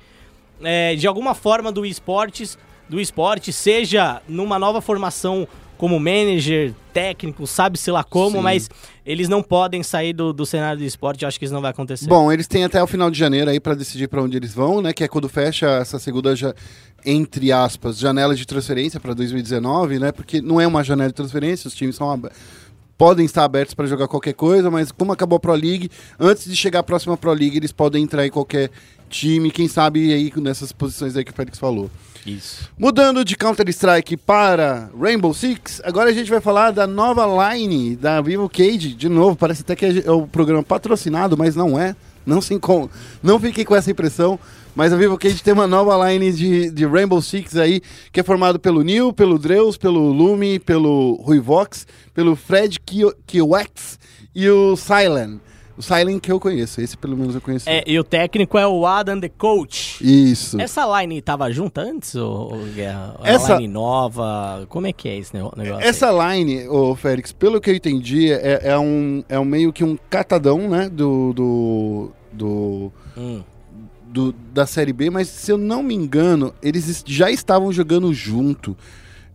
é, 0.64 0.96
de 0.96 1.08
alguma 1.08 1.34
forma 1.34 1.72
do 1.72 1.86
esportes, 1.86 2.58
do 2.90 3.00
esporte, 3.00 3.52
seja 3.52 4.22
numa 4.28 4.58
nova 4.60 4.82
formação 4.82 5.48
como 5.78 6.00
manager, 6.00 6.74
técnico, 6.94 7.46
sabe-se 7.46 7.92
lá 7.92 8.02
como, 8.02 8.38
Sim. 8.38 8.42
mas 8.44 8.70
eles 9.06 9.28
não 9.28 9.44
podem 9.44 9.84
sair 9.84 10.14
do, 10.14 10.32
do 10.32 10.46
cenário 10.46 10.80
do 10.80 10.86
esporte, 10.86 11.24
eu 11.24 11.28
acho 11.28 11.38
que 11.38 11.44
isso 11.44 11.54
não 11.54 11.62
vai 11.62 11.72
acontecer. 11.72 12.08
Bom, 12.08 12.32
eles 12.32 12.48
têm 12.48 12.64
até 12.64 12.82
o 12.82 12.88
final 12.88 13.12
de 13.12 13.20
janeiro 13.20 13.50
aí 13.52 13.60
pra 13.60 13.74
decidir 13.74 14.08
pra 14.08 14.22
onde 14.22 14.38
eles 14.38 14.54
vão, 14.54 14.82
né? 14.82 14.94
Que 14.94 15.04
é 15.04 15.08
quando 15.10 15.28
fecha 15.28 15.68
essa 15.82 16.00
segunda, 16.00 16.34
ja- 16.34 16.54
entre 17.06 17.52
aspas, 17.52 17.98
janela 18.00 18.34
de 18.34 18.46
transferência 18.48 19.02
pra 19.02 19.14
2019, 19.14 20.00
né? 20.00 20.14
Porque 20.14 20.42
não 20.42 20.62
é 20.62 20.66
uma 20.66 20.82
janela 20.82 21.10
de 21.10 21.16
transferência, 21.16 21.68
os 21.68 21.76
times 21.76 21.98
são 21.98 22.10
ab- 22.10 22.32
podem 22.98 23.26
estar 23.26 23.44
abertos 23.44 23.74
pra 23.74 23.86
jogar 23.86 24.08
qualquer 24.08 24.34
coisa, 24.34 24.72
mas 24.72 24.92
como 24.92 25.12
acabou 25.12 25.38
a 25.38 25.40
Pro 25.40 25.54
League, 25.54 25.90
antes 26.20 26.46
de 26.46 26.56
chegar 26.56 26.80
a 26.80 26.84
próxima 26.84 27.18
Pro 27.18 27.34
League, 27.34 27.58
eles 27.58 27.72
podem 27.72 28.04
entrar 28.04 28.26
em 28.26 28.30
qualquer 28.30 28.70
time, 29.10 29.52
quem 29.52 29.68
sabe 29.68 30.14
aí 30.14 30.32
nessas 30.38 30.72
posições 30.72 31.16
aí 31.16 31.24
que 31.24 31.32
o 31.32 31.34
Félix 31.34 31.60
falou. 31.60 31.90
Isso. 32.26 32.70
Mudando 32.78 33.24
de 33.24 33.38
Counter-Strike 33.38 34.18
para 34.18 34.90
Rainbow 35.00 35.34
Six, 35.34 35.80
agora 35.84 36.10
a 36.10 36.14
gente 36.14 36.30
vai 36.30 36.42
falar 36.42 36.72
da 36.72 36.88
nova 36.88 37.54
line 37.54 37.96
da 37.96 38.20
Vivo 38.20 38.50
Cage. 38.50 38.96
De 38.96 39.08
novo, 39.08 39.36
parece 39.36 39.62
até 39.62 39.76
que 39.76 40.04
é 40.04 40.12
o 40.12 40.26
programa 40.26 40.64
patrocinado, 40.64 41.38
mas 41.38 41.56
não 41.56 41.80
é. 41.80 41.96
Não, 42.26 42.42
se 42.42 42.60
não 43.22 43.40
fiquei 43.40 43.64
com 43.64 43.76
essa 43.76 43.92
impressão. 43.92 44.40
Mas 44.76 44.92
a 44.92 44.98
Vivo 44.98 45.18
Cage 45.18 45.42
tem 45.42 45.54
uma 45.54 45.68
nova 45.68 45.96
line 46.12 46.34
de, 46.34 46.70
de 46.70 46.86
Rainbow 46.86 47.22
Six 47.22 47.56
aí, 47.56 47.82
que 48.12 48.20
é 48.20 48.24
formado 48.24 48.60
pelo 48.60 48.84
Neil, 48.84 49.14
pelo 49.14 49.40
Dreus, 49.40 49.78
pelo 49.78 50.12
Lume, 50.12 50.60
pelo 50.60 51.14
Ruivox, 51.24 51.88
pelo 52.14 52.36
Fred 52.36 52.78
Kiowax 53.26 53.98
e 54.36 54.50
o 54.50 54.76
Silent. 54.76 55.40
O 55.78 55.82
Silent 55.82 56.22
que 56.22 56.32
eu 56.32 56.40
conheço, 56.40 56.80
esse 56.80 56.98
pelo 56.98 57.18
menos 57.18 57.36
eu 57.36 57.42
conheço. 57.42 57.70
É, 57.70 57.84
e 57.86 57.98
o 58.00 58.04
técnico 58.04 58.58
é 58.58 58.66
o 58.68 58.86
Adam 58.86 59.20
The 59.20 59.30
Coach. 59.30 59.98
Isso. 60.02 60.60
Essa 60.60 60.86
line 61.02 61.22
tava 61.22 61.52
junta 61.52 61.82
antes, 61.82 62.16
ou, 62.16 62.54
ou 62.54 62.60
Essa- 63.24 63.56
line 63.56 63.68
nova? 63.68 64.66
Como 64.70 64.88
é 64.88 64.94
que 64.94 65.08
é 65.08 65.18
esse 65.18 65.34
negócio? 65.34 65.80
Essa 65.80 66.12
line, 66.12 66.68
ô 66.68 66.96
Félix, 66.96 67.32
pelo 67.32 67.60
que 67.60 67.70
eu 67.70 67.76
entendi, 67.76 68.32
é, 68.32 68.62
é 68.64 68.78
um, 68.78 69.24
é 69.28 69.38
um 69.40 69.46
meio 69.46 69.72
que 69.74 69.84
um 69.84 69.98
catadão, 70.10 70.70
né? 70.70 70.90
Do. 70.90 71.34
do, 71.34 72.12
do, 72.32 72.92
aí? 73.16 73.24
Hum. 73.24 73.44
Do- 74.16 74.34
da 74.54 74.66
Série 74.66 74.94
B, 74.94 75.10
mas 75.10 75.28
se 75.28 75.52
eu 75.52 75.58
não 75.58 75.84
me 75.84 75.94
engano, 75.94 76.54
eles 76.64 76.88
es- 76.88 77.04
já 77.06 77.30
estavam 77.30 77.70
jogando 77.74 78.14
junto. 78.14 78.76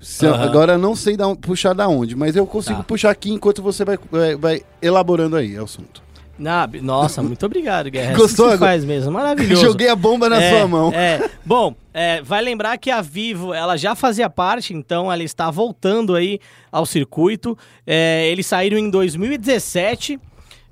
Se 0.01 0.26
Aham. 0.26 0.43
agora 0.43 0.72
eu 0.72 0.78
não 0.78 0.97
sei 0.97 1.14
da 1.18 1.37
puxar 1.37 1.74
da 1.74 1.87
onde, 1.87 2.16
mas 2.16 2.35
eu 2.35 2.47
consigo 2.47 2.78
Tá. 2.78 2.85
puxar 2.85 3.11
aqui 3.11 3.31
enquanto 3.31 3.62
você 3.62 3.85
vai, 3.85 3.99
vai, 4.11 4.37
vai 4.37 4.62
elaborando 4.81 5.37
aí 5.37 5.59
o 5.59 5.64
assunto. 5.64 6.03
Na- 6.39 6.66
nossa, 6.81 7.22
muito 7.22 7.45
obrigado, 7.45 7.91
Guerra. 7.91 8.16
Gostou? 8.16 8.47
Assim 8.47 8.55
que 8.55 8.59
se 8.61 8.64
faz 8.64 8.85
mesmo, 8.87 9.12
maravilhoso. 9.12 9.61
Joguei 9.61 9.91
a 9.91 9.95
bomba 9.95 10.26
na 10.31 10.41
É, 10.43 10.51
sua 10.57 10.66
mão. 10.66 10.91
É. 10.95 11.28
Bom, 11.45 11.74
é, 11.93 12.22
vai 12.22 12.41
lembrar 12.43 12.78
que 12.78 12.91
a 12.91 13.03
Vivo 13.03 13.53
ela 13.53 13.76
já 13.76 13.95
fazia 13.95 14.31
parte, 14.31 14.72
então 14.72 15.12
ela 15.12 15.22
está 15.22 15.51
voltando 15.51 16.14
aí 16.14 16.41
ao 16.72 16.87
circuito. 16.87 17.59
É, 17.87 18.26
eles 18.31 18.47
saíram 18.47 18.78
em 18.78 18.89
2017. 18.89 20.18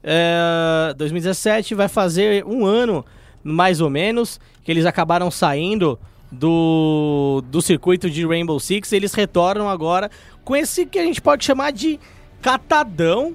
é, 0.03 0.95
2017 0.97 1.75
vai 1.75 1.89
fazer 1.89 2.45
um 2.47 2.65
ano, 2.65 3.05
mais 3.49 3.81
ou 3.81 3.91
menos, 3.91 4.39
que 4.63 4.71
eles 4.71 4.87
acabaram 4.87 5.31
saindo 5.31 5.99
do, 6.31 7.43
do 7.47 7.63
circuito 7.63 8.11
de 8.11 8.27
Rainbow 8.27 8.61
Six. 8.61 8.93
Eles 8.93 9.15
retornam 9.15 9.69
agora 9.69 10.11
com 10.45 10.55
esse 10.55 10.87
que 10.87 10.99
a 10.99 11.05
gente 11.05 11.21
pode 11.21 11.45
chamar 11.45 11.73
de 11.73 11.99
catadão, 12.41 13.35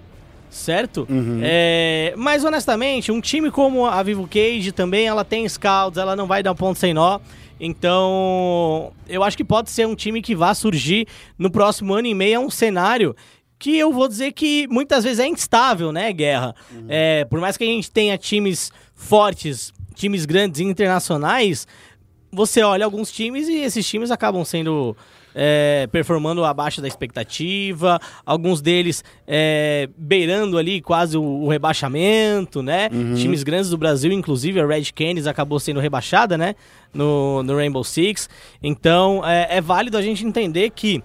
certo? 0.49 1.07
É, 1.43 2.14
mas 2.16 2.43
honestamente, 2.43 3.11
um 3.11 3.20
time 3.20 3.51
como 3.51 3.86
a 3.86 4.01
Vivo 4.03 4.28
Cage 4.28 4.72
também, 4.72 5.07
ela 5.07 5.26
tem 5.26 5.47
scouts, 5.47 5.97
ela 5.97 6.16
não 6.16 6.28
vai 6.28 6.43
dar 6.43 6.55
ponto 6.55 6.80
sem 6.80 6.93
nó. 6.93 7.20
Então, 7.59 8.91
eu 9.07 9.24
acho 9.24 9.38
que 9.38 9.43
pode 9.43 9.70
ser 9.70 9.88
um 9.88 9.95
time 9.95 10.22
que 10.22 10.36
vá 10.36 10.53
surgir 10.53 11.07
no 11.38 11.49
próximo 11.49 11.93
ano 11.93 12.07
e 12.07 12.14
meio. 12.14 12.36
É 12.36 12.39
um 12.39 12.49
cenário 12.49 13.16
que 13.57 13.78
eu 13.78 13.93
vou 13.93 14.09
dizer 14.09 14.34
que 14.34 14.68
muitas 14.70 15.05
vezes 15.05 15.20
é 15.20 15.28
instável, 15.28 15.91
né, 15.91 16.11
Guerra? 16.11 16.53
É, 16.89 17.24
por 17.26 17.39
mais 17.39 17.55
que 17.55 17.64
a 17.64 17.68
gente 17.68 17.89
tenha 17.89 18.18
times 18.18 18.72
fortes, 19.04 19.72
times 19.93 20.26
grandes 20.26 20.60
e 20.60 20.64
internacionais, 20.64 21.68
você 22.32 22.62
olha 22.64 22.86
alguns 22.86 23.12
times 23.12 23.47
e 23.47 23.58
esses 23.60 23.88
times 23.88 24.10
acabam 24.10 24.43
sendo 24.43 24.95
é, 25.36 25.88
performando 25.91 26.43
abaixo 26.43 26.82
da 26.82 26.88
expectativa, 26.88 27.99
alguns 28.26 28.62
deles 28.62 29.04
é, 29.28 29.88
beirando 29.97 30.58
ali 30.58 30.82
quase 30.82 31.18
o, 31.18 31.22
o 31.22 31.47
rebaixamento, 31.49 32.64
né? 32.64 32.89
Times 33.16 33.43
grandes 33.43 33.70
do 33.70 33.78
Brasil, 33.78 34.12
inclusive 34.12 34.60
a 34.60 34.66
Red 34.66 34.86
Canids 34.95 35.28
acabou 35.28 35.60
sendo 35.60 35.80
rebaixada, 35.80 36.38
né? 36.38 36.56
No, 36.93 37.43
no 37.43 37.56
Rainbow 37.56 37.84
Six. 37.84 38.30
Então 38.64 39.22
é, 39.26 39.58
é 39.58 39.62
válido 39.62 39.97
a 39.97 40.01
gente 40.01 40.26
entender 40.26 40.70
que 40.72 41.04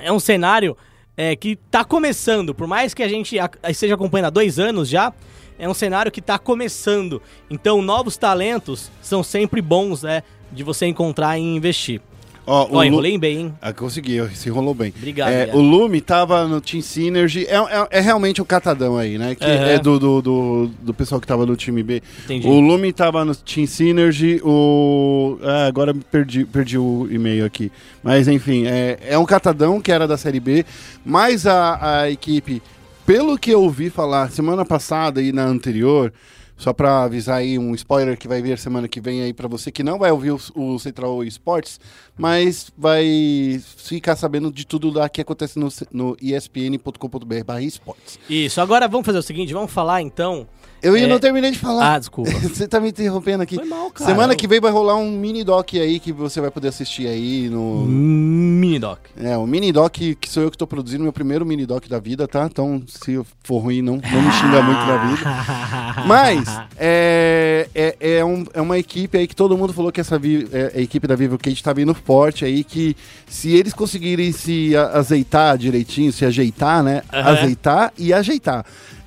é 0.00 0.10
um 0.12 0.20
cenário 0.20 0.76
é, 1.16 1.36
que 1.36 1.56
tá 1.70 1.84
começando, 1.84 2.54
por 2.54 2.66
mais 2.66 2.92
que 2.94 3.02
a 3.02 3.08
gente 3.08 3.38
a- 3.38 3.50
esteja 3.68 3.94
acompanhando 3.94 4.26
há 4.26 4.30
dois 4.30 4.58
anos 4.58 4.88
já, 4.88 5.12
é 5.58 5.68
um 5.68 5.74
cenário 5.74 6.10
que 6.12 6.20
tá 6.22 6.38
começando. 6.38 7.20
Então, 7.50 7.80
novos 7.82 8.16
talentos 8.16 8.90
são 9.00 9.22
sempre 9.22 9.60
bons, 9.62 10.02
né? 10.02 10.22
De 10.50 10.62
você 10.62 10.86
encontrar 10.86 11.38
e 11.38 11.42
investir. 11.42 12.00
Ó, 12.44 12.64
o 12.64 12.68
Ó, 12.74 12.78
Lu- 12.78 12.84
enrolei 12.84 13.16
bem, 13.16 13.38
hein? 13.38 13.54
Ah, 13.62 13.72
consegui, 13.72 14.18
se 14.34 14.48
enrolou 14.48 14.74
bem. 14.74 14.92
Obrigado, 14.96 15.28
É, 15.30 15.42
obrigado. 15.44 15.58
o 15.58 15.62
Lume 15.62 16.00
tava 16.00 16.44
no 16.48 16.60
Team 16.60 16.82
Synergy, 16.82 17.46
é, 17.46 17.54
é, 17.56 17.88
é 17.92 18.00
realmente 18.00 18.42
um 18.42 18.44
catadão 18.44 18.98
aí, 18.98 19.16
né? 19.16 19.36
Que 19.36 19.44
Aham. 19.44 19.64
é 19.68 19.78
do, 19.78 19.96
do, 19.96 20.20
do, 20.20 20.66
do 20.80 20.92
pessoal 20.92 21.20
que 21.20 21.26
tava 21.26 21.46
no 21.46 21.54
time 21.54 21.84
B. 21.84 22.02
Entendi. 22.24 22.48
O 22.48 22.58
Lume 22.58 22.92
tava 22.92 23.24
no 23.24 23.32
Team 23.36 23.64
Synergy, 23.68 24.40
o. 24.44 25.38
Ah, 25.40 25.66
agora 25.66 25.94
perdi, 25.94 26.44
perdi 26.44 26.76
o 26.76 27.06
e-mail 27.12 27.44
aqui. 27.44 27.70
Mas 28.02 28.26
enfim, 28.26 28.66
é, 28.66 28.98
é 29.06 29.16
um 29.16 29.24
catadão 29.24 29.80
que 29.80 29.92
era 29.92 30.08
da 30.08 30.16
Série 30.16 30.40
B, 30.40 30.66
mas 31.06 31.46
a, 31.46 32.00
a 32.00 32.10
equipe, 32.10 32.60
pelo 33.06 33.38
que 33.38 33.50
eu 33.50 33.62
ouvi 33.62 33.90
falar 33.90 34.30
semana 34.30 34.64
passada 34.64 35.22
e 35.22 35.32
na 35.32 35.44
anterior. 35.44 36.12
Só 36.56 36.72
pra 36.72 37.02
avisar 37.02 37.38
aí 37.38 37.58
um 37.58 37.74
spoiler 37.74 38.16
que 38.16 38.28
vai 38.28 38.40
vir 38.40 38.56
semana 38.56 38.86
que 38.86 39.00
vem 39.00 39.22
aí 39.22 39.32
pra 39.32 39.48
você 39.48 39.72
que 39.72 39.82
não 39.82 39.98
vai 39.98 40.12
ouvir 40.12 40.30
o, 40.30 40.40
o 40.54 40.78
Central 40.78 41.24
Esportes, 41.24 41.80
mas 42.16 42.70
vai 42.78 43.60
ficar 43.78 44.14
sabendo 44.14 44.52
de 44.52 44.64
tudo 44.64 44.90
lá 44.90 45.08
que 45.08 45.20
acontece 45.20 45.58
no, 45.58 45.68
no 45.90 46.16
espn.com.br 46.22 47.44
barra 47.44 47.62
esportes. 47.62 48.16
Isso, 48.30 48.60
agora 48.60 48.86
vamos 48.86 49.04
fazer 49.04 49.18
o 49.18 49.22
seguinte, 49.22 49.52
vamos 49.52 49.72
falar 49.72 50.02
então... 50.02 50.46
Eu 50.82 50.96
É. 50.96 51.06
não 51.06 51.18
terminei 51.20 51.50
de 51.52 51.58
falar. 51.58 51.94
Ah, 51.94 51.98
desculpa. 51.98 52.30
Você 52.42 52.66
tá 52.66 52.80
me 52.80 52.88
interrompendo 52.88 53.42
aqui. 53.42 53.54
Foi 53.56 53.64
mal, 53.64 53.90
cara. 53.90 54.10
Semana 54.10 54.34
que 54.34 54.48
vem 54.48 54.60
vai 54.60 54.70
rolar 54.72 54.96
um 54.96 55.10
mini 55.12 55.44
doc 55.44 55.74
aí 55.74 56.00
que 56.00 56.12
você 56.12 56.40
vai 56.40 56.50
poder 56.50 56.68
assistir 56.68 57.06
aí 57.06 57.48
no. 57.48 57.84
Mini 57.86 58.78
Doc. 58.78 58.98
É, 59.16 59.36
um 59.38 59.46
mini 59.46 59.70
doc 59.72 59.92
que 59.94 60.28
sou 60.28 60.42
eu 60.42 60.50
que 60.50 60.58
tô 60.58 60.66
produzindo, 60.66 61.02
meu 61.04 61.12
primeiro 61.12 61.44
mini 61.46 61.64
doc 61.66 61.86
da 61.88 61.98
vida, 62.00 62.26
tá? 62.26 62.46
Então, 62.50 62.82
se 62.86 63.20
for 63.44 63.58
ruim, 63.58 63.80
não, 63.82 63.94
não 63.96 64.22
me 64.22 64.32
xinga 64.32 64.62
muito 64.62 64.78
na 64.80 64.96
vida. 65.06 65.22
Mas, 66.06 66.48
é, 66.78 67.68
é, 67.74 67.96
é, 68.18 68.24
um- 68.24 68.44
é 68.52 68.60
uma 68.60 68.78
equipe 68.78 69.16
aí 69.18 69.26
que 69.28 69.36
todo 69.36 69.56
mundo 69.56 69.72
falou 69.72 69.92
que 69.92 70.00
essa 70.00 70.18
vi- 70.18 70.48
é, 70.52 70.72
a 70.76 70.80
equipe 70.80 71.06
da 71.06 71.14
Vivo 71.14 71.38
Cage 71.38 71.62
tá 71.62 71.72
vindo 71.72 71.94
forte 71.94 72.44
aí, 72.44 72.64
que 72.64 72.96
se 73.28 73.50
eles 73.54 73.72
conseguirem 73.72 74.32
se 74.32 74.76
azeitar 74.76 75.56
direitinho, 75.58 76.12
se 76.12 76.24
ajeitar, 76.24 76.82
né? 76.82 77.02
Aham. 77.12 77.30
Azeitar 77.30 77.92
e 77.98 78.12
ajeitar. 78.12 78.64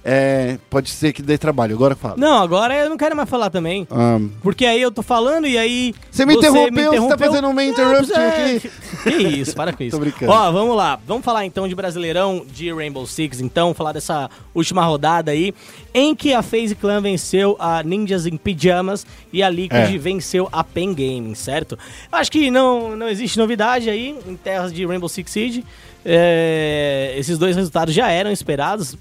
É, 0.07 0.59
pode 0.69 0.91
ser 0.91 1.11
que 1.13 1.23
dê 1.23 1.35
trabalho. 1.35 1.73
Agora 1.73 1.95
fala. 1.95 2.13
Não, 2.15 2.37
agora 2.37 2.75
eu 2.75 2.87
não 2.91 2.95
quero 2.95 3.15
mais 3.15 3.27
falar 3.27 3.49
também. 3.49 3.87
Ah, 3.89 4.19
Porque 4.43 4.63
aí 4.63 4.79
eu 4.79 4.91
tô 4.91 5.01
falando 5.01 5.47
e 5.47 5.57
aí. 5.57 5.95
Você 6.11 6.27
me 6.27 6.35
interrompeu, 6.35 6.91
você 6.93 7.07
tá 7.07 7.17
fazendo 7.17 7.47
um 7.47 7.53
meio 7.53 7.71
interrupt 7.71 8.13
é, 8.13 8.55
aqui. 8.57 8.71
Que 9.01 9.09
isso, 9.09 9.55
para 9.55 9.73
com 9.73 9.81
isso. 9.83 9.97
Tô 9.97 10.01
brincando. 10.01 10.31
Ó, 10.31 10.51
vamos 10.51 10.77
lá. 10.77 10.99
Vamos 11.07 11.25
falar 11.25 11.43
então 11.43 11.67
de 11.67 11.73
Brasileirão 11.73 12.45
de 12.47 12.71
Rainbow 12.71 13.07
Six, 13.07 13.41
então, 13.41 13.73
falar 13.73 13.93
dessa 13.93 14.29
última 14.53 14.85
rodada 14.85 15.31
aí, 15.31 15.55
em 15.91 16.13
que 16.13 16.35
a 16.35 16.43
FaZe 16.43 16.75
Clan 16.75 17.01
venceu 17.01 17.55
a 17.59 17.81
Ninjas 17.81 18.27
em 18.27 18.37
Pijamas 18.37 19.07
e 19.33 19.41
a 19.41 19.49
Liquid 19.49 19.95
É. 19.95 19.97
venceu 19.97 20.47
a 20.51 20.63
Pen 20.63 20.93
Gaming, 20.93 21.33
certo? 21.33 21.79
Acho 22.11 22.31
que 22.31 22.51
não, 22.51 22.95
não 22.95 23.09
existe 23.09 23.39
novidade 23.39 23.89
aí 23.89 24.15
em 24.27 24.35
terras 24.35 24.71
de 24.71 24.85
Rainbow 24.85 25.09
Six 25.09 25.31
Siege. 25.31 25.65
É, 26.07 27.15
esses 27.17 27.39
dois 27.39 27.55
resultados 27.55 27.91
já 27.91 28.11
eram 28.11 28.31
esperados 28.31 28.95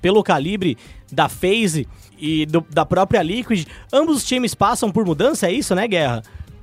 pelo 0.00 0.22
calibre 0.22 0.76
da 1.10 1.28
FaZe 1.28 1.86
e 2.18 2.46
do- 2.46 2.64
da 2.72 2.84
própria 2.84 3.22
Liquid. 3.22 3.66
Ambos 3.92 4.18
os 4.18 4.24
times 4.24 4.54
passam 4.54 4.90
por 4.90 5.04
mudança, 5.04 5.46
é 5.48 5.52
isso, 5.52 5.74
né, 5.74 5.86
Guerra? 5.88 6.22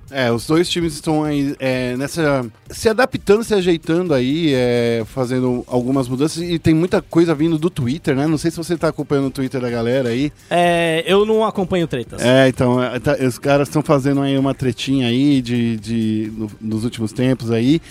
É, 0.09 0.31
os 0.31 0.47
dois 0.47 0.69
times 0.69 0.93
estão 0.93 1.21
aí 1.25 1.53
é, 1.59 1.97
nessa. 1.97 2.45
se 2.69 2.87
adaptando, 2.87 3.43
se 3.43 3.53
ajeitando 3.53 4.13
aí, 4.13 4.53
é, 4.53 5.03
fazendo 5.05 5.65
algumas 5.67 6.07
mudanças. 6.07 6.41
E 6.41 6.57
tem 6.57 6.73
muita 6.73 7.01
coisa 7.01 7.35
vindo 7.35 7.57
do 7.57 7.69
Twitter, 7.69 8.15
né? 8.15 8.25
Não 8.25 8.37
sei 8.37 8.49
se 8.49 8.55
você 8.55 8.77
tá 8.77 8.87
acompanhando 8.87 9.25
o 9.25 9.31
Twitter 9.31 9.59
da 9.59 9.69
galera 9.69 10.07
aí. 10.07 10.31
É, 10.49 11.03
eu 11.05 11.25
não 11.25 11.43
acompanho 11.43 11.85
tretas. 11.89 12.21
É, 12.21 12.47
então, 12.47 12.81
é, 12.81 12.97
tá- 13.01 13.17
os 13.19 13.37
caras 13.37 13.67
estão 13.67 13.81
fazendo 13.81 14.21
aí 14.21 14.37
uma 14.37 14.53
tretinha 14.53 15.07
aí 15.09 15.41
de, 15.41 15.75
de, 15.75 16.31
no- 16.37 16.51
nos 16.61 16.85
últimos 16.85 17.11
tempos 17.11 17.51
aí. 17.51 17.81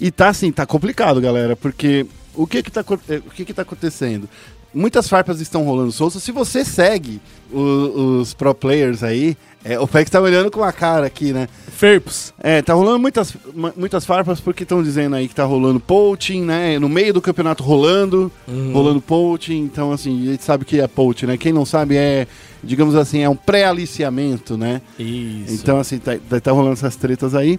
E 0.00 0.10
tá 0.10 0.28
assim, 0.30 0.50
tá 0.50 0.66
complicado, 0.66 1.20
galera, 1.20 1.54
porque 1.54 2.04
o 2.34 2.48
que 2.48 2.64
que 2.64 2.70
tá, 2.72 2.80
o 2.80 3.30
que 3.30 3.44
que 3.44 3.54
tá 3.54 3.62
acontecendo? 3.62 4.28
Muitas 4.72 5.08
farpas 5.08 5.40
estão 5.40 5.64
rolando 5.64 5.90
soltas. 5.92 6.22
Se 6.22 6.30
você 6.30 6.64
segue 6.64 7.20
o- 7.52 8.18
os 8.20 8.32
pro 8.34 8.54
players 8.54 9.02
aí, 9.02 9.36
é, 9.64 9.78
o 9.78 9.86
Fex 9.86 10.10
tá 10.10 10.20
olhando 10.20 10.50
com 10.50 10.62
a 10.64 10.72
cara 10.72 11.06
aqui, 11.06 11.32
né? 11.32 11.48
Ferps. 11.70 12.32
É, 12.42 12.60
tá 12.62 12.74
rolando 12.74 12.98
muitas, 12.98 13.34
muitas 13.76 14.04
farpas 14.04 14.40
porque 14.40 14.62
estão 14.64 14.82
dizendo 14.82 15.16
aí 15.16 15.26
que 15.28 15.34
tá 15.34 15.44
rolando 15.44 15.80
poaching, 15.80 16.42
né? 16.42 16.78
No 16.78 16.88
meio 16.88 17.12
do 17.12 17.20
campeonato 17.22 17.62
rolando, 17.62 18.30
rolando 18.72 19.00
poaching. 19.00 19.58
Então, 19.60 19.92
assim, 19.92 20.28
a 20.28 20.30
gente 20.32 20.44
sabe 20.44 20.64
que 20.64 20.80
é 20.80 20.86
poaching, 20.86 21.26
né? 21.26 21.36
Quem 21.38 21.52
não 21.52 21.64
sabe 21.64 21.96
é, 21.96 22.26
digamos 22.62 22.94
assim, 22.94 23.20
é 23.20 23.28
um 23.28 23.36
pré-aliciamento, 23.36 24.56
né? 24.58 24.80
Isso. 24.98 25.54
Então, 25.54 25.78
assim, 25.78 25.98
tá, 25.98 26.16
tá- 26.28 26.40
tá 26.40 26.52
rolando 26.52 26.74
essas 26.74 26.96
tretas 26.96 27.34
aí. 27.34 27.58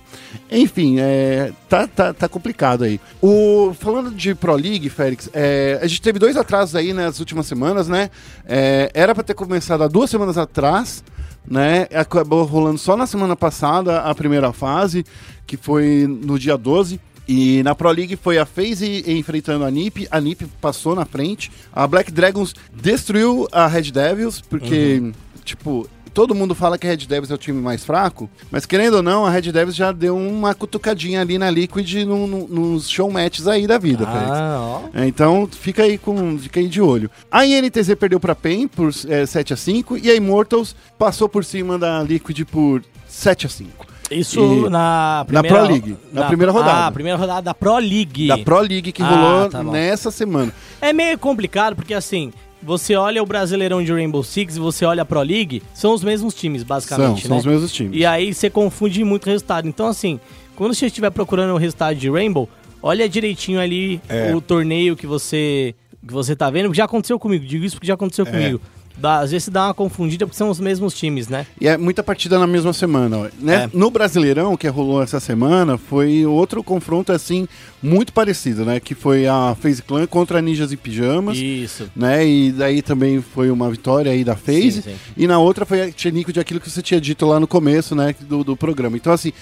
Enfim, 0.51 0.97
é, 0.99 1.51
tá, 1.67 1.87
tá, 1.87 2.13
tá 2.13 2.27
complicado 2.29 2.83
aí. 2.83 2.99
O, 3.21 3.73
falando 3.79 4.11
de 4.11 4.35
Pro 4.35 4.55
League, 4.55 4.89
Félix, 4.89 5.29
é, 5.33 5.79
a 5.81 5.87
gente 5.87 6.01
teve 6.01 6.19
dois 6.19 6.37
atrasos 6.37 6.75
aí 6.75 6.93
nas 6.93 7.19
últimas 7.19 7.47
semanas, 7.47 7.87
né? 7.87 8.09
É, 8.47 8.91
era 8.93 9.15
pra 9.15 9.23
ter 9.23 9.33
começado 9.33 9.83
há 9.83 9.87
duas 9.87 10.09
semanas 10.09 10.37
atrás, 10.37 11.03
né? 11.45 11.87
Acabou 11.93 12.43
rolando 12.43 12.77
só 12.77 12.95
na 12.95 13.07
semana 13.07 13.35
passada 13.35 14.01
a 14.01 14.13
primeira 14.15 14.51
fase, 14.53 15.05
que 15.45 15.57
foi 15.57 16.05
no 16.07 16.37
dia 16.37 16.57
12. 16.57 16.99
E 17.27 17.63
na 17.63 17.73
Pro 17.75 17.89
League 17.89 18.17
foi 18.17 18.37
a 18.37 18.45
FaZe 18.45 19.05
enfrentando 19.07 19.63
a 19.63 19.71
NiP, 19.71 20.07
a 20.11 20.19
NiP 20.19 20.45
passou 20.59 20.95
na 20.95 21.05
frente. 21.05 21.51
A 21.71 21.87
Black 21.87 22.11
Dragons 22.11 22.53
destruiu 22.73 23.47
a 23.51 23.67
Red 23.67 23.91
Devils, 23.91 24.41
porque, 24.41 25.13
tipo, 25.45 25.87
todo 26.13 26.35
mundo 26.35 26.53
fala 26.53 26.77
que 26.77 26.85
a 26.85 26.89
Red 26.89 26.97
Devils 26.97 27.31
é 27.31 27.33
o 27.33 27.37
time 27.37 27.61
mais 27.61 27.83
fraco, 27.85 28.29
mas 28.51 28.65
querendo 28.65 28.95
ou 28.95 29.03
não, 29.03 29.25
a 29.25 29.29
Red 29.29 29.51
Devils 29.51 29.75
já 29.75 29.91
deu 29.91 30.17
uma 30.17 30.53
cutucadinha 30.53 31.21
ali 31.21 31.37
na 31.37 31.49
Liquid 31.49 32.05
no, 32.05 32.27
no- 32.27 32.47
nos 32.47 32.89
show 32.89 33.09
matches 33.09 33.47
aí 33.47 33.65
da 33.67 33.77
vida. 33.77 34.05
Ah, 34.07 34.57
ó. 34.59 34.81
É, 34.93 35.05
então 35.07 35.47
fica 35.51 35.83
aí 35.83 35.97
com 35.97 36.37
fica 36.37 36.59
aí 36.59 36.67
de 36.67 36.81
olho. 36.81 37.09
A 37.31 37.45
INTZ 37.45 37.95
perdeu 37.99 38.19
pra 38.19 38.35
PEN 38.35 38.67
por 38.67 38.91
é, 39.07 39.25
7 39.25 39.53
a 39.53 39.57
5 39.57 39.97
e 39.97 40.09
a 40.09 40.15
Immortals 40.15 40.75
passou 40.97 41.27
por 41.29 41.43
cima 41.45 41.77
da 41.77 42.01
Liquid 42.03 42.41
por 42.45 42.83
7 43.07 43.45
a 43.45 43.49
5. 43.49 43.87
Isso 44.11 44.39
E- 44.65 44.69
na 44.69 45.19
na 45.19 45.25
primeira... 45.25 45.57
Pro 45.57 45.67
League, 45.67 45.97
na 46.11 46.23
primeira 46.25 46.51
rodada. 46.51 46.87
Ah, 46.87 46.91
primeira 46.91 47.17
rodada 47.17 47.41
da 47.43 47.53
Pro 47.53 47.77
League. 47.77 48.27
Da 48.27 48.37
Pro 48.37 48.59
League 48.59 48.91
que 48.91 49.01
Ah, 49.01 49.07
rolou 49.07 49.49
tá 49.49 49.63
nessa 49.63 50.11
semana. 50.11 50.53
É 50.81 50.91
meio 50.91 51.17
complicado, 51.17 51.77
porque 51.77 51.93
assim, 51.93 52.33
você 52.63 52.95
olha 52.95 53.21
o 53.21 53.25
Brasileirão 53.25 53.83
de 53.83 53.91
Rainbow 53.91 54.23
Six 54.23 54.55
e 54.55 54.59
você 54.59 54.85
olha 54.85 55.01
a 55.03 55.05
Pro 55.05 55.21
League, 55.21 55.61
são 55.73 55.93
os 55.93 56.03
mesmos 56.03 56.33
times, 56.33 56.61
São, 56.61 56.67
basicamente, 56.67 57.21
são 57.27 57.31
né? 57.31 57.37
os 57.37 57.45
mesmos 57.45 57.71
times. 57.71 57.99
E 57.99 58.05
aí 58.05 58.33
você 58.33 58.49
confunde 58.49 59.03
muito 59.03 59.25
o 59.25 59.29
resultado. 59.29 59.67
Então, 59.67 59.87
assim, 59.87 60.19
quando 60.55 60.73
você 60.73 60.85
estiver 60.87 61.09
procurando 61.09 61.53
o 61.53 61.57
resultado 61.57 61.95
de 61.97 62.09
Rainbow, 62.09 62.47
olha 62.81 63.07
direitinho 63.09 63.59
ali 63.59 63.99
É. 64.07 64.33
o 64.35 64.39
torneio 64.41 64.95
que 64.95 65.07
você, 65.07 65.73
que 66.07 66.13
você 66.13 66.35
tá 66.35 66.49
vendo. 66.49 66.73
Já 66.73 66.85
aconteceu 66.85 67.17
comigo, 67.19 67.45
digo 67.45 67.65
isso 67.65 67.75
porque 67.75 67.87
já 67.87 67.93
aconteceu 67.95 68.25
É. 68.25 68.31
comigo. 68.31 68.61
Dá- 69.01 69.19
às 69.19 69.31
vezes 69.31 69.49
dá 69.49 69.65
uma 69.65 69.73
confundida 69.73 70.25
porque 70.27 70.37
são 70.37 70.49
os 70.49 70.59
mesmos 70.59 70.93
times, 70.93 71.27
né? 71.27 71.47
E 71.59 71.67
é 71.67 71.75
muita 71.77 72.03
partida 72.03 72.37
na 72.37 72.45
mesma 72.45 72.71
semana. 72.71 73.31
Né? 73.39 73.63
É. 73.65 73.69
No 73.73 73.89
Brasileirão, 73.89 74.55
que 74.55 74.67
rolou 74.67 75.01
essa 75.01 75.19
semana, 75.19 75.77
foi 75.77 76.25
outro 76.25 76.63
confronto, 76.63 77.11
assim, 77.11 77.47
muito 77.81 78.13
parecido, 78.13 78.63
né? 78.63 78.79
Que 78.79 78.93
foi 78.93 79.25
a 79.27 79.55
FaZe 79.59 79.81
Clan 79.81 80.05
contra 80.05 80.41
Ninjas 80.41 80.71
em 80.71 80.77
Pijamas. 80.77 81.37
Isso. 81.37 81.89
né? 81.95 82.25
E 82.27 82.51
daí 82.51 82.81
também 82.81 83.21
foi 83.21 83.49
uma 83.49 83.69
vitória 83.71 84.11
aí 84.11 84.23
da 84.23 84.35
FaZe. 84.35 84.83
E 85.17 85.25
na 85.25 85.39
outra 85.39 85.65
foi 85.65 85.81
a 85.81 85.91
Tchenico 85.91 86.31
de 86.31 86.39
aquilo 86.39 86.59
que 86.59 86.69
você 86.69 86.81
tinha 86.81 87.01
dito 87.01 87.25
lá 87.25 87.39
no 87.39 87.47
começo, 87.47 87.95
né? 87.95 88.13
Do, 88.21 88.43
do 88.43 88.55
programa. 88.55 88.95
Então, 88.97 89.11
assim, 89.11 89.33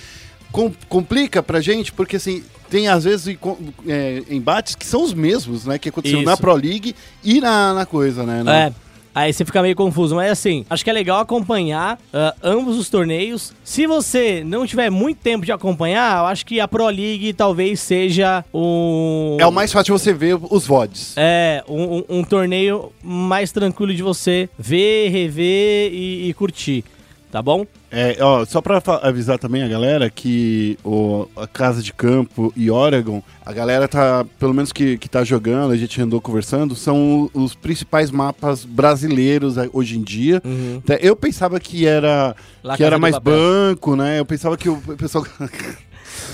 com- 0.52 0.72
complica 0.88 1.44
pra 1.44 1.60
gente, 1.62 1.92
porque 1.92 2.16
assim, 2.16 2.44
tem 2.70 2.88
às 2.88 3.04
vezes 3.04 3.28
e 3.28 3.40
é, 3.88 4.24
embates 4.30 4.76
que 4.76 4.86
são 4.86 5.04
os 5.04 5.14
mesmos, 5.14 5.66
né? 5.66 5.78
Que 5.78 5.90
aconteceu 5.90 6.20
Isso. 6.20 6.26
na 6.30 6.38
Pro 6.38 6.56
League 6.56 6.96
e 7.24 7.42
na, 7.42 7.74
na 7.74 7.86
coisa, 7.86 8.24
né? 8.24 8.44
na- 8.44 8.56
É. 8.66 8.74
Aí 9.20 9.34
você 9.34 9.44
fica 9.44 9.62
meio 9.62 9.76
confuso, 9.76 10.16
mas 10.16 10.32
assim, 10.32 10.66
acho 10.70 10.84
que 10.84 10.90
é 10.90 10.94
legal 10.94 11.20
acompanhar 11.20 12.00
ah, 12.14 12.34
ambos 12.44 12.78
os 12.78 12.90
torneios. 12.90 13.52
Se 13.64 13.86
você 13.86 14.44
não 14.46 14.66
tiver 14.66 14.90
muito 14.90 15.18
tempo 15.18 15.46
de 15.46 15.52
acompanhar, 15.52 16.20
eu 16.20 16.26
acho 16.28 16.46
que 16.46 16.60
a 16.60 16.68
Pro 16.68 16.86
League 16.88 17.34
talvez 17.34 17.80
seja 17.82 18.46
um. 18.54 19.38
É 19.40 19.46
o 19.46 19.52
mais 19.52 19.72
fácil 19.72 19.94
de 19.96 20.02
você 20.02 20.14
ver 20.14 20.38
os 20.50 20.66
VODs. 20.66 21.14
É, 21.18 21.64
um, 21.68 21.98
um- 21.98 22.04
um 22.20 22.24
torneio 22.24 22.92
mais 23.04 23.52
tranquilo 23.52 23.94
de 23.94 24.02
você 24.02 24.50
ver, 24.58 25.10
rever 25.10 25.92
e, 25.94 26.30
e 26.30 26.34
curtir. 26.34 26.84
Tá 27.32 27.44
bom? 27.44 27.64
É, 27.92 28.18
ó, 28.22 28.44
só 28.44 28.60
pra 28.60 28.82
fa- 28.82 29.02
avisar 29.04 29.38
também 29.38 29.62
a 29.62 29.68
galera 29.68 30.10
que 30.10 30.80
o, 30.84 31.28
a 31.36 31.46
Casa 31.46 31.84
de 31.84 31.94
Campo 31.94 32.52
e 32.56 32.72
Oregon, 32.72 33.22
a 33.46 33.54
galera 33.54 33.88
tá, 33.88 34.26
pelo 34.40 34.52
menos 34.52 34.72
que, 34.72 34.98
que 34.98 35.08
tá 35.08 35.24
jogando, 35.24 35.72
a 35.72 35.78
gente 35.78 36.02
andou 36.02 36.20
conversando, 36.20 36.76
são 36.76 37.30
os 37.34 37.54
principais 37.54 38.10
mapas 38.10 38.66
brasileiros 38.66 39.58
eh, 39.58 39.70
hoje 39.72 39.96
em 40.00 40.02
dia. 40.02 40.42
Até 40.84 40.98
Eu 41.02 41.16
pensava 41.16 41.60
que 41.60 41.86
era, 41.86 42.36
La 42.64 42.74
que 42.74 42.80
Casa 42.80 42.88
era 42.88 42.98
mais 43.00 43.14
Papel. 43.14 43.34
banco, 43.36 43.96
né? 43.96 44.20
Eu 44.20 44.26
pensava 44.26 44.58
que 44.58 44.68
o 44.68 44.78
pessoal. 44.98 45.26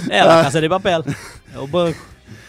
É, 0.09 0.23
La 0.23 0.39
Ah. 0.39 0.43
Casa 0.43 0.59
de 0.61 0.67
Papel. 0.69 1.03
É 1.53 1.59
o 1.59 1.67
banco. 1.67 1.99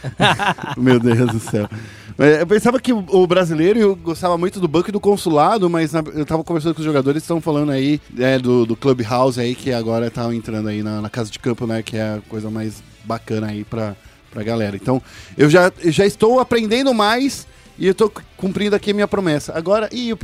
Meu 0.76 0.98
Deus 1.00 1.30
do 1.32 1.40
céu. 1.40 1.68
Mas 2.16 2.38
Eu 2.40 2.46
pensava 2.46 2.80
que 2.80 2.92
o 2.92 3.26
brasileiro 3.26 3.94
gostava 3.96 4.38
muito 4.38 4.58
do 4.60 4.68
banco 4.68 4.88
e 4.88 4.92
do 4.92 5.00
consulado, 5.00 5.68
mas 5.68 5.92
na- 5.92 6.02
eu 6.14 6.24
tava 6.24 6.42
conversando 6.42 6.74
com 6.74 6.80
os 6.80 6.84
jogadores, 6.86 7.22
estão 7.22 7.40
falando 7.40 7.70
aí 7.72 8.00
é, 8.18 8.38
do, 8.38 8.64
do 8.64 8.74
Clubhouse 8.76 9.38
aí, 9.40 9.54
que 9.54 9.72
agora 9.72 10.10
tá 10.10 10.32
entrando 10.34 10.68
aí 10.68 10.82
na, 10.82 11.00
na 11.02 11.10
casa 11.10 11.30
de 11.30 11.38
campo, 11.38 11.66
né? 11.66 11.82
Que 11.82 11.96
é 11.96 12.02
a 12.14 12.18
coisa 12.28 12.50
mais 12.50 12.82
bacana 13.04 13.48
aí 13.48 13.64
pra, 13.64 13.94
pra 14.32 14.42
galera. 14.42 14.76
Então, 14.76 15.02
eu 15.36 15.50
já, 15.50 15.70
eu 15.82 15.92
já 15.92 16.06
estou 16.06 16.40
aprendendo 16.40 16.94
mais 16.94 17.46
e 17.78 17.86
eu 17.86 17.94
tô 17.94 18.10
cumprindo 18.36 18.74
aqui 18.74 18.92
a 18.92 18.94
minha 18.94 19.06
promessa. 19.08 19.52
Agora, 19.54 19.88
ih, 19.92 20.08
eu 20.08 20.18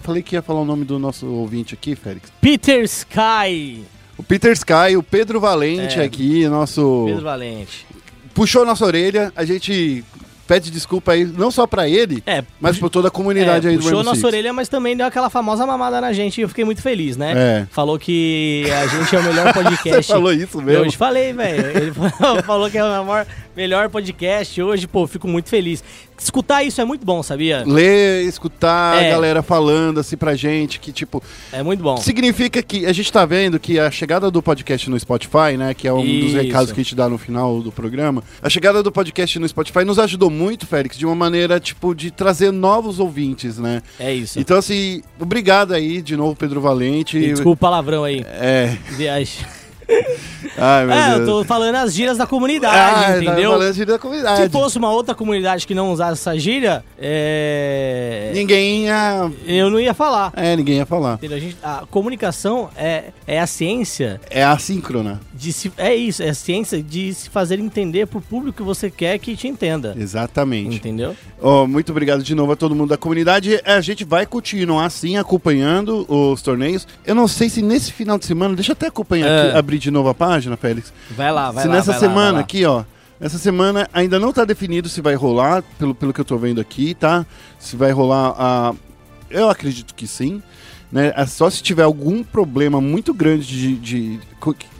falei 0.00 0.22
que 0.22 0.36
ia 0.36 0.42
falar 0.42 0.60
o 0.60 0.64
nome 0.64 0.84
do 0.84 0.98
nosso 0.98 1.26
ouvinte 1.26 1.74
aqui, 1.74 1.96
Félix. 1.96 2.30
Peter 2.40 2.84
Sky. 2.84 3.82
O 4.16 4.22
Peter 4.22 4.52
Sky, 4.52 4.96
o 4.96 5.02
Pedro 5.02 5.40
Valente 5.40 5.98
É. 5.98 6.04
aqui, 6.04 6.46
nosso. 6.46 7.04
Pedro 7.06 7.24
Valente. 7.24 7.84
Puxou 8.34 8.64
nossa 8.64 8.84
orelha, 8.84 9.32
a 9.36 9.44
gente 9.44 10.04
pede 10.46 10.70
desculpa 10.70 11.12
aí, 11.12 11.24
não 11.24 11.50
só 11.50 11.66
pra 11.66 11.88
ele, 11.88 12.22
É, 12.26 12.44
mas 12.60 12.76
por 12.76 12.90
toda 12.90 13.08
a 13.08 13.10
comunidade 13.10 13.66
é, 13.66 13.70
aí 13.70 13.76
do 13.76 13.82
puxou 13.82 14.02
nossa 14.02 14.16
Six. 14.16 14.24
orelha, 14.24 14.52
mas 14.52 14.68
também 14.68 14.94
deu 14.96 15.06
aquela 15.06 15.30
famosa 15.30 15.64
mamada 15.64 15.98
na 16.00 16.12
gente 16.12 16.38
e 16.38 16.42
eu 16.42 16.48
fiquei 16.48 16.64
muito 16.64 16.82
feliz, 16.82 17.16
né? 17.16 17.32
É. 17.34 17.66
Falou 17.70 17.98
que 17.98 18.64
a 18.70 18.86
gente 18.86 19.16
é 19.16 19.18
o 19.18 19.22
melhor 19.22 19.52
podcast. 19.54 20.02
Você 20.02 20.12
falou 20.12 20.32
isso 20.32 20.58
Eu 20.58 20.62
mesmo? 20.62 20.84
hoje 20.84 20.96
falei, 20.96 21.32
velho. 21.32 21.66
Ele 21.76 21.92
falou 22.44 22.68
que 22.70 22.76
é 22.76 22.84
o 22.84 23.04
maior, 23.04 23.26
melhor 23.56 23.88
podcast 23.88 24.60
hoje, 24.62 24.86
pô, 24.86 25.06
fico 25.06 25.28
muito 25.28 25.48
feliz. 25.48 25.82
Escutar 26.18 26.62
isso 26.62 26.80
é 26.80 26.84
muito 26.84 27.04
bom, 27.04 27.20
sabia? 27.22 27.64
Ler, 27.66 28.24
escutar 28.26 29.02
É. 29.02 29.08
a 29.08 29.10
galera 29.10 29.42
falando 29.42 29.98
assim 29.98 30.16
pra 30.16 30.36
gente, 30.36 30.78
que 30.78 30.92
tipo, 30.92 31.20
É 31.52 31.62
muito 31.64 31.82
bom. 31.82 31.96
significa 31.96 32.62
que 32.62 32.86
a 32.86 32.92
gente 32.92 33.12
tá 33.12 33.26
vendo 33.26 33.58
que 33.58 33.76
a 33.78 33.90
chegada 33.90 34.30
do 34.30 34.40
podcast 34.40 34.88
no 34.88 34.98
Spotify, 35.00 35.56
né, 35.58 35.74
que 35.74 35.88
é 35.88 35.92
um 35.92 35.96
dos 36.04 36.26
Isso. 36.30 36.36
recados 36.36 36.70
que 36.70 36.80
a 36.80 36.82
gente 36.84 36.94
dá 36.94 37.08
no 37.08 37.18
final 37.18 37.60
do 37.60 37.72
programa, 37.72 38.22
a 38.40 38.48
chegada 38.48 38.82
do 38.84 38.92
podcast 38.92 39.36
no 39.40 39.48
Spotify 39.48 39.84
nos 39.84 39.98
ajudou 39.98 40.30
muito, 40.30 40.64
Félix, 40.64 40.96
de 40.96 41.04
uma 41.04 41.16
maneira, 41.16 41.58
tipo, 41.58 41.92
de 41.92 42.10
trazer 42.12 42.52
novos 42.52 43.00
ouvintes, 43.00 43.58
né? 43.58 43.82
É 43.98 44.14
isso. 44.14 44.38
Então, 44.38 44.56
assim, 44.56 45.02
obrigado 45.18 45.74
aí 45.74 46.00
de 46.00 46.16
novo, 46.16 46.36
Pedro 46.36 46.60
Valente. 46.60 47.18
E 47.18 47.28
Desculpa 47.32 47.50
o 47.50 47.56
palavrão 47.56 48.04
aí. 48.04 48.24
É, 48.28 48.76
Viagem. 48.96 49.44
Ai, 50.58 50.84
meu 50.86 50.94
é, 50.94 51.12
eu 51.14 51.16
Deus. 51.18 51.28
tô 51.28 51.44
falando 51.44 51.76
as 51.76 51.94
gírias 51.94 52.16
da 52.18 52.24
Ah, 52.24 52.26
comunidade, 52.26 53.00
tá 53.02 53.22
entendeu? 53.32 53.52
falando 53.52 53.74
de 53.74 53.84
da 53.84 53.98
comunidade. 53.98 54.42
Se 54.42 54.48
fosse 54.50 54.78
uma 54.78 54.90
outra 54.90 55.14
comunidade 55.14 55.66
que 55.66 55.74
não 55.74 55.92
usasse 55.92 56.12
essa 56.12 56.38
gíria, 56.38 56.84
é... 56.98 58.30
Ninguém 58.34 58.84
ia... 58.86 59.30
eu 59.46 59.70
não 59.70 59.78
ia 59.80 59.94
falar. 59.94 60.32
É, 60.36 60.56
ninguém 60.56 60.76
ia 60.76 60.86
falar. 60.86 61.18
A, 61.22 61.38
gente- 61.38 61.56
a 61.62 61.84
comunicação 61.90 62.68
é, 62.76 63.04
é 63.26 63.40
a 63.40 63.46
ciência 63.46 64.20
É 64.30 64.42
assíncrona. 64.44 65.20
de 65.34 65.52
se. 65.52 65.72
É 65.76 65.94
isso, 65.94 66.22
é 66.22 66.28
a 66.30 66.34
ciência 66.34 66.82
de 66.82 67.12
se 67.14 67.28
fazer 67.30 67.58
entender 67.58 68.06
pro 68.06 68.20
público 68.20 68.58
que 68.58 68.62
você 68.62 68.90
quer 68.90 69.18
que 69.18 69.36
te 69.36 69.48
entenda. 69.48 69.94
Exatamente. 69.98 70.76
Entendeu? 70.76 71.14
Ó, 71.40 71.66
muito 71.66 71.90
obrigado 71.90 72.22
de 72.22 72.34
novo 72.34 72.52
a 72.52 72.56
todo 72.56 72.74
mundo 72.74 72.90
da 72.90 72.96
comunidade. 72.96 73.60
A 73.64 73.80
gente 73.80 74.04
vai 74.04 74.26
continuar 74.26 74.86
assim, 74.86 75.16
acompanhando 75.16 76.06
os 76.08 76.40
torneios. 76.42 76.86
Eu 77.06 77.14
não 77.14 77.26
sei 77.26 77.48
se 77.48 77.62
nesse 77.62 77.92
final 77.92 78.18
de 78.18 78.26
semana, 78.26 78.54
deixa 78.54 78.72
eu 78.72 78.74
até 78.74 78.86
acompanhar 78.86 79.26
É. 79.26 79.48
aqui, 79.48 79.56
abrir 79.58 79.78
de 79.82 79.90
novo 79.90 80.08
a 80.08 80.14
página, 80.14 80.56
Félix. 80.56 80.92
Vai 81.10 81.32
lá, 81.32 81.50
vai 81.50 81.62
se 81.62 81.68
lá. 81.68 81.74
nessa 81.74 81.90
vai 81.92 82.00
semana 82.00 82.32
lá. 82.32 82.40
aqui, 82.40 82.64
ó. 82.64 82.84
Essa 83.20 83.38
semana 83.38 83.88
ainda 83.92 84.18
não 84.18 84.32
tá 84.32 84.44
definido 84.44 84.88
se 84.88 85.00
vai 85.00 85.14
rolar, 85.14 85.62
pelo, 85.78 85.94
pelo 85.94 86.12
que 86.12 86.20
eu 86.20 86.24
tô 86.24 86.36
vendo 86.36 86.60
aqui, 86.60 86.94
tá? 86.94 87.24
Se 87.58 87.76
vai 87.76 87.92
rolar 87.92 88.34
a. 88.38 88.74
Eu 89.30 89.48
acredito 89.48 89.94
que 89.94 90.06
sim. 90.06 90.42
Né? 90.90 91.10
É 91.16 91.24
Só 91.24 91.48
se 91.48 91.62
tiver 91.62 91.84
algum 91.84 92.22
problema 92.22 92.80
muito 92.80 93.14
grande 93.14 93.46
de. 93.46 93.76
de- 93.76 94.20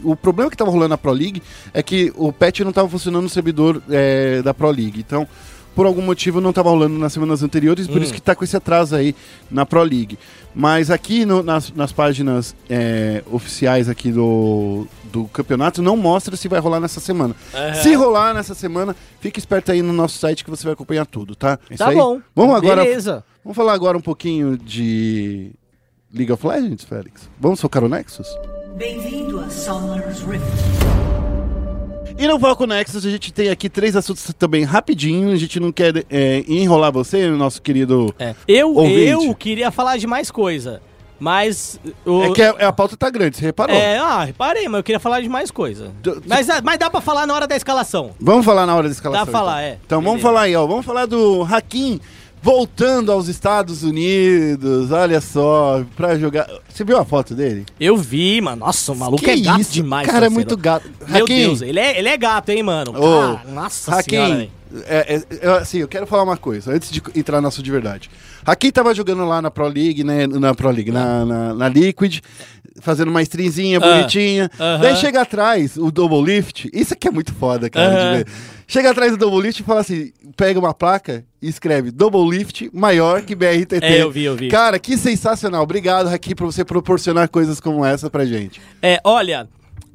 O 0.02 0.14
problema 0.16 0.50
que 0.50 0.56
tava 0.56 0.70
rolando 0.70 0.90
na 0.90 0.98
Pro 0.98 1.12
League 1.12 1.42
é 1.72 1.82
que 1.82 2.12
o 2.16 2.32
patch 2.32 2.60
não 2.60 2.72
tava 2.72 2.88
funcionando 2.88 3.22
no 3.22 3.28
servidor 3.30 3.80
é, 3.88 4.42
da 4.42 4.52
Pro 4.52 4.70
League. 4.70 4.98
Então, 5.00 5.26
por 5.74 5.86
algum 5.86 6.02
motivo, 6.02 6.40
não 6.40 6.52
tava 6.52 6.70
rolando 6.70 6.98
nas 6.98 7.12
semanas 7.12 7.42
anteriores, 7.42 7.86
por 7.86 7.98
Hum. 8.00 8.02
isso 8.04 8.12
que 8.12 8.20
tá 8.20 8.34
com 8.34 8.44
esse 8.44 8.56
atraso 8.56 8.94
aí 8.94 9.14
na 9.50 9.64
Pro 9.64 9.82
League. 9.82 10.18
Mas 10.54 10.90
aqui 10.90 11.24
no- 11.24 11.42
nas, 11.42 11.72
nas 11.72 11.92
páginas 11.92 12.54
é, 12.68 13.22
oficiais 13.30 13.88
aqui 13.88 14.12
do, 14.12 14.86
do 15.04 15.24
campeonato 15.24 15.80
não 15.80 15.96
mostra 15.96 16.36
se 16.36 16.46
vai 16.46 16.60
rolar 16.60 16.78
nessa 16.80 17.00
semana. 17.00 17.34
Se 17.82 17.94
rolar 17.94 18.34
nessa 18.34 18.54
semana, 18.54 18.94
fique 19.20 19.38
esperto 19.38 19.72
aí 19.72 19.80
no 19.80 19.92
nosso 19.94 20.18
site 20.18 20.44
que 20.44 20.50
você 20.50 20.64
vai 20.64 20.74
acompanhar 20.74 21.06
tudo, 21.06 21.34
tá? 21.34 21.58
É 21.70 21.74
isso 21.74 21.82
Tá 21.84 21.90
aí? 21.90 21.96
bom. 21.96 22.20
Vamos 22.36 22.54
agora. 22.56 22.82
Beleza. 22.84 23.24
Vamos 23.42 23.56
falar 23.56 23.72
agora 23.72 23.96
um 23.96 24.02
pouquinho 24.02 24.58
de 24.58 25.52
League 26.12 26.30
of 26.32 26.46
Legends, 26.46 26.84
Félix? 26.84 27.30
Vamos 27.40 27.60
focar 27.60 27.82
o 27.82 27.88
Nexus? 27.88 28.28
Bem-vindo 28.76 29.40
a 29.40 29.48
Summer's 29.48 30.20
Rift. 30.20 31.21
E 32.18 32.26
no 32.26 32.38
Foco 32.38 32.66
Nexus 32.66 33.04
a 33.06 33.10
gente 33.10 33.32
tem 33.32 33.48
aqui 33.48 33.68
três 33.68 33.96
assuntos 33.96 34.30
também 34.38 34.64
rapidinho. 34.64 35.32
A 35.32 35.36
gente 35.36 35.58
não 35.58 35.72
quer 35.72 36.04
é, 36.10 36.44
enrolar 36.46 36.92
você, 36.92 37.28
nosso 37.30 37.60
querido. 37.60 38.14
É. 38.18 38.34
Eu, 38.46 38.74
Ouvinte. 38.76 39.08
eu 39.08 39.34
queria 39.34 39.70
falar 39.70 39.96
de 39.96 40.06
mais 40.06 40.30
coisa. 40.30 40.80
Mas. 41.18 41.78
O... 42.04 42.24
É 42.24 42.32
que 42.32 42.42
a, 42.42 42.50
a 42.68 42.72
pauta 42.72 42.96
tá 42.96 43.08
grande, 43.08 43.36
você 43.36 43.44
reparou? 43.44 43.76
É, 43.76 43.96
ah, 43.96 44.24
reparei, 44.24 44.66
mas 44.68 44.78
eu 44.78 44.82
queria 44.82 44.98
falar 44.98 45.20
de 45.20 45.28
mais 45.28 45.52
coisa. 45.52 45.92
Do- 46.02 46.20
Mas, 46.26 46.48
mas 46.64 46.78
dá 46.78 46.90
pra 46.90 47.00
falar 47.00 47.26
na 47.26 47.34
hora 47.34 47.46
da 47.46 47.56
escalação. 47.56 48.10
Vamos 48.20 48.44
falar 48.44 48.66
na 48.66 48.74
hora 48.74 48.88
da 48.88 48.92
escalação. 48.92 49.24
Dá 49.24 49.30
pra 49.30 49.40
falar, 49.40 49.62
então. 49.62 49.72
é. 49.72 49.78
Então 49.86 50.02
vamos 50.02 50.20
falar 50.20 50.42
aí, 50.42 50.56
ó. 50.56 50.66
Vamos 50.66 50.84
falar 50.84 51.06
do 51.06 51.42
Hakim 51.44 52.00
voltando 52.42 53.12
aos 53.12 53.28
Estados 53.28 53.82
Unidos. 53.84 54.90
Olha 54.90 55.20
só, 55.20 55.84
pra 55.96 56.18
jogar. 56.18 56.48
Você 56.68 56.84
viu 56.84 56.98
a 56.98 57.04
foto 57.04 57.34
dele? 57.34 57.64
Eu 57.78 57.96
vi, 57.96 58.40
mano. 58.40 58.66
Nossa, 58.66 58.92
o 58.92 58.96
maluco 58.96 59.22
Que 59.22 59.30
é 59.30 59.36
gato 59.38 59.60
isso? 59.60 59.72
demais, 59.72 60.06
Cara, 60.06 60.18
é 60.18 60.20
parceiro. 60.28 60.34
muito 60.34 60.56
gato. 60.56 60.90
Meu 61.08 61.24
Hakim, 61.24 61.36
Deus, 61.36 61.62
ele 61.62 61.78
é, 61.78 61.98
ele 61.98 62.08
é 62.08 62.16
gato, 62.16 62.48
hein, 62.50 62.62
mano? 62.62 62.90
Ô, 62.90 63.36
Cara, 63.36 63.42
nossa 63.52 64.02
senhora, 64.02 64.26
Hakim, 64.26 64.36
velho. 64.36 64.50
É, 64.86 65.16
é, 65.16 65.22
eu, 65.46 65.54
assim, 65.54 65.78
eu 65.78 65.88
quero 65.88 66.06
falar 66.06 66.22
uma 66.22 66.36
coisa, 66.36 66.72
antes 66.72 66.90
de 66.90 67.02
entrar 67.14 67.40
no 67.40 67.48
assunto 67.48 67.64
de 67.64 67.70
verdade. 67.70 68.10
Hakim 68.44 68.70
tava 68.70 68.94
jogando 68.94 69.24
lá 69.24 69.40
na 69.42 69.50
Pro 69.50 69.66
League, 69.68 70.02
né? 70.04 70.26
Na 70.26 70.54
Pro 70.54 70.70
League, 70.70 70.90
na, 70.90 71.24
na, 71.24 71.54
na 71.54 71.68
Liquid, 71.68 72.20
fazendo 72.80 73.08
uma 73.08 73.22
streamzinha 73.22 73.78
Ah, 73.78 73.80
bonitinha. 73.80 74.50
aham. 74.58 74.80
Daí 74.80 74.96
chega 74.96 75.20
atrás 75.22 75.76
o 75.76 75.90
Double 75.90 76.22
Lift. 76.22 76.68
Isso 76.72 76.94
aqui 76.94 77.08
é 77.08 77.10
muito 77.10 77.32
foda, 77.34 77.68
cara, 77.70 77.90
de 78.12 78.18
ver. 78.24 78.32
Chega 78.66 78.90
atrás 78.90 79.12
do 79.12 79.18
Double 79.18 79.40
Lift 79.46 79.60
e 79.60 79.64
fala 79.64 79.80
assim: 79.80 80.10
pega 80.36 80.58
uma 80.58 80.72
placa 80.72 81.24
e 81.42 81.48
escreve 81.48 81.90
Double 81.90 82.28
Lift 82.36 82.70
maior 82.72 83.22
que 83.22 83.34
BRTT. 83.34 83.78
É, 83.84 84.02
eu 84.02 84.10
vi, 84.10 84.24
eu 84.24 84.34
vi. 84.34 84.48
Cara, 84.48 84.78
que 84.78 84.96
sensacional. 84.96 85.62
Obrigado, 85.62 86.08
Hakim, 86.08 86.34
por 86.34 86.46
você 86.46 86.64
proporcionar 86.64 87.28
coisas 87.28 87.60
como 87.60 87.84
essa 87.84 88.08
pra 88.08 88.24
gente. 88.24 88.60
É, 88.80 88.98
olha, 89.04 89.46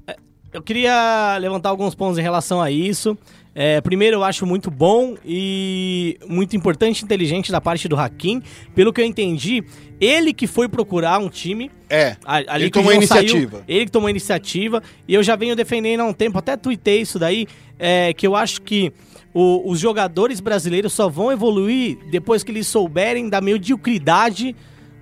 é, 0.06 0.16
eu 0.54 0.62
queria 0.62 1.38
levantar 1.40 1.70
alguns 1.70 1.96
pontos 1.96 2.20
em 2.20 2.22
relação 2.22 2.62
a 2.62 2.70
isso. 2.70 3.18
É, 3.60 3.82
primeiro, 3.82 4.18
eu 4.18 4.24
acho 4.24 4.46
muito 4.46 4.70
bom 4.70 5.16
e 5.26 6.16
muito 6.30 6.56
importante 6.56 7.00
e 7.02 7.04
inteligente 7.06 7.52
da 7.52 7.60
parte 7.60 7.88
do 7.88 7.98
Hakim. 7.98 8.40
Pelo 8.76 8.94
que 8.94 9.02
eu 9.02 9.06
entendi, 9.06 9.64
ele 10.00 10.32
que 10.32 10.46
foi 10.46 10.70
procurar 10.70 11.18
um 11.18 11.28
time. 11.28 11.72
É, 11.90 12.16
ali 12.24 12.66
ele 12.66 12.66
que 12.66 12.78
tomou 12.78 12.92
a 12.92 12.96
não 12.96 13.02
saiu, 13.02 13.22
iniciativa. 13.24 13.64
ele 13.68 13.86
que 13.86 13.92
tomou 13.92 14.06
a 14.06 14.12
iniciativa. 14.12 14.84
E 15.08 15.14
eu 15.16 15.24
já 15.24 15.36
venho 15.36 15.56
defendendo 15.56 16.02
há 16.02 16.06
um 16.06 16.14
tempo, 16.14 16.38
até 16.38 16.56
tuitei 16.56 17.02
isso 17.02 17.18
daí, 17.18 17.48
é, 17.80 18.14
que 18.14 18.28
eu 18.28 18.36
acho 18.36 18.62
que 18.62 18.94
o- 19.34 19.68
os 19.72 19.80
jogadores 19.80 20.40
brasileiros 20.40 20.94
só 20.94 21.10
vão 21.10 21.32
evoluir 21.32 21.98
depois 22.12 22.44
que 22.44 22.52
eles 22.52 22.68
souberem 22.68 23.28
da 23.28 23.42
mediocridade 23.42 24.56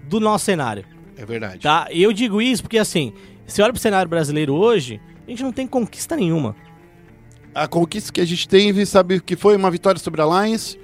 do 0.08 0.22
nosso 0.22 0.46
cenário. 0.46 0.86
É 1.18 1.26
verdade. 1.26 1.60
Tá? 1.60 1.88
E 1.92 2.02
eu 2.02 2.14
digo 2.14 2.42
isso 2.42 2.62
porque, 2.64 2.78
assim, 2.78 3.12
se 3.46 3.62
olha 3.62 3.74
pro 3.74 3.82
cenário 3.82 4.08
brasileiro 4.10 4.54
hoje, 4.54 5.02
a 5.28 5.30
gente 5.30 5.44
não 5.44 5.52
tem 5.52 5.68
conquista 5.68 6.16
nenhuma. 6.16 6.56
A 7.56 7.68
conquista 7.68 8.12
que 8.12 8.20
a 8.22 8.26
gente 8.26 8.48
teve, 8.48 8.86
sabe 8.86 9.20
que 9.22 9.36
foi 9.38 9.56
uma 9.56 9.72
vitória 9.72 9.98
sobre 10.00 10.22
a 10.22 10.26
Lions, 10.26 10.78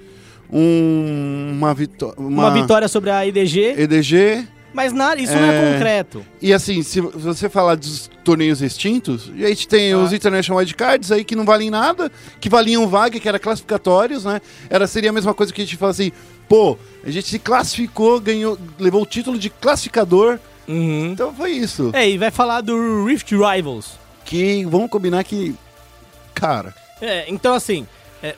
um- 0.50 1.50
uma, 1.58 1.74
vitó 1.74 2.14
Uma, 2.16 2.50
vitória 2.50 2.88
sobre 2.88 3.10
a 3.10 3.26
IDG, 3.26 3.74
EDG. 3.78 4.46
mas 4.74 4.92
nada, 4.92 5.20
isso 5.20 5.34
não 5.34 5.42
é 5.44 5.56
É. 5.68 5.72
concreto. 5.72 6.24
E 6.40 6.52
assim, 6.52 6.82
se 6.82 7.00
você 7.00 7.48
falar 7.48 7.74
dos 7.74 8.10
torneios 8.24 8.62
extintos, 8.62 9.30
a 9.34 9.48
gente 9.48 9.68
tem 9.68 9.92
Ah. 9.92 9.98
os 9.98 10.12
International 10.12 10.58
Wildcards 10.60 11.10
aí 11.12 11.24
que 11.24 11.36
não 11.36 11.44
valem 11.44 11.70
nada, 11.70 12.10
que 12.40 12.48
valiam 12.48 12.86
vaga, 12.88 13.18
que 13.20 13.28
era 13.28 13.38
classificatórios, 13.38 14.24
né? 14.24 14.40
Era, 14.70 14.86
seria 14.86 15.10
a 15.10 15.12
mesma 15.12 15.34
coisa 15.34 15.52
que 15.52 15.60
a 15.62 15.64
gente 15.64 15.76
fala 15.76 15.90
assim, 15.92 16.10
pô, 16.48 16.76
a 17.04 17.10
gente 17.10 17.28
se 17.28 17.38
classificou, 17.38 18.20
ganhou, 18.20 18.58
levou 18.78 19.02
o 19.02 19.06
título 19.06 19.38
de 19.38 19.50
classificador. 19.50 20.38
Uhum. 20.68 21.10
Então 21.12 21.34
foi 21.34 21.50
isso. 21.52 21.90
É, 21.92 22.08
e 22.08 22.16
vai 22.16 22.30
falar 22.30 22.60
do 22.60 23.04
Rift 23.04 23.30
Rivals. 23.34 23.98
Que 24.24 24.64
vamos 24.64 24.88
combinar 24.90 25.24
que. 25.24 25.54
Cara, 26.34 26.74
É, 27.00 27.24
então 27.28 27.54
assim, 27.54 27.86
é, 28.22 28.34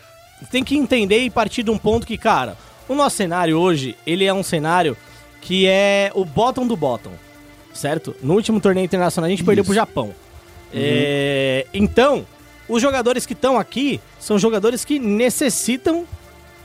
tem 0.51 0.65
que 0.65 0.77
entender 0.77 1.19
e 1.19 1.31
partir 1.31 1.63
de 1.63 1.71
um 1.71 1.79
ponto 1.79 2.07
que, 2.07 2.17
cara, 2.19 2.57
o 2.89 2.95
nosso 2.95 3.17
cenário 3.17 3.59
hoje, 3.59 3.97
ele 4.07 4.25
é 4.25 4.33
um 4.33 4.43
cenário 4.43 4.97
que 5.41 5.67
é 5.67 6.11
o 6.15 6.25
bottom 6.25 6.67
do 6.67 6.77
bottom, 6.77 7.13
certo? 7.73 8.17
No 8.23 8.35
último 8.35 8.61
torneio 8.61 8.85
internacional 8.85 9.27
a 9.27 9.31
gente 9.31 9.45
perdeu 9.45 9.63
Isso. 9.63 9.69
pro 9.69 9.75
Japão. 9.75 10.15
É, 10.73 11.67
então, 11.73 12.27
os 12.69 12.81
jogadores 12.83 13.27
que 13.27 13.33
estão 13.33 13.59
aqui 13.59 14.01
são 14.19 14.39
jogadores 14.39 14.85
que 14.85 14.99
necessitam 14.99 16.07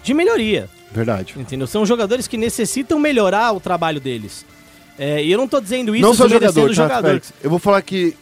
de 0.02 0.14
melhoria. 0.14 0.70
verdade. 0.92 1.36
Entendeu? 1.38 1.68
São 1.68 1.86
jogadores 1.86 2.28
que 2.28 2.38
necessitam 2.38 2.98
melhorar 3.00 3.54
o 3.54 3.60
trabalho 3.60 4.00
deles. 4.00 4.46
É, 4.98 5.24
e 5.24 5.32
eu 5.32 5.38
não 5.38 5.48
tô 5.48 5.62
dizendo 5.62 5.96
isso 5.96 6.04
não 6.04 6.12
desmerecendo 6.12 6.52
jogador, 6.52 6.66
o 6.66 6.68
tá, 6.68 6.74
jogador. 6.74 7.08
Félix? 7.08 7.34
Eu 7.42 7.50
vou 7.50 7.60
falar 7.60 7.82
que 7.82 8.16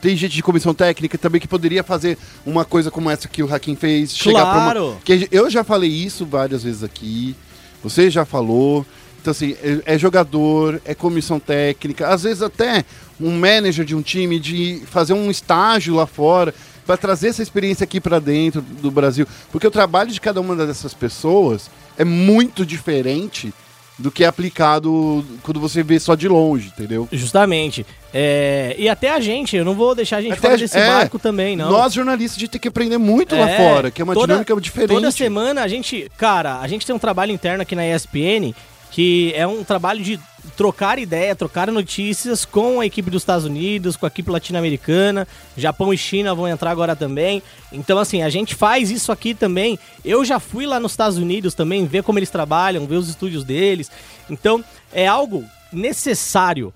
tem 0.00 0.16
gente 0.16 0.34
de 0.34 0.42
comissão 0.42 0.74
técnica 0.74 1.16
também 1.18 1.40
que 1.40 1.48
poderia 1.48 1.82
fazer 1.82 2.18
uma 2.44 2.64
coisa 2.64 2.90
como 2.90 3.10
essa 3.10 3.28
que 3.28 3.42
o 3.42 3.52
Hakim 3.52 3.76
fez. 3.76 4.16
Chegar 4.16 4.42
Claro. 4.42 4.90
uma... 4.90 5.00
que 5.00 5.28
Eu 5.30 5.48
já 5.50 5.64
falei 5.64 5.90
isso 5.90 6.24
várias 6.24 6.62
vezes 6.62 6.82
aqui. 6.82 7.34
Você 7.82 8.10
já 8.10 8.24
falou. 8.24 8.86
Então, 9.20 9.30
assim, 9.30 9.56
é, 9.62 9.94
é 9.94 9.98
jogador, 9.98 10.82
é 10.84 10.94
comissão 10.94 11.40
técnica, 11.40 12.08
às 12.08 12.24
vezes 12.24 12.42
até 12.42 12.84
um 13.18 13.30
manager 13.30 13.82
de 13.84 13.94
um 13.94 14.02
time 14.02 14.38
de 14.38 14.82
fazer 14.86 15.14
um 15.14 15.30
estágio 15.30 15.94
lá 15.94 16.06
fora 16.06 16.54
para 16.84 16.98
trazer 16.98 17.28
essa 17.28 17.42
experiência 17.42 17.84
aqui 17.84 18.00
para 18.00 18.18
dentro 18.18 18.60
do 18.60 18.90
Brasil. 18.90 19.26
Porque 19.50 19.66
o 19.66 19.70
trabalho 19.70 20.10
de 20.10 20.20
cada 20.20 20.40
uma 20.42 20.54
dessas 20.54 20.92
pessoas 20.92 21.70
é 21.96 22.04
muito 22.04 22.66
diferente 22.66 23.54
do 23.98 24.10
que 24.10 24.24
é 24.24 24.26
aplicado 24.26 25.24
quando 25.42 25.60
você 25.60 25.82
vê 25.82 26.00
só 26.00 26.14
de 26.14 26.26
longe, 26.28 26.68
entendeu? 26.68 27.08
Justamente. 27.12 27.86
É, 28.12 28.74
e 28.78 28.88
até 28.88 29.10
a 29.10 29.20
gente, 29.20 29.56
eu 29.56 29.64
não 29.64 29.74
vou 29.74 29.94
deixar 29.94 30.16
a 30.16 30.20
gente 30.22 30.32
Até 30.32 30.40
fora 30.48 30.56
desse 30.58 30.76
é, 30.78 30.86
barco 30.86 31.18
também, 31.18 31.56
não. 31.56 31.70
Nós, 31.70 31.92
jornalistas, 31.92 32.36
a 32.36 32.40
gente 32.40 32.50
tem 32.50 32.60
que 32.60 32.68
aprender 32.68 32.98
muito 32.98 33.36
lá 33.36 33.48
É, 33.48 33.56
fora, 33.56 33.90
que 33.90 34.00
é 34.00 34.04
uma 34.04 34.14
toda- 34.14 34.26
dinâmica 34.26 34.60
diferente. 34.60 34.90
Toda 34.94 35.10
semana 35.10 35.62
a 35.62 35.68
gente, 35.68 36.10
cara, 36.16 36.58
a 36.60 36.66
gente 36.68 36.84
tem 36.86 36.94
um 36.94 36.98
trabalho 36.98 37.32
interno 37.32 37.62
aqui 37.62 37.74
na 37.76 37.86
ESPN 37.86 38.52
que 38.90 39.32
é 39.36 39.46
um 39.46 39.64
trabalho 39.64 40.00
de 40.02 40.18
trocar 40.56 40.98
ideia, 40.98 41.34
trocar 41.34 41.70
notícias 41.70 42.44
com 42.44 42.80
a 42.80 42.86
equipe 42.86 43.10
dos 43.10 43.22
Estados 43.22 43.44
Unidos, 43.44 43.96
com 43.96 44.06
a 44.06 44.08
equipe 44.08 44.30
latino-americana, 44.30 45.26
Japão 45.56 45.92
e 45.92 45.98
China 45.98 46.34
vão 46.34 46.48
entrar 46.48 46.70
agora 46.70 46.94
também. 46.94 47.42
Então, 47.72 47.98
assim, 47.98 48.22
a 48.22 48.28
gente 48.28 48.54
faz 48.54 48.90
isso 48.90 49.10
aqui 49.10 49.34
também. 49.34 49.78
Eu 50.04 50.24
já 50.24 50.38
fui 50.38 50.66
lá 50.66 50.78
nos 50.78 50.92
Estados 50.92 51.18
Unidos 51.18 51.54
também, 51.54 51.86
ver 51.86 52.02
como 52.02 52.18
eles 52.18 52.30
trabalham, 52.30 52.86
ver 52.86 52.96
os 52.96 53.08
estúdios 53.08 53.44
deles. 53.44 53.90
Então, 54.30 54.64
é 54.92 55.06
algo 55.06 55.44
necessário. 55.72 56.72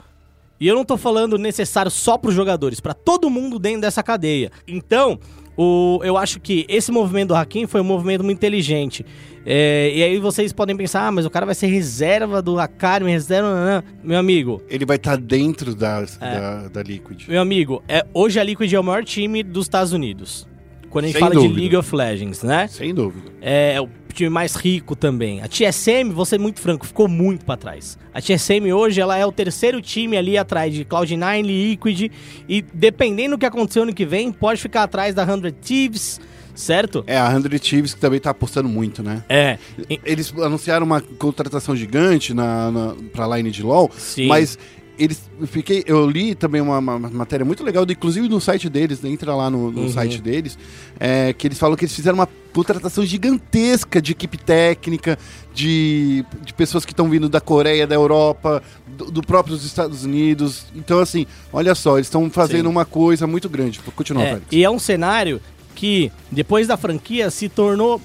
E 0.60 0.66
eu 0.66 0.74
não 0.74 0.84
tô 0.84 0.96
falando 0.96 1.38
necessário 1.38 1.90
só 1.90 2.18
para 2.18 2.30
os 2.30 2.34
jogadores, 2.34 2.80
para 2.80 2.94
todo 2.94 3.30
mundo 3.30 3.58
dentro 3.58 3.82
dessa 3.82 4.02
cadeia. 4.02 4.50
Então, 4.66 5.20
o, 5.58 6.00
eu 6.04 6.16
acho 6.16 6.38
que 6.38 6.64
esse 6.68 6.92
movimento 6.92 7.28
do 7.28 7.34
Hakim 7.34 7.66
foi 7.66 7.80
um 7.80 7.84
movimento 7.84 8.22
muito 8.22 8.38
inteligente. 8.38 9.04
É, 9.44 9.90
e 9.94 10.02
aí 10.02 10.18
vocês 10.18 10.52
podem 10.52 10.76
pensar, 10.76 11.06
ah, 11.06 11.12
mas 11.12 11.26
o 11.26 11.30
cara 11.30 11.44
vai 11.44 11.54
ser 11.54 11.66
reserva 11.66 12.40
do 12.40 12.58
Hakari, 12.58 13.04
reserva... 13.04 13.48
não, 13.48 13.74
não. 13.76 13.82
Meu 14.04 14.18
amigo, 14.18 14.62
Ele 14.68 14.86
vai 14.86 14.96
estar 14.96 15.16
dentro 15.16 15.74
da, 15.74 16.04
É. 16.20 16.40
da, 16.40 16.68
da 16.68 16.82
Liquid. 16.82 17.26
meu 17.28 17.40
amigo, 17.40 17.82
é, 17.88 18.06
hoje 18.14 18.38
a 18.38 18.44
Liquid 18.44 18.72
é 18.72 18.78
o 18.80 18.84
maior 18.84 19.04
time 19.04 19.42
dos 19.42 19.66
Estados 19.66 19.92
Unidos. 19.92 20.47
Quando 20.90 21.04
a 21.04 21.08
gente 21.08 21.16
Sem 21.16 21.20
fala 21.20 21.34
de 21.34 21.42
dúvida. 21.42 21.60
League 21.60 21.76
of 21.76 21.94
Legends, 21.94 22.42
né? 22.42 22.66
Sem 22.68 22.94
dúvida. 22.94 23.30
É, 23.40 23.80
o 23.80 23.88
time 24.12 24.30
mais 24.30 24.54
rico 24.54 24.96
também. 24.96 25.40
A 25.42 25.48
TSM, 25.48 26.10
vou 26.12 26.24
ser 26.24 26.38
muito 26.38 26.60
franco, 26.60 26.86
ficou 26.86 27.08
muito 27.08 27.44
pra 27.44 27.56
trás. 27.56 27.98
A 28.12 28.20
TSM 28.20 28.72
hoje 28.72 29.00
ela 29.00 29.16
é 29.16 29.24
o 29.24 29.30
terceiro 29.30 29.80
time 29.80 30.16
ali 30.16 30.36
atrás 30.36 30.74
de 30.74 30.84
Cloud9, 30.84 31.42
Liquid 31.42 32.10
e 32.48 32.62
dependendo 32.74 33.36
do 33.36 33.38
que 33.38 33.46
acontecer 33.46 33.80
ano 33.80 33.94
que 33.94 34.04
vem, 34.04 34.32
pode 34.32 34.60
ficar 34.60 34.82
atrás 34.84 35.14
da 35.14 35.24
100 35.26 35.52
Thieves, 35.60 36.20
certo? 36.54 37.04
É, 37.06 37.18
a 37.18 37.30
100 37.30 37.42
Thieves 37.58 37.94
que 37.94 38.00
também 38.00 38.18
tá 38.18 38.30
apostando 38.30 38.68
muito, 38.68 39.02
né? 39.02 39.22
É. 39.28 39.58
Eles 40.04 40.32
anunciaram 40.36 40.84
uma 40.84 41.00
contratação 41.00 41.76
gigante 41.76 42.34
na, 42.34 42.70
na, 42.70 42.96
pra 43.12 43.36
line 43.36 43.50
de 43.50 43.62
LoL, 43.62 43.90
Sim. 43.96 44.26
mas 44.26 44.58
eles 44.98 45.28
eu 45.40 45.46
fiquei 45.46 45.84
eu 45.86 46.08
li 46.08 46.34
também 46.34 46.60
uma, 46.60 46.78
uma 46.78 46.98
matéria 46.98 47.44
muito 47.44 47.62
legal 47.62 47.84
inclusive 47.88 48.28
no 48.28 48.40
site 48.40 48.68
deles 48.68 49.00
né, 49.00 49.08
entra 49.10 49.34
lá 49.34 49.48
no, 49.48 49.70
no 49.70 49.82
Uhum. 49.82 49.88
site 49.92 50.20
deles 50.20 50.58
é, 50.98 51.32
que 51.32 51.46
eles 51.46 51.58
falam 51.58 51.76
que 51.76 51.84
eles 51.84 51.94
fizeram 51.94 52.18
uma 52.18 52.28
contratação 52.52 53.04
gigantesca 53.04 54.02
de 54.02 54.12
equipe 54.12 54.36
técnica 54.36 55.18
de, 55.54 56.24
de 56.44 56.52
pessoas 56.54 56.84
que 56.84 56.92
estão 56.92 57.08
vindo 57.08 57.28
da 57.28 57.40
Coreia 57.40 57.86
da 57.86 57.94
Europa 57.94 58.62
do, 58.86 59.10
do 59.10 59.22
próprio 59.22 59.54
dos 59.54 59.64
Estados 59.64 60.04
Unidos 60.04 60.64
então 60.74 60.98
assim 60.98 61.26
olha 61.52 61.74
só 61.74 61.96
eles 61.96 62.06
estão 62.08 62.28
fazendo 62.30 62.64
Sim. 62.66 62.70
uma 62.72 62.84
coisa 62.84 63.26
muito 63.26 63.48
grande 63.48 63.78
continua 63.94 64.22
É, 64.24 64.40
e 64.50 64.64
é 64.64 64.70
um 64.70 64.78
cenário 64.78 65.40
que, 65.74 66.10
depois 66.32 66.66
da 66.66 66.76
franquia, 66.76 67.30
se 67.30 67.48
tornou 67.48 68.00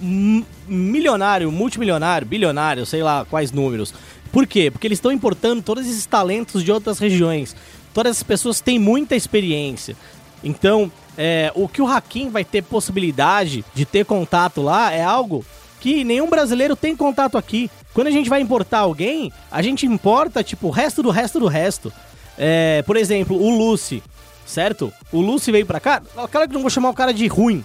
milionário, 0.67 1.51
multimilionário, 1.51 2.27
bilionário, 2.27 2.85
sei 2.85 3.01
lá 3.01 3.25
quais 3.27 3.51
números. 3.51 3.91
Por 4.34 4.47
quê? 4.47 4.71
Porque 4.71 4.88
eles 4.88 4.97
estão 4.97 5.11
importando 5.11 5.61
todos 5.61 5.86
esses 5.86 6.07
talentos 6.07 6.63
de 6.63 6.71
outras 6.71 6.97
regiões. 6.97 7.55
Todas 7.93 8.13
essas 8.13 8.23
pessoas 8.23 8.59
têm 8.59 8.79
muita 8.79 9.15
experiência. 9.15 9.95
Então, 10.43 10.91
é, 11.15 11.51
o 11.53 11.67
que 11.67 11.84
o 11.84 11.88
Hakim 11.88 12.29
vai 12.29 12.43
ter 12.43 12.63
possibilidade 12.63 13.63
de 13.75 13.86
ter 13.86 14.03
contato 14.03 14.63
lá 14.63 14.91
é 14.91 15.03
algo 15.03 15.45
que 15.79 16.03
nenhum 16.03 16.27
brasileiro 16.29 16.75
tem 16.75 16.95
contato 16.95 17.38
aqui. 17.38 17.69
Quando 17.93 18.07
a 18.07 18.11
gente 18.11 18.27
vai 18.27 18.41
importar 18.41 18.79
alguém, 18.79 19.31
a 19.51 19.61
gente 19.61 19.86
importa, 19.86 20.43
tipo, 20.43 20.69
o 20.69 20.71
resto 20.71 21.03
do 21.03 21.11
resto 21.11 21.39
do 21.39 21.47
resto. 21.47 21.93
É, 22.36 22.81
por 22.88 22.97
exemplo, 22.97 23.39
o 23.39 23.55
Lucy, 23.55 24.01
certo? 24.47 24.91
O 25.11 25.21
Lucy 25.21 25.51
veio 25.51 25.67
pra 25.67 25.79
cá. 25.79 26.01
Claro 26.31 26.47
que 26.47 26.55
não 26.55 26.61
vou 26.61 26.71
chamar 26.71 26.89
o 26.89 26.95
cara 26.95 27.13
de 27.13 27.27
ruim. 27.27 27.63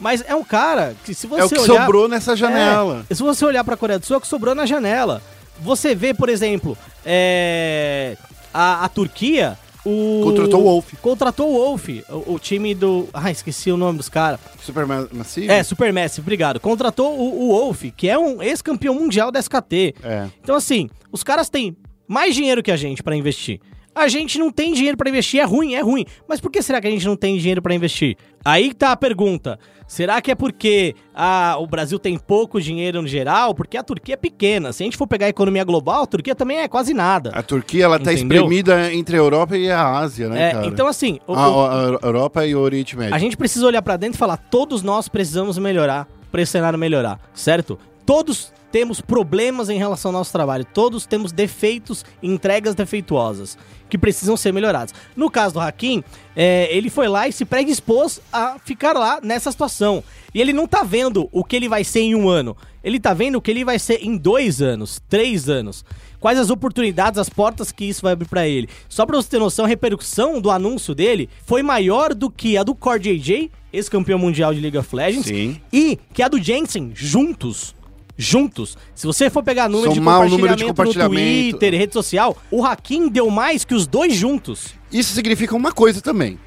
Mas 0.00 0.24
é 0.26 0.34
um 0.34 0.42
cara 0.42 0.96
que 1.04 1.14
se 1.14 1.28
você 1.28 1.42
é 1.42 1.44
o 1.44 1.48
que 1.48 1.58
olhar... 1.58 1.82
sobrou 1.82 2.08
nessa 2.08 2.34
janela 2.34 3.04
É, 3.08 3.14
se 3.14 3.22
você 3.22 3.44
olhar 3.44 3.62
pra 3.62 3.76
Coreia 3.76 3.98
do 3.98 4.06
Sul, 4.06 4.14
é 4.14 4.18
o 4.18 4.20
que 4.20 4.26
sobrou 4.26 4.54
na 4.54 4.66
janela. 4.66 5.22
Você 5.60 5.94
vê, 5.94 6.14
por 6.14 6.28
exemplo, 6.28 6.76
é, 7.04 8.16
a, 8.52 8.84
a 8.84 8.88
Turquia... 8.88 9.58
O... 9.82 10.20
Contratou 10.24 10.60
o 10.60 10.64
Wolf. 10.64 10.92
Contratou 11.00 11.50
o 11.50 11.54
Wolf, 11.54 11.88
o, 12.10 12.34
o 12.34 12.38
time 12.38 12.74
do... 12.74 13.08
Ah, 13.14 13.30
esqueci 13.30 13.72
o 13.72 13.78
nome 13.78 13.96
dos 13.96 14.10
caras. 14.10 14.38
Super 14.62 14.84
massivo 14.86 15.50
É, 15.50 15.62
Supermassive, 15.62 16.20
obrigado. 16.20 16.60
Contratou 16.60 17.18
o, 17.18 17.44
o 17.44 17.48
Wolf, 17.48 17.84
que 17.96 18.06
é 18.06 18.18
um 18.18 18.42
ex-campeão 18.42 18.94
mundial 18.94 19.32
da 19.32 19.40
SKT. 19.40 19.94
É. 20.02 20.28
Então, 20.42 20.54
assim, 20.54 20.90
os 21.10 21.22
caras 21.22 21.48
têm 21.48 21.74
mais 22.06 22.34
dinheiro 22.34 22.62
que 22.62 22.70
a 22.70 22.76
gente 22.76 23.02
pra 23.02 23.16
investir. 23.16 23.58
A 23.94 24.06
gente 24.08 24.38
não 24.38 24.50
tem 24.52 24.72
dinheiro 24.72 24.96
pra 24.96 25.10
investir, 25.10 25.40
é 25.40 25.44
ruim, 25.44 25.74
é 25.74 25.80
ruim. 25.80 26.04
Mas 26.28 26.40
por 26.40 26.50
que 26.50 26.62
será 26.62 26.80
que 26.80 26.86
a 26.86 26.90
gente 26.90 27.04
não 27.06 27.16
tem 27.16 27.36
dinheiro 27.36 27.60
pra 27.60 27.74
investir? 27.74 28.16
Aí 28.44 28.72
tá 28.72 28.92
a 28.92 28.96
pergunta. 28.96 29.58
Será 29.86 30.22
que 30.22 30.30
é 30.30 30.34
porque 30.36 30.94
ah, 31.12 31.56
o 31.58 31.66
Brasil 31.66 31.98
tem 31.98 32.16
pouco 32.16 32.60
dinheiro 32.60 33.02
no 33.02 33.08
geral? 33.08 33.52
Porque 33.52 33.76
a 33.76 33.82
Turquia 33.82 34.14
é 34.14 34.16
pequena. 34.16 34.72
Se 34.72 34.82
a 34.82 34.86
gente 34.86 34.96
for 34.96 35.08
pegar 35.08 35.26
a 35.26 35.28
economia 35.30 35.64
global, 35.64 36.04
a 36.04 36.06
Turquia 36.06 36.36
também 36.36 36.58
é 36.58 36.68
quase 36.68 36.94
nada. 36.94 37.30
A 37.34 37.42
Turquia, 37.42 37.84
ela 37.86 37.98
tá 37.98 38.12
Entendeu? 38.12 38.36
espremida 38.44 38.94
entre 38.94 39.16
a 39.16 39.18
Europa 39.18 39.56
e 39.58 39.68
a 39.68 39.84
Ásia, 39.98 40.28
né, 40.28 40.50
É, 40.50 40.52
cara? 40.52 40.66
então, 40.68 40.86
assim, 40.86 41.18
o- 41.26 41.34
a, 41.34 41.48
o- 41.50 41.60
a- 41.66 41.80
a 42.02 42.06
Europa 42.06 42.46
e 42.46 42.54
o 42.54 42.60
Oriente 42.60 42.96
Médio. 42.96 43.14
A 43.14 43.18
gente 43.18 43.36
precisa 43.36 43.66
olhar 43.66 43.82
pra 43.82 43.96
dentro 43.96 44.14
e 44.16 44.18
falar: 44.18 44.36
todos 44.36 44.82
nós 44.84 45.08
precisamos 45.08 45.58
melhorar 45.58 46.06
para 46.30 46.40
esse 46.40 46.52
cenário 46.52 46.78
melhorar, 46.78 47.18
certo? 47.34 47.76
Todos 48.10 48.52
temos 48.72 49.00
problemas 49.00 49.70
em 49.70 49.78
relação 49.78 50.08
ao 50.08 50.14
nosso 50.14 50.32
trabalho, 50.32 50.64
todos 50.64 51.06
temos 51.06 51.30
defeitos, 51.30 52.04
entregas 52.20 52.74
defeituosas 52.74 53.56
que 53.88 53.96
precisam 53.96 54.36
ser 54.36 54.52
melhoradas. 54.52 54.92
No 55.14 55.30
caso 55.30 55.54
do 55.54 55.60
Hakim, 55.60 56.02
é, 56.34 56.68
ele 56.76 56.90
foi 56.90 57.06
lá 57.06 57.28
e 57.28 57.32
se 57.32 57.44
predispôs 57.44 58.20
a 58.32 58.58
ficar 58.64 58.96
lá 58.96 59.20
nessa 59.22 59.52
situação. 59.52 60.02
E 60.34 60.40
ele 60.40 60.52
não 60.52 60.66
tá 60.66 60.82
vendo 60.82 61.28
o 61.30 61.44
que 61.44 61.54
ele 61.54 61.68
vai 61.68 61.84
ser 61.84 62.00
em 62.00 62.16
um 62.16 62.28
ano. 62.28 62.56
Ele 62.82 62.98
tá 62.98 63.14
vendo 63.14 63.36
o 63.36 63.40
que 63.40 63.52
ele 63.52 63.64
vai 63.64 63.78
ser 63.78 64.04
em 64.04 64.16
dois 64.16 64.60
anos, 64.60 65.00
três 65.08 65.48
anos. 65.48 65.84
Quais 66.18 66.36
as 66.36 66.50
oportunidades, 66.50 67.16
as 67.16 67.28
portas 67.28 67.70
que 67.70 67.84
isso 67.84 68.02
vai 68.02 68.14
abrir 68.14 68.26
pra 68.26 68.48
ele. 68.48 68.68
Só 68.88 69.06
pra 69.06 69.14
você 69.14 69.28
ter 69.28 69.38
noção, 69.38 69.66
a 69.66 69.68
repercussão 69.68 70.40
do 70.40 70.50
anúncio 70.50 70.96
dele 70.96 71.28
foi 71.46 71.62
maior 71.62 72.12
do 72.12 72.28
que 72.28 72.56
a 72.56 72.64
do 72.64 72.74
Core 72.74 72.98
JJ, 72.98 73.52
ex-campeão 73.72 74.18
mundial 74.18 74.52
de 74.52 74.60
League 74.60 74.76
of 74.76 74.96
Legends, 74.96 75.26
Sim. 75.26 75.60
e 75.72 75.96
que 76.12 76.24
a 76.24 76.28
do 76.28 76.42
Jensen, 76.42 76.90
juntos. 76.92 77.78
Juntos. 78.20 78.76
Se 78.94 79.06
você 79.06 79.30
for 79.30 79.42
pegar 79.42 79.66
número, 79.66 79.90
de 79.92 79.98
Somar 79.98 80.20
o 80.20 80.28
número 80.28 80.54
de 80.54 80.64
compartilhamento. 80.66 81.12
no 81.14 81.50
Twitter, 81.52 81.72
rede 81.78 81.94
social, 81.94 82.36
o 82.50 82.62
Hakim 82.62 83.08
deu 83.08 83.30
mais 83.30 83.64
que 83.64 83.74
os 83.74 83.86
dois 83.86 84.14
juntos. 84.14 84.74
Isso 84.92 85.14
significa 85.14 85.56
uma 85.56 85.72
coisa 85.72 86.02
também. 86.02 86.38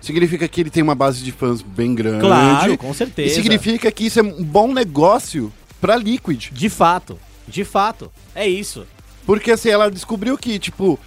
Significa 0.00 0.48
que 0.48 0.62
ele 0.62 0.70
tem 0.70 0.82
uma 0.82 0.94
base 0.94 1.22
de 1.22 1.30
fãs 1.30 1.60
bem 1.60 1.94
grande. 1.94 2.20
Claro, 2.20 2.78
com 2.78 2.94
certeza. 2.94 3.30
E 3.30 3.34
significa 3.34 3.92
que 3.92 4.06
isso 4.06 4.20
é 4.20 4.22
um 4.22 4.42
bom 4.42 4.72
negócio 4.72 5.52
pra 5.78 5.96
Liquid. 5.96 6.48
De 6.50 6.70
fato. 6.70 7.18
De 7.46 7.62
fato. 7.62 8.10
É 8.34 8.48
isso. 8.48 8.86
Porque 9.26 9.50
assim, 9.50 9.68
ela 9.68 9.90
descobriu 9.90 10.38
que, 10.38 10.58
tipo, 10.58 10.98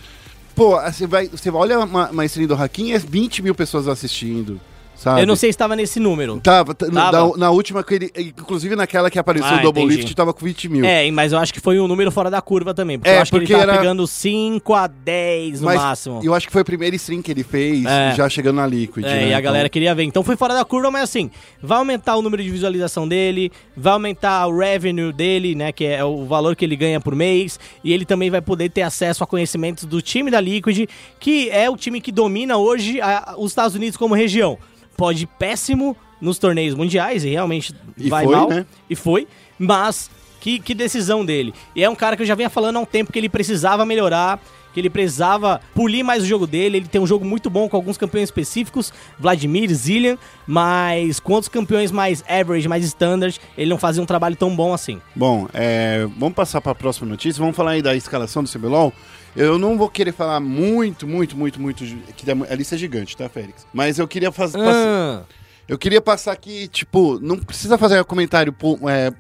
pô, 0.54 0.80
você 0.80 1.08
vai. 1.08 1.30
Você 1.30 1.50
olha 1.50 1.80
uma, 1.80 2.12
uma 2.12 2.26
stream 2.26 2.48
do 2.48 2.54
Hakim, 2.54 2.92
é 2.92 3.00
20 3.00 3.42
mil 3.42 3.56
pessoas 3.56 3.88
assistindo. 3.88 4.62
Sabe? 5.02 5.22
Eu 5.22 5.26
não 5.26 5.36
sei 5.36 5.50
se 5.50 5.56
estava 5.56 5.76
nesse 5.76 6.00
número. 6.00 6.40
Tava, 6.42 6.76
Tava. 6.76 6.92
Na, 6.92 7.38
na 7.38 7.50
última, 7.50 7.84
que 7.84 7.96
ele, 7.96 8.12
inclusive 8.16 8.76
naquela 8.76 9.10
que 9.10 9.18
apareceu 9.18 9.50
Ah, 9.50 9.58
o 9.58 9.62
Double 9.64 9.82
entendi. 9.84 10.02
Lift, 10.02 10.16
tava 10.16 10.32
com 10.32 10.46
20 10.46 10.70
mil. 10.70 10.86
É, 10.86 11.10
mas 11.10 11.32
eu 11.32 11.40
acho 11.40 11.52
que 11.52 11.60
foi 11.60 11.80
um 11.80 11.88
número 11.88 12.12
fora 12.12 12.30
da 12.30 12.40
curva 12.40 12.72
também. 12.72 13.00
Porque 13.00 13.10
É, 13.10 13.18
eu 13.18 13.22
acho 13.24 13.32
que 13.32 13.40
porque 13.40 13.52
ele 13.52 13.60
tava 13.62 13.72
era- 13.72 13.82
pegando 13.82 14.06
5 14.06 14.76
a 14.76 14.86
10 14.86 15.60
no 15.62 15.66
Mas 15.66 15.82
máximo. 15.82 16.20
eu 16.24 16.36
acho 16.36 16.46
que 16.46 16.54
foi 16.54 16.62
a 16.62 16.66
primeira 16.66 16.96
stream 16.96 17.20
que 17.24 17.32
ele 17.32 17.44
fez, 17.44 17.84
É. 17.84 18.14
já 18.16 18.30
chegando 18.30 18.58
na 18.58 18.68
Liquid. 18.68 19.04
É, 19.04 19.10
né? 19.10 19.22
e 19.22 19.24
a 19.26 19.30
Então, 19.30 19.42
galera 19.42 19.68
queria 19.70 19.96
ver. 19.96 20.04
Então 20.04 20.24
foi 20.24 20.36
fora 20.36 20.54
da 20.54 20.64
curva, 20.64 20.92
mas 20.92 21.02
assim, 21.04 21.32
vai 21.64 21.80
aumentar 21.80 22.16
o 22.18 22.22
número 22.22 22.44
de 22.44 22.52
visualização 22.52 23.08
dele, 23.08 23.52
vai 23.76 23.94
aumentar 23.94 24.46
o 24.46 24.56
revenue 24.56 25.12
dele, 25.12 25.56
né, 25.56 25.72
que 25.72 25.84
é 25.84 26.06
o 26.06 26.26
valor 26.26 26.56
que 26.56 26.64
ele 26.64 26.76
ganha 26.76 27.02
por 27.02 27.16
mês, 27.16 27.60
e 27.84 27.92
ele 27.92 28.06
também 28.06 28.30
vai 28.30 28.40
poder 28.42 28.70
ter 28.70 28.84
acesso 28.84 29.24
a 29.24 29.28
conhecimentos 29.28 29.86
do 29.86 30.00
time 30.00 30.30
da 30.30 30.40
Liquid, 30.40 30.88
que 31.20 31.50
é 31.50 31.68
o 31.68 31.76
time 31.76 32.00
que 32.00 32.12
domina 32.12 32.58
hoje 32.58 33.02
a- 33.02 33.34
os 33.36 33.50
Estados 33.52 33.76
Unidos 33.76 33.98
como 33.98 34.14
região. 34.14 34.60
Pode 35.02 35.24
ir 35.24 35.28
péssimo 35.28 35.98
nos 36.22 36.38
torneios 36.38 36.76
mundiais, 36.76 37.26
e 37.26 37.30
realmente 37.30 37.74
E 37.98 38.08
vai 38.08 38.24
foi, 38.24 38.36
mal, 38.36 38.48
né? 38.50 38.68
e 38.88 38.96
foi, 38.96 39.28
mas 39.58 40.12
que, 40.40 40.60
que 40.60 40.76
decisão 40.76 41.26
dele. 41.26 41.56
E 41.76 41.84
é 41.84 41.90
um 41.90 41.96
cara 41.96 42.16
que 42.16 42.22
eu 42.22 42.28
já 42.28 42.36
vinha 42.36 42.52
falando 42.52 42.78
há 42.78 42.80
um 42.82 42.86
tempo 42.86 43.12
que 43.12 43.18
ele 43.18 43.28
precisava 43.28 43.84
melhorar, 43.84 44.40
que 44.72 44.80
ele 44.80 44.92
precisava 44.92 45.60
polir 45.74 46.06
mais 46.06 46.22
o 46.22 46.26
jogo 46.28 46.46
dele. 46.46 46.78
Ele 46.78 46.88
tem 46.88 47.02
um 47.02 47.08
jogo 47.08 47.26
muito 47.26 47.50
bom 47.50 47.68
com 47.68 47.76
alguns 47.76 47.98
campeões 47.98 48.26
específicos, 48.26 48.94
Vladimir, 49.18 49.74
Zillian, 49.74 50.20
mas 50.46 51.20
com 51.20 51.34
outros 51.34 51.50
campeões 51.50 51.92
mais 51.92 52.24
average, 52.30 52.68
mais 52.68 52.86
standard, 52.86 53.40
ele 53.58 53.72
não 53.72 53.80
fazia 53.80 54.04
um 54.04 54.06
trabalho 54.06 54.36
tão 54.36 54.56
bom 54.56 54.72
assim. 54.72 55.02
Bom, 55.16 55.48
é, 55.52 56.08
vamos 56.16 56.36
passar 56.36 56.62
para 56.62 56.74
a 56.74 56.76
próxima 56.76 57.10
notícia. 57.10 57.40
Vamos 57.40 57.56
falar 57.56 57.72
aí 57.72 57.82
da 57.82 57.96
escalação 57.96 58.44
do 58.44 58.50
CBLOL. 58.50 58.94
Eu 59.36 59.58
não 59.58 59.78
vou 59.78 59.90
querer 59.90 60.12
falar 60.12 60.40
muito, 60.40 61.08
muito, 61.08 61.38
muito, 61.38 61.60
muito. 61.60 61.84
Que 62.16 62.26
a 62.32 62.56
lista 62.56 62.76
é 62.76 62.78
gigante, 62.78 63.16
tá, 63.16 63.30
Félix? 63.30 63.66
Mas 63.74 63.98
eu 64.00 64.08
queria 64.08 64.32
fazer. 64.32 64.60
Ah, 64.60 65.24
Eu 65.68 65.78
queria 65.78 66.02
passar 66.02 66.34
aqui, 66.34 66.68
tipo, 66.68 67.18
não 67.22 67.38
precisa 67.38 67.78
fazer 67.78 68.04
comentário 68.04 68.54
é, 68.90 69.14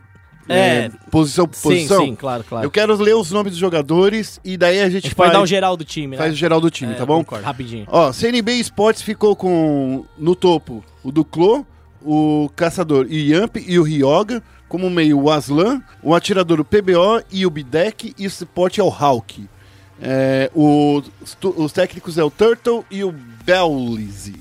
É. 0.49 0.57
é, 0.86 0.91
posição 1.09 1.47
por 1.47 1.55
sim, 1.55 1.62
posição. 1.62 2.03
sim, 2.05 2.16
claro, 2.16 2.43
claro. 2.43 2.66
Eu 2.66 2.72
quero 2.72 2.93
ler 2.95 3.16
os 3.16 3.32
nomes 3.32 3.51
dos 3.53 3.59
jogadores 3.59 4.38
e 4.43 4.57
daí 4.57 4.82
a 4.82 4.86
A 4.86 4.89
gente, 4.89 5.03
gente 5.03 5.16
faz, 5.16 5.28
pode 5.30 5.34
dar 5.34 5.41
um 5.43 5.47
geral 5.47 5.78
do 5.78 5.86
time, 5.86 6.18
faz 6.18 6.30
né? 6.30 6.34
o 6.34 6.38
geral 6.38 6.59
do 6.59 6.70
time, 6.70 6.91
É, 6.91 6.95
tá 6.95 7.05
bom? 7.05 7.20
concordo, 7.20 7.45
Rapidinho. 7.45 7.86
Ó, 7.88 8.12
CNB 8.12 8.53
Esportes 8.53 9.01
ficou 9.01 9.34
com 9.36 10.03
no 10.18 10.36
topo 10.36 10.84
o 11.03 11.12
Duclo, 11.12 11.66
o 12.03 12.49
Caçador 12.55 13.05
e 13.09 13.32
o 13.32 13.36
Yamp 13.39 13.55
e 13.66 13.80
o 13.80 13.84
Ryoga, 13.84 14.43
como 14.68 14.89
meio 14.89 15.22
o 15.22 15.30
Aslan, 15.32 15.82
o 16.03 16.14
atirador 16.14 16.59
o 16.59 16.66
PBO 16.66 17.24
e 17.32 17.45
o 17.45 17.49
Bidek 17.49 18.14
e 18.18 18.28
o 18.28 18.32
suporte 18.32 18.82
é 18.82 18.84
o 18.84 18.89
Hulk. 18.89 19.47
É, 20.02 20.49
o- 20.56 21.02
os, 21.58 21.72
técnicos 21.72 22.18
é 22.18 22.24
o 22.24 22.32
Turtle 22.32 22.84
e 22.89 23.04
o 23.04 23.12
Bellize. 23.45 24.36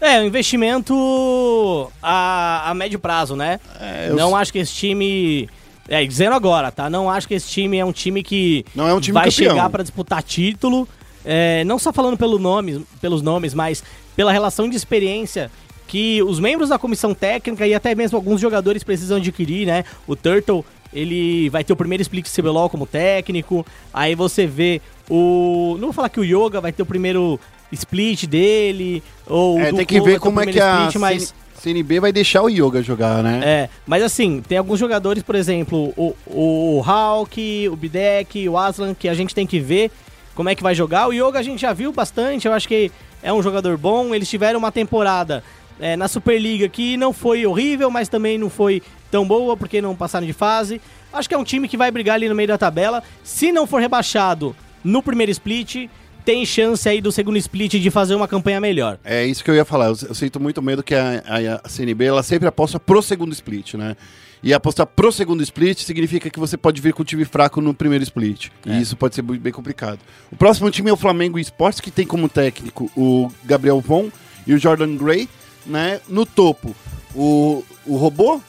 É, 0.00 0.20
um 0.20 0.24
investimento 0.26 1.90
a, 2.02 2.70
a 2.70 2.74
médio 2.74 2.98
prazo, 2.98 3.34
né? 3.36 3.60
É, 3.80 4.06
eu 4.10 4.16
não 4.16 4.34
acho 4.36 4.52
que 4.52 4.58
esse 4.58 4.72
time. 4.72 5.48
É, 5.88 6.04
dizendo 6.04 6.34
agora, 6.34 6.72
tá? 6.72 6.90
Não 6.90 7.08
acho 7.10 7.28
que 7.28 7.34
esse 7.34 7.48
time 7.48 7.78
é 7.78 7.84
um 7.84 7.92
time 7.92 8.22
que 8.22 8.64
Não 8.74 8.88
é 8.88 8.94
um 8.94 9.00
time 9.00 9.14
vai 9.14 9.30
campeão. 9.30 9.50
chegar 9.54 9.70
pra 9.70 9.82
disputar 9.82 10.22
título. 10.22 10.88
É, 11.24 11.62
não 11.64 11.78
só 11.78 11.92
falando 11.92 12.16
pelo 12.16 12.38
nome, 12.38 12.84
pelos 13.00 13.22
nomes, 13.22 13.52
mas 13.54 13.82
pela 14.16 14.32
relação 14.32 14.68
de 14.68 14.76
experiência 14.76 15.50
que 15.88 16.20
os 16.24 16.40
membros 16.40 16.68
da 16.70 16.78
comissão 16.78 17.14
técnica 17.14 17.64
e 17.66 17.72
até 17.74 17.94
mesmo 17.94 18.16
alguns 18.16 18.40
jogadores 18.40 18.82
precisam 18.82 19.18
adquirir, 19.18 19.66
né? 19.66 19.84
O 20.06 20.16
Turtle, 20.16 20.64
ele 20.92 21.48
vai 21.50 21.64
ter 21.64 21.72
o 21.72 21.76
primeiro 21.76 22.02
split 22.02 22.26
CBLOL 22.28 22.70
como 22.70 22.86
técnico. 22.86 23.66
Aí 23.92 24.14
você 24.14 24.46
vê 24.46 24.80
o. 25.08 25.76
Não 25.78 25.88
vou 25.88 25.92
falar 25.92 26.08
que 26.08 26.20
o 26.20 26.24
Yoga 26.24 26.60
vai 26.60 26.72
ter 26.72 26.82
o 26.82 26.86
primeiro 26.86 27.38
split 27.72 28.26
dele. 28.26 29.02
Ou 29.26 29.56
o 29.56 29.60
É, 29.60 29.72
tem 29.72 29.86
que 29.86 30.00
ver 30.00 30.18
o 30.18 30.20
como 30.20 30.40
é 30.40 30.46
que 30.46 30.52
primeiro 30.52 30.76
a 30.76 30.86
split, 30.86 31.00
mas... 31.00 31.34
CNB 31.56 32.00
vai 32.00 32.12
deixar 32.12 32.42
o 32.42 32.48
Yoga 32.48 32.82
jogar, 32.82 33.22
né? 33.22 33.40
É, 33.42 33.68
mas 33.86 34.02
assim, 34.02 34.42
tem 34.46 34.58
alguns 34.58 34.78
jogadores, 34.78 35.22
por 35.22 35.34
exemplo, 35.34 35.92
o, 35.96 36.14
o 36.26 36.80
Hulk, 36.80 37.68
o 37.70 37.76
Bidek, 37.76 38.48
o 38.48 38.58
Aslan, 38.58 38.94
que 38.94 39.08
a 39.08 39.14
gente 39.14 39.34
tem 39.34 39.46
que 39.46 39.58
ver 39.58 39.90
como 40.34 40.48
é 40.48 40.54
que 40.54 40.62
vai 40.62 40.74
jogar. 40.74 41.08
O 41.08 41.12
Yoga 41.12 41.38
a 41.38 41.42
gente 41.42 41.60
já 41.60 41.72
viu 41.72 41.90
bastante, 41.90 42.46
eu 42.46 42.52
acho 42.52 42.68
que 42.68 42.92
é 43.22 43.32
um 43.32 43.42
jogador 43.42 43.76
bom. 43.76 44.14
Eles 44.14 44.28
tiveram 44.28 44.58
uma 44.58 44.70
temporada 44.70 45.42
é, 45.80 45.96
na 45.96 46.08
Superliga 46.08 46.68
que 46.68 46.96
não 46.96 47.12
foi 47.12 47.46
horrível, 47.46 47.90
mas 47.90 48.08
também 48.08 48.38
não 48.38 48.48
foi 48.50 48.82
tão 49.10 49.26
boa 49.26 49.56
porque 49.56 49.80
não 49.80 49.94
passaram 49.94 50.26
de 50.26 50.32
fase. 50.32 50.80
Acho 51.12 51.28
que 51.28 51.34
é 51.34 51.38
um 51.38 51.44
time 51.44 51.68
que 51.68 51.76
vai 51.76 51.90
brigar 51.90 52.14
ali 52.16 52.28
no 52.28 52.34
meio 52.34 52.48
da 52.48 52.58
tabela. 52.58 53.02
Se 53.24 53.50
não 53.52 53.66
for 53.66 53.80
rebaixado 53.80 54.54
no 54.84 55.02
primeiro 55.02 55.32
split, 55.32 55.88
tem 56.24 56.44
chance 56.44 56.88
aí 56.88 57.00
do 57.00 57.12
segundo 57.12 57.36
split 57.38 57.74
de 57.74 57.90
fazer 57.90 58.14
uma 58.14 58.26
campanha 58.28 58.60
melhor. 58.60 58.98
É 59.04 59.24
isso 59.24 59.42
que 59.44 59.50
eu 59.50 59.54
ia 59.54 59.64
falar. 59.64 59.86
Eu, 59.86 59.96
eu 60.08 60.14
sinto 60.14 60.40
muito 60.40 60.60
medo 60.60 60.82
que 60.82 60.94
a, 60.94 61.22
a- 61.26 61.60
a 61.64 61.68
CNB 61.68 62.04
ela 62.04 62.22
sempre 62.22 62.48
aposta 62.48 62.78
pro 62.80 63.00
segundo 63.00 63.32
split, 63.32 63.74
né? 63.74 63.96
E 64.42 64.52
apostar 64.52 64.86
pro 64.86 65.10
segundo 65.10 65.42
split 65.42 65.78
significa 65.80 66.28
que 66.28 66.38
você 66.38 66.56
pode 66.56 66.80
vir 66.80 66.92
com 66.92 67.02
um 67.02 67.04
time 67.04 67.24
fraco 67.24 67.60
no 67.60 67.72
primeiro 67.72 68.04
split. 68.04 68.48
E 68.66 68.80
isso 68.80 68.96
pode 68.96 69.14
ser 69.14 69.22
bem 69.22 69.52
complicado. 69.52 69.98
O 70.30 70.36
próximo 70.36 70.70
time 70.70 70.90
é 70.90 70.92
o 70.92 70.96
Flamengo 70.96 71.38
Esportes, 71.38 71.80
que 71.80 71.90
tem 71.90 72.06
como 72.06 72.28
técnico 72.28 72.90
o 72.96 73.30
Gabriel 73.44 73.80
Von 73.80 74.10
e 74.46 74.52
o 74.52 74.58
Jordan 74.58 74.94
Gray, 74.96 75.28
né? 75.66 76.00
No 76.08 76.24
topo, 76.24 76.74
o, 77.14 77.64
o 77.84 77.96
robô 77.96 78.40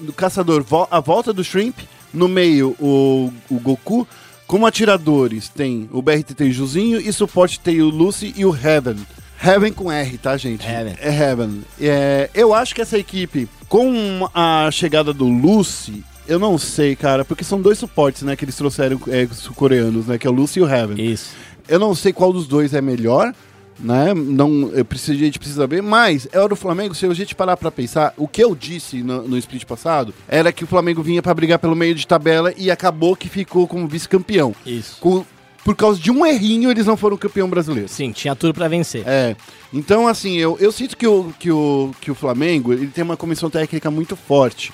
do 0.00 0.12
caçador, 0.12 0.62
vo- 0.62 0.88
a 0.90 1.00
volta 1.00 1.32
do 1.32 1.42
Shrimp. 1.44 1.78
No 2.12 2.28
meio, 2.28 2.74
o, 2.80 3.32
o 3.50 3.58
Goku. 3.60 4.06
Como 4.46 4.64
atiradores, 4.64 5.48
tem 5.48 5.88
o 5.92 6.00
BRTT 6.00 6.52
Juzinho 6.52 7.00
e 7.00 7.12
suporte 7.12 7.58
tem 7.58 7.82
o 7.82 7.88
Lucy 7.90 8.32
e 8.36 8.44
o 8.44 8.54
Heaven. 8.56 8.96
Heaven 9.44 9.72
com 9.72 9.90
R, 9.90 10.16
tá, 10.18 10.36
gente? 10.36 10.64
Heaven. 10.66 10.94
É 11.00 11.10
Heaven. 11.12 11.62
É, 11.80 12.30
eu 12.32 12.54
acho 12.54 12.74
que 12.74 12.80
essa 12.80 12.96
equipe, 12.96 13.48
com 13.68 14.28
a 14.32 14.70
chegada 14.70 15.12
do 15.12 15.26
Lucy, 15.28 16.02
eu 16.28 16.38
não 16.38 16.56
sei, 16.56 16.94
cara, 16.96 17.24
porque 17.24 17.42
são 17.44 17.60
dois 17.60 17.76
suportes, 17.78 18.22
né, 18.22 18.34
que 18.36 18.44
eles 18.44 18.56
trouxeram 18.56 18.98
é, 19.08 19.26
sul-coreanos, 19.26 20.06
né, 20.06 20.16
que 20.16 20.26
é 20.26 20.30
o 20.30 20.32
Lucy 20.32 20.60
e 20.60 20.62
o 20.62 20.68
Heaven. 20.68 21.04
Isso. 21.04 21.30
Eu 21.68 21.78
não 21.80 21.94
sei 21.94 22.12
qual 22.12 22.32
dos 22.32 22.46
dois 22.46 22.72
é 22.72 22.80
melhor, 22.80 23.34
né? 23.78 24.12
Não, 24.14 24.70
eu 24.72 24.84
preciso, 24.84 25.12
a 25.12 25.24
gente 25.24 25.38
precisa 25.38 25.62
saber, 25.62 25.82
mas 25.82 26.26
é 26.32 26.38
hora 26.38 26.48
do 26.48 26.56
Flamengo, 26.56 26.94
se 26.94 27.04
a 27.06 27.14
gente 27.14 27.34
parar 27.34 27.56
pra 27.56 27.70
pensar, 27.70 28.12
o 28.16 28.26
que 28.26 28.42
eu 28.42 28.54
disse 28.54 29.02
no, 29.02 29.22
no 29.28 29.36
split 29.38 29.64
passado 29.64 30.14
era 30.28 30.52
que 30.52 30.64
o 30.64 30.66
Flamengo 30.66 31.02
vinha 31.02 31.22
pra 31.22 31.34
brigar 31.34 31.58
pelo 31.58 31.76
meio 31.76 31.94
de 31.94 32.06
tabela 32.06 32.52
e 32.56 32.70
acabou 32.70 33.14
que 33.16 33.28
ficou 33.28 33.66
como 33.68 33.86
vice-campeão. 33.86 34.54
Isso. 34.64 34.96
Com- 35.00 35.24
Por 35.64 35.74
causa 35.74 35.98
de 36.00 36.10
um 36.10 36.24
errinho, 36.24 36.70
eles 36.70 36.86
não 36.86 36.96
foram 36.96 37.16
campeão 37.16 37.48
brasileiro. 37.50 37.88
Sim, 37.88 38.12
tinha 38.12 38.34
tudo 38.36 38.54
pra 38.54 38.68
vencer. 38.68 39.02
É. 39.06 39.34
Então, 39.72 40.06
assim, 40.06 40.36
eu, 40.36 40.56
eu 40.60 40.70
sinto 40.70 40.96
que 40.96 41.06
o, 41.06 41.32
que, 41.38 41.50
o, 41.50 41.90
que 42.00 42.10
o 42.10 42.14
Flamengo 42.14 42.72
ele 42.72 42.86
tem 42.86 43.02
uma 43.04 43.16
comissão 43.16 43.50
técnica 43.50 43.90
muito 43.90 44.14
forte. 44.16 44.72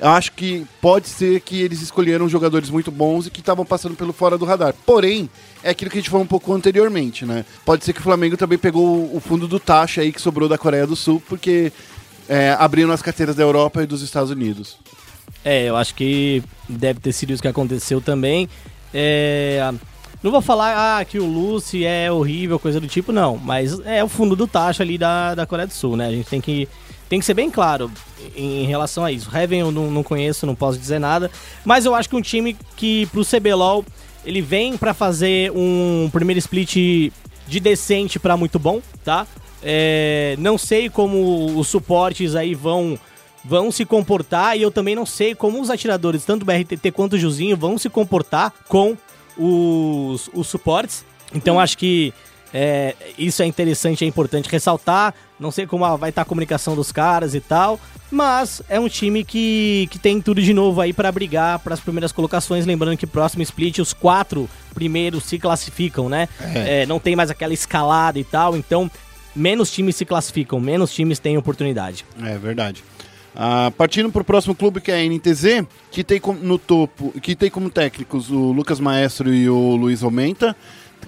Eu 0.00 0.08
acho 0.08 0.32
que 0.32 0.66
pode 0.80 1.08
ser 1.08 1.40
que 1.40 1.60
eles 1.62 1.80
escolheram 1.80 2.28
jogadores 2.28 2.68
muito 2.70 2.90
bons 2.90 3.28
e 3.28 3.30
que 3.30 3.38
estavam 3.38 3.64
passando 3.64 3.94
pelo 3.94 4.12
fora 4.12 4.36
do 4.36 4.44
radar. 4.44 4.74
Porém, 4.84 5.30
é 5.62 5.70
aquilo 5.70 5.90
que 5.90 5.98
a 5.98 6.00
gente 6.00 6.10
falou 6.10 6.24
um 6.24 6.28
pouco 6.28 6.52
anteriormente, 6.52 7.24
né? 7.24 7.44
Pode 7.64 7.84
ser 7.84 7.92
que 7.92 8.00
o 8.00 8.02
Flamengo 8.02 8.36
também 8.36 8.58
pegou 8.58 9.14
o, 9.14 9.20
fundo 9.20 9.46
do 9.46 9.60
taxa 9.60 10.00
aí 10.00 10.12
que 10.12 10.20
sobrou 10.20 10.48
da 10.48 10.58
Coreia 10.58 10.86
do 10.86 10.96
Sul, 10.96 11.22
porque 11.28 11.72
é, 12.28 12.56
abriram 12.58 12.90
as 12.90 13.02
carteiras 13.02 13.36
da 13.36 13.42
Europa 13.42 13.82
e 13.82 13.86
dos 13.86 14.02
Estados 14.02 14.30
Unidos. 14.30 14.76
É, 15.44 15.64
eu 15.68 15.76
acho 15.76 15.94
que 15.94 16.42
deve 16.68 17.00
ter 17.00 17.12
sido 17.12 17.32
isso 17.32 17.42
que 17.42 17.48
aconteceu 17.48 18.00
também. 18.00 18.48
É, 18.92 19.72
não 20.22 20.30
vou 20.30 20.40
falar 20.40 20.98
ah, 20.98 21.04
que 21.04 21.18
o 21.18 21.26
Lucy 21.26 21.84
é 21.84 22.10
horrível, 22.10 22.58
coisa 22.58 22.80
do 22.80 22.86
tipo, 22.86 23.12
não. 23.12 23.36
Mas 23.36 23.80
é 23.80 24.02
o 24.02 24.08
fundo 24.08 24.36
do 24.36 24.46
taxa 24.46 24.82
ali 24.82 24.96
da, 24.96 25.34
da 25.34 25.46
Coreia 25.46 25.66
do 25.66 25.72
Sul, 25.72 25.96
né? 25.96 26.06
A 26.06 26.12
gente 26.12 26.28
tem 26.28 26.40
que, 26.40 26.68
tem 27.08 27.18
que 27.18 27.24
ser 27.24 27.34
bem 27.34 27.50
claro 27.50 27.90
em, 28.36 28.62
em 28.62 28.66
relação 28.66 29.04
a 29.04 29.10
isso. 29.10 29.30
Heaven 29.34 29.60
eu 29.60 29.72
não, 29.72 29.90
não 29.90 30.02
conheço, 30.02 30.46
não 30.46 30.54
posso 30.54 30.78
dizer 30.78 30.98
nada. 30.98 31.30
Mas 31.64 31.84
eu 31.84 31.94
acho 31.94 32.08
que 32.08 32.16
um 32.16 32.22
time 32.22 32.56
que 32.76 33.06
pro 33.06 33.24
CBLOL 33.24 33.84
ele 34.24 34.40
vem 34.40 34.76
pra 34.76 34.94
fazer 34.94 35.50
um 35.52 36.08
primeiro 36.12 36.38
split 36.38 37.12
de 37.46 37.60
decente 37.60 38.18
pra 38.18 38.36
muito 38.36 38.58
bom, 38.58 38.80
tá? 39.04 39.26
É, 39.62 40.34
não 40.38 40.58
sei 40.58 40.88
como 40.88 41.58
os 41.58 41.68
suportes 41.68 42.34
aí 42.34 42.54
vão 42.54 42.98
vão 43.44 43.72
se 43.72 43.84
comportar 43.84 44.56
e 44.56 44.62
eu 44.62 44.70
também 44.70 44.94
não 44.94 45.04
sei 45.04 45.34
como 45.34 45.60
os 45.60 45.68
atiradores, 45.68 46.24
tanto 46.24 46.42
o 46.42 46.46
BRTT 46.46 46.92
quanto 46.92 47.14
o 47.14 47.18
Juzinho, 47.18 47.56
vão 47.56 47.76
se 47.76 47.88
comportar 47.88 48.52
com 48.68 48.96
os, 49.36 50.30
os 50.32 50.46
suportes. 50.46 51.04
Então 51.34 51.58
acho 51.58 51.76
que 51.76 52.12
é, 52.54 52.94
isso 53.18 53.42
é 53.42 53.46
interessante, 53.46 54.04
é 54.04 54.08
importante 54.08 54.48
ressaltar. 54.48 55.14
Não 55.42 55.50
sei 55.50 55.66
como 55.66 55.96
vai 55.98 56.10
estar 56.10 56.22
a 56.22 56.24
comunicação 56.24 56.74
dos 56.76 56.92
caras 56.92 57.34
e 57.34 57.40
tal, 57.40 57.78
mas 58.10 58.62
é 58.68 58.78
um 58.78 58.88
time 58.88 59.24
que, 59.24 59.88
que 59.90 59.98
tem 59.98 60.20
tudo 60.20 60.40
de 60.40 60.54
novo 60.54 60.80
aí 60.80 60.92
para 60.92 61.10
brigar 61.10 61.58
para 61.58 61.74
as 61.74 61.80
primeiras 61.80 62.12
colocações. 62.12 62.64
Lembrando 62.64 62.96
que 62.96 63.06
próximo 63.06 63.42
split 63.42 63.78
os 63.80 63.92
quatro 63.92 64.48
primeiros 64.72 65.24
se 65.24 65.38
classificam, 65.38 66.08
né? 66.08 66.28
É, 66.54 66.86
não 66.86 67.00
tem 67.00 67.16
mais 67.16 67.30
aquela 67.30 67.52
escalada 67.52 68.18
e 68.18 68.24
tal, 68.24 68.56
então 68.56 68.90
menos 69.34 69.70
times 69.70 69.96
se 69.96 70.04
classificam, 70.04 70.60
menos 70.60 70.94
times 70.94 71.18
têm 71.18 71.36
oportunidade. 71.36 72.04
É 72.22 72.38
verdade. 72.38 72.84
Ah, 73.34 73.72
partindo 73.76 74.10
para 74.10 74.22
o 74.22 74.24
próximo 74.24 74.54
clube 74.54 74.80
que 74.80 74.92
é 74.92 75.00
a 75.00 75.08
NTZ, 75.08 75.66
que 75.90 76.04
tem 76.04 76.20
no 76.42 76.58
topo, 76.58 77.12
que 77.20 77.34
tem 77.34 77.50
como 77.50 77.70
técnicos 77.70 78.30
o 78.30 78.52
Lucas 78.52 78.78
Maestro 78.78 79.32
e 79.32 79.48
o 79.48 79.74
Luiz 79.74 80.02
Aumenta. 80.02 80.54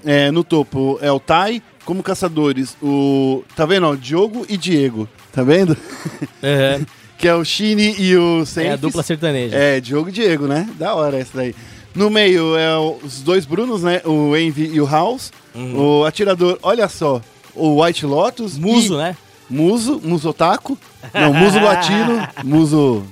É, 0.05 0.31
no 0.31 0.45
topo 0.45 0.99
é 1.01 1.11
o 1.11 1.19
Tai, 1.19 1.63
como 1.85 2.03
caçadores 2.03 2.77
o 2.83 3.43
tá 3.57 3.65
vendo? 3.67 3.87
Ó, 3.87 3.95
Diogo 3.95 4.45
e 4.49 4.57
Diego, 4.57 5.09
tá 5.33 5.43
vendo? 5.43 5.77
que 7.19 7.29
é 7.29 7.35
o 7.35 7.45
Shine 7.45 7.95
e 7.99 8.17
o 8.17 8.39
É 8.39 8.43
a 8.43 8.47
Senfis. 8.47 8.81
dupla 8.81 9.03
sertaneja. 9.03 9.57
É, 9.57 9.81
Diogo 9.81 10.09
e 10.09 10.13
Diego, 10.13 10.47
né? 10.47 10.69
Da 10.79 10.95
hora 10.95 11.19
essa 11.19 11.31
daí. 11.39 11.55
No 11.95 12.11
meio 12.11 12.57
é 12.57 12.77
os 12.79 13.23
dois 13.23 13.47
Brunos, 13.47 13.83
né? 13.83 14.01
O 14.05 14.37
Envy 14.37 14.71
e 14.75 14.81
o 14.81 14.87
House. 14.87 15.33
O 15.55 16.05
atirador, 16.05 16.59
olha 16.63 16.89
só, 16.89 17.21
o 17.55 17.83
White 17.83 18.05
Lotus. 18.05 18.59
Muso, 18.59 18.95
e- 18.95 18.97
né? 18.99 19.17
Muso, 19.49 20.01
Muso 20.03 20.29
Otaku. 20.31 20.77
Não, 21.13 21.33
Muso 21.33 21.61
Latino, 21.61 22.27
Muso 22.45 23.05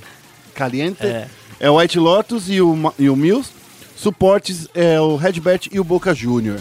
Caliente. 0.55 1.07
É. 1.07 1.29
É. 1.61 1.71
o 1.71 1.77
White 1.79 1.99
Lotus 1.99 2.51
e 2.51 2.61
o, 2.61 2.93
e 2.99 3.09
o 3.09 3.15
Mills. 3.17 3.51
Suportes 3.95 4.67
é 4.75 5.01
o 5.01 5.15
Redbert 5.15 5.69
e 5.71 5.79
o 5.79 5.85
Boca 5.85 6.13
Júnior. 6.13 6.59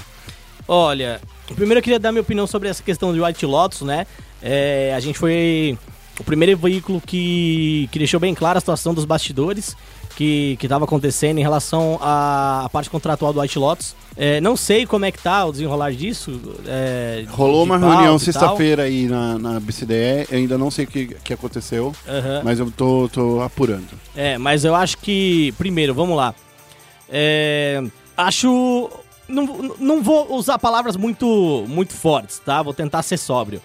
Olha, 0.73 1.19
primeiro 1.53 1.79
eu 1.79 1.83
queria 1.83 1.99
dar 1.99 2.13
minha 2.13 2.21
opinião 2.21 2.47
sobre 2.47 2.69
essa 2.69 2.81
questão 2.81 3.13
de 3.13 3.19
White 3.19 3.45
Lotus, 3.45 3.81
né? 3.81 4.07
É, 4.41 4.93
a 4.95 5.01
gente 5.01 5.19
foi 5.19 5.77
o 6.17 6.23
primeiro 6.23 6.57
veículo 6.57 7.01
que, 7.05 7.89
que 7.91 7.99
deixou 7.99 8.21
bem 8.21 8.33
clara 8.33 8.57
a 8.57 8.61
situação 8.61 8.93
dos 8.93 9.03
bastidores 9.03 9.75
que 10.15 10.57
estava 10.63 10.85
acontecendo 10.85 11.39
em 11.39 11.41
relação 11.41 11.99
à, 12.01 12.63
à 12.63 12.69
parte 12.69 12.89
contratual 12.89 13.33
do 13.33 13.41
White 13.41 13.59
Lotus. 13.59 13.93
É, 14.15 14.39
não 14.39 14.55
sei 14.55 14.85
como 14.85 15.03
é 15.03 15.11
que 15.11 15.21
tá 15.21 15.43
o 15.43 15.51
desenrolar 15.51 15.91
disso. 15.91 16.39
é, 16.65 17.25
Rolou 17.31 17.65
uma 17.65 17.77
reunião 17.77 18.17
sexta-feira 18.17 18.83
aí 18.83 19.07
na, 19.07 19.37
na 19.37 19.59
BCDE. 19.59 20.27
Eu 20.31 20.37
ainda 20.37 20.57
não 20.57 20.71
sei 20.71 20.85
o 20.85 20.87
que, 20.87 21.07
que 21.21 21.33
aconteceu, 21.33 21.93
Aham. 22.07 22.43
mas 22.45 22.59
eu 22.59 22.71
tô, 22.71 23.09
tô 23.11 23.41
apurando. 23.41 23.89
É, 24.15 24.37
mas 24.37 24.63
eu 24.63 24.73
acho 24.73 24.97
que, 24.99 25.53
primeiro, 25.57 25.93
vamos 25.93 26.15
lá. 26.15 26.33
É, 27.09 27.83
acho. 28.15 28.89
Não, 29.31 29.75
não 29.79 30.03
vou 30.03 30.33
usar 30.35 30.59
palavras 30.59 30.95
muito, 30.95 31.65
muito 31.67 31.93
fortes, 31.93 32.39
tá? 32.39 32.61
Vou 32.61 32.73
tentar 32.73 33.01
ser 33.01 33.17
sóbrio. 33.17 33.61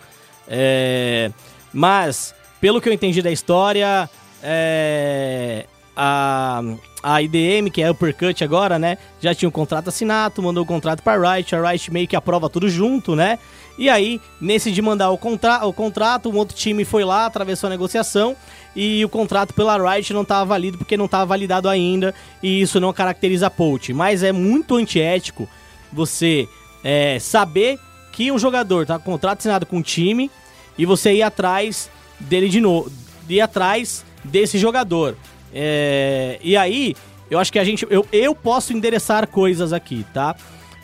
É, 0.48 1.30
mas, 1.72 2.34
pelo 2.60 2.80
que 2.80 2.88
eu 2.88 2.92
entendi 2.92 3.20
da 3.20 3.30
história, 3.30 4.08
é, 4.42 5.66
a, 5.96 6.62
a 7.02 7.22
IDM, 7.22 7.70
que 7.70 7.82
é 7.82 7.86
a 7.86 7.90
Uppercut 7.90 8.44
agora, 8.44 8.78
né? 8.78 8.98
Já 9.20 9.34
tinha 9.34 9.48
um 9.48 9.52
contrato 9.52 9.88
assinado, 9.88 10.42
mandou 10.42 10.62
o 10.62 10.66
contrato 10.66 11.02
pra 11.02 11.16
Riot, 11.16 11.54
a 11.54 11.70
Riot 11.70 11.92
meio 11.92 12.06
que 12.06 12.16
aprova 12.16 12.48
tudo 12.48 12.68
junto, 12.68 13.16
né? 13.16 13.38
E 13.78 13.90
aí, 13.90 14.20
nesse 14.40 14.70
de 14.70 14.80
mandar 14.80 15.10
o, 15.10 15.18
contra 15.18 15.66
o 15.66 15.72
contrato, 15.72 16.30
um 16.30 16.36
outro 16.36 16.56
time 16.56 16.84
foi 16.84 17.04
lá, 17.04 17.26
atravessou 17.26 17.66
a 17.66 17.70
negociação 17.70 18.36
e 18.76 19.02
o 19.02 19.08
contrato 19.08 19.54
pela 19.54 19.78
Riot 19.78 20.12
não 20.12 20.20
estava 20.20 20.44
válido 20.44 20.76
porque 20.76 20.98
não 20.98 21.06
estava 21.06 21.24
validado 21.24 21.66
ainda 21.66 22.14
e 22.42 22.60
isso 22.60 22.78
não 22.78 22.92
caracteriza 22.92 23.48
a. 23.48 23.94
Mas 23.94 24.22
é 24.22 24.30
muito 24.30 24.76
antiético 24.76 25.48
você 25.90 26.46
é, 26.84 27.18
saber 27.18 27.78
que 28.12 28.30
um 28.30 28.38
jogador 28.38 28.84
tá 28.84 28.98
com 28.98 29.12
contrato 29.12 29.38
assinado 29.38 29.64
com 29.64 29.78
um 29.78 29.82
time 29.82 30.30
e 30.76 30.84
você 30.84 31.14
ir 31.14 31.22
atrás 31.22 31.90
dele 32.20 32.50
de 32.50 32.60
novo, 32.60 32.92
ir 33.28 33.40
atrás 33.40 34.04
desse 34.22 34.58
jogador. 34.58 35.16
É, 35.54 36.38
e 36.42 36.54
aí, 36.54 36.94
eu 37.30 37.38
acho 37.38 37.50
que 37.50 37.58
a 37.58 37.64
gente, 37.64 37.86
eu, 37.88 38.06
eu 38.12 38.34
posso 38.34 38.74
endereçar 38.74 39.26
coisas 39.26 39.72
aqui, 39.72 40.04
tá? 40.12 40.36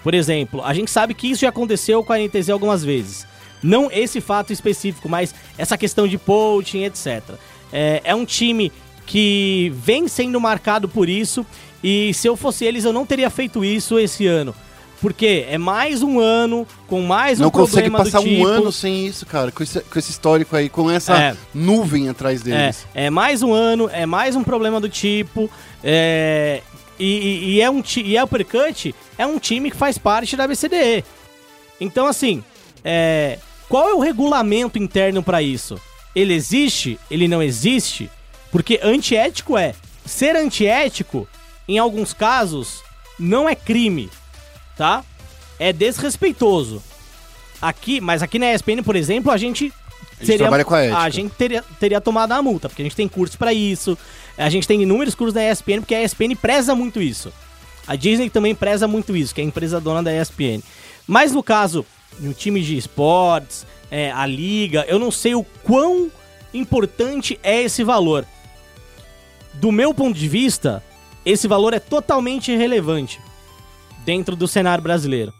Por 0.03 0.15
exemplo, 0.15 0.63
a 0.65 0.73
gente 0.73 0.91
sabe 0.91 1.15
que 1.15 1.31
isso 1.31 1.43
já 1.43 1.51
aconteceu 1.51 2.03
com 2.03 2.13
a 2.13 2.19
NTZ 2.19 2.51
algumas 2.51 2.83
vezes. 2.83 3.27
Não 3.63 3.91
esse 3.93 4.21
fato 4.21 4.53
específico, 4.53 5.09
mas 5.09 5.35
essa 5.57 5.79
questão 5.79 6.09
de 6.09 6.19
poaching, 6.19 6.85
etc. 6.85 7.23
É, 7.73 8.01
é 8.05 8.15
um 8.15 8.25
time 8.25 8.71
que 9.07 9.73
vem 9.77 10.07
sendo 10.09 10.41
marcado 10.41 10.89
por 10.89 11.09
isso. 11.09 11.45
E 11.83 12.13
se 12.15 12.29
eu 12.29 12.37
fosse 12.37 12.65
eles, 12.65 12.85
eu 12.85 12.93
não 12.93 13.05
teria 13.07 13.29
feito 13.31 13.65
isso 13.65 13.99
esse 13.99 14.27
ano. 14.27 14.55
Porque 15.01 15.47
é 15.49 15.59
mais 15.59 16.01
um 16.01 16.21
ano 16.21 16.65
com 16.87 17.03
mais 17.03 17.41
um 17.41 17.45
Não 17.45 17.51
consegue 17.51 17.91
problema 17.91 18.05
passar 18.05 18.21
do 18.21 18.29
tipo. 18.29 18.41
um 18.43 18.47
ano 18.47 18.71
sem 18.71 19.05
isso, 19.05 19.27
cara, 19.27 19.51
com 19.51 19.61
esse, 19.65 19.81
com 19.81 19.99
esse 19.99 20.13
histórico 20.13 20.55
aí, 20.55 20.69
com 20.69 20.89
essa 20.89 21.17
É. 21.21 21.37
nuvem 21.53 22.09
atrás 22.09 22.41
deles. 22.41 22.87
É, 22.95 23.07
é 23.07 23.11
mais 23.11 23.43
um 23.43 23.53
ano, 23.53 23.91
é 23.93 24.07
mais 24.07 24.37
um 24.37 24.45
problema 24.45 24.81
do 24.81 24.89
tipo. 24.89 25.51
É, 25.83 26.63
e, 27.01 27.55
e- 27.57 27.61
é 27.61 27.69
um 27.69 27.83
e 27.97 28.17
é 28.17 28.23
o 28.23 28.29
Percut 28.29 28.95
é 29.19 29.27
um 29.27 29.41
time 29.41 29.73
que 29.73 29.77
faz 29.77 29.99
parte 29.99 30.37
da 30.37 30.47
BCDE. 30.47 31.05
Então, 31.81 32.07
assim, 32.07 32.45
é, 32.85 33.39
qual 33.69 33.89
é 33.89 33.95
o 33.95 33.99
regulamento 33.99 34.79
interno 34.79 35.21
pra 35.21 35.43
isso? 35.43 35.81
Ele 36.15 36.35
existe? 36.35 36.99
Ele 37.11 37.27
não 37.27 37.43
existe? 37.43 38.11
Porque 38.51 38.79
antiético 38.83 39.57
é. 39.57 39.75
Ser 40.05 40.37
antiético, 40.37 41.29
em 41.67 41.79
alguns 41.79 42.13
casos, 42.13 42.83
não 43.19 43.49
é 43.49 43.55
crime, 43.55 44.11
tá? 44.77 45.05
É 45.59 45.73
desrespeitoso. 45.73 46.83
Aqui, 47.61 48.01
mas 48.01 48.23
aqui 48.23 48.39
na 48.39 48.53
ESPN, 48.53 48.83
por 48.85 48.97
exemplo, 48.97 49.31
a 49.31 49.37
gente 49.37 49.73
A 50.21 50.25
gente 50.25 50.39
trabalha 50.39 50.65
com 50.65 50.75
a 50.75 51.03
a 51.03 51.09
gente 51.09 51.33
teria, 51.35 51.65
teria 51.79 52.01
tomado 52.01 52.33
a 52.33 52.43
multa, 52.43 52.69
porque 52.69 52.83
a 52.83 52.85
gente 52.85 52.97
tem 52.97 53.09
curso 53.09 53.39
pra 53.39 53.53
isso. 53.53 53.97
A 54.37 54.49
gente 54.51 54.67
tem 54.67 54.83
inúmeros 54.83 55.15
cursos 55.15 55.35
da 55.35 55.49
ESPN, 55.49 55.81
porque 55.81 55.95
a 55.95 56.03
ESPN 56.03 56.35
preza 56.35 56.75
muito 56.75 57.01
isso. 57.01 57.33
A 57.87 57.95
Disney 57.95 58.29
também 58.31 58.55
preza 58.55 58.89
muito 58.89 59.17
isso, 59.17 59.35
que 59.35 59.41
é 59.41 59.45
a 59.45 59.47
empresa 59.47 59.81
dona 59.81 60.03
da 60.03 60.13
ESPN. 60.13 60.63
Mas 61.07 61.33
no 61.33 61.43
caso, 61.43 61.87
no 62.19 62.33
time 62.35 62.61
de 62.63 62.77
esportes, 62.77 63.67
é, 63.93 64.11
a 64.11 64.25
liga, 64.25 64.87
eu 64.89 64.99
não 64.99 65.11
sei 65.11 65.35
o 65.35 65.45
quão 65.63 66.11
importante 66.55 67.39
é 67.43 67.61
esse 67.61 67.85
valor. 67.85 68.25
Do 69.53 69.71
meu 69.71 69.93
ponto 69.93 70.19
de 70.19 70.27
vista, 70.27 70.83
esse 71.27 71.47
valor 71.47 71.75
é 71.75 71.79
totalmente 71.79 72.51
irrelevante 72.51 73.21
dentro 74.03 74.35
do 74.35 74.49
cenário 74.49 74.83
brasileiro. 74.83 75.35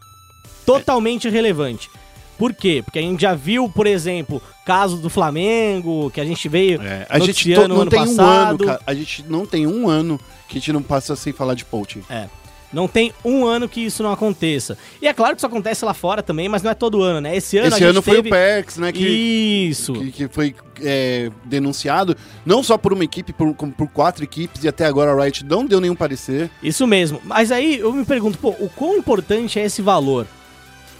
Totalmente 0.67 1.27
irrelevante. 1.27 1.89
Por 2.37 2.53
quê? 2.53 2.83
Porque 2.85 2.99
a 2.99 3.01
gente 3.01 3.21
já 3.21 3.33
viu, 3.33 3.67
por 3.67 3.87
exemplo, 3.87 4.39
caso 4.63 4.97
do 4.97 5.09
Flamengo, 5.09 6.11
que 6.11 6.21
a 6.21 6.25
gente 6.25 6.47
veio 6.47 6.79
É, 6.81 7.07
a 7.09 7.17
gente 7.17 7.49
não 7.67 7.81
ano 7.81 7.89
tem 7.89 7.99
um 7.99 8.03
ano, 8.03 8.15
passado. 8.15 8.65
cara. 8.65 8.81
A 8.85 8.93
gente 8.93 9.23
não 9.27 9.45
tem 9.47 9.65
um 9.65 9.89
ano 9.89 10.19
que 10.47 10.57
a 10.57 10.59
gente 10.59 10.71
não 10.71 10.83
passa 10.83 11.15
sem 11.15 11.33
falar 11.33 11.55
de 11.55 11.65
poaching. 11.65 12.03
É. 12.07 12.27
Não 12.73 12.87
tem 12.87 13.13
um 13.23 13.45
ano 13.45 13.69
que 13.69 13.81
isso 13.81 14.01
não 14.01 14.11
aconteça. 14.11 14.77
E 15.01 15.07
é 15.07 15.13
claro 15.13 15.35
que 15.35 15.39
isso 15.39 15.45
acontece 15.45 15.85
lá 15.85 15.93
fora 15.93 16.23
também, 16.23 16.49
mas 16.49 16.63
não 16.63 16.71
é 16.71 16.73
todo 16.73 17.03
ano, 17.03 17.21
né? 17.21 17.37
Esse 17.37 17.57
ano 17.57 17.67
Esse 17.67 17.83
ano 17.83 18.01
foi 18.01 18.15
teve... 18.15 18.29
o 18.29 18.31
PEX, 18.31 18.77
né? 18.77 18.91
Que, 18.91 19.07
Isso. 19.69 19.93
que, 19.93 20.11
que 20.11 20.27
foi 20.27 20.55
é, 20.81 21.29
denunciado, 21.45 22.17
não 22.43 22.63
só 22.63 22.77
por 22.77 22.91
uma 22.91 23.03
equipe, 23.03 23.31
por, 23.31 23.53
como 23.53 23.71
por 23.71 23.87
quatro 23.87 24.23
equipes, 24.23 24.63
e 24.63 24.67
até 24.67 24.85
agora 24.85 25.11
a 25.11 25.23
Riot 25.23 25.45
não 25.45 25.65
deu 25.65 25.79
nenhum 25.79 25.95
parecer. 25.95 26.49
Isso 26.63 26.87
mesmo. 26.87 27.21
Mas 27.23 27.51
aí 27.51 27.77
eu 27.79 27.93
me 27.93 28.03
pergunto, 28.03 28.37
pô, 28.39 28.49
o 28.59 28.69
quão 28.75 28.97
importante 28.97 29.59
é 29.59 29.65
esse 29.65 29.81
valor? 29.81 30.25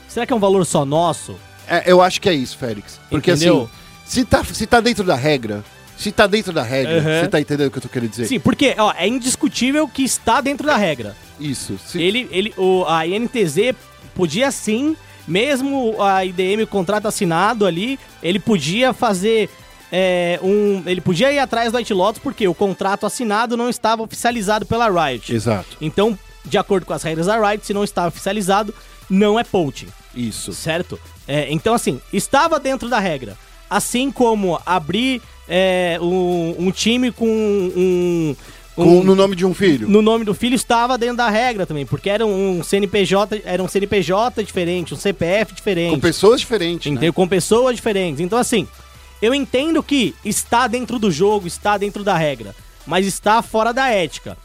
Será 0.07 0.28
que 0.28 0.34
é 0.34 0.36
um 0.36 0.39
valor 0.39 0.63
só 0.65 0.86
nosso? 0.86 1.36
É, 1.67 1.91
eu 1.91 2.01
acho 2.01 2.21
que 2.21 2.30
é 2.30 2.34
isso, 2.34 2.57
Félix. 2.57 2.99
Porque 3.09 3.32
Entendeu? 3.32 3.63
assim, 3.63 3.84
se 4.05 4.26
tá, 4.26 4.43
se 4.43 4.67
tá 4.67 4.80
dentro 4.80 5.03
da 5.03 5.15
regra, 5.15 5.63
se 5.98 6.12
tá 6.12 6.28
dentro 6.28 6.52
da 6.54 6.64
regra, 6.64 6.98
Aham. 7.00 7.22
você 7.22 7.28
tá 7.28 7.39
entendendo 7.39 7.68
o 7.68 7.72
que 7.72 7.78
eu 7.78 7.82
tô 7.82 7.89
querendo 7.89 8.10
dizer? 8.10 8.26
Sim, 8.26 8.39
porque 8.39 8.76
ó, 8.78 8.94
é 8.98 9.08
indiscutível 9.08 9.88
que 9.88 10.04
está 10.04 10.41
dentro 10.41 10.66
da 10.68 10.76
regra. 10.76 11.16
Isso. 11.39 11.78
Se- 11.86 12.02
Ele, 12.02 12.28
ele, 12.32 12.54
o, 12.58 12.86
a 12.88 13.06
INTZ 13.08 13.76
podia 14.16 14.52
sim, 14.52 14.96
mesmo 15.28 16.02
a 16.02 16.24
IDM, 16.26 16.64
o 16.64 16.68
contrato 16.68 17.08
assinado 17.08 17.66
ali, 17.66 17.98
ele 18.22 18.39
podia 18.39 18.94
fazer 18.94 19.50
é, 19.91 20.39
um. 20.44 20.84
Ele 20.86 21.00
podia 21.02 21.32
ir 21.32 21.39
atrás 21.39 21.72
do 21.72 21.78
White 21.78 21.94
Lotus 21.94 22.22
porque 22.22 22.48
o 22.48 22.54
contrato 22.54 23.06
assinado 23.06 23.56
não 23.56 23.70
estava 23.70 24.02
oficializado 24.04 24.66
pela 24.66 24.89
Riot. 24.89 25.34
Exato. 25.34 25.78
Então, 25.80 26.18
de 26.46 26.58
acordo 26.58 26.86
com 26.86 26.94
as 26.94 27.04
regras 27.04 27.28
da 27.28 27.38
Riot, 27.39 27.66
se 27.66 27.74
não 27.74 27.84
está 27.84 28.08
oficializado, 28.08 28.74
não 29.10 29.39
é 29.39 29.44
poaching, 29.44 29.88
Isso. 30.16 30.52
certo? 30.54 31.00
É, 31.28 31.48
então, 31.52 31.74
assim, 31.74 32.02
estava 32.12 32.60
dentro 32.60 32.89
da 32.89 33.00
regra. 33.00 33.38
Assim 33.70 34.12
como 34.12 34.60
abrir 34.66 35.22
é, 35.48 35.98
um, 36.02 36.56
um 36.68 36.72
time 36.72 37.12
com 37.12 37.28
um. 37.28 38.36
Com- 38.76 39.00
um- 39.02 39.04
no 39.04 39.14
nome 39.16 39.36
de 39.36 39.46
um 39.46 39.54
filho. 39.54 39.88
no 39.88 40.02
nome 40.02 40.26
do 40.26 40.34
filho 40.34 40.56
estava 40.56 40.98
dentro 40.98 41.18
da 41.18 41.30
regra 41.30 41.64
também, 41.66 41.86
porque 41.86 42.10
era 42.10 42.26
um 42.26 42.64
CNPJ, 42.64 43.44
era 43.46 43.62
um 43.62 43.68
CNPJ 43.68 44.44
diferente, 44.44 44.96
um 44.96 44.98
CPF 44.98 45.54
diferente, 45.54 45.94
Com 45.94 46.00
pessoas 46.00 46.39
diferentes. 46.41 46.88
né? 46.88 46.91
entendeu? 46.94 47.14
com 47.14 47.28
pessoas 47.28 47.76
diferentes. 47.76 48.20
Então 48.20 48.39
assim, 48.39 48.68
eu 49.22 49.32
entendo 49.34 49.84
que 49.84 50.16
está 50.26 50.66
dentro 50.68 50.98
do 50.98 51.12
jogo, 51.12 51.46
está 51.46 51.78
dentro 51.78 52.04
da 52.04 52.18
regra, 52.18 52.56
mas 52.88 53.06
está 53.06 53.44
fora 53.44 53.72
da 53.72 53.89
ética, 53.91 54.36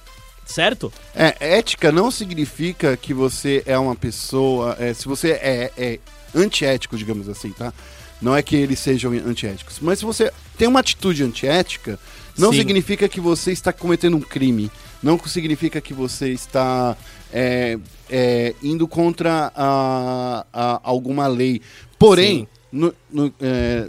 certo? 0.44 0.92
É, 1.16 1.34
ética 1.40 1.90
não 1.90 2.10
significa 2.10 2.98
que 2.98 3.14
você 3.14 3.62
é 3.64 3.78
uma 3.78 3.94
pessoa. 3.96 4.76
é, 4.78 4.92
se 4.92 5.06
você 5.08 5.30
é, 5.30 5.72
é 5.78 5.98
antiético, 6.34 6.98
digamos 6.98 7.30
assim, 7.30 7.50
tá? 7.52 7.72
Não 8.20 8.34
é 8.34 8.42
que 8.42 8.56
eles 8.56 8.78
sejam 8.80 9.12
antiéticos. 9.12 9.78
Mas 9.80 10.00
se 10.00 10.04
você 10.04 10.32
tem 10.56 10.66
uma 10.66 10.80
atitude 10.80 11.22
antiética, 11.22 11.98
não 12.36 12.50
Sim. 12.52 12.58
significa 12.58 13.08
que 13.08 13.20
você 13.20 13.52
está 13.52 13.72
cometendo 13.72 14.16
um 14.16 14.20
crime. 14.20 14.70
Não 15.02 15.18
significa 15.26 15.80
que 15.80 15.94
você 15.94 16.30
está 16.32 16.96
é, 17.32 17.78
é, 18.10 18.54
indo 18.62 18.88
contra 18.88 19.52
a, 19.54 20.44
a 20.52 20.80
alguma 20.82 21.26
lei. 21.28 21.60
Porém, 21.98 22.48
no- 22.72 22.92
no, 23.10 23.32
é, 23.40 23.88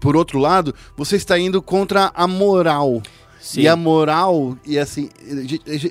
por 0.00 0.16
outro 0.16 0.38
lado, 0.38 0.74
você 0.96 1.16
está 1.16 1.38
indo 1.38 1.62
contra 1.62 2.10
a 2.14 2.26
moral. 2.26 3.02
Sim. 3.40 3.62
E 3.62 3.68
a 3.68 3.74
moral, 3.74 4.56
e 4.66 4.78
assim, 4.78 5.08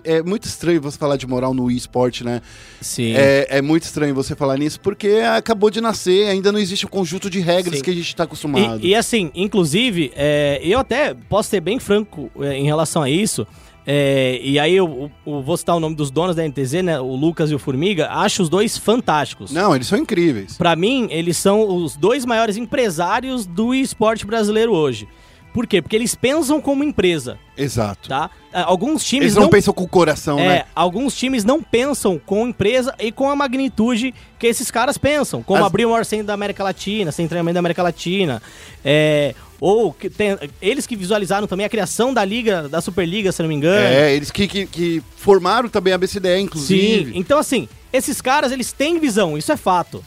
é 0.03 0.21
muito 0.21 0.45
estranho 0.45 0.79
você 0.79 0.97
falar 0.97 1.17
de 1.17 1.25
moral 1.25 1.53
no 1.53 1.69
eSport, 1.71 2.21
né? 2.21 2.41
Sim. 2.79 3.13
É, 3.15 3.47
é 3.49 3.61
muito 3.61 3.83
estranho 3.83 4.13
você 4.13 4.35
falar 4.35 4.55
nisso, 4.57 4.79
porque 4.79 5.21
acabou 5.35 5.69
de 5.71 5.81
nascer, 5.81 6.27
ainda 6.27 6.51
não 6.51 6.59
existe 6.59 6.85
o 6.85 6.89
conjunto 6.89 7.29
de 7.29 7.39
regras 7.39 7.77
Sim. 7.77 7.83
que 7.83 7.89
a 7.89 7.93
gente 7.93 8.07
está 8.07 8.23
acostumado. 8.25 8.85
E, 8.85 8.89
e 8.89 8.95
assim, 8.95 9.31
inclusive, 9.33 10.11
é, 10.15 10.61
eu 10.63 10.79
até 10.79 11.15
posso 11.27 11.49
ser 11.49 11.59
bem 11.59 11.79
franco 11.79 12.29
é, 12.39 12.55
em 12.55 12.65
relação 12.65 13.01
a 13.01 13.09
isso. 13.09 13.47
é, 13.85 14.39
e 14.43 14.59
aí 14.59 14.75
eu, 14.75 15.09
eu 15.25 15.41
vou 15.41 15.57
citar 15.57 15.75
o 15.75 15.79
nome 15.79 15.95
dos 15.95 16.11
donos 16.11 16.35
da 16.35 16.47
NTZ, 16.47 16.83
né? 16.83 16.99
O 16.99 17.15
Lucas 17.15 17.49
e 17.49 17.55
o 17.55 17.59
Formiga. 17.59 18.09
Acho 18.11 18.43
os 18.43 18.49
dois 18.49 18.77
fantásticos. 18.77 19.51
Não, 19.51 19.75
eles 19.75 19.87
são 19.87 19.97
incríveis. 19.97 20.55
Pra 20.55 20.75
mim, 20.75 21.07
eles 21.09 21.35
são 21.37 21.67
os 21.67 21.95
dois 21.95 22.25
maiores 22.25 22.57
empresários 22.57 23.47
do 23.47 23.73
esporte 23.73 24.25
brasileiro 24.27 24.71
hoje. 24.73 25.07
Por 25.53 25.65
quê? 25.65 25.81
Porque 25.81 25.95
eles 25.95 26.13
pensam 26.15 26.61
como 26.61 26.83
empresa, 26.83 27.37
Exato. 27.57 28.07
tá? 28.09 28.29
Ah, 28.53 28.63
Alguns 28.63 29.03
times 29.03 29.25
Eles 29.25 29.35
não, 29.35 29.49
pensam 29.49 29.73
com 29.73 29.83
o 29.83 29.87
coração, 29.87 30.39
é, 30.39 30.47
né? 30.47 30.63
alguns 30.75 31.15
times 31.15 31.43
não 31.43 31.61
pensam 31.61 32.19
com 32.23 32.47
empresa 32.47 32.93
e 32.99 33.11
com 33.11 33.29
a 33.29 33.35
magnitude 33.35 34.13
que 34.37 34.47
esses 34.47 34.69
caras 34.71 34.97
pensam. 34.97 35.41
Como 35.43 35.59
As- 35.59 35.65
abrir 35.65 35.85
o 35.85 35.89
maior 35.89 36.05
centro 36.05 36.27
da 36.27 36.33
América 36.33 36.63
Latina, 36.63 37.11
sem 37.11 37.27
treinamento 37.27 37.53
da 37.55 37.59
América 37.59 37.81
Latina. 37.83 38.41
É, 38.85 39.33
ou 39.59 39.91
que 39.91 40.09
tem- 40.09 40.37
eles 40.61 40.87
que 40.87 40.95
visualizaram 40.95 41.47
também 41.47 41.65
a 41.65 41.69
criação 41.69 42.13
da 42.13 42.23
Liga, 42.23 42.69
da 42.69 42.79
Superliga, 42.79 43.31
se 43.31 43.41
não 43.41 43.49
me 43.49 43.55
engano. 43.55 43.85
É, 43.87 44.15
eles 44.15 44.31
que, 44.31 44.47
que, 44.47 44.65
que 44.67 45.03
formaram 45.17 45.67
também 45.67 45.93
a 45.93 45.97
BCDE, 45.97 46.39
inclusive. 46.39 47.11
Sim, 47.11 47.19
então 47.19 47.37
assim, 47.39 47.67
esses 47.91 48.21
caras, 48.21 48.51
eles 48.51 48.71
têm 48.71 48.99
visão, 48.99 49.37
isso 49.37 49.51
é 49.51 49.57
fato. 49.57 50.03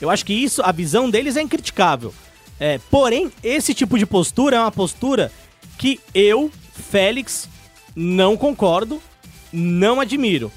Eu 0.00 0.10
acho 0.10 0.24
que 0.26 0.32
isso, 0.34 0.60
a 0.62 0.70
visão 0.70 1.08
deles 1.10 1.36
é 1.36 1.42
incriticável. 1.42 2.12
É, 2.58 2.78
porém, 2.90 3.30
esse 3.42 3.74
tipo 3.74 3.98
de 3.98 4.06
postura 4.06 4.56
é 4.56 4.60
uma 4.60 4.70
postura 4.72 5.30
que 5.78 6.00
eu, 6.14 6.50
Félix, 6.72 7.48
não 7.94 8.36
concordo, 8.36 9.00
não 9.52 10.00
admiro. 10.00 10.50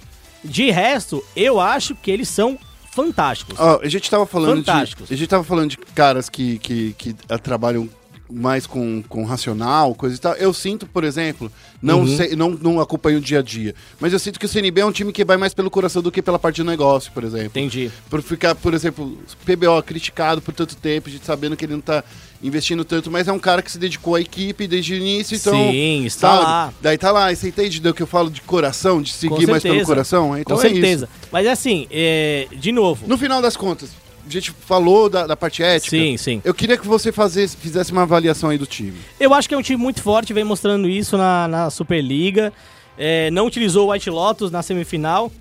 De 0.43 0.69
resto, 0.69 1.23
eu 1.35 1.59
acho 1.59 1.95
que 1.95 2.11
eles 2.11 2.29
são 2.29 2.57
fantásticos. 2.91 3.59
Ó, 3.59 3.79
a 3.81 3.87
gente 3.87 4.09
tava 4.09 4.25
falando 4.25 4.57
Fantásticos. 4.57 5.07
de. 5.07 5.13
A 5.13 5.17
gente 5.17 5.27
tava 5.27 5.43
falando 5.43 5.69
de 5.71 5.77
caras 5.77 6.29
que, 6.29 6.57
que, 6.59 6.93
que 6.97 7.13
trabalham 7.43 7.89
mais 8.29 8.67
com, 8.67 9.01
com 9.07 9.23
racional, 9.23 9.95
coisa 9.95 10.15
e 10.15 10.19
tal. 10.19 10.33
Eu 10.33 10.53
sinto, 10.53 10.85
por 10.85 11.03
exemplo, 11.03 11.51
não, 11.81 12.01
Uhum. 12.01 12.17
sei, 12.17 12.35
não, 12.35 12.49
não 12.51 12.79
acompanho 12.79 13.19
o 13.19 13.21
dia 13.21 13.39
a 13.39 13.41
dia, 13.41 13.73
mas 13.99 14.11
eu 14.13 14.19
sinto 14.19 14.39
que 14.39 14.45
o 14.45 14.49
CNB 14.49 14.81
é 14.81 14.85
um 14.85 14.91
time 14.91 15.13
que 15.13 15.23
vai 15.23 15.37
mais 15.37 15.53
pelo 15.53 15.69
coração 15.71 16.01
do 16.01 16.11
que 16.11 16.21
pela 16.21 16.37
parte 16.37 16.57
do 16.63 16.65
negócio, 16.69 17.11
por 17.13 17.23
exemplo. 17.23 17.47
Entendi. 17.47 17.89
Por 18.09 18.21
ficar, 18.21 18.53
por 18.55 18.73
exemplo, 18.73 19.17
PBO 19.45 19.81
criticado 19.85 20.41
por 20.41 20.53
tanto 20.53 20.75
tempo, 20.75 21.09
gente 21.09 21.25
sabendo 21.25 21.55
que 21.55 21.65
ele 21.65 21.73
não 21.73 21.81
tá 21.81 22.03
investindo 22.43 22.83
tanto, 22.85 23.09
mas 23.09 23.27
é 23.27 23.31
um 23.31 23.39
cara 23.39 23.61
que 23.61 23.71
se 23.71 23.79
dedicou 23.79 24.15
à 24.15 24.21
equipe 24.21 24.67
desde 24.67 24.93
o 24.93 24.97
início, 24.97 25.35
então. 25.35 25.53
Sim, 25.53 26.05
está 26.05 26.29
sabe? 26.31 26.43
lá. 26.43 26.73
Daí 26.81 26.97
tá 26.97 27.11
lá, 27.11 27.31
e 27.31 27.35
você 27.35 27.47
entende 27.47 27.79
do 27.79 27.93
que 27.93 28.03
eu 28.03 28.07
falo 28.07 28.29
de 28.29 28.41
coração, 28.41 29.01
de 29.01 29.11
seguir 29.13 29.47
mais 29.47 29.63
pelo 29.63 29.83
coração? 29.85 30.37
Então 30.37 30.55
Com 30.57 30.63
é 30.63 30.69
certeza. 30.69 31.05
isso. 31.11 31.27
Mas 31.31 31.47
assim, 31.47 31.87
é, 31.89 32.47
de 32.55 32.71
novo. 32.71 33.07
No 33.07 33.17
final 33.17 33.41
das 33.41 33.55
contas, 33.57 33.89
a 34.27 34.31
gente 34.31 34.51
falou 34.51 35.09
da, 35.09 35.25
da 35.27 35.35
parte 35.37 35.61
ética. 35.63 35.89
Sim, 35.95 36.17
sim. 36.17 36.41
Eu 36.43 36.53
queria 36.53 36.77
que 36.77 36.87
você 36.87 37.11
fazesse, 37.11 37.55
fizesse 37.57 37.91
uma 37.91 38.03
avaliação 38.03 38.49
aí 38.49 38.57
do 38.57 38.65
time. 38.65 38.97
Eu 39.19 39.33
acho 39.33 39.47
que 39.47 39.55
é 39.55 39.57
um 39.57 39.61
time 39.61 39.81
muito 39.81 40.01
forte, 40.01 40.33
vem 40.33 40.43
mostrando 40.43 40.89
isso 40.89 41.17
na, 41.17 41.47
na 41.47 41.69
Superliga. 41.69 42.51
É, 42.97 43.29
não 43.31 43.45
utilizou 43.45 43.87
o 43.87 43.91
White 43.91 44.09
Lotus 44.09 44.49
na 44.51 44.61
semifinal. 44.63 45.31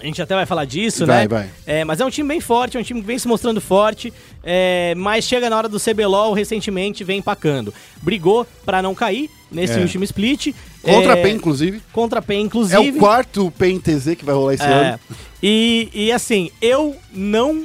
A 0.00 0.04
gente 0.04 0.20
até 0.20 0.34
vai 0.34 0.44
falar 0.44 0.66
disso, 0.66 1.06
Vai, 1.06 1.22
né? 1.22 1.28
vai. 1.28 1.48
É, 1.64 1.82
mas 1.82 2.00
é 2.00 2.04
um 2.04 2.10
time 2.10 2.28
bem 2.28 2.38
forte, 2.40 2.76
é 2.76 2.80
um 2.80 2.82
time 2.82 3.00
que 3.00 3.06
vem 3.06 3.18
se 3.18 3.26
mostrando 3.26 3.62
forte, 3.62 4.12
é, 4.44 4.94
mas 4.94 5.24
chega 5.24 5.48
na 5.48 5.56
hora 5.56 5.70
do 5.70 5.80
CBLOL, 5.80 6.34
recentemente 6.34 7.02
vem 7.02 7.20
empacando. 7.20 7.72
Brigou 8.02 8.46
pra 8.66 8.82
não 8.82 8.94
cair 8.94 9.30
nesse 9.50 9.78
É. 9.78 9.80
último 9.80 10.04
split. 10.04 10.54
Contra 10.82 11.14
a 11.14 11.16
é, 11.16 11.22
PEN, 11.22 11.36
inclusive. 11.36 11.80
Contra 11.94 12.18
a 12.18 12.22
PEN, 12.22 12.36
É 12.36 12.40
inclusive. 12.42 12.90
o 12.90 13.00
quarto 13.00 13.50
PEN 13.58 13.78
TZ 13.78 14.14
que 14.18 14.24
vai 14.24 14.34
rolar 14.34 14.52
esse 14.54 14.64
É. 14.64 14.66
ano. 14.70 15.00
E, 15.42 15.88
e 15.94 16.12
assim, 16.12 16.50
eu 16.60 16.94
não, 17.10 17.64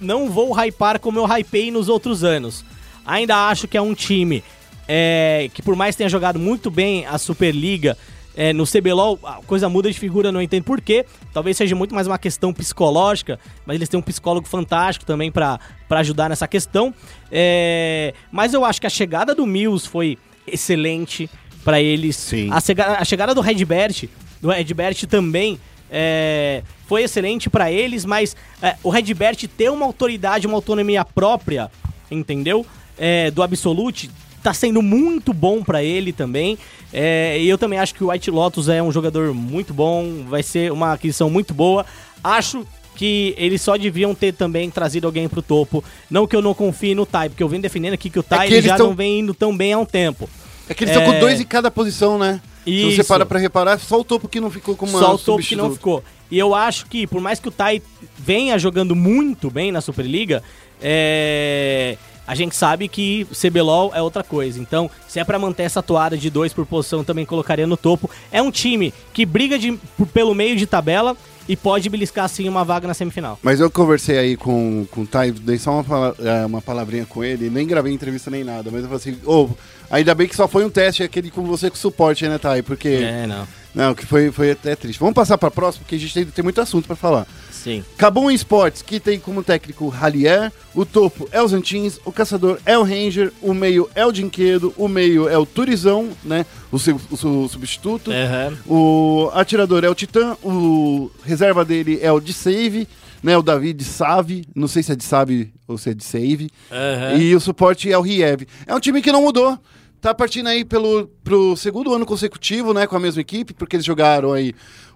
não 0.00 0.30
vou 0.30 0.52
hypar 0.52 0.98
como 1.00 1.18
eu 1.18 1.26
hypei 1.26 1.70
nos 1.70 1.88
outros 1.88 2.22
anos. 2.24 2.64
Ainda 3.04 3.48
acho 3.48 3.66
que 3.66 3.76
é 3.76 3.82
um 3.82 3.94
time 3.94 4.42
é, 4.88 5.50
que, 5.54 5.62
por 5.62 5.74
mais 5.76 5.96
tenha 5.96 6.08
jogado 6.08 6.38
muito 6.38 6.70
bem 6.70 7.04
a 7.06 7.18
Superliga, 7.18 7.96
é, 8.34 8.52
no 8.52 8.64
CBLOL 8.66 9.18
a 9.24 9.34
coisa 9.46 9.68
muda 9.68 9.90
de 9.92 9.98
figura, 9.98 10.32
não 10.32 10.40
entendo 10.40 10.64
porquê. 10.64 11.04
Talvez 11.34 11.56
seja 11.56 11.74
muito 11.74 11.94
mais 11.94 12.06
uma 12.06 12.18
questão 12.18 12.52
psicológica, 12.52 13.38
mas 13.66 13.74
eles 13.76 13.88
têm 13.88 13.98
um 14.00 14.02
psicólogo 14.02 14.46
fantástico 14.48 15.04
também 15.04 15.30
pra 15.30 15.58
pra 15.88 16.00
ajudar 16.00 16.30
nessa 16.30 16.48
questão. 16.48 16.94
É, 17.30 18.14
mas 18.30 18.54
eu 18.54 18.64
acho 18.64 18.80
que 18.80 18.86
a 18.86 18.90
chegada 18.90 19.34
do 19.34 19.46
Mills 19.46 19.86
foi 19.86 20.16
excelente 20.46 21.28
pra 21.64 21.80
eles. 21.80 22.16
Sim. 22.16 22.48
A, 22.50 22.60
chega- 22.60 22.96
a 22.98 23.04
chegada 23.04 23.34
do 23.34 23.40
Redbert, 23.40 24.08
do 24.40 24.48
Redbert 24.50 25.06
também 25.06 25.58
é, 25.92 26.62
foi 26.88 27.02
excelente 27.02 27.50
pra 27.50 27.70
eles, 27.70 28.04
mas 28.06 28.34
é, 28.62 28.76
o 28.82 28.88
Redbert 28.88 29.36
ter 29.56 29.70
uma 29.70 29.84
autoridade, 29.84 30.46
uma 30.46 30.56
autonomia 30.56 31.04
própria, 31.04 31.70
entendeu? 32.10 32.64
É, 32.98 33.30
do 33.30 33.42
Absolute, 33.42 34.10
tá 34.42 34.52
sendo 34.54 34.80
muito 34.82 35.32
bom 35.34 35.62
pra 35.62 35.82
ele 35.84 36.12
também. 36.12 36.58
É, 36.92 37.38
e 37.38 37.48
eu 37.48 37.56
também 37.58 37.78
acho 37.78 37.94
que 37.94 38.02
o 38.02 38.10
White 38.10 38.30
Lotus 38.30 38.68
é 38.68 38.82
um 38.82 38.90
jogador 38.90 39.32
muito 39.34 39.72
bom, 39.74 40.24
vai 40.28 40.42
ser 40.42 40.72
uma 40.72 40.92
aquisição 40.94 41.28
muito 41.30 41.54
boa. 41.54 41.84
Acho 42.24 42.66
que 42.94 43.34
eles 43.38 43.62
só 43.62 43.76
deviam 43.76 44.14
ter 44.14 44.32
também 44.34 44.68
trazido 44.70 45.06
alguém 45.06 45.26
pro 45.28 45.40
topo. 45.40 45.82
Não 46.10 46.26
que 46.26 46.36
eu 46.36 46.42
não 46.42 46.52
confie 46.54 46.94
no 46.94 47.06
Tai, 47.06 47.28
porque 47.30 47.42
eu 47.42 47.48
venho 47.48 47.62
defendendo 47.62 47.94
aqui 47.94 48.10
que 48.10 48.18
o 48.18 48.22
Tai 48.22 48.46
eles 48.46 48.64
já 48.64 48.76
tão- 48.76 48.88
não 48.88 48.94
vem 48.94 49.20
indo 49.20 49.32
tão 49.32 49.56
bem 49.56 49.72
há 49.72 49.78
um 49.78 49.86
tempo. 49.86 50.28
É 50.68 50.74
que 50.74 50.84
eles 50.84 50.94
estão 50.94 51.10
É. 51.10 51.14
com 51.14 51.20
dois 51.20 51.40
em 51.40 51.44
cada 51.44 51.70
posição, 51.70 52.18
né? 52.18 52.40
Se 52.64 52.82
você 52.84 53.00
Isso. 53.00 53.08
para 53.08 53.26
pra 53.26 53.38
reparar, 53.38 53.78
só 53.78 53.98
o 54.00 54.04
topo 54.04 54.28
que 54.28 54.40
não 54.40 54.50
ficou 54.50 54.76
com 54.76 54.86
uma 54.86 54.98
Só 55.00 55.14
o 55.14 55.18
topo 55.18 55.42
que 55.42 55.56
não 55.56 55.72
ficou. 55.72 56.02
E 56.30 56.38
eu 56.38 56.54
acho 56.54 56.86
que, 56.86 57.06
por 57.06 57.20
mais 57.20 57.40
que 57.40 57.48
o 57.48 57.50
Tai 57.50 57.82
venha 58.18 58.58
jogando 58.58 58.94
muito 58.94 59.50
bem 59.50 59.72
na 59.72 59.80
Superliga, 59.80 60.42
é, 60.80 61.96
a 62.26 62.34
gente 62.34 62.54
sabe 62.54 62.88
que 62.88 63.26
CBLOL 63.34 63.92
é 63.94 64.00
outra 64.00 64.22
coisa. 64.22 64.60
Então, 64.60 64.90
se 65.08 65.18
é 65.18 65.24
pra 65.24 65.38
manter 65.38 65.64
essa 65.64 65.82
toada 65.82 66.16
de 66.16 66.30
dois 66.30 66.52
por 66.52 66.64
posição, 66.64 67.02
também 67.04 67.26
colocaria 67.26 67.66
no 67.66 67.76
topo. 67.76 68.08
É 68.30 68.40
um 68.40 68.50
time 68.50 68.94
que 69.12 69.26
briga 69.26 69.58
de- 69.58 69.78
pelo 70.12 70.34
meio 70.34 70.56
de 70.56 70.66
tabela 70.66 71.16
e 71.48 71.56
pode 71.56 71.88
beliscar, 71.88 72.28
sim, 72.28 72.48
uma 72.48 72.64
vaga 72.64 72.86
na 72.86 72.94
semifinal. 72.94 73.38
Mas 73.42 73.60
eu 73.60 73.70
conversei 73.70 74.18
aí 74.18 74.36
com, 74.36 74.86
com 74.90 75.02
o 75.02 75.06
Thay, 75.06 75.32
dei 75.32 75.58
só 75.58 75.80
uma, 75.80 76.14
é, 76.20 76.46
uma 76.46 76.62
palavrinha 76.62 77.04
com 77.06 77.22
ele, 77.24 77.50
nem 77.50 77.66
gravei 77.66 77.92
entrevista 77.92 78.30
nem 78.30 78.44
nada, 78.44 78.70
mas 78.70 78.82
eu 78.82 78.88
falei 78.88 78.96
assim, 78.96 79.18
ô, 79.26 79.48
ainda 79.90 80.14
bem 80.14 80.28
que 80.28 80.36
só 80.36 80.46
foi 80.46 80.64
um 80.64 80.70
teste, 80.70 81.02
aquele 81.02 81.30
com 81.30 81.42
você 81.44 81.68
com 81.70 81.76
suporte, 81.76 82.26
né, 82.28 82.38
Thay? 82.38 82.62
Porque, 82.62 82.88
É, 82.88 83.26
não. 83.26 83.46
não, 83.74 83.94
que 83.94 84.06
foi, 84.06 84.30
foi 84.30 84.52
até 84.52 84.76
triste. 84.76 84.98
Vamos 84.98 85.14
passar 85.14 85.36
pra 85.38 85.50
próxima, 85.50 85.82
porque 85.84 85.96
a 85.96 85.98
gente 85.98 86.14
tem, 86.14 86.24
tem 86.24 86.42
muito 86.42 86.60
assunto 86.60 86.86
pra 86.86 86.96
falar. 86.96 87.26
Sim. 87.62 87.84
Cabum 87.96 88.30
Esportes, 88.30 88.82
que 88.82 88.98
tem 88.98 89.18
como 89.20 89.42
técnico 89.42 89.88
Ralier, 89.88 90.50
o 90.74 90.84
topo 90.84 91.28
é 91.30 91.40
o 91.40 91.46
Zantins, 91.46 92.00
o 92.04 92.10
caçador 92.10 92.58
é 92.66 92.76
o 92.76 92.82
Ranger, 92.82 93.32
o 93.40 93.54
meio 93.54 93.88
é 93.94 94.04
o 94.04 94.10
Dinquedo, 94.12 94.74
o 94.76 94.88
meio 94.88 95.28
é 95.28 95.38
o 95.38 95.46
Turizão, 95.46 96.10
né, 96.24 96.44
o, 96.72 96.78
seu- 96.78 97.00
o 97.10 97.16
seu 97.16 97.48
substituto, 97.48 98.10
Aham. 98.10 98.56
o 98.66 99.30
atirador 99.34 99.84
é 99.84 99.88
o 99.88 99.94
Titã, 99.94 100.36
o 100.42 101.10
reserva 101.24 101.64
dele 101.64 101.98
é 102.02 102.10
o 102.10 102.18
de 102.20 102.32
Save, 102.32 102.88
né, 103.22 103.36
o 103.38 103.42
Davi 103.42 103.72
de 103.72 103.84
Save, 103.84 104.44
não 104.54 104.66
sei 104.66 104.82
se 104.82 104.90
é 104.90 104.96
de 104.96 105.04
Save 105.04 105.52
ou 105.68 105.78
se 105.78 105.90
é 105.90 105.94
de 105.94 106.02
Save, 106.02 106.50
Aham. 106.70 107.14
e 107.18 107.34
o 107.36 107.40
suporte 107.40 107.90
é 107.92 107.96
o 107.96 108.02
Riev. 108.02 108.42
É 108.66 108.74
um 108.74 108.80
time 108.80 109.00
que 109.00 109.12
não 109.12 109.22
mudou, 109.22 109.56
tá 110.00 110.12
partindo 110.12 110.48
aí 110.48 110.64
pelo 110.64 111.06
pro 111.22 111.56
segundo 111.56 111.94
ano 111.94 112.04
consecutivo, 112.04 112.74
né, 112.74 112.88
com 112.88 112.96
a 112.96 113.00
mesma 113.00 113.20
equipe, 113.20 113.54
porque 113.54 113.76
eles 113.76 113.86
jogaram 113.86 114.32
aí 114.32 114.52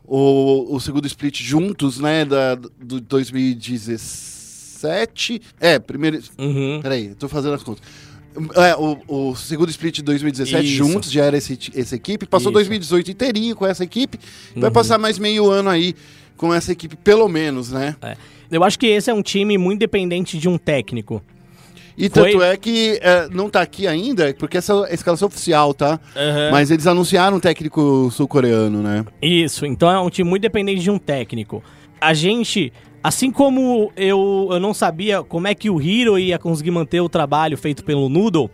o, 0.07 0.75
o 0.75 0.81
segundo 0.81 1.07
split 1.07 1.43
juntos, 1.43 1.99
né, 1.99 2.25
da, 2.25 2.55
do 2.55 3.01
2017. 3.01 5.43
É, 5.61 5.79
primeiro... 5.79 6.19
Uhum. 6.39 6.81
Peraí, 6.83 7.15
tô 7.15 7.29
fazendo 7.29 7.55
as 7.55 7.63
contas. 7.63 7.83
É, 8.55 8.77
o, 8.77 8.99
o 9.09 9.35
segundo 9.35 9.71
split 9.71 9.97
de 9.97 10.03
2017 10.03 10.65
Isso. 10.65 10.77
juntos, 10.77 11.11
já 11.11 11.25
era 11.25 11.37
esse, 11.37 11.59
essa 11.75 11.97
equipe. 11.97 12.27
Passou 12.27 12.51
Isso. 12.51 12.55
2018 12.55 13.11
inteirinho 13.11 13.57
com 13.57 13.67
essa 13.67 13.83
equipe. 13.83 14.19
Uhum. 14.55 14.61
Vai 14.61 14.71
passar 14.71 14.99
mais 14.99 15.19
meio 15.19 15.51
ano 15.51 15.71
aí 15.71 15.95
com 16.37 16.53
essa 16.53 16.71
equipe, 16.71 16.97
pelo 16.97 17.29
menos, 17.29 17.73
né? 17.73 17.97
É. 18.03 18.17
Eu 18.51 18.63
acho 18.63 18.79
que 18.79 18.87
esse 18.87 19.11
é 19.11 19.15
um 19.15 19.23
time 19.23 19.59
muito 19.59 19.81
dependente 19.81 20.39
de 20.39 20.49
um 20.49 20.59
técnico. 20.59 21.23
E 21.99 22.11
Foi- 22.11 22.33
tanto 22.33 22.43
é 22.43 22.57
que 22.57 22.99
é, 23.03 23.27
não 23.31 23.49
tá 23.49 23.63
aqui 23.63 23.87
ainda, 23.87 24.35
porque 24.39 24.59
essa 24.59 24.73
é 24.89 24.95
escalação 24.95 25.29
oficial, 25.29 25.73
tá? 25.73 25.99
Aham. 26.15 26.51
Mas 26.51 26.71
eles 26.71 26.87
anunciaram 26.87 27.39
um 27.39 27.41
técnico 27.41 28.11
sul-coreano, 28.13 28.83
né? 28.83 29.05
Isso, 29.23 29.65
então 29.65 29.91
é 29.91 29.99
um 29.99 30.11
time 30.11 30.29
muito 30.29 30.43
dependente 30.43 30.83
de 30.83 30.91
um 30.91 30.99
técnico. 30.99 31.63
A 31.99 32.13
gente, 32.13 32.71
assim 33.03 33.31
como 33.31 33.91
eu, 33.97 34.49
eu 34.51 34.61
não 34.61 34.75
sabia 34.75 35.23
como 35.23 35.49
é 35.49 35.55
que 35.55 35.71
o 35.71 35.81
Hiro 35.81 36.19
ia 36.19 36.39
conseguir 36.39 36.71
manter 36.71 37.01
o 37.01 37.09
trabalho 37.09 37.57
feito 37.57 37.83
pelo 37.83 38.09
Noodle, 38.11 38.51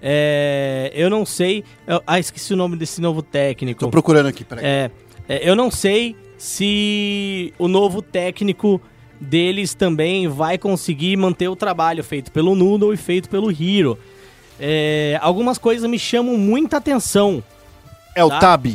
é, 0.00 0.90
eu 0.94 1.10
não 1.10 1.26
sei. 1.26 1.64
eu- 1.86 2.02
ah, 2.06 2.18
esqueci 2.18 2.54
o 2.54 2.56
nome 2.56 2.76
desse 2.76 3.00
novo 3.00 3.20
técnico. 3.22 3.80
Tô 3.80 3.90
procurando 3.90 4.26
aqui, 4.26 4.44
peraí. 4.44 4.64
É, 4.64 4.90
é, 5.28 5.48
eu 5.50 5.54
não 5.54 5.70
sei 5.70 6.16
se 6.38 7.52
o 7.58 7.68
novo 7.68 8.00
técnico 8.00 8.80
deles 9.20 9.74
também 9.74 10.28
vai 10.28 10.58
conseguir 10.58 11.16
manter 11.16 11.48
o 11.48 11.56
trabalho 11.56 12.02
feito 12.04 12.30
pelo 12.32 12.54
Noodle 12.54 12.92
e 12.92 12.96
feito 12.96 13.28
pelo 13.28 13.50
Hiro. 13.50 13.98
É, 14.60 15.18
algumas 15.22 15.58
coisas 15.58 15.88
me 15.88 15.98
chamam 15.98 16.36
muita 16.36 16.78
atenção. 16.78 17.42
É 18.14 18.24
o 18.24 18.28
tá. 18.28 18.40
Tab. 18.40 18.66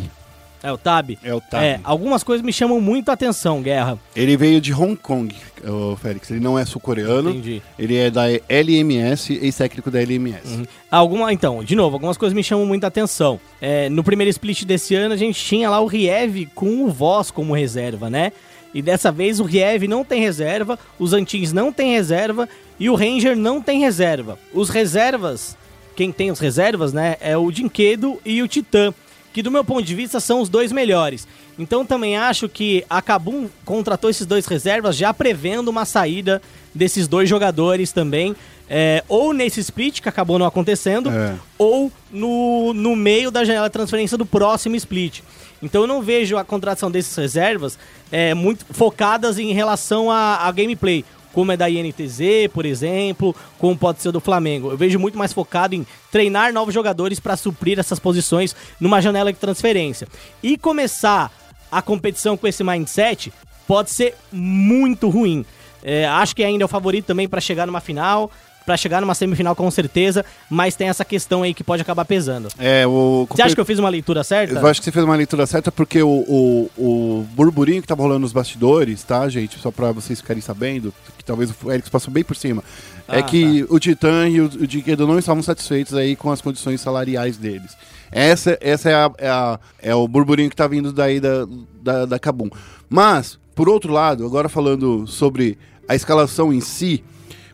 É 0.64 0.72
o 0.72 0.78
Tab? 0.78 1.18
É 1.22 1.34
o 1.34 1.42
Tab. 1.42 1.62
É, 1.62 1.82
algumas 1.84 2.24
coisas 2.24 2.44
me 2.44 2.54
chamam 2.54 2.80
muito 2.80 3.10
a 3.10 3.14
atenção, 3.14 3.62
Guerra. 3.62 4.00
Ele 4.16 4.38
veio 4.38 4.62
de 4.62 4.74
Hong 4.74 4.96
Kong, 4.96 5.36
o 5.62 5.98
Félix. 5.98 6.32
Ele 6.32 6.40
não 6.40 6.58
é 6.58 6.64
sul-coreano. 6.64 7.32
Entendi. 7.32 7.62
Ele 7.78 7.98
é 7.98 8.10
da 8.10 8.24
LMS, 8.48 9.34
ex-técnico 9.34 9.92
da 9.92 10.02
LMS. 10.02 10.64
Alguma, 10.90 11.34
então, 11.34 11.62
de 11.62 11.76
novo, 11.76 11.98
algumas 11.98 12.16
coisas 12.16 12.34
me 12.34 12.42
chamam 12.42 12.66
muita 12.66 12.88
atenção. 12.88 13.42
É, 13.60 13.90
no 13.90 14.06
primeiro 14.06 14.30
split 14.30 14.64
desse 14.64 14.96
ano, 14.96 15.14
a 15.14 15.18
gente 15.18 15.38
tinha 15.38 15.70
lá 15.70 15.82
o 15.82 15.86
Riev 15.86 16.46
com 16.56 16.86
o 16.86 16.90
Voz 16.90 17.30
como 17.30 17.54
reserva, 17.54 18.10
né? 18.10 18.32
E 18.74 18.82
dessa 18.82 19.12
vez 19.12 19.40
o 19.40 19.44
Riev 19.44 19.84
não 19.88 20.04
tem 20.04 20.22
reserva, 20.22 20.80
os 20.98 21.14
Antins 21.14 21.54
não 21.54 21.72
tem 21.72 21.94
reserva 21.94 22.50
e 22.80 22.90
o 22.90 22.96
Ranger 22.96 23.36
não 23.38 23.62
tem 23.62 23.80
reserva. 23.80 24.38
Os 24.54 24.70
reservas, 24.70 25.56
quem 25.96 26.12
tem 26.12 26.32
os 26.32 26.40
reservas, 26.40 26.92
né, 26.92 27.16
é 27.22 27.38
o 27.38 27.52
Dinquedo 27.52 28.20
e 28.26 28.42
o 28.42 28.48
Titã, 28.48 28.94
que 29.32 29.44
do 29.44 29.52
meu 29.52 29.64
ponto 29.64 29.84
de 29.84 29.94
vista 29.94 30.20
são 30.20 30.42
os 30.42 30.50
dois 30.50 30.72
melhores. 30.72 31.28
Então 31.58 31.86
também 31.86 32.18
acho 32.18 32.50
que 32.50 32.84
a 32.90 33.00
Kabum 33.02 33.48
contratou 33.64 34.10
esses 34.10 34.26
dois 34.26 34.46
reservas 34.48 34.96
já 34.98 35.14
prevendo 35.14 35.68
uma 35.70 35.86
saída 35.86 36.42
desses 36.74 37.08
dois 37.08 37.30
jogadores 37.30 37.92
também. 37.92 38.36
é, 38.70 39.04
ou 39.10 39.34
nesse 39.34 39.60
split 39.60 40.00
que 40.02 40.10
acabou 40.10 40.40
não 40.40 40.46
acontecendo, 40.48 41.12
É. 41.12 41.36
ou 41.60 41.92
no, 42.10 42.74
no 42.74 42.96
meio 42.96 43.30
da 43.30 43.44
janela 43.44 43.68
de 43.68 43.74
transferência 43.74 44.18
do 44.18 44.26
próximo 44.26 44.76
split. 44.78 45.20
Então 45.64 45.82
eu 45.82 45.88
não 45.88 46.02
vejo 46.02 46.38
a 46.38 46.44
contratação 46.44 46.92
desses 46.92 47.16
reservas 47.16 47.78
é, 48.12 48.34
muito 48.34 48.66
focadas 48.72 49.40
em 49.40 49.54
relação 49.54 50.12
a, 50.12 50.48
a 50.48 50.52
gameplay, 50.52 51.06
como 51.34 51.52
é 51.52 51.58
da 51.58 51.70
INTZ, 51.70 52.50
por 52.54 52.66
exemplo, 52.66 53.36
como 53.58 53.78
pode 53.78 54.02
ser 54.02 54.12
do 54.12 54.20
Flamengo. 54.20 54.72
Eu 54.72 54.78
vejo 54.78 55.00
muito 55.00 55.18
mais 55.18 55.34
focado 55.34 55.74
em 55.74 55.86
treinar 56.12 56.54
novos 56.54 56.74
jogadores 56.74 57.20
para 57.20 57.36
suprir 57.36 57.80
essas 57.80 58.00
posições 58.00 58.56
numa 58.80 59.02
janela 59.02 59.34
de 59.34 59.40
transferência. 59.40 60.08
E 60.42 60.58
começar 60.58 61.32
a 61.72 61.82
competição 61.82 62.38
com 62.38 62.48
esse 62.48 62.64
mindset 62.64 63.34
pode 63.68 63.90
ser 63.90 64.16
muito 64.32 65.10
ruim. 65.10 65.44
É, 65.84 66.06
acho 66.06 66.36
que 66.36 66.44
ainda 66.44 66.64
é 66.64 66.66
o 66.66 66.70
favorito 66.70 67.06
também 67.06 67.28
para 67.28 67.42
chegar 67.42 67.66
numa 67.66 67.82
final, 67.82 68.32
para 68.66 68.78
chegar 68.78 69.02
numa 69.02 69.14
semifinal 69.14 69.56
com 69.56 69.70
certeza, 69.70 70.24
mas 70.50 70.76
tem 70.76 70.88
essa 70.90 71.04
questão 71.04 71.44
aí 71.44 71.54
que 71.54 71.64
pode 71.64 71.82
acabar 71.82 72.06
pesando. 72.06 72.48
É, 72.58 72.86
o... 72.88 73.28
Você 73.30 73.42
acha 73.42 73.56
que 73.56 73.62
eu 73.62 73.66
fiz 73.66 73.80
uma 73.80 73.90
leitura 73.90 74.24
certa? 74.24 74.60
Eu 74.60 74.68
acho 74.68 74.80
que 74.80 74.86
você 74.86 74.92
fez 74.92 75.04
uma 75.06 75.16
leitura 75.16 75.46
certa 75.46 75.72
porque 75.72 76.02
o, 76.02 76.10
o, 76.10 76.70
o 76.78 77.28
burburinho 77.34 77.82
que 77.82 77.88
tava 77.88 78.02
rolando 78.02 78.22
nos 78.22 78.34
bastidores, 78.34 79.04
tá, 79.04 79.28
gente? 79.30 79.60
Só 79.60 79.72
pra 79.72 79.92
vocês 79.92 80.22
ficarem 80.22 80.42
sabendo, 80.42 80.94
que 81.18 81.24
talvez 81.24 81.54
o 81.64 81.72
Eric 81.72 81.90
passou 81.90 82.14
bem 82.14 82.24
por 82.24 82.36
cima. 82.36 82.64
é 83.08 83.20
Ah, 83.20 83.24
que 83.24 83.66
o 83.70 83.80
Titã 83.80 84.28
e 84.30 84.40
o, 84.42 84.46
o 84.46 84.68
Dinquedo 84.68 85.06
não 85.08 85.20
estavam 85.20 85.44
satisfeitos 85.44 85.94
aí 85.94 86.16
com 86.16 86.32
as 86.32 86.42
condições 86.42 86.80
salariais 86.82 87.38
deles. 87.38 87.76
Essa, 88.12 88.58
essa 88.62 88.90
é, 88.90 88.94
a, 88.96 89.12
é, 89.18 89.28
a- 89.30 89.60
é 89.82 89.96
o 89.96 90.08
burburinho 90.08 90.50
que 90.50 90.56
tá 90.56 90.68
vindo 90.68 90.94
daí 90.94 91.20
da, 91.20 91.48
da, 91.82 92.06
da 92.06 92.20
Kabum. 92.20 92.50
Mas, 92.90 93.40
por 93.56 93.68
outro 93.68 93.92
lado, 93.92 94.26
agora 94.26 94.48
falando 94.48 95.08
sobre 95.08 95.58
a 95.88 95.96
escalação 95.96 96.54
em 96.54 96.62
si, 96.62 97.04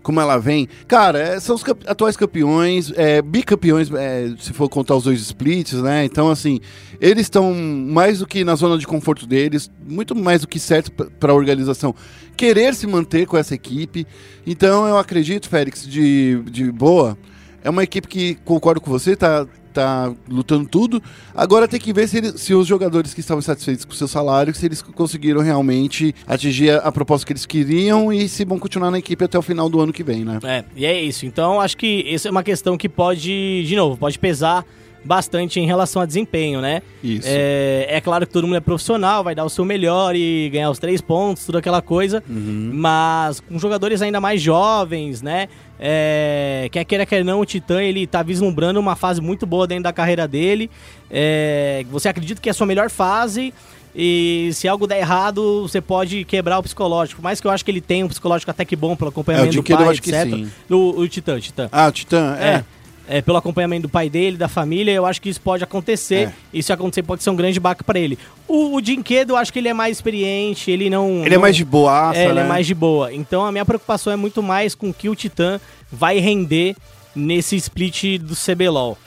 como 0.10 0.20
ela 0.20 0.40
vem. 0.40 0.68
Cara, 0.88 1.20
é, 1.20 1.40
são 1.40 1.56
os 1.56 1.64
atuais 1.86 2.18
campeões, 2.18 2.92
é, 2.96 3.22
bicampeões, 3.22 3.92
é, 3.94 4.34
se 4.40 4.52
for 4.54 4.68
contar 4.68 4.96
os 4.96 5.04
dois 5.04 5.22
splits, 5.22 5.74
né? 5.84 6.04
Então, 6.04 6.32
assim, 6.32 6.60
eles 7.00 7.28
estão 7.28 7.54
mais 7.54 8.18
do 8.18 8.26
que 8.26 8.44
na 8.44 8.56
zona 8.56 8.76
de 8.80 8.88
conforto 8.88 9.28
deles, 9.28 9.70
muito 9.88 10.16
mais 10.16 10.42
do 10.42 10.48
que 10.48 10.60
certo 10.60 10.92
para 10.92 11.32
a 11.32 11.36
organização 11.36 11.94
querer 12.36 12.74
se 12.74 12.88
manter 12.88 13.28
com 13.28 13.38
essa 13.38 13.54
equipe. 13.54 14.08
Então, 14.48 14.88
eu 14.88 14.98
acredito, 14.98 15.48
Félix, 15.48 15.88
de, 15.88 16.42
de 16.50 16.72
boa. 16.72 17.16
É 17.64 17.70
uma 17.70 17.84
equipe 17.84 18.08
que, 18.08 18.34
concordo 18.44 18.82
com 18.82 18.90
você, 18.90 19.16
tá, 19.16 19.46
tá 19.74 20.14
lutando 20.28 20.68
tudo. 20.68 21.02
Agora 21.34 21.68
tem 21.68 21.80
que 21.80 21.94
ver 21.94 22.08
se, 22.08 22.38
se 22.38 22.54
os 22.54 22.68
jogadores 22.68 23.14
que 23.14 23.20
estavam 23.20 23.42
satisfeitos 23.42 23.86
com 23.86 23.94
o 23.94 23.96
seu 23.96 24.08
salário, 24.08 24.54
se 24.54 24.66
eles 24.66 24.82
conseguiram 24.82 25.42
realmente 25.42 26.14
atingir 26.28 26.72
a, 26.72 26.78
a 26.78 26.92
proposta 26.92 27.26
que 27.26 27.34
eles 27.34 27.46
queriam 27.46 28.12
e 28.12 28.28
se 28.28 28.46
vão 28.46 28.60
continuar 28.60 28.92
na 28.92 29.00
equipe 29.00 29.24
até 29.24 29.38
o 29.38 29.42
final 29.42 29.70
do 29.70 29.80
ano 29.80 29.94
que 29.94 30.04
vem, 30.04 30.26
né? 30.26 30.40
É, 30.44 30.64
e 30.76 30.86
é 30.86 31.02
isso. 31.02 31.26
Então, 31.26 31.60
acho 31.60 31.78
que 31.78 32.06
essa 32.08 32.28
é 32.28 32.32
uma 32.32 32.44
questão 32.44 32.78
que 32.78 32.90
pode, 32.90 33.64
de 33.66 33.76
novo, 33.76 33.98
pode 33.98 34.18
pesar 34.20 34.66
bastante 35.04 35.60
em 35.60 35.66
relação 35.66 36.02
a 36.02 36.06
desempenho, 36.06 36.62
né? 36.62 36.82
Isso. 37.04 37.28
É, 37.30 37.88
é 37.90 38.02
claro 38.02 38.28
que 38.28 38.34
todo 38.34 38.46
mundo 38.46 38.58
é 38.58 38.60
profissional, 38.60 39.24
vai 39.24 39.34
dar 39.34 39.46
o 39.46 39.50
seu 39.50 39.64
melhor 39.66 40.16
e 40.16 40.50
ganhar 40.52 40.70
os 40.70 40.80
três 40.80 41.02
pontos, 41.02 41.46
tudo 41.46 41.58
aquela 41.58 41.82
coisa. 41.82 42.24
Uhum. 42.30 42.72
Mas 42.74 43.40
com 43.40 43.58
jogadores 43.58 44.02
ainda 44.02 44.20
mais 44.20 44.42
jovens, 44.42 45.22
né? 45.22 45.48
É, 45.80 46.68
quer 46.72 46.84
queira, 46.84 47.06
quer 47.06 47.24
não, 47.24 47.40
o 47.40 47.46
Titã 47.46 47.82
ele 47.82 48.06
tá 48.06 48.22
vislumbrando 48.22 48.80
uma 48.80 48.96
fase 48.96 49.22
muito 49.22 49.46
boa 49.46 49.66
dentro 49.66 49.84
da 49.84 49.94
carreira 49.94 50.28
dele. 50.28 50.70
É, 51.10 51.86
você 51.90 52.10
acredita 52.10 52.42
que 52.42 52.50
é 52.50 52.52
a 52.52 52.54
sua 52.54 52.68
melhor 52.68 52.90
fase. 52.90 53.54
E 53.96 54.52
se 54.54 54.68
algo 54.68 54.86
der 54.86 55.00
errado, 55.00 55.64
você 55.64 55.82
pode 55.82 56.24
quebrar 56.24 56.60
o 56.60 56.64
psicológico. 56.64 57.22
Mais 57.22 57.42
que 57.42 57.48
eu 57.48 57.52
acho 57.52 57.66
que 57.66 57.72
ele 57.72 57.82
tem 57.82 58.04
um 58.04 58.08
psicológico 58.08 58.52
até 58.52 58.64
que 58.64 58.76
bom 58.76 58.96
pelo 58.96 59.10
acompanhamento 59.10 59.50
do 59.50 59.54
Dinquedo 59.54 59.78
pai, 59.78 59.88
eu 59.88 59.92
acho 59.92 60.02
que 60.02 60.12
etc. 60.12 60.30
sim. 60.30 60.52
O, 60.70 61.00
o 61.02 61.08
Titã, 61.08 61.36
o 61.36 61.40
Titã. 61.40 61.70
Ah, 61.72 61.88
o 61.88 61.92
Titã, 61.92 62.38
é. 62.40 62.48
É. 62.48 62.66
é, 63.10 63.22
pelo 63.22 63.38
acompanhamento 63.38 63.84
do 63.84 63.90
pai 63.90 64.10
dele, 64.10 64.38
da 64.38 64.48
família, 64.48 64.92
eu 64.92 65.06
acho 65.06 65.20
que 65.22 65.28
isso 65.30 65.42
pode 65.42 65.64
acontecer. 65.64 66.32
É. 66.54 66.62
Se 66.62 66.72
acontecer, 66.72 67.02
pode 67.04 67.24
ser 67.24 67.30
um 67.32 67.36
grande 67.36 67.60
baque 67.60 67.84
pra 67.84 68.00
ele. 68.00 68.18
O, 68.48 68.76
o 68.76 68.82
Dinquedo, 68.82 69.34
eu 69.34 69.38
acho 69.38 69.52
que 69.52 69.60
ele 69.60 69.68
é 69.68 69.74
mais 69.74 69.98
experiente, 69.98 70.70
ele 70.72 70.90
não. 70.90 71.26
Ele 71.26 71.30
é 71.34 71.38
não- 71.38 71.42
mais 71.42 71.56
de 71.56 71.66
boaça, 71.66 72.20
É, 72.20 72.26
ele 72.26 72.34
né? 72.36 72.42
é 72.42 72.48
mais 72.48 72.66
de 72.68 72.76
boa. 72.76 73.14
Então 73.14 73.44
a 73.46 73.52
minha 73.52 73.66
preocupação 73.66 74.14
é 74.14 74.16
muito 74.16 74.42
mais 74.44 74.76
com 74.76 74.94
que 74.94 75.10
o 75.10 75.16
Titã 75.16 75.60
vai 75.92 76.20
render 76.20 76.76
nesse 77.16 77.56
split 77.56 78.20
do 78.22 78.36
CBLOL. 78.36 78.98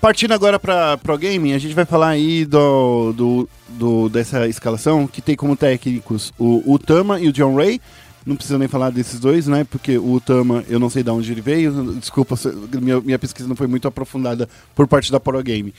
Partindo 0.00 0.32
agora 0.32 0.58
para 0.58 0.96
Pro 0.96 1.18
Gaming, 1.18 1.52
a 1.52 1.58
gente 1.58 1.74
vai 1.74 1.84
falar 1.84 2.08
aí 2.10 2.46
do, 2.46 3.12
do, 3.12 3.48
do- 3.68 4.08
dessa 4.08 4.48
escalação 4.48 5.06
que 5.06 5.20
tem 5.20 5.36
como 5.36 5.54
técnicos 5.54 6.32
o, 6.38 6.62
o 6.72 6.78
Tama 6.78 7.20
e 7.20 7.28
o 7.28 7.32
John 7.32 7.54
Ray. 7.54 7.80
Não 8.26 8.36
precisa 8.36 8.58
nem 8.58 8.68
falar 8.68 8.90
desses 8.90 9.18
dois, 9.18 9.46
né? 9.46 9.64
Porque 9.64 9.96
o 9.98 10.20
Tama, 10.20 10.62
eu 10.68 10.78
não 10.78 10.90
sei 10.90 11.02
de 11.02 11.10
onde 11.10 11.32
ele 11.32 11.40
veio. 11.40 11.94
Desculpa, 11.94 12.36
minha, 12.80 13.00
minha 13.00 13.18
pesquisa 13.18 13.48
não 13.48 13.56
foi 13.56 13.66
muito 13.66 13.88
aprofundada 13.88 14.48
por 14.74 14.86
parte 14.86 15.10
da 15.10 15.18
Pro 15.18 15.42
Game. 15.42 15.72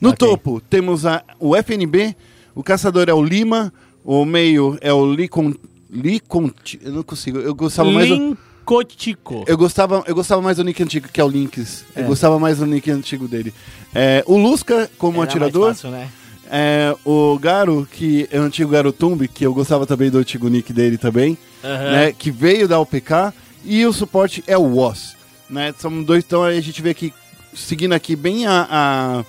No 0.00 0.10
Ok. 0.10 0.26
topo, 0.26 0.60
temos 0.60 1.04
a, 1.06 1.22
o 1.38 1.54
FNB, 1.54 2.16
o 2.54 2.62
caçador 2.62 3.08
é 3.08 3.14
o 3.14 3.22
Lima, 3.22 3.72
o 4.04 4.24
meio 4.24 4.76
é 4.80 4.92
o 4.92 5.12
Licon. 5.14 5.54
Licon. 5.90 6.50
Eu 6.82 6.92
não 6.92 7.02
consigo. 7.02 7.38
Eu 7.38 7.54
gostava 7.54 7.90
mais. 7.90 8.08
do- 8.08 8.36
Lincotico. 8.64 9.44
eu 9.46 9.58
gostava, 9.58 10.02
eu 10.06 10.14
gostava 10.14 10.40
mais 10.40 10.56
do 10.56 10.64
nick 10.64 10.82
antigo, 10.82 11.08
que 11.12 11.20
é 11.20 11.24
o 11.24 11.28
Lynx. 11.28 11.84
Eu 11.94 12.04
É. 12.04 12.06
gostava 12.06 12.38
mais 12.38 12.58
do 12.58 12.66
nick 12.66 12.90
antigo 12.90 13.28
dele. 13.28 13.52
É, 13.94 14.22
o 14.26 14.38
Lusca, 14.38 14.90
como 14.98 15.18
Era 15.20 15.24
atirador. 15.30 15.68
fácil, 15.68 15.90
né? 15.90 16.08
É, 16.50 16.94
o 17.04 17.38
Garo, 17.38 17.86
que 17.90 18.28
é 18.30 18.38
o 18.38 18.42
antigo 18.44 18.70
Garo 18.70 18.92
Tumbi, 18.92 19.26
que 19.28 19.44
eu 19.44 19.52
gostava 19.52 19.86
também 19.86 20.10
do 20.10 20.18
antigo 20.18 20.48
nick 20.48 20.72
dele 20.72 20.96
também. 20.96 21.36
Aham. 21.62 21.90
Né, 21.92 22.12
que 22.12 22.30
veio 22.30 22.66
da 22.68 22.80
UPK. 22.80 23.32
E 23.64 23.86
o 23.86 23.92
suporte 23.92 24.42
é 24.46 24.58
o 24.58 24.62
Woz. 24.62 25.16
Né, 25.48 25.74
são 25.78 26.02
dois, 26.02 26.24
então 26.24 26.42
a 26.42 26.60
gente 26.60 26.80
vê 26.82 26.90
aqui, 26.90 27.12
seguindo 27.54 27.92
aqui 27.92 28.16
bem 28.16 28.46
a, 28.46 28.66
a, 28.70 29.24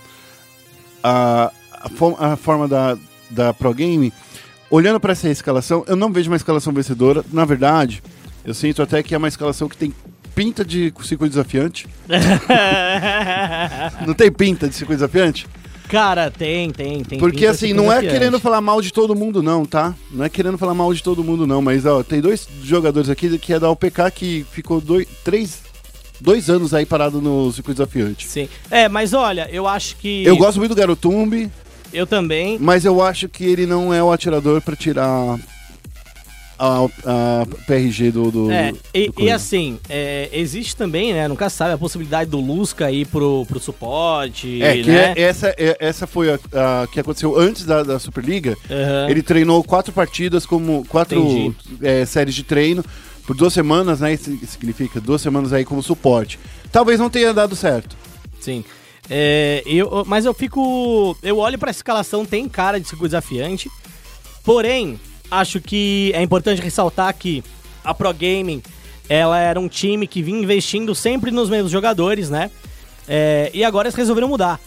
a, 1.03 1.51
a 2.19 2.35
forma 2.37 2.67
da, 2.67 2.97
da 3.29 3.53
Pro 3.53 3.73
Game. 3.73 4.11
Olhando 4.69 4.99
para 4.99 5.11
essa 5.11 5.29
escalação, 5.29 5.83
eu 5.87 5.95
não 5.95 6.11
vejo 6.11 6.31
uma 6.31 6.37
escalação 6.37 6.73
vencedora. 6.73 7.23
Na 7.31 7.45
verdade, 7.45 8.01
eu 8.43 8.53
sinto 8.53 8.81
até 8.81 9.03
que 9.03 9.13
é 9.13 9.17
uma 9.17 9.27
escalação 9.27 9.69
que 9.69 9.77
tem 9.77 9.93
pinta 10.33 10.65
de 10.65 10.93
circuito 11.03 11.29
desafiante. 11.31 11.87
Não 14.05 14.13
tem 14.13 14.31
pinta 14.31 14.67
de 14.67 14.75
circuito 14.75 14.99
desafiante? 14.99 15.47
Cara, 15.89 16.31
tem, 16.31 16.71
tem, 16.71 17.03
tem. 17.03 17.19
Porque 17.19 17.45
assim, 17.45 17.73
não 17.73 17.91
é 17.91 18.01
querendo 18.01 18.39
falar 18.39 18.61
mal 18.61 18.81
de 18.81 18.91
todo 18.91 19.15
mundo, 19.15 19.43
não, 19.43 19.65
tá? 19.65 19.93
Não 20.11 20.25
é 20.25 20.29
querendo 20.29 20.57
falar 20.57 20.73
mal 20.73 20.93
de 20.93 21.03
todo 21.03 21.23
mundo, 21.23 21.45
não. 21.45 21.61
Mas, 21.61 21.85
ó, 21.85 22.01
tem 22.03 22.19
dois 22.21 22.47
jogadores 22.63 23.09
aqui 23.09 23.37
que 23.37 23.53
é 23.53 23.59
da 23.59 23.69
UPK 23.69 24.09
que 24.13 24.45
ficou 24.51 24.81
dois, 24.81 25.07
três, 25.23 25.61
dois 26.19 26.49
anos 26.49 26.73
aí 26.73 26.85
parado 26.85 27.21
no 27.21 27.51
circuito 27.51 27.79
desafiante. 27.83 28.27
Sim. 28.27 28.49
É, 28.71 28.89
mas 28.89 29.13
olha, 29.13 29.47
eu 29.51 29.67
acho 29.67 29.95
que. 29.97 30.23
Eu 30.25 30.35
gosto 30.37 30.57
muito 30.57 30.71
do 30.73 30.77
Garotumbi, 30.77 31.51
Eu 31.93 32.07
também. 32.07 32.57
mas 32.59 32.85
eu 32.85 33.01
acho 33.01 33.29
que 33.29 33.43
ele 33.43 33.65
não 33.65 33.93
é 33.93 34.01
o 34.01 34.11
atirador 34.11 34.61
pra 34.61 34.75
tirar 34.75 35.37
a, 36.63 37.41
a 37.41 37.45
PRG 37.67 38.11
do. 38.11 38.31
do 38.31 38.51
É, 38.51 38.71
do 38.71 38.79
e, 38.93 39.11
e 39.17 39.31
assim, 39.31 39.79
é, 39.89 40.29
existe 40.31 40.75
também, 40.75 41.13
né? 41.13 41.27
Nunca 41.27 41.49
sabe 41.49 41.73
a 41.73 41.77
possibilidade 41.77 42.29
do 42.29 42.39
Lusca 42.39 42.89
ir 42.89 43.05
pro, 43.07 43.45
pro 43.45 43.59
suporte. 43.59 44.61
É, 44.63 44.77
que 44.81 44.89
né? 44.89 45.13
é- 45.15 45.21
essa, 45.21 45.49
é- 45.57 45.77
essa 45.79 46.07
foi 46.07 46.31
a, 46.31 46.35
a 46.83 46.87
que 46.87 46.99
aconteceu 46.99 47.37
antes 47.37 47.65
da, 47.65 47.83
da 47.83 47.99
Superliga. 47.99 48.55
Aham. 48.69 49.09
Ele 49.09 49.21
treinou 49.21 49.63
quatro 49.63 49.91
partidas, 49.91 50.45
como 50.45 50.85
quatro 50.87 51.53
é, 51.81 52.05
séries 52.05 52.33
de 52.35 52.43
treino 52.43 52.83
por 53.27 53.35
duas 53.35 53.53
semanas, 53.53 53.99
né? 53.99 54.13
Isso 54.13 54.37
significa 54.47 55.01
duas 55.01 55.21
semanas 55.21 55.51
aí 55.53 55.65
como 55.65 55.83
suporte. 55.83 56.39
Talvez 56.71 56.99
não 56.99 57.09
tenha 57.09 57.33
dado 57.33 57.55
certo. 57.55 57.95
Sim. 58.39 58.63
É, 59.09 59.61
eu, 59.65 60.03
mas 60.07 60.23
eu 60.25 60.33
fico. 60.33 61.17
Eu 61.21 61.37
olho 61.39 61.57
pra 61.57 61.71
escalação, 61.71 62.25
tem 62.25 62.47
cara 62.47 62.79
de 62.79 62.87
circuito 62.87 63.09
desafiante. 63.09 63.69
Porém, 64.43 64.99
acho 65.39 65.59
que 65.59 66.11
é 66.13 66.21
importante 66.21 66.61
ressaltar 66.61 67.13
que 67.13 67.43
a 67.83 67.93
Pro 67.93 68.13
Gaming 68.13 68.61
ela 69.09 69.39
era 69.39 69.59
um 69.59 69.67
time 69.67 70.07
que 70.07 70.21
vinha 70.21 70.41
investindo 70.41 70.95
sempre 70.95 71.31
nos 71.31 71.49
mesmos 71.49 71.71
jogadores, 71.71 72.29
né? 72.29 72.49
É, 73.07 73.51
e 73.53 73.63
agora 73.63 73.87
eles 73.87 73.95
resolveram 73.95 74.27
mudar. 74.27 74.59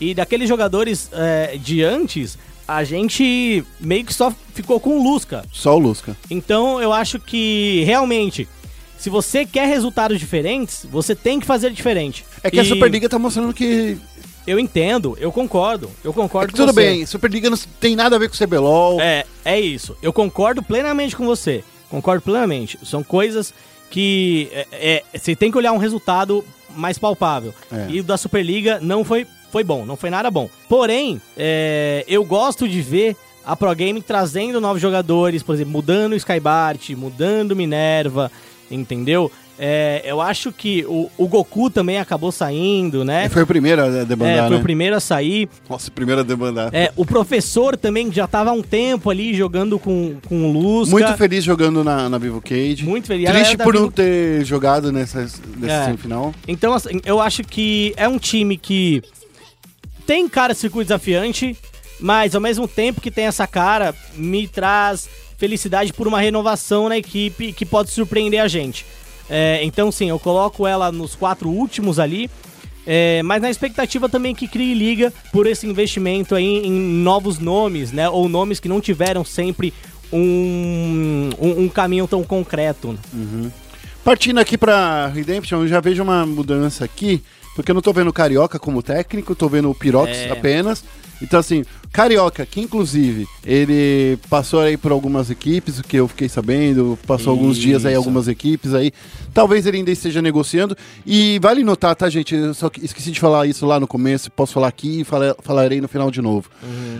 E 0.00 0.14
daqueles 0.14 0.48
jogadores 0.48 1.10
é, 1.12 1.56
de 1.56 1.82
antes, 1.82 2.38
a 2.66 2.84
gente 2.84 3.64
meio 3.80 4.04
que 4.04 4.14
só 4.14 4.32
ficou 4.54 4.78
com 4.78 4.98
o 4.98 5.02
Lusca. 5.02 5.44
Só 5.52 5.76
o 5.76 5.78
Lusca. 5.78 6.16
Então 6.30 6.80
eu 6.80 6.92
acho 6.92 7.18
que 7.18 7.82
realmente, 7.84 8.48
se 8.96 9.10
você 9.10 9.44
quer 9.44 9.66
resultados 9.66 10.18
diferentes, 10.18 10.86
você 10.90 11.14
tem 11.14 11.40
que 11.40 11.46
fazer 11.46 11.70
diferente. 11.70 12.24
É 12.42 12.50
que 12.50 12.60
a 12.60 12.62
E 12.62 12.66
Superliga 12.66 13.08
tá 13.08 13.18
mostrando 13.18 13.52
que. 13.52 13.98
Eu 14.46 14.58
entendo, 14.58 15.16
eu 15.20 15.30
concordo, 15.30 15.90
eu 16.02 16.10
É 16.10 16.14
concordo 16.14 16.52
que 16.52 16.58
com 16.58 16.64
tudo 16.66 16.74
você. 16.74 16.80
bem, 16.80 17.06
Superliga 17.06 17.48
não 17.48 17.58
tem 17.78 17.94
nada 17.94 18.16
a 18.16 18.18
ver 18.18 18.28
com 18.28 18.34
o 18.34 18.38
CBLOL. 18.38 19.00
É, 19.00 19.24
é 19.44 19.60
isso. 19.60 19.96
Eu 20.02 20.12
concordo 20.12 20.62
plenamente 20.62 21.14
com 21.16 21.24
você. 21.24 21.62
Concordo 21.88 22.22
plenamente. 22.22 22.78
São 22.84 23.02
coisas 23.04 23.52
que 23.90 24.48
é, 24.52 24.66
é, 24.72 25.18
você 25.18 25.36
tem 25.36 25.50
que 25.50 25.58
olhar 25.58 25.72
um 25.72 25.78
resultado 25.78 26.44
mais 26.74 26.98
palpável. 26.98 27.54
É. 27.70 27.86
E 27.90 28.00
o 28.00 28.04
da 28.04 28.16
Superliga 28.16 28.78
não 28.80 29.04
foi, 29.04 29.26
foi 29.50 29.62
bom, 29.62 29.84
não 29.84 29.96
foi 29.96 30.10
nada 30.10 30.30
bom. 30.30 30.48
Porém, 30.68 31.20
é, 31.36 32.04
eu 32.08 32.24
gosto 32.24 32.66
de 32.66 32.80
ver 32.80 33.14
a 33.44 33.54
Pro 33.54 33.74
Game 33.74 34.00
trazendo 34.00 34.60
novos 34.60 34.80
jogadores, 34.80 35.42
por 35.42 35.54
exemplo, 35.54 35.72
mudando 35.72 36.12
o 36.12 36.16
Skybart, 36.16 36.90
mudando 36.90 37.54
Minerva, 37.54 38.30
entendeu? 38.70 39.30
É, 39.64 40.02
eu 40.04 40.20
acho 40.20 40.50
que 40.50 40.84
o, 40.88 41.08
o 41.16 41.28
Goku 41.28 41.70
também 41.70 41.98
acabou 41.98 42.32
saindo, 42.32 43.04
né? 43.04 43.28
Foi 43.28 43.44
o 43.44 43.46
primeiro 43.46 43.80
a 43.80 44.02
debandar, 44.02 44.34
É, 44.38 44.40
foi 44.48 44.50
né? 44.50 44.56
o 44.56 44.62
primeiro 44.62 44.96
a 44.96 44.98
sair. 45.00 45.48
Nossa, 45.70 45.88
o 45.88 45.92
primeiro 45.92 46.20
a 46.20 46.24
debandar. 46.24 46.70
É, 46.74 46.90
o 46.96 47.06
professor 47.06 47.76
também 47.76 48.10
que 48.10 48.16
já 48.16 48.26
tava 48.26 48.50
há 48.50 48.52
um 48.52 48.60
tempo 48.62 49.08
ali 49.08 49.32
jogando 49.32 49.78
com, 49.78 50.16
com 50.28 50.46
o 50.50 50.52
Lusca. 50.52 50.90
Muito 50.90 51.16
feliz 51.16 51.44
jogando 51.44 51.84
na, 51.84 52.08
na 52.08 52.18
Vivo 52.18 52.40
Cage. 52.40 52.82
Muito 52.84 53.06
feliz. 53.06 53.30
Triste 53.30 53.56
por 53.56 53.72
não 53.72 53.82
Vivo- 53.82 53.92
ter 53.92 54.44
jogado 54.44 54.90
nessa, 54.90 55.20
nessa 55.20 55.72
É. 55.72 55.84
semifinal. 55.84 56.34
Então, 56.48 56.74
assim, 56.74 57.00
eu 57.04 57.20
acho 57.20 57.44
que 57.44 57.94
é 57.96 58.08
um 58.08 58.18
time 58.18 58.56
que 58.56 59.00
tem 60.04 60.28
cara 60.28 60.54
de 60.54 60.58
circuito 60.58 60.88
desafiante, 60.88 61.56
mas 62.00 62.34
ao 62.34 62.40
mesmo 62.40 62.66
tempo 62.66 63.00
que 63.00 63.12
tem 63.12 63.26
essa 63.26 63.46
cara, 63.46 63.94
me 64.16 64.48
traz 64.48 65.08
felicidade 65.38 65.92
por 65.92 66.08
uma 66.08 66.20
renovação 66.20 66.88
na 66.88 66.98
equipe 66.98 67.52
que 67.52 67.64
pode 67.64 67.90
surpreender 67.90 68.40
a 68.40 68.48
gente. 68.48 68.84
É, 69.34 69.64
então, 69.64 69.90
sim, 69.90 70.10
eu 70.10 70.18
coloco 70.18 70.66
ela 70.66 70.92
nos 70.92 71.14
quatro 71.14 71.48
últimos 71.48 71.98
ali. 71.98 72.30
é, 72.86 73.22
mas 73.22 73.40
na 73.40 73.48
expectativa 73.50 74.08
também 74.08 74.34
que 74.34 74.46
crie 74.46 74.74
liga 74.74 75.10
por 75.32 75.46
esse 75.46 75.66
investimento 75.66 76.34
aí 76.34 76.66
em 76.66 76.70
novos 76.70 77.38
nomes, 77.38 77.92
né? 77.92 78.08
Ou 78.10 78.28
nomes 78.28 78.60
que 78.60 78.68
não 78.68 78.80
tiveram 78.80 79.24
sempre 79.24 79.72
um, 80.12 81.30
um, 81.40 81.62
um 81.64 81.68
caminho 81.68 82.06
tão 82.06 82.22
concreto. 82.22 82.98
Partindo 84.04 84.38
aqui 84.40 84.58
pra 84.58 85.06
Redemption, 85.08 85.60
eu 85.62 85.68
já 85.68 85.80
vejo 85.80 86.02
uma 86.02 86.26
mudança 86.26 86.84
aqui, 86.84 87.22
porque 87.54 87.70
eu 87.70 87.74
não 87.74 87.82
tô 87.82 87.92
vendo 87.92 88.08
o 88.08 88.12
Carioca 88.12 88.58
como 88.58 88.82
técnico, 88.82 89.34
tô 89.34 89.48
vendo 89.48 89.70
o 89.70 89.74
Pirox 89.74 90.10
É. 90.10 90.30
apenas. 90.30 90.84
Então, 91.22 91.38
assim, 91.38 91.64
Carioca, 91.92 92.46
que 92.46 92.60
inclusive 92.60 93.26
ele 93.44 94.18
passou 94.30 94.60
aí 94.60 94.76
por 94.78 94.92
algumas 94.92 95.30
equipes, 95.30 95.78
o 95.78 95.82
que 95.82 95.96
eu 95.98 96.08
fiquei 96.08 96.28
sabendo, 96.28 96.98
passou 97.06 97.30
alguns 97.32 97.58
dias 97.58 97.84
aí 97.84 97.92
Isso. 97.92 97.98
algumas 98.00 98.28
equipes 98.28 98.72
aí. 98.72 98.90
Talvez 99.34 99.66
ele 99.66 99.78
ainda 99.78 99.90
esteja 99.90 100.22
negociando. 100.22 100.76
E 101.06 101.38
vale 101.40 101.62
notar, 101.62 101.94
tá, 101.94 102.08
gente? 102.08 102.34
Eu 102.34 102.54
só 102.54 102.70
que- 102.70 102.84
esqueci 102.84 103.10
de 103.10 103.20
falar 103.20 103.46
isso 103.46 103.66
lá 103.66 103.78
no 103.78 103.86
começo, 103.86 104.30
posso 104.30 104.54
falar 104.54 104.68
aqui 104.68 105.00
e 105.00 105.04
fala- 105.04 105.36
falarei 105.42 105.80
no 105.80 105.88
final 105.88 106.10
de 106.10 106.22
novo. 106.22 106.48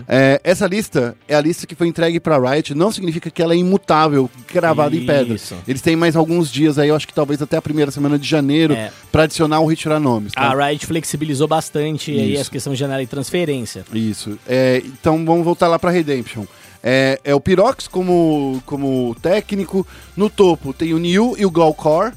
É, 0.07 0.39
essa 0.43 0.67
lista 0.67 1.15
é 1.27 1.35
a 1.35 1.41
lista 1.41 1.65
que 1.65 1.73
foi 1.75 1.87
entregue 1.87 2.19
pra 2.19 2.37
Riot, 2.37 2.75
não 2.75 2.91
significa 2.91 3.29
que 3.31 3.41
ela 3.41 3.53
é 3.53 3.57
imutável, 3.57 4.29
cravada 4.47 4.95
em 4.95 5.05
pedra. 5.05 5.33
Isso. 5.35 5.55
Eles 5.67 5.81
têm 5.81 5.95
mais 5.95 6.15
alguns 6.15 6.51
dias 6.51 6.77
aí, 6.77 6.89
eu 6.89 6.95
acho 6.95 7.07
que 7.07 7.13
talvez 7.13 7.41
até 7.41 7.57
a 7.57 7.61
primeira 7.61 7.89
semana 7.91 8.19
de 8.19 8.27
janeiro, 8.27 8.73
É. 8.73 8.91
pra 9.11 9.23
adicionar 9.23 9.59
ou 9.59 9.65
retirar 9.67 9.99
nomes. 9.99 10.33
Tá? 10.33 10.41
A 10.41 10.67
Riot 10.67 10.85
flexibilizou 10.85 11.47
bastante 11.47 12.11
aí 12.11 12.33
Isso. 12.33 12.41
as 12.41 12.49
questões 12.49 12.77
de 12.77 12.79
janela 12.81 13.01
e 13.01 13.07
transferência. 13.07 13.85
Isso. 13.93 14.37
É, 14.47 14.82
então 14.83 15.23
vamos 15.25 15.43
voltar 15.45 15.67
lá 15.67 15.77
para 15.79 15.91
Redemption. 15.91 16.45
É, 16.81 17.19
é 17.23 17.33
o 17.33 17.39
Pirox 17.39 17.87
como, 17.87 18.61
como 18.65 19.15
técnico. 19.21 19.87
No 20.17 20.29
topo 20.29 20.73
tem 20.73 20.93
o 20.93 20.99
Niu 20.99 21.35
e 21.37 21.45
o 21.45 21.51
Galcor. 21.51 22.11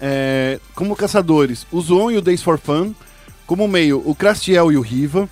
É, 0.00 0.60
como 0.74 0.94
caçadores, 0.94 1.66
o 1.72 1.80
Zoon 1.80 2.10
e 2.10 2.16
o 2.16 2.22
Days 2.22 2.42
for 2.42 2.58
Fun. 2.58 2.92
Como 3.46 3.66
meio, 3.66 4.02
o 4.04 4.14
Crastiel 4.14 4.72
e 4.72 4.76
o 4.76 4.80
Riva. 4.80 5.28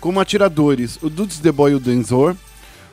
Como 0.00 0.18
atiradores, 0.20 0.98
o 1.02 1.10
Dudes 1.10 1.38
The 1.40 1.52
Boy 1.52 1.72
e 1.72 1.74
o 1.74 1.80
Denzor. 1.80 2.34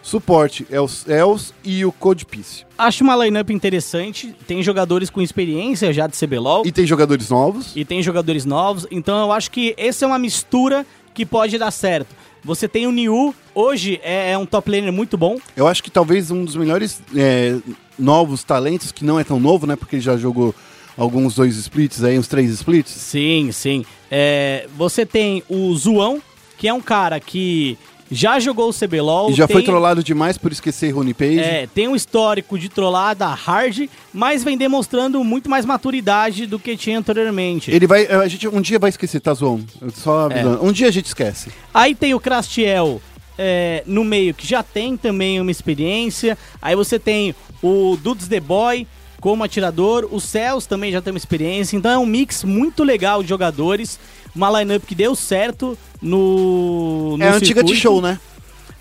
Suporte 0.01 0.65
é 0.71 0.79
o 0.79 0.87
Els 1.07 1.53
e 1.63 1.83
o 1.83 1.91
Code 1.91 2.25
Piece. 2.25 2.65
Acho 2.77 3.03
uma 3.03 3.15
lineup 3.15 3.49
interessante, 3.49 4.33
tem 4.47 4.63
jogadores 4.63 5.09
com 5.09 5.21
experiência 5.21 5.91
já 5.91 6.07
de 6.07 6.17
CBLOL 6.17 6.65
E 6.65 6.71
tem 6.71 6.87
jogadores 6.87 7.29
novos. 7.29 7.73
e 7.75 7.83
tem 7.83 8.01
jogadores 8.01 8.45
novos, 8.45 8.87
então 8.89 9.19
eu 9.19 9.33
acho 9.33 9.51
que 9.51 9.73
essa 9.77 10.05
é 10.05 10.07
uma 10.07 10.17
mistura 10.17 10.85
que 11.13 11.25
pode 11.25 11.57
dar 11.57 11.71
certo. 11.71 12.15
Você 12.47 12.65
tem 12.65 12.87
o 12.87 12.93
Niu, 12.93 13.35
hoje 13.53 13.99
é, 14.01 14.31
é 14.31 14.37
um 14.37 14.45
top 14.45 14.71
laner 14.71 14.93
muito 14.93 15.17
bom, 15.17 15.37
Eu 15.53 15.67
acho 15.67 15.83
que 15.83 15.91
talvez 15.91 16.31
um 16.31 16.45
dos 16.45 16.55
melhores 16.55 17.01
é, 17.13 17.57
novos 17.99 18.41
talentos, 18.41 18.89
que 18.89 19.03
não 19.03 19.19
é 19.19 19.23
tão 19.25 19.37
novo, 19.37 19.67
né? 19.67 19.75
Porque 19.75 19.97
ele 19.97 20.01
já 20.01 20.15
jogou 20.15 20.55
alguns 20.97 21.35
dois 21.35 21.57
splits 21.57 22.05
aí, 22.05 22.17
uns 22.17 22.29
três 22.29 22.49
splits. 22.51 22.89
Sim, 22.91 23.51
sim. 23.51 23.85
É, 24.09 24.65
você 24.77 25.05
tem 25.05 25.43
o 25.49 25.75
Zuão, 25.75 26.21
que 26.57 26.69
é 26.69 26.73
um 26.73 26.79
cara 26.79 27.19
que 27.19 27.77
já 28.11 28.39
jogou 28.39 28.69
o 28.69 28.73
CBLOL. 28.73 29.31
E 29.31 29.33
já 29.33 29.47
foi 29.47 29.57
tem- 29.57 29.65
trollado 29.65 30.03
demais 30.03 30.37
por 30.37 30.51
esquecer 30.51 30.91
Rune 30.91 31.13
Page. 31.13 31.39
É, 31.39 31.67
tem 31.73 31.87
um 31.87 31.95
histórico 31.95 32.57
de 32.57 32.69
trollada 32.69 33.27
hard, 33.27 33.87
mas 34.13 34.43
vem 34.43 34.57
demonstrando 34.57 35.23
muito 35.23 35.49
mais 35.49 35.65
maturidade 35.65 36.45
do 36.45 36.57
que 36.59 36.75
tinha 36.77 36.99
anteriormente. 36.99 37.71
Ele 37.71 37.85
vai. 37.87 38.05
A 38.07 38.27
gente 38.27 38.47
um 38.47 38.61
dia 38.61 38.79
vai 38.79 38.89
esquecer, 38.89 39.19
tá, 39.19 39.33
Zoom? 39.33 39.61
Só 39.93 40.29
É. 40.29 40.45
Um 40.61 40.71
dia 40.71 40.87
a 40.87 40.91
gente 40.91 41.05
esquece. 41.07 41.49
Aí 41.73 41.93
tem 41.95 42.13
o 42.13 42.19
Crastiel 42.19 43.01
é, 43.37 43.83
no 43.85 44.03
meio, 44.03 44.33
que 44.33 44.47
já 44.47 44.63
tem 44.63 44.97
também 44.97 45.39
uma 45.39 45.51
experiência. 45.51 46.37
Aí 46.61 46.75
você 46.75 46.97
tem 46.97 47.35
o 47.61 47.97
Dudes 48.01 48.27
The 48.27 48.39
Boy 48.39 48.87
como 49.19 49.43
atirador. 49.43 50.07
O 50.11 50.19
Céus 50.19 50.65
também 50.65 50.91
já 50.91 51.01
tem 51.01 51.11
uma 51.11 51.17
experiência. 51.17 51.75
Então 51.75 51.91
é 51.91 51.97
um 51.97 52.05
mix 52.05 52.43
muito 52.43 52.83
legal 52.83 53.21
de 53.21 53.29
jogadores. 53.29 53.99
Uma 54.35 54.59
lineup 54.59 54.83
que 54.85 54.93
deu 54.95 55.15
certo 55.15 55.75
no. 56.01 57.17
no 57.17 57.23
é 57.23 57.29
a 57.29 57.33
antiga. 57.35 57.63
T-Show, 57.63 58.01
né? 58.01 58.19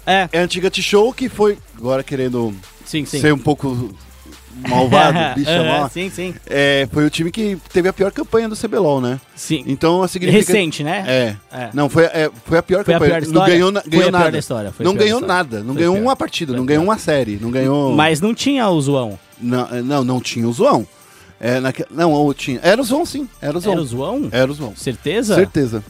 É, 0.07 0.29
É 0.33 0.39
a 0.41 0.43
antiga 0.43 0.71
T-Show 0.71 1.13
que 1.13 1.29
foi. 1.29 1.59
Agora 1.77 2.03
querendo 2.03 2.55
sim, 2.85 3.05
sim. 3.05 3.21
ser 3.21 3.33
um 3.33 3.39
pouco 3.39 3.91
malvado, 4.69 5.19
É, 5.47 5.69
mal. 5.69 5.91
Sim, 5.91 6.11
sim. 6.11 6.35
É, 6.47 6.89
foi 6.93 7.05
o 7.05 7.11
time 7.11 7.31
que 7.31 7.59
teve 7.73 7.89
a 7.89 7.93
pior 7.93 8.11
campanha 8.13 8.49
do 8.49 8.57
CBLOL, 8.57 9.01
né? 9.01 9.21
Sim. 9.35 9.65
Então 9.67 10.07
significa. 10.09 10.53
Recente, 10.53 10.83
né? 10.83 11.05
É. 11.07 11.37
É. 11.53 11.71
Não, 11.75 11.89
foi, 11.89 12.05
é, 12.05 12.31
foi 12.45 12.59
a 12.59 12.63
pior 12.63 12.85
Foi 12.85 12.95
a 12.95 12.99
campanha. 12.99 13.21
pior 13.21 13.33
não 13.33 13.47
ganhou, 13.47 13.71
na- 13.73 13.81
Foi 13.83 13.91
ganhou 13.91 14.09
a 14.09 14.11
pior 14.11 14.19
nada. 14.19 14.31
da 14.33 14.39
história, 14.39 14.73
a 14.79 14.83
não 14.85 14.95
ganhou 14.95 15.21
nada. 15.21 15.59
Não 15.63 15.75
Foi 15.75 15.83
ganhou 15.83 15.97
uma 15.99 16.17
partida, 16.17 16.53
Foi 16.53 16.59
não 16.59 16.67
ganhou 16.67 16.85
uma 16.85 16.99
série. 16.99 17.37
Não 17.41 17.51
ganhou. 17.51 17.93
Mas 17.93 18.21
não 18.21 18.35
tinha 18.35 18.69
o 18.69 18.81
Zoão. 18.81 19.19
Não, 19.41 19.69
não, 19.83 20.05
não 20.05 20.21
tinha 20.21 20.49
o 20.49 20.53
Zoão. 20.53 20.87
É, 21.39 21.61
naque... 21.61 21.85
Não, 21.91 22.33
tinha. 22.33 22.59
Era 22.63 22.81
o 22.81 22.85
Zoão, 22.85 23.05
sim. 23.05 23.29
Era 23.43 23.59
o 23.59 23.61
Zoão. 23.61 23.73
Era 23.75 23.83
o 23.83 23.87
Zoão? 23.87 24.29
Era 24.33 24.51
o 24.51 24.55
Zoão. 24.55 24.73
Certeza? 24.75 25.35
Certeza. 25.35 25.85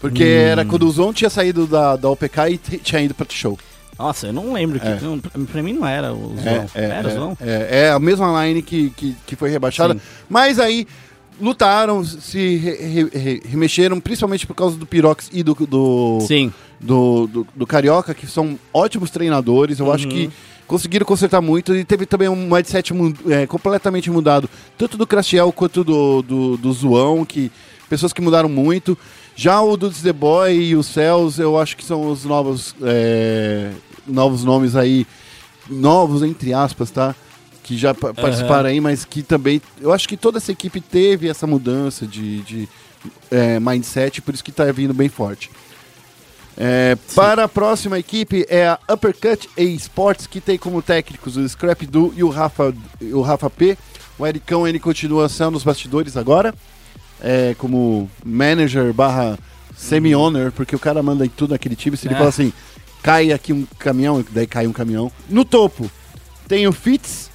Porque 0.00 0.22
Hum. 0.22 0.26
era 0.26 0.64
quando 0.64 0.86
o 0.86 0.90
Zon 0.90 1.12
tinha 1.12 1.28
saído 1.30 1.66
da, 1.66 1.96
da 1.96 2.08
OPK 2.08 2.38
e 2.50 2.58
tinha 2.78 3.00
ido 3.02 3.14
pra 3.14 3.26
T-Show. 3.26 3.58
Nossa, 3.98 4.28
eu 4.28 4.32
não 4.32 4.52
lembro. 4.52 4.78
Que, 4.78 4.86
É. 4.86 4.98
não, 5.02 5.18
pra 5.18 5.62
mim 5.62 5.72
não 5.72 5.84
era 5.86 6.12
o 6.14 6.34
Zoão. 6.40 6.66
era 6.74 7.08
o 7.08 7.10
Zoão? 7.10 7.36
é, 7.40 7.86
é 7.86 7.90
a 7.90 7.98
mesma 7.98 8.44
line 8.46 8.62
que, 8.62 8.90
que, 8.90 9.16
que 9.26 9.34
foi 9.36 9.50
rebaixada. 9.50 9.94
Sim. 9.94 10.00
Mas 10.28 10.60
aí 10.60 10.86
lutaram, 11.40 12.04
se 12.04 12.56
re- 12.56 12.76
re- 12.76 13.10
re- 13.18 13.42
remexeram, 13.44 14.00
principalmente 14.00 14.46
por 14.46 14.54
causa 14.54 14.76
do 14.76 14.86
Pirox 14.86 15.30
e 15.32 15.42
do, 15.42 15.54
do, 15.54 16.18
Sim. 16.26 16.52
do, 16.80 17.26
do, 17.26 17.46
do 17.54 17.66
Carioca, 17.66 18.14
que 18.14 18.26
são 18.26 18.58
ótimos 18.72 19.10
treinadores. 19.10 19.78
Eu 19.78 19.92
acho 19.92 20.04
Uhum. 20.04 20.10
que 20.10 20.30
conseguiram 20.66 21.06
consertar 21.06 21.40
muito 21.40 21.74
e 21.74 21.84
teve 21.84 22.06
também 22.06 22.28
um 22.28 22.48
mindset 22.48 22.92
é, 23.30 23.46
completamente 23.46 24.10
mudado, 24.10 24.48
tanto 24.76 24.96
do 24.96 25.06
Crastiel 25.06 25.50
quanto 25.52 25.82
do, 25.82 26.22
do, 26.22 26.56
do 26.56 26.72
Zoão, 26.72 27.24
que 27.24 27.50
pessoas 27.88 28.12
que 28.12 28.20
mudaram 28.20 28.48
muito. 28.48 28.96
Já 29.40 29.60
o 29.62 29.76
Dudes 29.76 30.02
The 30.02 30.12
Boy 30.12 30.52
e 30.52 30.74
o 30.74 30.82
Cells, 30.82 31.40
eu 31.40 31.56
acho 31.56 31.76
que 31.76 31.84
são 31.84 32.10
os 32.10 32.24
novos, 32.24 32.74
é, 32.82 33.70
novos 34.04 34.42
nomes 34.42 34.74
aí, 34.74 35.06
novos 35.70 36.24
entre 36.24 36.52
aspas, 36.52 36.90
tá? 36.90 37.14
Que 37.62 37.78
já 37.78 37.94
pa- 37.94 38.12
participaram 38.12 38.68
aí, 38.68 38.80
mas 38.80 39.04
que 39.04 39.22
também. 39.22 39.62
Eu 39.80 39.92
acho 39.92 40.08
que 40.08 40.16
toda 40.16 40.38
essa 40.38 40.50
equipe 40.50 40.80
teve 40.80 41.28
essa 41.28 41.46
mudança 41.46 42.04
de, 42.04 42.40
de 42.40 42.68
é, 43.30 43.60
mindset, 43.60 44.20
por 44.22 44.34
isso 44.34 44.42
que 44.42 44.50
tá 44.50 44.64
vindo 44.72 44.92
bem 44.92 45.08
forte. 45.08 45.52
É, 46.56 46.96
para 47.14 47.44
a 47.44 47.48
próxima 47.48 47.96
equipe 47.96 48.44
é 48.48 48.66
a 48.66 48.78
Uppercut 48.92 49.48
Esports, 49.56 50.26
que 50.26 50.40
tem 50.40 50.58
como 50.58 50.82
técnicos 50.82 51.36
o 51.36 51.48
Scrap 51.48 51.86
Du 51.86 52.12
e 52.16 52.24
o 52.24 52.28
Rafa, 52.28 52.74
e 53.00 53.12
o 53.14 53.20
Rafa 53.20 53.48
P. 53.48 53.78
O 54.18 54.26
Ericão 54.26 54.66
ele 54.66 54.80
continua 54.80 55.28
sendo 55.28 55.52
nos 55.52 55.62
bastidores 55.62 56.16
agora, 56.16 56.52
é, 57.20 57.54
como 57.58 58.10
manager 58.24 58.92
barra 58.92 59.38
semi-owner, 59.76 60.50
porque 60.52 60.74
o 60.74 60.78
cara 60.78 61.02
manda 61.02 61.24
em 61.24 61.28
tudo 61.28 61.50
naquele 61.50 61.76
time. 61.76 61.96
Se 61.96 62.06
ele 62.06 62.14
É. 62.14 62.16
fala 62.18 62.28
assim, 62.30 62.52
cai 63.02 63.32
aqui 63.32 63.52
um 63.52 63.66
caminhão, 63.78 64.24
daí 64.30 64.46
cai 64.46 64.66
um 64.66 64.72
caminhão. 64.72 65.10
No 65.28 65.44
topo 65.44 65.90
tem 66.48 66.66
o 66.66 66.72
Fitz, 66.72 67.30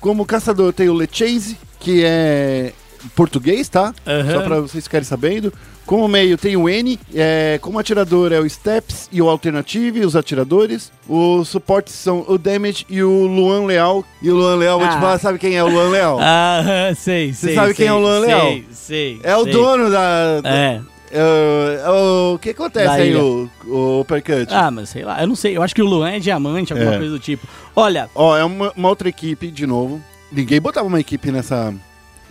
como 0.00 0.24
caçador 0.26 0.72
tem 0.72 0.88
o 0.88 0.94
Lechase, 0.94 1.56
que 1.80 2.02
é 2.04 2.72
português, 3.14 3.68
tá? 3.68 3.94
Aham. 4.06 4.32
Só 4.32 4.42
pra 4.42 4.60
vocês 4.60 4.84
ficarem 4.84 5.04
sabendo. 5.06 5.52
Como 5.88 6.06
meio 6.06 6.36
tem 6.36 6.54
o 6.54 6.68
N, 6.68 7.00
é, 7.14 7.58
como 7.62 7.78
atirador 7.78 8.30
é 8.30 8.38
o 8.38 8.48
Steps 8.48 9.08
e 9.10 9.22
o 9.22 9.28
Alternative, 9.30 10.04
os 10.04 10.14
atiradores. 10.14 10.92
Os 11.08 11.48
suportes 11.48 11.94
são 11.94 12.26
o 12.28 12.36
Damage 12.36 12.84
e 12.90 13.02
o 13.02 13.26
Luan 13.26 13.64
Leal. 13.64 14.04
E 14.20 14.30
o 14.30 14.36
Luan 14.36 14.56
Leal, 14.56 14.78
vou 14.78 14.86
te 14.86 14.94
Ah. 14.96 15.00
falar, 15.00 15.18
sabe 15.18 15.38
quem 15.38 15.56
é 15.56 15.64
o 15.64 15.68
Luan 15.68 15.88
Leal? 15.88 16.18
Ah, 16.22 16.92
sei, 16.94 17.32
sei. 17.32 17.54
sabe 17.54 17.68
quem 17.68 17.86
sei, 17.86 17.86
é 17.86 17.92
o 17.94 17.98
Luan 17.98 18.20
sei, 18.20 18.28
Leal? 18.28 18.58
Sei, 18.70 19.20
é 19.22 19.34
o 19.36 19.44
sei. 19.44 19.52
dono 19.54 19.90
da... 19.90 20.40
É. 20.44 20.80
é, 21.10 21.82
é 21.86 21.90
o, 21.90 22.34
o 22.34 22.38
que 22.38 22.50
acontece 22.50 22.84
Da 22.86 22.92
aí, 22.92 23.08
ilha. 23.08 23.24
o, 23.24 23.50
o 23.66 24.00
Uppercut? 24.02 24.46
Ah, 24.52 24.70
mas 24.70 24.90
sei 24.90 25.04
lá, 25.04 25.22
eu 25.22 25.26
não 25.26 25.34
sei. 25.34 25.56
Eu 25.56 25.62
acho 25.62 25.74
que 25.74 25.80
o 25.80 25.86
Luan 25.86 26.10
é 26.10 26.18
diamante, 26.18 26.70
alguma 26.70 26.94
É. 26.94 26.98
coisa 26.98 27.12
do 27.12 27.18
tipo. 27.18 27.46
Olha, 27.74 28.10
Ó, 28.14 28.36
é 28.36 28.44
uma, 28.44 28.72
uma 28.76 28.88
outra 28.90 29.08
equipe, 29.08 29.50
de 29.50 29.66
novo. 29.66 30.02
Ninguém 30.30 30.60
botava 30.60 30.86
uma 30.86 31.00
equipe 31.00 31.32
nessa... 31.32 31.72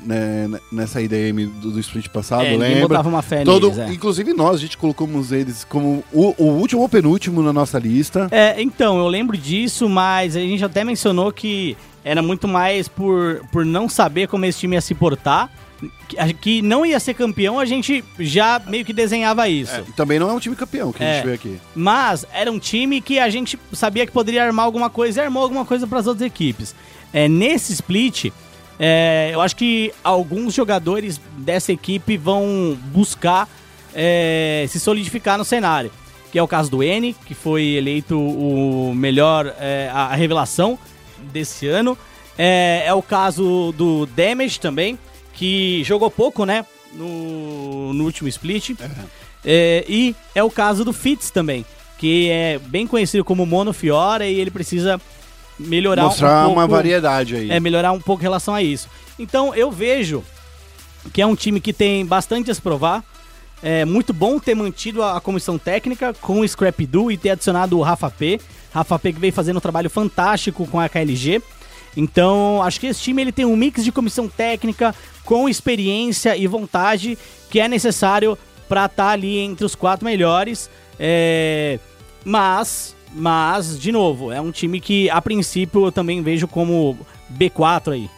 né, 0.04 0.48
nessa 0.72 1.02
IDM 1.02 1.48
do, 1.62 1.72
do 1.72 1.80
split 1.80 2.08
passado, 2.10 2.46
é, 2.46 2.56
lembra? 2.58 2.88
botava 2.88 3.10
uma 3.10 3.22
fé 3.22 3.44
Todo, 3.44 3.70
neles, 3.70 3.90
é. 3.90 3.94
Inclusive 3.94 4.34
nós, 4.34 4.56
a 4.56 4.60
gente 4.60 4.78
colocamos 4.78 5.32
eles 5.32 5.64
como 5.64 6.04
o, 6.12 6.34
o 6.38 6.46
último 6.54 6.82
ou 6.82 6.90
penúltimo 6.90 7.42
na 7.42 7.52
nossa 7.54 7.78
lista. 7.80 8.28
É, 8.32 8.62
então, 8.62 8.98
eu 9.00 9.08
lembro 9.08 9.38
disso, 9.38 9.88
mas 9.90 10.36
a 10.36 10.40
gente 10.40 10.64
até 10.64 10.84
mencionou 10.84 11.32
que 11.32 11.76
era 12.04 12.22
muito 12.22 12.48
mais 12.48 12.88
por, 12.88 13.42
por 13.52 13.66
não 13.66 13.90
saber 13.90 14.28
como 14.28 14.46
esse 14.46 14.60
time 14.60 14.76
ia 14.76 14.82
se 14.82 14.94
portar. 14.96 15.50
Que, 16.08 16.34
que 16.34 16.62
não 16.64 16.84
ia 16.84 17.00
ser 17.00 17.14
campeão, 17.14 17.60
a 17.60 17.66
gente 17.66 18.04
já 18.18 18.60
meio 18.68 18.84
que 18.84 18.92
desenhava 18.92 19.48
isso. 19.48 19.76
É, 19.76 19.84
também 19.96 20.18
não 20.18 20.28
é 20.28 20.34
um 20.34 20.40
time 20.40 20.56
campeão 20.56 20.92
que 20.92 21.04
a 21.04 21.06
gente 21.06 21.24
É. 21.24 21.24
vê 21.28 21.34
aqui. 21.34 21.58
Mas 21.76 22.26
era 22.34 22.52
um 22.52 22.58
time 22.58 23.00
que 23.00 23.20
a 23.20 23.30
gente 23.30 23.60
sabia 23.74 24.04
que 24.06 24.12
poderia 24.12 24.44
armar 24.44 24.66
alguma 24.66 24.90
coisa 24.90 25.22
e 25.22 25.26
armou 25.26 25.44
alguma 25.44 25.66
coisa 25.66 25.86
para 25.86 26.00
as 26.00 26.08
outras 26.08 26.26
equipes. 26.26 26.74
É, 27.14 27.28
nesse 27.28 27.74
split, 27.74 28.32
é, 28.80 29.32
eu 29.34 29.42
acho 29.42 29.56
que 29.56 29.92
alguns 30.04 30.54
jogadores 30.54 31.20
dessa 31.38 31.72
equipe 31.72 32.16
vão 32.18 32.78
buscar 32.92 33.50
é, 33.94 34.66
se 34.70 34.80
solidificar 34.80 35.38
no 35.38 35.46
cenário. 35.46 35.92
Que 36.32 36.38
é 36.38 36.44
o 36.44 36.48
caso 36.48 36.70
do 36.70 36.84
N, 36.84 37.16
que 37.26 37.34
foi 37.34 37.64
eleito 37.64 38.20
o 38.20 38.94
melhor, 38.94 39.54
é, 39.60 39.90
a, 39.92 40.14
revelação 40.16 40.78
desse 41.32 41.68
ano. 41.68 41.98
É, 42.38 42.84
é 42.86 42.94
o 42.94 43.02
caso 43.02 43.74
do 43.76 44.06
Damage 44.06 44.60
também, 44.60 45.00
que 45.34 45.84
jogou 45.84 46.12
pouco, 46.12 46.46
né? 46.46 46.66
No, 46.94 47.94
no 47.94 48.04
último 48.04 48.28
split. 48.28 48.76
É, 49.46 49.86
e 49.88 50.16
é 50.36 50.44
o 50.44 50.52
caso 50.52 50.84
do 50.84 50.92
Fitz 50.92 51.32
também, 51.32 51.66
que 51.98 52.30
é 52.30 52.60
bem 52.60 52.86
conhecido 52.86 53.24
como 53.24 53.46
Mono 53.46 53.72
Fiora 53.72 54.28
e 54.28 54.40
ele 54.40 54.52
precisa 54.52 55.00
melhorar 55.60 56.04
Mostrar 56.04 56.42
um 56.42 56.46
pouco, 56.46 56.60
uma 56.60 56.68
variedade 56.68 57.36
aí. 57.36 57.52
É, 57.52 57.60
melhorar 57.60 57.92
um 57.92 58.00
pouco 58.00 58.22
em 58.22 58.26
relação 58.26 58.54
a 58.54 58.62
isso. 58.62 58.88
Então 59.18 59.54
eu 59.56 59.72
vejo 59.72 60.24
que 61.14 61.22
é 61.22 61.26
um 61.26 61.36
time 61.36 61.60
que 61.60 61.74
tem 61.74 62.06
bastante 62.06 62.52
a 62.52 62.54
se 62.54 62.62
provar. 62.62 63.04
É 63.62 63.86
muito 63.86 64.14
bom 64.14 64.40
ter 64.40 64.54
mantido 64.54 65.02
a, 65.02 65.18
a 65.18 65.22
comissão 65.22 65.58
técnica 65.58 66.14
com 66.14 66.42
o 66.42 66.48
Scrap 66.48 66.86
Do 66.86 67.12
e 67.12 67.18
ter 67.18 67.32
adicionado 67.32 67.78
o 67.78 67.82
Rafa 67.82 68.10
P. 68.10 68.40
Rafa 68.72 69.00
P 69.00 69.14
que 69.14 69.20
veio 69.20 69.34
fazendo 69.34 69.58
um 69.58 69.62
trabalho 69.62 69.90
fantástico 69.90 70.68
com 70.68 70.80
a 70.80 70.88
KLG. 70.88 71.42
Então, 71.96 72.62
acho 72.62 72.80
que 72.80 72.86
esse 72.86 73.02
time 73.02 73.24
ele 73.24 73.32
tem 73.32 73.46
um 73.46 73.56
mix 73.56 73.84
de 73.84 73.92
comissão 73.92 74.28
técnica 74.28 74.94
com 75.26 75.50
experiência 75.50 76.38
e 76.38 76.46
vontade 76.46 77.18
que 77.50 77.60
é 77.60 77.68
necessário 77.68 78.38
para 78.70 78.86
estar 78.86 79.10
ali 79.10 79.40
entre 79.40 79.66
os 79.66 79.74
quatro 79.74 80.06
melhores. 80.06 80.70
É, 81.00 81.80
mas, 82.24 82.96
mas, 83.14 83.80
de 83.80 83.92
novo, 83.92 84.32
é 84.32 84.40
um 84.42 84.52
time 84.52 84.80
que 84.80 85.10
a 85.10 85.22
princípio 85.22 85.86
eu 85.86 85.92
também 85.92 86.22
vejo 86.22 86.48
como 86.48 86.98
B4 87.38 87.94
aí. 87.94 88.10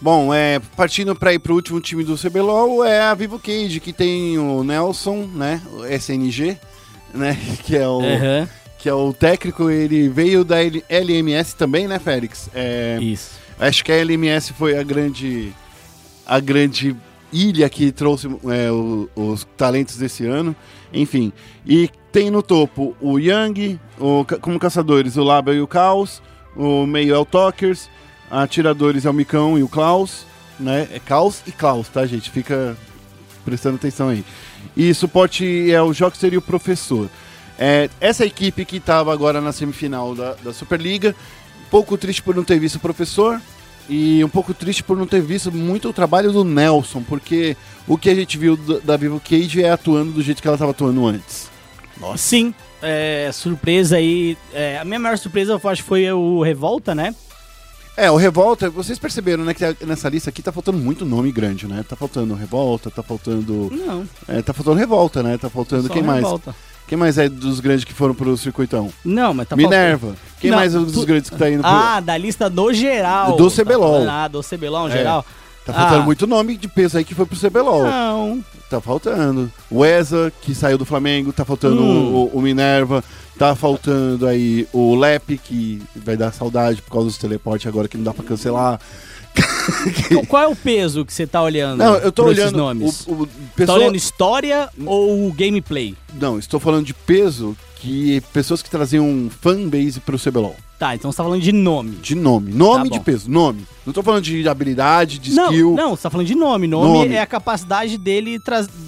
Bom, 0.00 0.32
é, 0.32 0.58
partindo 0.76 1.14
para 1.14 1.32
ir 1.34 1.38
pro 1.38 1.54
último 1.54 1.78
time 1.80 2.02
do 2.02 2.16
CBLOL 2.16 2.82
é 2.84 3.02
a 3.02 3.14
Vivo 3.14 3.38
Cage, 3.38 3.80
que 3.80 3.92
tem 3.92 4.38
o 4.38 4.64
Nelson, 4.64 5.28
né, 5.34 5.60
o 5.74 5.84
SNG, 5.84 6.56
né, 7.12 7.36
que 7.64 7.76
é 7.76 7.86
o 7.86 8.00
Aham, 8.00 8.48
que 8.78 8.88
é 8.88 8.94
o 8.94 9.12
técnico, 9.12 9.68
ele 9.70 10.08
veio 10.08 10.42
da 10.42 10.62
L- 10.64 10.82
LMS 10.88 11.54
também, 11.54 11.86
né, 11.86 11.98
Félix? 11.98 12.48
É, 12.54 12.98
Isso. 12.98 13.32
acho 13.58 13.84
que 13.84 13.92
a 13.92 13.96
LMS 13.96 14.54
foi 14.54 14.78
a 14.78 14.82
grande 14.82 15.52
a 16.24 16.40
grande 16.40 16.96
ilha 17.30 17.68
que 17.68 17.92
trouxe 17.92 18.26
é, 18.26 18.70
o- 18.72 19.06
os 19.14 19.46
talentos 19.56 19.96
desse 19.98 20.24
ano, 20.24 20.56
enfim. 20.94 21.30
E 21.66 21.90
tem 22.12 22.30
no 22.30 22.42
topo 22.42 22.96
o 23.00 23.18
Yang, 23.18 23.80
o, 23.98 24.24
como 24.40 24.58
caçadores 24.58 25.16
o 25.16 25.22
Laba 25.22 25.54
e 25.54 25.60
o 25.60 25.66
Caos, 25.66 26.22
o 26.56 26.86
meio 26.86 27.14
é 27.14 27.18
o 27.18 27.24
Talkers, 27.24 27.88
atiradores 28.30 29.06
é 29.06 29.10
o 29.10 29.14
Micão 29.14 29.58
e 29.58 29.62
o 29.62 29.68
Klaus, 29.68 30.26
né? 30.58 30.88
É 30.92 30.98
Caos 30.98 31.42
e 31.46 31.52
Klaus, 31.52 31.88
tá, 31.88 32.04
gente? 32.06 32.30
Fica 32.30 32.76
prestando 33.44 33.76
atenção 33.76 34.08
aí. 34.08 34.24
E 34.76 34.92
suporte 34.94 35.70
é 35.70 35.80
o 35.80 35.92
Jockster 35.92 36.32
e 36.34 36.36
o 36.36 36.42
Professor. 36.42 37.08
É, 37.58 37.90
essa 38.00 38.24
equipe 38.24 38.64
que 38.64 38.78
estava 38.78 39.12
agora 39.12 39.40
na 39.40 39.52
semifinal 39.52 40.14
da, 40.14 40.34
da 40.34 40.52
Superliga, 40.52 41.14
um 41.66 41.70
pouco 41.70 41.98
triste 41.98 42.22
por 42.22 42.34
não 42.34 42.42
ter 42.42 42.58
visto 42.58 42.76
o 42.76 42.80
professor 42.80 43.40
e 43.86 44.24
um 44.24 44.28
pouco 44.28 44.54
triste 44.54 44.82
por 44.82 44.96
não 44.96 45.06
ter 45.06 45.20
visto 45.20 45.52
muito 45.52 45.88
o 45.88 45.92
trabalho 45.92 46.32
do 46.32 46.42
Nelson, 46.42 47.02
porque 47.02 47.56
o 47.86 47.98
que 47.98 48.08
a 48.08 48.14
gente 48.14 48.38
viu 48.38 48.56
da, 48.56 48.78
da 48.78 48.96
Vivo 48.96 49.20
Cage 49.20 49.62
é 49.62 49.70
atuando 49.70 50.12
do 50.12 50.22
jeito 50.22 50.40
que 50.40 50.48
ela 50.48 50.54
estava 50.54 50.70
atuando 50.70 51.06
antes. 51.06 51.49
Sim, 52.16 52.54
é, 52.82 53.30
surpresa 53.32 53.96
aí. 53.96 54.36
é, 54.52 54.78
a 54.78 54.84
minha 54.84 54.98
maior 54.98 55.16
surpresa 55.18 55.52
eu 55.62 55.70
acho 55.70 55.82
foi 55.84 56.10
o 56.12 56.42
Revolta, 56.42 56.94
né? 56.94 57.14
É, 57.96 58.10
o 58.10 58.16
Revolta, 58.16 58.70
vocês 58.70 58.98
perceberam, 58.98 59.44
né, 59.44 59.52
que 59.52 59.64
a- 59.64 59.74
nessa 59.86 60.08
lista 60.08 60.30
aqui 60.30 60.40
tá 60.42 60.50
faltando 60.52 60.78
muito 60.78 61.04
nome 61.04 61.30
grande, 61.30 61.66
né? 61.66 61.84
Tá 61.86 61.94
faltando 61.96 62.34
Revolta, 62.34 62.90
tá 62.90 63.02
faltando. 63.02 63.68
Não, 63.70 64.06
É, 64.28 64.40
tá 64.40 64.52
faltando 64.54 64.78
Revolta, 64.78 65.22
né? 65.22 65.36
Tá 65.36 65.50
faltando 65.50 65.88
só 65.88 65.92
quem 65.92 66.02
o 66.02 66.06
mais? 66.06 66.22
Revolta. 66.22 66.54
Quem 66.88 66.96
mais 66.98 67.18
é 67.18 67.28
dos 67.28 67.60
grandes 67.60 67.84
que 67.84 67.92
foram 67.92 68.14
pro 68.14 68.36
circuitão? 68.36 68.90
Não, 69.04 69.32
mas 69.34 69.46
tá 69.48 69.54
Minerva. 69.54 70.16
Quem 70.40 70.50
Não, 70.50 70.58
mais 70.58 70.74
é 70.74 70.78
dos 70.78 70.92
tu- 70.92 71.06
grandes 71.06 71.30
que 71.30 71.36
tá 71.36 71.48
indo 71.50 71.62
pro. 71.62 71.70
Ah, 71.70 72.00
da 72.00 72.16
lista 72.16 72.48
do 72.50 72.72
geral. 72.72 73.36
Do 73.36 73.48
Tá 73.50 73.56
CBLOL. 73.62 73.92
falando, 73.92 74.08
Ah, 74.10 74.28
do 74.28 74.42
CBLOL 74.42 74.88
É. 74.88 74.92
geral. 74.92 75.24
Tá 75.66 75.72
faltando 75.74 76.00
Ah. 76.02 76.04
muito 76.04 76.26
nome 76.26 76.56
de 76.56 76.66
peso 76.66 76.96
aí 76.98 77.04
que 77.04 77.14
foi 77.14 77.26
pro 77.26 77.36
CBLOL. 77.38 77.84
Não. 77.84 78.44
Tá 78.70 78.80
faltando. 78.80 79.50
O 79.68 79.84
Eza, 79.84 80.32
que 80.40 80.54
saiu 80.54 80.78
do 80.78 80.84
Flamengo, 80.84 81.32
tá 81.32 81.44
faltando 81.44 81.82
Hum. 81.82 82.14
o, 82.32 82.38
o 82.38 82.40
Minerva, 82.40 83.02
tá 83.36 83.52
faltando 83.56 84.28
aí 84.28 84.64
o 84.72 84.94
Lep, 84.94 85.36
que 85.38 85.82
vai 85.96 86.16
dar 86.16 86.32
saudade 86.32 86.80
por 86.80 86.92
causa 86.92 87.08
dos 87.08 87.18
teleportes 87.18 87.66
agora 87.66 87.88
que 87.88 87.96
não 87.96 88.04
dá 88.04 88.14
pra 88.14 88.24
cancelar. 88.24 88.80
Qual- 90.08 90.26
Qual 90.26 90.42
é 90.42 90.48
o 90.48 90.56
peso 90.56 91.04
que 91.04 91.12
você 91.12 91.26
tá 91.26 91.42
olhando? 91.42 91.78
Não, 91.78 91.94
eu 91.96 92.12
esses 92.32 92.44
olhando. 92.44 92.56
nomes? 92.56 93.06
O, 93.06 93.12
o, 93.12 93.26
Tá 93.26 93.32
pessoa- 93.56 93.78
olhando 93.78 93.96
história 93.96 94.68
ou 94.84 95.32
gameplay? 95.32 95.94
Não, 96.14 96.38
estou 96.38 96.58
falando 96.58 96.84
de 96.84 96.94
peso 96.94 97.56
que 97.76 98.22
pessoas 98.32 98.62
que 98.62 98.70
traziam 98.70 99.30
fanbase 99.40 100.00
pro 100.00 100.18
CBLOL. 100.18 100.56
Tá, 100.78 100.94
então 100.94 101.12
você 101.12 101.16
tá 101.18 101.22
falando 101.24 101.42
de 101.42 101.52
nome. 101.52 101.96
De 101.96 102.14
nome. 102.14 102.52
Nome 102.52 102.88
Tá 102.88 102.96
de 102.98 103.04
peso, 103.04 103.30
nome. 103.30 103.66
Não 103.84 103.92
tô 103.92 104.02
falando 104.02 104.22
de 104.22 104.48
habilidade, 104.48 105.18
de 105.18 105.34
não, 105.34 105.46
skill. 105.50 105.74
não, 105.74 105.94
você 105.94 106.02
tá 106.04 106.10
falando 106.10 106.26
de 106.26 106.34
nome. 106.34 106.66
Nome, 106.66 106.88
Nome. 107.00 107.14
é 107.14 107.20
a 107.20 107.26
capacidade 107.26 107.98
dele 107.98 108.38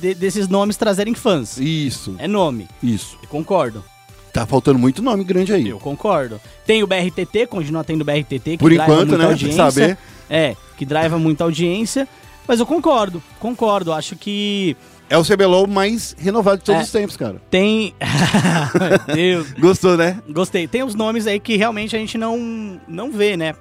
de- 0.01 0.14
desses 0.14 0.48
nomes 0.48 0.77
trazerem 0.77 1.14
fãs. 1.14 1.59
Isso, 1.59 2.14
É 2.19 2.27
nome. 2.27 2.66
isso. 2.82 3.19
Eu 3.23 3.28
concordo. 3.28 3.85
Tá 4.32 4.47
faltando 4.47 4.78
muito 4.78 5.02
nome 5.02 5.23
grande 5.24 5.52
aí. 5.52 5.69
Eu 5.69 5.78
concordo. 5.78 6.40
Tem 6.66 6.82
o 6.82 6.86
BRTT, 6.86 7.47
continua 7.47 7.85
tendo 7.85 8.01
o 8.01 8.05
BRTT, 8.05 8.52
que 8.52 8.56
Por 8.59 8.73
enquanto, 8.73 9.19
né? 9.19 9.27
audiência. 9.27 9.70
Saber. 9.70 9.98
É, 10.28 10.56
que 10.76 10.84
driva 10.84 11.18
muita 11.18 11.44
audiência. 11.44 12.08
Mas 12.46 12.58
eu 12.60 12.66
concordo, 12.66 13.22
concordo. 13.38 13.92
Acho 13.92 14.16
que 14.16 14.76
É 15.08 15.16
o 15.18 15.22
CBLOL 15.24 15.66
mais 15.66 16.16
renovado 16.18 16.58
de 16.58 16.64
todos 16.64 16.80
É. 16.80 16.84
os 16.84 16.90
tempos, 16.90 17.16
cara. 17.16 17.40
tem. 17.50 17.94
Deus. 19.14 19.52
Gostou, 19.52 19.96
né? 19.96 20.18
Gostei. 20.28 20.66
Tem 20.66 20.82
os 20.82 20.94
nomes 20.94 21.26
aí 21.26 21.38
que 21.38 21.56
realmente 21.56 21.94
a 21.94 21.98
gente 21.98 22.16
não, 22.18 22.80
não 22.88 23.10
vê, 23.12 23.36
né? 23.36 23.54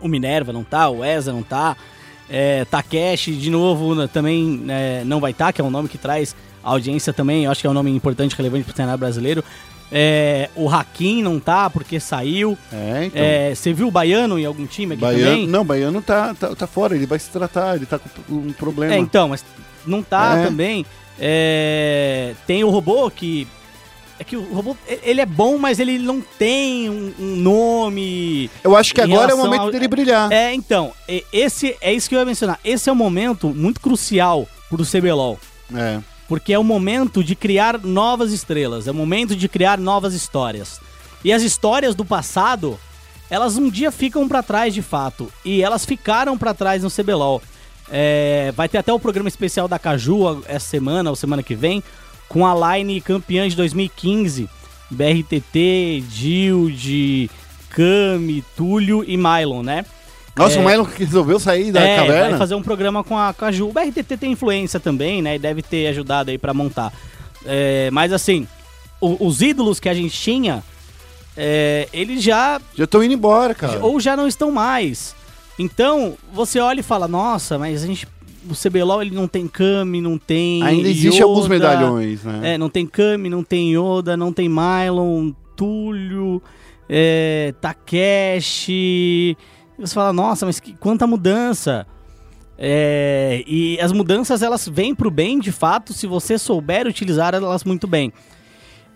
O 0.00 0.08
Minerva 0.08 0.52
não 0.52 0.64
tá, 0.64 0.88
o 0.90 1.04
Eza 1.04 1.32
não 1.32 1.42
tá. 1.42 1.76
É, 2.28 2.64
Takeshi, 2.64 3.32
de 3.36 3.50
novo, 3.50 3.94
né, 3.94 4.08
também 4.12 4.44
né, 4.64 5.04
não 5.04 5.20
vai 5.20 5.30
estar, 5.30 5.52
que 5.52 5.60
é 5.60 5.64
um 5.64 5.70
nome 5.70 5.88
que 5.88 5.98
traz 5.98 6.34
audiência 6.62 7.12
também. 7.12 7.44
Eu 7.44 7.50
acho 7.50 7.60
que 7.60 7.66
é 7.66 7.70
um 7.70 7.74
nome 7.74 7.90
importante, 7.94 8.34
relevante 8.36 8.64
pro 8.64 8.74
cenário 8.74 8.98
brasileiro. 8.98 9.44
É, 9.92 10.50
o 10.56 10.68
Hakim 10.68 11.22
não 11.22 11.38
tá, 11.38 11.68
porque 11.70 12.00
saiu. 12.00 12.58
É, 12.72 13.04
então. 13.04 13.22
É, 13.22 13.54
Você 13.54 13.72
viu 13.72 13.86
o 13.88 13.90
Baiano 13.90 14.38
em 14.38 14.44
algum 14.44 14.66
time 14.66 14.94
aqui 14.94 15.00
Baiano, 15.02 15.24
também? 15.24 15.46
não, 15.46 15.64
Baiano 15.64 16.02
tá, 16.02 16.34
tá, 16.34 16.54
tá 16.54 16.66
fora, 16.66 16.94
ele 16.96 17.06
vai 17.06 17.18
se 17.18 17.30
tratar, 17.30 17.76
ele 17.76 17.86
tá 17.86 17.98
com 17.98 18.10
um 18.34 18.52
problema. 18.52 18.94
É, 18.94 18.98
então, 18.98 19.28
mas 19.28 19.44
não 19.86 20.02
tá 20.02 20.38
É. 20.38 20.44
também. 20.44 20.84
É, 21.18 22.34
tem 22.46 22.64
o 22.64 22.70
robô 22.70 23.10
que. 23.10 23.46
É 24.18 24.22
que 24.22 24.36
o 24.36 24.52
robô, 24.54 24.76
ele 25.02 25.20
é 25.20 25.26
bom, 25.26 25.58
mas 25.58 25.80
ele 25.80 25.98
não 25.98 26.20
tem 26.20 26.88
um, 26.88 27.12
um 27.18 27.36
nome. 27.36 28.48
Eu 28.62 28.76
acho 28.76 28.94
que 28.94 29.00
agora 29.00 29.32
é 29.32 29.34
o 29.34 29.38
momento 29.38 29.62
ao- 29.62 29.70
dele 29.72 29.88
brilhar. 29.88 30.30
É, 30.30 30.54
então, 30.54 30.92
esse 31.32 31.76
é 31.80 31.92
isso 31.92 32.08
que 32.08 32.14
eu 32.14 32.20
ia 32.20 32.24
mencionar. 32.24 32.60
Esse 32.64 32.88
é 32.88 32.92
um 32.92 32.96
momento 32.96 33.48
muito 33.48 33.80
crucial 33.80 34.48
pro 34.70 34.84
CBLOL. 34.84 35.38
É. 35.74 35.98
Porque 36.34 36.52
é 36.52 36.58
o 36.58 36.64
momento 36.64 37.22
de 37.22 37.36
criar 37.36 37.78
novas 37.78 38.32
estrelas, 38.32 38.88
é 38.88 38.90
o 38.90 38.94
momento 38.94 39.36
de 39.36 39.48
criar 39.48 39.78
novas 39.78 40.14
histórias. 40.14 40.80
E 41.22 41.32
as 41.32 41.44
histórias 41.44 41.94
do 41.94 42.04
passado, 42.04 42.76
elas 43.30 43.56
um 43.56 43.70
dia 43.70 43.92
ficam 43.92 44.26
pra 44.26 44.42
trás 44.42 44.74
de 44.74 44.82
fato. 44.82 45.32
E 45.44 45.62
elas 45.62 45.84
ficaram 45.84 46.36
pra 46.36 46.52
trás 46.52 46.82
no 46.82 46.90
CBLOL. 46.90 47.40
É, 47.88 48.52
vai 48.56 48.68
ter 48.68 48.78
até 48.78 48.92
o 48.92 48.98
programa 48.98 49.28
especial 49.28 49.68
da 49.68 49.78
Caju 49.78 50.42
essa 50.48 50.66
semana 50.66 51.08
ou 51.08 51.14
semana 51.14 51.40
que 51.40 51.54
vem, 51.54 51.80
com 52.28 52.44
a 52.44 52.76
line 52.76 53.00
campeã 53.00 53.48
de 53.48 53.54
2015. 53.54 54.50
BRTT, 54.90 56.02
Dilde, 56.08 57.30
Kami, 57.70 58.44
Túlio 58.56 59.04
e 59.06 59.16
Mylon, 59.16 59.62
né? 59.62 59.84
Nossa, 60.36 60.58
É. 60.58 60.60
o 60.60 60.64
Mylon 60.64 60.84
que 60.84 61.04
resolveu 61.04 61.38
sair 61.38 61.70
da 61.70 61.80
é, 61.80 61.96
caverna. 61.96 62.30
vai 62.30 62.38
fazer 62.38 62.54
um 62.54 62.62
programa 62.62 63.04
com 63.04 63.16
a, 63.16 63.32
com 63.32 63.44
a 63.44 63.52
Ju. 63.52 63.68
O 63.68 63.72
BRTT 63.72 64.16
tem 64.16 64.32
influência 64.32 64.80
também, 64.80 65.22
né? 65.22 65.36
E 65.36 65.38
deve 65.38 65.62
ter 65.62 65.86
ajudado 65.88 66.30
aí 66.30 66.38
pra 66.38 66.52
montar. 66.52 66.92
É, 67.46 67.88
mas 67.92 68.12
assim, 68.12 68.46
o- 69.00 69.26
os 69.26 69.40
ídolos 69.42 69.78
que 69.78 69.88
a 69.88 69.94
gente 69.94 70.18
tinha, 70.18 70.62
é, 71.36 71.88
eles 71.92 72.22
já 72.22 72.60
Já 72.76 72.84
estão 72.84 73.02
indo 73.04 73.14
embora, 73.14 73.54
cara. 73.54 73.78
ou 73.84 74.00
já 74.00 74.16
não 74.16 74.26
estão 74.26 74.50
mais. 74.50 75.14
Então, 75.58 76.14
você 76.32 76.58
olha 76.58 76.80
e 76.80 76.82
fala, 76.82 77.06
nossa, 77.06 77.58
mas 77.58 77.84
a 77.84 77.86
gente. 77.86 78.08
O 78.50 78.54
CBLOL 78.54 79.00
ele 79.00 79.14
não 79.14 79.26
tem 79.26 79.46
Kami, 79.48 80.00
não 80.02 80.18
tem. 80.18 80.62
Ainda 80.62 80.86
existe 80.88 81.16
Yoda, 81.18 81.24
alguns 81.24 81.48
medalhões, 81.48 82.22
né? 82.24 82.54
É, 82.54 82.58
não 82.58 82.68
tem 82.68 82.86
Kami, 82.86 83.30
não 83.30 83.42
tem 83.42 83.72
Yoda, 83.74 84.16
não 84.18 84.32
tem 84.34 84.50
Mylon, 84.50 85.30
Túlio, 85.56 86.42
é, 86.88 87.54
Takeshi. 87.60 89.36
E 89.78 89.82
Você 89.86 89.94
fala, 89.94 90.12
nossa, 90.12 90.46
mas 90.46 90.60
que, 90.60 90.74
quanta 90.74 91.06
mudança. 91.06 91.86
É, 92.56 93.42
e 93.46 93.80
as 93.80 93.92
mudanças 93.92 94.42
elas 94.42 94.68
vêm 94.68 94.94
pro 94.94 95.10
bem, 95.10 95.38
de 95.40 95.50
fato, 95.50 95.92
se 95.92 96.06
você 96.06 96.38
souber 96.38 96.86
utilizar 96.86 97.34
elas 97.34 97.64
muito 97.64 97.86
bem. 97.86 98.12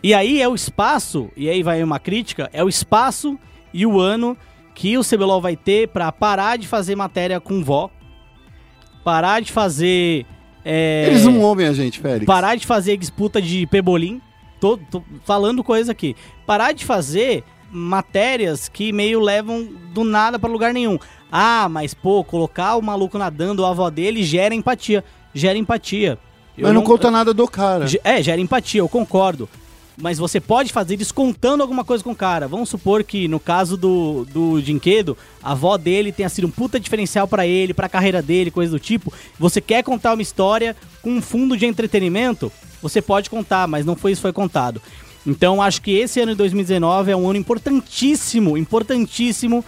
E 0.02 0.14
aí 0.14 0.40
é 0.40 0.48
o 0.48 0.54
espaço, 0.54 1.28
e 1.36 1.48
aí 1.48 1.62
vai 1.62 1.82
uma 1.82 1.98
crítica, 1.98 2.48
é 2.52 2.62
o 2.62 2.68
espaço 2.68 3.36
e 3.74 3.84
o 3.84 4.00
ano 4.00 4.36
que 4.74 4.96
o 4.96 5.02
CBLOL 5.02 5.40
vai 5.40 5.56
ter 5.56 5.88
pra 5.88 6.12
parar 6.12 6.56
de 6.56 6.68
fazer 6.68 6.94
matéria 6.94 7.40
com 7.40 7.64
vó, 7.64 7.90
parar 9.02 9.40
de 9.40 9.50
fazer... 9.50 10.24
é, 10.64 11.06
Eles 11.08 11.24
não 11.24 11.40
ouvem 11.40 11.66
a 11.66 11.72
gente, 11.72 11.98
Félix. 11.98 12.26
Parar 12.26 12.54
de 12.54 12.64
fazer 12.64 12.96
disputa 12.96 13.42
de 13.42 13.66
pebolim. 13.66 14.20
Tô, 14.60 14.76
tô 14.76 15.02
falando 15.24 15.64
coisa 15.64 15.90
aqui. 15.90 16.14
Parar 16.46 16.72
de 16.72 16.84
fazer 16.84 17.42
matérias 17.70 18.68
que 18.68 18.92
meio 18.92 19.20
levam 19.20 19.68
do 19.92 20.04
nada 20.04 20.38
pra 20.38 20.48
lugar 20.50 20.72
nenhum. 20.72 20.98
Ah, 21.30 21.68
mas 21.68 21.92
pô, 21.94 22.24
colocar 22.24 22.76
o 22.76 22.82
maluco 22.82 23.18
nadando, 23.18 23.64
a 23.64 23.70
avó 23.70 23.90
dele 23.90 24.22
gera 24.22 24.54
empatia. 24.54 25.04
Gera 25.34 25.58
empatia. 25.58 26.18
Eu 26.56 26.64
Mas 26.64 26.74
não 26.74 26.82
conta 26.82 27.10
nada 27.10 27.32
do 27.32 27.46
cara. 27.46 27.86
É, 28.02 28.22
gera 28.22 28.40
empatia, 28.40 28.80
eu 28.80 28.88
concordo. 28.88 29.48
mas 30.00 30.18
você 30.18 30.40
pode 30.40 30.72
fazer 30.72 30.96
descontando 30.96 31.62
alguma 31.62 31.84
coisa 31.84 32.02
com 32.02 32.12
o 32.12 32.16
cara. 32.16 32.48
Vamos 32.48 32.68
supor 32.68 33.04
que 33.04 33.28
no 33.28 33.38
caso 33.38 33.76
do, 33.76 34.24
do 34.32 34.60
Dinquedo, 34.62 35.16
a 35.42 35.52
avó 35.52 35.76
dele 35.76 36.12
tenha 36.12 36.28
sido 36.28 36.46
um 36.46 36.50
puta 36.50 36.78
diferencial 36.80 37.28
pra 37.28 37.46
ele, 37.46 37.74
pra 37.74 37.88
carreira 37.88 38.22
dele, 38.22 38.50
coisa 38.50 38.72
do 38.72 38.78
tipo. 38.80 39.12
Você 39.38 39.60
quer 39.60 39.82
contar 39.82 40.14
uma 40.14 40.22
história 40.22 40.74
com 41.02 41.10
um 41.10 41.22
fundo 41.22 41.56
de 41.56 41.66
entretenimento? 41.66 42.50
Você 42.80 43.02
pode 43.02 43.28
contar, 43.28 43.66
mas 43.68 43.84
não 43.84 43.96
foi 43.96 44.12
isso 44.12 44.20
que 44.20 44.22
foi 44.22 44.32
contado. 44.32 44.80
Então 45.28 45.60
acho 45.60 45.82
que 45.82 45.90
esse 45.90 46.18
ano 46.18 46.32
de 46.32 46.38
2019 46.38 47.10
é 47.10 47.16
um 47.16 47.28
ano 47.28 47.38
importantíssimo, 47.38 48.56
importantíssimo 48.56 49.62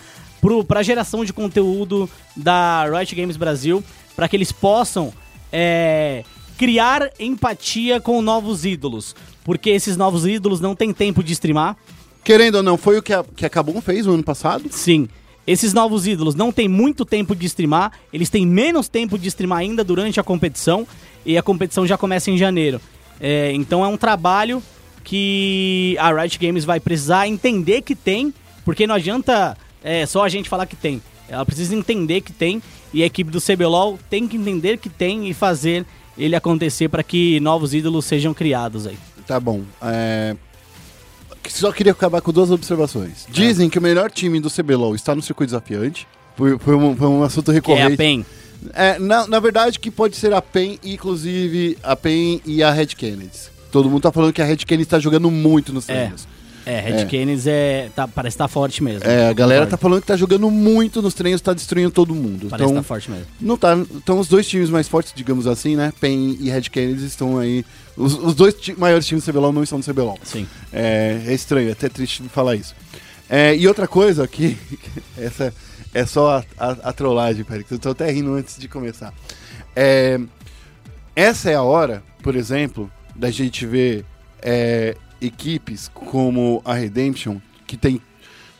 para 0.66 0.80
a 0.80 0.82
geração 0.82 1.22
de 1.22 1.34
conteúdo 1.34 2.08
da 2.34 2.86
Riot 2.86 3.14
Games 3.14 3.36
Brasil, 3.36 3.84
para 4.16 4.26
que 4.26 4.34
eles 4.34 4.50
possam 4.50 5.12
é, 5.52 6.24
criar 6.56 7.10
empatia 7.20 8.00
com 8.00 8.22
novos 8.22 8.64
ídolos, 8.64 9.14
porque 9.44 9.68
esses 9.68 9.98
novos 9.98 10.26
ídolos 10.26 10.62
não 10.62 10.74
têm 10.74 10.94
tempo 10.94 11.22
de 11.22 11.34
streamar. 11.34 11.76
Querendo 12.24 12.54
ou 12.54 12.62
não, 12.62 12.78
foi 12.78 12.96
o 12.96 13.02
que 13.02 13.12
a, 13.12 13.22
que 13.22 13.44
a 13.44 13.50
Kabum 13.50 13.82
fez 13.82 14.06
no 14.06 14.14
ano 14.14 14.24
passado. 14.24 14.64
Sim. 14.70 15.10
Esses 15.46 15.74
novos 15.74 16.06
ídolos 16.06 16.34
não 16.34 16.50
têm 16.50 16.68
muito 16.68 17.04
tempo 17.04 17.36
de 17.36 17.44
streamar, 17.44 17.92
eles 18.10 18.30
têm 18.30 18.46
menos 18.46 18.88
tempo 18.88 19.18
de 19.18 19.28
streamar 19.28 19.58
ainda 19.58 19.84
durante 19.84 20.18
a 20.18 20.22
competição, 20.22 20.86
e 21.26 21.36
a 21.36 21.42
competição 21.42 21.86
já 21.86 21.98
começa 21.98 22.30
em 22.30 22.38
janeiro. 22.38 22.80
É, 23.20 23.52
então 23.52 23.84
é 23.84 23.88
um 23.88 23.98
trabalho 23.98 24.62
que 25.04 25.96
a 25.98 26.12
Riot 26.12 26.38
Games 26.38 26.64
vai 26.64 26.80
precisar 26.80 27.26
entender 27.26 27.82
que 27.82 27.94
tem, 27.94 28.32
porque 28.64 28.86
não 28.86 28.94
adianta 28.94 29.56
é, 29.82 30.06
só 30.06 30.24
a 30.24 30.28
gente 30.28 30.48
falar 30.48 30.66
que 30.66 30.76
tem. 30.76 31.02
Ela 31.28 31.46
precisa 31.46 31.74
entender 31.74 32.20
que 32.20 32.32
tem, 32.32 32.62
e 32.92 33.02
a 33.02 33.06
equipe 33.06 33.30
do 33.30 33.40
CBLOL 33.40 33.98
tem 34.08 34.26
que 34.26 34.36
entender 34.36 34.78
que 34.78 34.88
tem 34.88 35.28
e 35.28 35.34
fazer 35.34 35.86
ele 36.18 36.34
acontecer 36.36 36.88
para 36.88 37.02
que 37.02 37.38
novos 37.40 37.72
ídolos 37.72 38.04
sejam 38.04 38.34
criados 38.34 38.86
aí. 38.86 38.98
Tá 39.26 39.38
bom. 39.38 39.62
É... 39.80 40.36
Só 41.48 41.72
queria 41.72 41.92
acabar 41.92 42.20
com 42.20 42.32
duas 42.32 42.50
observações. 42.50 43.26
Dizem 43.28 43.70
que 43.70 43.78
o 43.78 43.82
melhor 43.82 44.10
time 44.10 44.40
do 44.40 44.50
CBLOL 44.50 44.94
está 44.94 45.14
no 45.14 45.22
circuito 45.22 45.50
desafiante. 45.50 46.06
Foi, 46.36 46.58
foi, 46.58 46.74
um, 46.76 46.96
foi 46.96 47.08
um 47.08 47.22
assunto 47.22 47.46
Que 47.46 47.50
é 47.52 47.54
recorrente. 47.54 47.94
a 47.94 47.96
PEN. 47.96 48.26
É, 48.74 48.98
na, 48.98 49.26
na 49.26 49.40
verdade, 49.40 49.78
que 49.78 49.90
pode 49.90 50.16
ser 50.16 50.34
a 50.34 50.42
PEN, 50.42 50.78
inclusive 50.84 51.78
a 51.82 51.96
PEN 51.96 52.40
e 52.44 52.62
a 52.62 52.70
Red 52.70 52.88
Kennedy. 52.88 53.50
Todo 53.70 53.88
mundo 53.90 54.02
tá 54.02 54.12
falando 54.12 54.32
que 54.32 54.42
a 54.42 54.44
Red 54.44 54.56
Kennedy 54.58 54.88
tá 54.88 54.98
jogando 54.98 55.30
muito 55.30 55.72
nos 55.72 55.88
É. 55.88 55.94
treinos. 55.94 56.26
É, 56.66 56.78
Red 56.78 56.92
É. 56.92 57.36
É, 57.46 57.88
tá, 57.96 58.06
parece 58.06 58.34
estar 58.34 58.46
forte 58.46 58.82
mesmo. 58.82 59.08
É, 59.08 59.28
a 59.28 59.32
galera 59.32 59.66
tá 59.66 59.76
falando 59.78 60.02
que 60.02 60.06
tá 60.06 60.16
jogando 60.16 60.50
muito 60.50 61.00
nos 61.00 61.14
treinos, 61.14 61.40
tá 61.40 61.54
destruindo 61.54 61.90
todo 61.90 62.14
mundo. 62.14 62.48
Parece 62.50 62.68
então, 62.70 62.80
estar 62.80 62.82
forte 62.82 63.10
mesmo. 63.10 63.26
não 63.40 63.56
tá. 63.56 63.74
Então 63.94 64.18
os 64.18 64.28
dois 64.28 64.46
times 64.46 64.68
mais 64.68 64.86
fortes, 64.86 65.12
digamos 65.16 65.46
assim, 65.46 65.74
né? 65.74 65.90
PEN 65.98 66.36
e 66.38 66.50
Red 66.50 66.62
Kennedy 66.62 67.06
estão 67.06 67.38
aí. 67.38 67.64
Os, 67.96 68.12
os 68.14 68.34
dois 68.34 68.54
ti- 68.54 68.74
maiores 68.78 69.06
times 69.06 69.24
do 69.24 69.32
CBLOL 69.32 69.52
não 69.52 69.62
estão 69.62 69.78
no 69.78 69.84
CBLOL. 69.84 70.18
Sim. 70.22 70.46
É, 70.72 71.22
é 71.26 71.32
estranho, 71.34 71.70
é 71.70 71.72
até 71.72 71.88
triste 71.88 72.22
falar 72.24 72.56
isso. 72.56 72.74
É, 73.28 73.56
e 73.56 73.66
outra 73.66 73.88
coisa 73.88 74.28
que 74.28 74.56
essa 75.16 75.54
é 75.94 76.04
só 76.04 76.44
a, 76.58 76.68
a, 76.68 76.70
a 76.90 76.92
trollagem, 76.92 77.42
Pérez. 77.42 77.64
Eu 77.70 77.78
tô 77.78 77.90
até 77.90 78.10
rindo 78.10 78.34
antes 78.34 78.58
de 78.58 78.68
começar. 78.68 79.14
É, 79.74 80.20
essa 81.16 81.50
é 81.50 81.54
a 81.54 81.62
hora, 81.62 82.02
por 82.22 82.36
exemplo, 82.36 82.90
da 83.20 83.30
gente 83.30 83.66
ver 83.66 84.04
é, 84.42 84.96
equipes 85.20 85.90
como 85.92 86.62
a 86.64 86.72
Redemption, 86.74 87.36
que 87.66 87.76
tem 87.76 88.00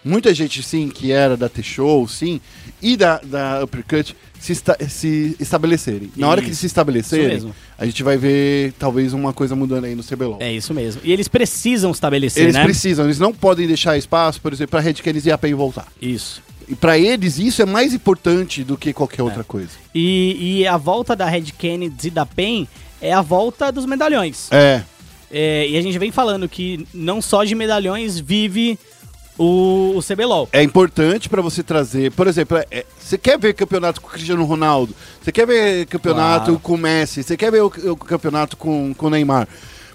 muita 0.04 0.32
gente, 0.34 0.62
sim, 0.62 0.88
que 0.88 1.10
era 1.12 1.36
da 1.36 1.48
T-Show, 1.48 2.06
sim, 2.06 2.40
e 2.80 2.96
da, 2.96 3.18
da 3.18 3.64
Uppercut, 3.64 4.14
se, 4.38 4.52
esta- 4.52 4.76
se 4.88 5.36
estabelecerem. 5.40 6.10
Na 6.16 6.28
hora 6.28 6.40
que 6.40 6.48
eles 6.48 6.58
se 6.58 6.66
estabelecerem, 6.66 7.52
a 7.78 7.84
gente 7.86 8.02
vai 8.02 8.16
ver 8.16 8.72
talvez 8.78 9.12
uma 9.12 9.32
coisa 9.32 9.54
mudando 9.56 9.84
aí 9.86 9.94
no 9.94 10.02
CBLOL. 10.02 10.38
É 10.40 10.52
isso 10.52 10.72
mesmo. 10.72 11.00
E 11.04 11.12
eles 11.12 11.28
precisam 11.28 11.90
estabelecer, 11.90 12.44
Eles 12.44 12.54
né? 12.54 12.64
precisam, 12.64 13.04
eles 13.06 13.18
não 13.18 13.32
podem 13.32 13.66
deixar 13.66 13.96
espaço, 13.98 14.40
por 14.40 14.52
exemplo, 14.52 14.70
para 14.72 14.80
Red 14.80 14.94
Canids 14.94 15.26
e 15.26 15.32
a 15.32 15.36
PEN 15.38 15.54
voltar. 15.54 15.86
Isso. 16.00 16.42
E 16.68 16.74
para 16.74 16.96
eles 16.98 17.38
isso 17.38 17.60
é 17.60 17.66
mais 17.66 17.92
importante 17.92 18.62
do 18.62 18.76
que 18.76 18.92
qualquer 18.92 19.22
outra 19.22 19.42
coisa. 19.42 19.70
E, 19.94 20.60
e 20.60 20.66
a 20.66 20.76
volta 20.76 21.16
da 21.16 21.26
Red 21.26 21.46
Kennedy 21.58 22.08
e 22.08 22.10
da 22.10 22.24
PEN 22.24 22.66
é 23.00 23.12
a 23.12 23.20
volta 23.22 23.70
dos 23.72 23.86
medalhões. 23.86 24.48
É, 24.50 24.82
É, 25.32 25.66
e 25.68 25.76
a 25.76 25.82
gente 25.82 25.96
vem 25.98 26.10
falando 26.10 26.48
que 26.48 26.86
não 26.92 27.22
só 27.22 27.44
de 27.44 27.54
medalhões 27.54 28.18
vive 28.18 28.76
o, 29.38 29.94
o 29.96 30.02
CBLOL. 30.02 30.48
é 30.52 30.62
importante 30.62 31.28
para 31.28 31.40
você 31.40 31.62
trazer, 31.62 32.10
por 32.12 32.26
exemplo, 32.26 32.58
é- 32.58 32.66
é- 32.70 32.86
você 32.98 33.16
quer 33.16 33.38
ver 33.38 33.54
campeonato 33.54 34.00
com 34.00 34.08
o 34.08 34.10
Cristiano 34.10 34.44
Ronaldo, 34.44 34.94
você 35.22 35.30
quer 35.32 35.46
ver 35.46 35.86
campeonato 35.86 36.46
Claro. 36.46 36.60
com 36.60 36.74
o 36.74 36.78
Messi, 36.78 37.22
você 37.22 37.36
quer 37.36 37.50
ver 37.52 37.62
o, 37.62 37.66
o 37.66 37.96
campeonato 37.96 38.56
com, 38.56 38.92
com 38.92 39.06
o 39.06 39.10
Neymar, 39.10 39.48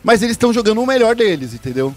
mas 0.04 0.22
eles 0.24 0.34
estão 0.36 0.52
jogando 0.54 0.82
o 0.82 0.88
melhor 0.88 1.16
deles, 1.16 1.54
entendeu? 1.54 1.94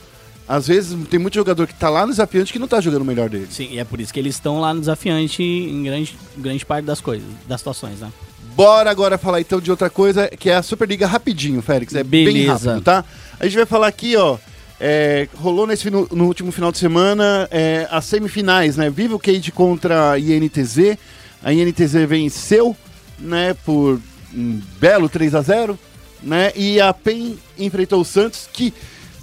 Às 0.46 0.66
vezes 0.66 0.96
tem 1.08 1.20
muito 1.20 1.34
jogador 1.34 1.66
que 1.66 1.74
tá 1.74 1.88
lá 1.90 2.02
no 2.06 2.10
desafiante 2.10 2.52
que 2.52 2.58
não 2.58 2.66
tá 2.68 2.80
jogando 2.80 3.02
o 3.02 3.04
melhor 3.04 3.28
deles. 3.28 3.50
Sim, 3.52 3.68
e 3.70 3.78
é 3.78 3.84
por 3.84 4.00
isso 4.00 4.12
que 4.12 4.18
eles 4.18 4.34
estão 4.34 4.60
lá 4.60 4.74
no 4.74 4.80
desafiante 4.80 5.42
em 5.42 5.82
grande, 5.84 6.18
grande 6.36 6.64
parte 6.66 6.84
das 6.86 7.00
coisas, 7.00 7.26
das 7.46 7.60
situações, 7.60 8.00
né? 8.00 8.10
Bora 8.58 8.90
agora 8.90 9.16
falar 9.16 9.40
então 9.40 9.60
de 9.60 9.70
outra 9.70 9.88
coisa, 9.88 10.26
que 10.26 10.50
é 10.50 10.56
a 10.56 10.62
Superliga 10.64 11.06
rapidinho, 11.06 11.62
Félix. 11.62 11.94
É 11.94 12.02
bem 12.02 12.24
Beleza. 12.24 12.72
rápido, 12.72 12.82
tá? 12.82 13.04
A 13.38 13.44
gente 13.44 13.54
vai 13.56 13.66
falar 13.66 13.86
aqui, 13.86 14.16
ó. 14.16 14.36
é, 14.80 15.28
rolou 15.36 15.64
nesse, 15.64 15.84
fino- 15.84 16.08
no 16.10 16.24
último 16.26 16.50
final 16.50 16.72
de 16.72 16.78
semana 16.78 17.46
é, 17.52 17.86
as 17.88 18.04
semifinais, 18.06 18.76
né? 18.76 18.90
Viva 18.90 19.14
o 19.14 19.18
Cage 19.20 19.52
contra 19.52 20.10
a 20.10 20.18
INTZ. 20.18 20.96
A 21.40 21.52
INTZ 21.52 21.92
venceu, 22.08 22.76
né? 23.16 23.54
Por 23.64 24.00
um 24.34 24.60
belo 24.80 25.08
3 25.08 25.36
a 25.36 25.40
0 25.40 25.78
né? 26.20 26.50
E 26.56 26.80
a 26.80 26.92
PEN 26.92 27.38
enfrentou 27.56 28.00
o 28.00 28.04
Santos, 28.04 28.48
que 28.52 28.74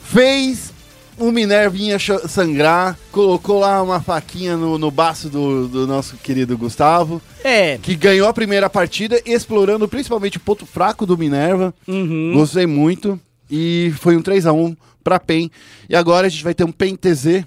fez 0.02 0.72
o 1.18 1.32
Minervinha 1.32 1.98
sangrar, 2.28 2.98
colocou 3.12 3.60
lá 3.60 3.82
uma 3.82 4.02
faquinha 4.02 4.56
no, 4.58 4.78
no 4.78 4.92
baço 4.92 5.30
do, 5.30 5.68
do 5.68 5.88
nosso 5.88 6.18
querido 6.18 6.58
Gustavo 6.58 7.22
É. 7.44 7.78
que 7.78 7.96
ganhou 7.96 8.28
a 8.28 8.34
primeira 8.34 8.70
partida, 8.70 9.22
explorando 9.26 9.88
principalmente 9.88 10.38
o 10.38 10.42
ponto 10.42 10.66
fraco 10.66 11.06
do 11.06 11.18
Minerva. 11.18 11.74
Uhum. 11.88 12.34
Gostei 12.34 12.66
muito. 12.68 13.20
E 13.50 13.94
foi 14.00 14.18
um 14.18 14.22
3x1 14.22 14.76
pra 15.04 15.20
PEN. 15.20 15.50
E 15.90 15.96
agora 15.96 16.28
a 16.28 16.30
gente 16.30 16.44
vai 16.44 16.54
ter 16.54 16.64
um 16.64 16.72
PEN 16.72 16.96
TZ 16.96 17.44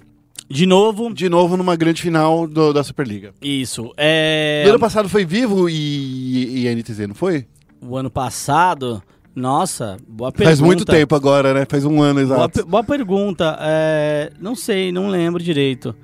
De 0.49 0.65
novo, 0.65 1.13
de 1.13 1.29
novo 1.29 1.57
numa 1.57 1.77
grande 1.77 2.01
final 2.01 2.47
do- 2.47 2.73
da 2.73 2.83
Superliga. 2.83 3.33
isso. 3.43 3.93
É. 3.97 4.63
No 4.65 4.71
ano 4.71 4.79
passado 4.79 5.09
foi 5.09 5.25
Vivo 5.27 5.69
e, 5.69 6.65
e 6.65 6.75
NTZ, 6.75 7.01
não 7.09 7.15
foi? 7.15 7.45
O 7.83 7.97
ano 7.97 8.11
passado. 8.11 9.03
Nossa, 9.39 9.97
boa 10.09 10.33
pergunta. 10.33 10.49
Faz 10.51 10.61
muito 10.61 10.85
tempo 10.85 11.15
agora, 11.15 11.55
né? 11.55 11.65
Faz 11.69 11.85
um 11.85 12.03
ano 12.03 12.15
Boa, 12.27 12.37
exato. 12.37 12.65
pe- 12.65 12.69
boa 12.71 12.83
pergunta. 12.83 13.57
É, 13.61 14.33
não 14.41 14.55
sei, 14.55 14.91
não 14.91 15.09
lembro 15.09 15.43
direito. 15.43 15.95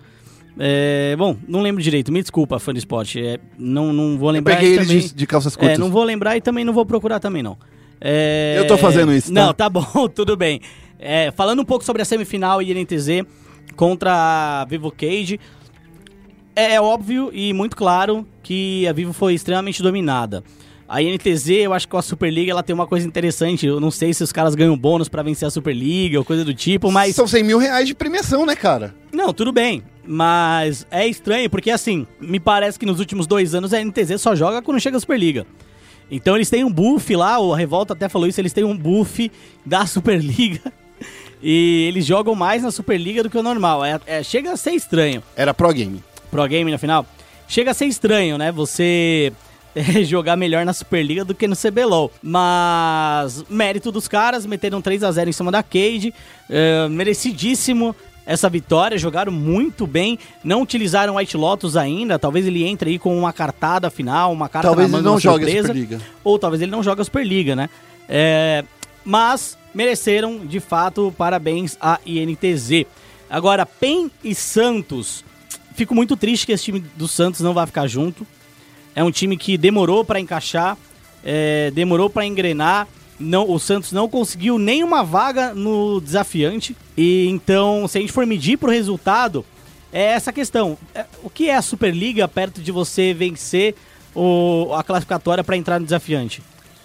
É, 0.59 1.17
bom, 1.19 1.37
não 1.49 1.61
lembro 1.61 1.83
direito. 1.83 2.13
Me 2.13 2.21
desculpa, 2.21 2.59
fã 2.61 2.73
do 2.73 2.79
esporte. 2.79 3.21
É, 3.21 3.41
não, 3.59 3.93
não 3.93 4.17
vou 4.17 4.29
Eu 4.29 4.35
lembrar 4.35 4.55
peguei 4.57 4.71
e 4.71 4.75
eles 4.77 4.87
também. 4.87 5.03
de, 5.03 5.15
de 5.15 5.27
calças 5.27 5.55
É, 5.55 5.59
curtas. 5.59 5.79
não 5.79 5.91
vou 5.91 6.05
lembrar 6.05 6.37
e 6.37 6.41
também 6.41 6.65
não 6.65 6.73
vou 6.73 6.87
procurar 6.87 7.19
também 7.19 7.43
não. 7.43 7.59
É, 8.01 8.55
Eu 8.59 8.67
tô 8.67 8.79
fazendo 8.79 9.13
isso, 9.13 9.33
tá? 9.33 9.47
Não, 9.47 9.53
tá 9.53 9.69
bom, 9.69 9.85
tudo 10.15 10.37
bem. 10.37 10.61
É, 10.99 11.33
falando 11.33 11.61
um 11.61 11.65
pouco 11.65 11.85
sobre 11.85 12.03
a 12.03 12.05
semifinal 12.05 12.63
INTZ 12.63 13.25
contra 13.75 14.13
a 14.61 14.65
Vivo 14.67 14.93
Cage, 14.93 15.41
é 16.55 16.81
óbvio 16.81 17.31
e 17.33 17.53
muito 17.53 17.77
claro 17.77 18.25
que 18.43 18.87
a 18.87 18.93
Vivo 18.93 19.13
foi 19.13 19.35
extremamente 19.35 19.83
dominada. 19.83 20.45
A 20.89 21.01
INTZ, 21.03 21.49
eu 21.49 21.73
acho 21.73 21.87
que 21.87 21.91
com 21.93 21.97
a 21.99 22.03
Superliga 22.03 22.51
ela 22.53 22.63
tem 22.63 22.75
uma 22.75 22.87
coisa 22.87 23.07
interessante. 23.07 23.67
Eu 23.67 23.81
não 23.81 23.91
sei 23.91 24.13
se 24.13 24.23
os 24.23 24.31
caras 24.33 24.55
ganham 24.55 24.77
bônus 24.77 25.09
pra 25.09 25.23
vencer 25.23 25.49
a 25.49 25.51
Superliga 25.51 26.19
ou 26.19 26.25
coisa 26.25 26.45
do 26.45 26.53
tipo, 26.53 26.91
mas. 26.93 27.15
São 27.15 27.27
100 27.27 27.43
mil 27.43 27.59
reais 27.59 27.89
de 27.89 27.95
premiação, 27.95 28.45
né, 28.45 28.55
cara? 28.55 28.95
Não, 29.13 29.33
tudo 29.33 29.51
bem. 29.51 29.83
Mas 30.07 30.87
é 30.91 31.07
estranho, 31.07 31.49
porque 31.49 31.71
assim, 31.71 32.07
me 32.21 32.39
parece 32.39 32.79
que 32.79 32.85
nos 32.85 33.01
últimos 33.01 33.27
dois 33.27 33.55
anos 33.55 33.73
a 33.73 33.83
NTZ 33.83 34.21
só 34.21 34.35
joga 34.35 34.61
quando 34.61 34.79
chega 34.81 34.99
a 34.99 35.01
Superliga. 35.01 35.47
Então 36.11 36.37
eles 36.37 36.51
têm 36.51 36.63
um 36.65 36.71
buff 36.71 37.17
lá, 37.17 37.39
o 37.39 37.55
Revolta 37.55 37.95
até 37.95 38.09
falou 38.09 38.29
isso, 38.29 38.39
eles 38.41 38.53
têm 38.53 38.65
um 38.65 38.77
buff 38.77 39.31
da 39.65 39.87
Superliga. 39.87 40.61
E 41.43 41.87
eles 41.89 42.05
jogam 42.07 42.35
mais 42.35 42.63
na 42.63 42.71
Superliga 42.71 43.23
do 43.23 43.31
que 43.31 43.39
o 43.39 43.43
normal. 43.43 43.85
É, 43.85 44.01
é- 44.07 44.23
chega 44.23 44.53
a 44.53 44.57
ser 44.57 44.73
estranho. 44.73 45.23
Era 45.35 45.53
Pro 45.55 45.73
Game. 45.73 46.03
Pro 46.31 46.47
Game 46.47 46.71
na 46.71 46.79
final. 46.79 47.07
Chega 47.49 47.71
a 47.71 47.75
ser 47.75 47.87
estranho, 47.87 48.39
né? 48.39 48.51
Você 48.53 49.33
jogar 50.05 50.37
melhor 50.37 50.65
na 50.65 50.73
Superliga 50.73 51.25
do 51.25 51.35
que 51.35 51.47
no 51.47 51.57
CBLOL. 51.57 52.11
Mas 52.23 53.45
mérito 53.49 53.91
dos 53.91 54.09
caras, 54.09 54.47
meteram 54.47 54.81
3 54.81 55.03
a 55.05 55.13
0 55.13 55.31
em 55.31 55.33
cima 55.33 55.51
da 55.51 55.63
Cade. 55.63 56.15
eh, 56.49 56.89
merecidíssimo 56.89 57.95
essa 58.27 58.49
vitória, 58.49 58.97
jogaram 58.97 59.31
muito 59.31 59.87
bem. 59.87 60.19
Não 60.43 60.63
utilizaram 60.63 61.17
White 61.17 61.37
Lotus 61.37 61.77
ainda. 61.77 62.19
Talvez 62.19 62.47
ele 62.47 62.65
entre 62.65 62.91
aí 62.91 62.99
com 62.99 63.17
uma 63.17 63.33
cartada 63.33 63.91
final, 63.91 64.33
uma 64.33 64.49
carta 64.49 64.69
Talvez 64.69 64.91
na 64.91 64.99
ele 64.99 65.07
não 65.07 65.17
a 65.17 65.21
surpresa. 65.21 65.69
Superliga. 65.69 66.01
Ou 66.23 66.39
talvez 66.39 66.63
ele 66.63 66.71
não 66.71 66.83
jogue 66.83 67.03
a 67.03 67.05
Superliga, 67.05 67.55
né? 67.55 67.69
É, 68.09 68.65
mas 69.05 69.59
mereceram, 69.75 70.39
de 70.39 70.61
fato, 70.61 71.13
parabéns 71.19 71.77
à 71.81 71.99
INTZ. 72.07 72.87
Agora, 73.29 73.67
PEN 73.67 74.11
e 74.23 74.35
Santos. 74.35 75.25
Fico 75.75 75.95
muito 75.95 76.17
triste 76.17 76.47
que 76.47 76.53
esse 76.53 76.65
time 76.65 76.85
do 76.97 77.09
Santos 77.09 77.41
não 77.41 77.53
vai 77.53 77.67
ficar 77.67 77.87
junto. 77.87 78.27
É 78.95 79.03
um 79.03 79.11
time 79.11 79.37
que 79.37 79.57
demorou 79.59 80.05
para 80.05 80.21
encaixar, 80.21 80.77
é, 81.25 81.71
demorou 81.73 82.09
para 82.09 82.25
engrenar. 82.25 82.87
não, 83.19 83.51
o 83.51 83.59
Santos 83.59 83.93
não 83.93 84.09
conseguiu 84.09 84.59
nenhuma 84.59 85.03
vaga 85.03 85.55
no 85.55 86.01
desafiante. 86.01 86.77
E 86.97 87.27
então, 87.29 87.87
se 87.89 87.99
a 87.99 88.01
gente 88.01 88.13
for 88.13 88.27
medir 88.27 88.59
pro 88.59 88.71
resultado, 88.71 89.45
é 89.93 90.03
essa 90.13 90.33
questão. 90.33 90.77
É, 90.95 91.05
O 91.23 91.31
que 91.31 91.49
é 91.49 91.57
a 91.57 91.63
Superliga 91.63 92.27
perto 92.29 92.61
de 92.61 92.71
você 92.73 93.15
vencer 93.15 93.75
o, 94.15 94.73
a 94.75 94.83
classificatória 94.83 95.43
para 95.45 95.57
entrar 95.57 95.79
no 95.79 95.87
desafiante? 95.87 96.43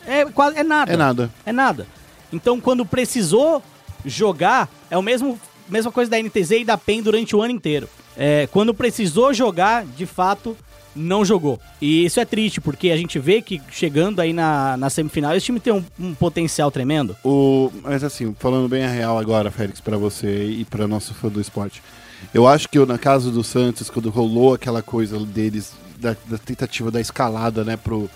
É, 0.07 0.26
quase, 0.26 0.57
é 0.57 0.64
nada. 0.64 0.94
É 0.94 0.98
nada. 0.98 1.31
É 1.45 1.52
nada. 1.52 1.88
Então, 2.31 2.60
quando 2.60 2.86
precisou 2.86 3.61
jogar, 4.06 4.69
é 4.90 4.98
o 4.98 5.02
mesmo 5.02 5.40
mesma 5.68 5.91
coisa 5.91 6.10
da 6.10 6.18
NTZ 6.18 6.52
e 6.52 6.65
da 6.65 6.77
PEN 6.77 7.02
durante 7.03 7.36
o 7.36 7.41
ano 7.41 7.53
inteiro. 7.53 7.88
É, 8.18 8.48
quando 8.52 8.73
precisou 8.73 9.34
jogar, 9.34 9.86
de 9.86 10.06
fato, 10.06 10.57
não 11.00 11.24
jogou. 11.24 11.60
E 11.82 12.06
isso 12.06 12.20
é 12.20 12.26
triste, 12.26 12.60
porque 12.60 12.92
a 12.92 12.98
gente 12.98 13.18
vê 13.18 13.42
que 13.42 13.62
chegando 13.72 14.20
aí 14.20 14.34
na, 14.34 14.76
na 14.78 14.90
semifinal, 14.90 15.36
esse 15.36 15.46
time 15.46 15.60
tem 15.60 15.74
um, 15.74 15.84
um 16.00 16.14
potencial 16.14 16.70
tremendo. 16.70 17.16
O, 17.24 17.72
mas 17.82 18.04
assim, 18.04 18.36
falando 18.38 18.68
bem 18.68 18.84
a 18.84 18.90
real 18.90 19.18
agora, 19.18 19.50
Félix, 19.50 19.80
pra 19.80 19.98
você 19.98 20.46
e 20.46 20.66
pra 20.66 20.88
nosso 20.88 21.14
fã 21.14 21.30
do 21.30 21.40
esporte. 21.40 21.82
Eu 22.34 22.48
acho 22.48 22.68
que 22.68 22.78
eu, 22.78 22.86
na 22.86 22.98
casa 22.98 23.32
do 23.32 23.44
Santos, 23.44 23.90
quando 23.90 24.10
rolou 24.10 24.54
aquela 24.54 24.82
coisa 24.82 25.18
deles, 25.20 25.74
da, 25.98 26.16
da 26.28 26.38
tentativa 26.38 26.92
da 26.92 27.00
escalada, 27.00 27.64
né, 27.64 27.78
pro, 27.78 28.10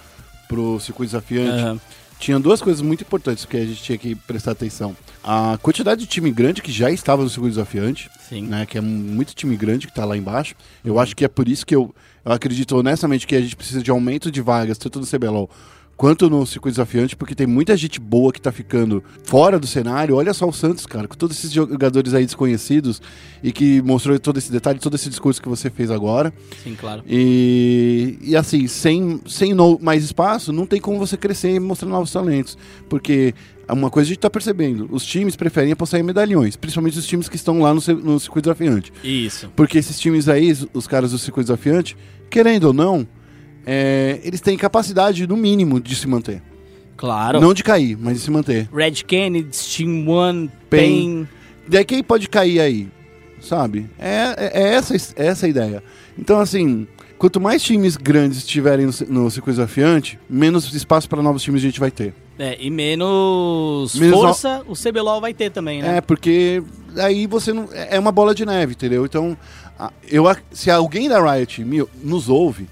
pro 0.48 0.80
circuito 0.80 1.12
desafiante, 1.12 1.64
Aham. 1.64 1.80
tinha 2.20 2.40
duas 2.40 2.62
coisas 2.62 2.82
muito 2.82 3.02
importantes 3.02 3.46
que 3.46 3.58
a 3.58 3.66
gente 3.66 3.82
tinha 3.82 3.98
que 3.98 4.14
prestar 4.14 4.52
atenção. 4.52 4.96
A 5.24 5.58
quantidade 5.62 6.02
de 6.02 6.08
time 6.08 6.32
grande 6.32 6.62
que 6.62 6.72
já 6.72 6.92
estava 6.92 7.24
no 7.24 7.30
circuito 7.30 7.56
desafiante, 7.56 8.10
Sim. 8.28 8.44
né, 8.44 8.66
que 8.66 8.78
é 8.78 8.82
muito 8.82 9.34
time 9.34 9.56
grande 9.56 9.88
que 9.88 9.94
tá 9.94 10.04
lá 10.04 10.18
embaixo. 10.18 10.54
Eu 10.84 11.00
acho 11.00 11.16
que 11.16 11.24
é 11.24 11.28
por 11.30 11.48
isso 11.48 11.66
que 11.66 11.76
eu, 11.76 11.96
eu 12.26 12.32
acredito 12.32 12.76
honestamente 12.78 13.26
que 13.28 13.36
a 13.36 13.42
gente 13.42 13.56
precisa 13.56 13.82
de 13.84 13.92
aumento 13.92 14.32
de 14.32 14.42
vagas, 14.42 14.78
tanto 14.78 15.00
no 15.00 15.06
CBLOL 15.06 15.50
quanto 15.96 16.28
no 16.28 16.44
circuito 16.46 16.74
desafiante, 16.74 17.16
porque 17.16 17.36
tem 17.36 17.46
muita 17.46 17.78
gente 17.78 18.00
boa 18.00 18.34
que 18.34 18.42
tá 18.42 18.52
ficando 18.52 19.04
fora 19.24 19.60
do 19.60 19.68
cenário. 19.68 20.16
Olha 20.16 20.34
só 20.34 20.50
o 20.50 20.52
Santos, 20.52 20.88
cara, 20.88 21.08
com 21.08 21.16
todos 21.16 21.38
esses 21.38 21.52
jogadores 21.52 22.16
aí 22.16 22.26
desconhecidos 22.26 23.00
e 23.44 23.52
que 23.52 23.80
mostrou 23.84 24.20
todo 24.20 24.38
esse 24.40 24.52
detalhe, 24.52 24.80
todo 24.80 24.96
esse 24.96 25.08
discurso 25.08 25.40
que 25.40 25.48
você 25.48 25.70
fez 25.70 25.92
agora. 25.92 26.34
Sim, 26.64 26.76
claro. 26.76 27.04
E, 27.08 28.18
e 28.22 28.36
assim, 28.36 28.68
sem, 28.68 29.22
sem 29.28 29.54
no- 29.54 29.78
mais 29.80 30.04
espaço, 30.04 30.52
não 30.52 30.66
tem 30.66 30.82
como 30.82 30.98
você 30.98 31.16
crescer 31.16 31.54
e 31.54 31.60
mostrar 31.60 31.88
novos 31.88 32.12
talentos. 32.12 32.58
Porque 32.90 33.36
uma 33.72 33.90
coisa 33.90 34.08
a 34.08 34.10
gente 34.10 34.20
tá 34.20 34.30
percebendo, 34.30 34.90
os 34.92 35.06
times 35.06 35.36
preferem 35.38 35.72
apostar 35.72 36.00
em 36.00 36.04
medalhões, 36.04 36.56
principalmente 36.58 37.00
os 37.00 37.08
times 37.08 37.30
que 37.30 37.38
estão 37.38 37.62
lá 37.62 37.74
no, 37.74 37.80
no 38.04 38.20
circuito 38.20 38.50
desafiante. 38.50 38.92
Isso. 39.04 39.50
Porque 39.56 39.78
esses 39.78 39.98
times 39.98 40.28
aí, 40.28 40.52
os- 40.74 40.86
caras 40.88 41.12
do 41.12 41.18
circuito 41.18 41.46
desafiante, 41.48 41.96
querendo 42.30 42.66
ou 42.66 42.74
não, 42.74 43.08
é, 43.66 44.20
eles 44.24 44.42
têm 44.42 44.58
capacidade, 44.58 45.26
no 45.26 45.38
mínimo, 45.38 45.80
de 45.80 45.96
se 45.96 46.08
manter. 46.08 46.42
Claro. 46.98 47.40
Não 47.40 47.54
de 47.54 47.64
cair, 47.64 47.98
mas 47.98 48.18
de 48.18 48.24
se 48.24 48.32
manter. 48.32 48.68
Red 48.74 48.92
Kennedy, 49.08 49.56
Steam 49.56 50.08
One, 50.10 50.50
Pain. 50.70 51.26
Pain. 51.26 51.28
Daí 51.68 51.86
quem 51.86 52.04
pode 52.04 52.28
cair 52.28 52.60
aí? 52.60 52.90
Sabe? 53.40 53.90
É, 53.98 54.36
é, 54.38 54.52
é 54.64 54.74
essa, 54.76 54.96
é 54.96 55.26
essa 55.28 55.46
a 55.46 55.50
ideia. 55.50 55.84
Então, 56.18 56.40
assim, 56.40 56.88
quanto 57.18 57.40
mais 57.42 57.64
times 57.64 57.98
grandes 57.98 58.38
estiverem 58.40 58.86
no, 58.86 58.92
no 59.24 59.32
circuito 59.32 59.58
desafiante, 59.58 60.20
menos 60.30 60.72
espaço 60.74 61.10
para 61.10 61.22
novos 61.22 61.42
times 61.42 61.62
a 61.62 61.66
gente 61.66 61.80
vai 61.80 61.92
ter. 61.92 62.14
É, 62.38 62.58
e 62.60 62.70
menos, 62.70 63.94
Menos 63.96 64.18
força 64.18 64.64
o 64.68 64.74
CBLOL 64.74 65.22
vai 65.22 65.34
ter 65.34 65.52
também, 65.52 65.82
né? 65.82 65.98
É, 65.98 66.02
porque 66.02 66.64
aí 66.98 67.28
você 67.28 67.54
não. 67.54 67.70
É 67.72 68.00
uma 68.00 68.12
bola 68.12 68.34
de 68.34 68.46
neve, 68.46 68.74
entendeu? 68.74 69.06
Então, 69.06 69.38
eu, 70.10 70.26
se 70.52 70.72
alguém 70.72 71.08
da 71.08 71.20
Riot 71.22 71.64
nos 72.04 72.30
ouve, 72.30 72.68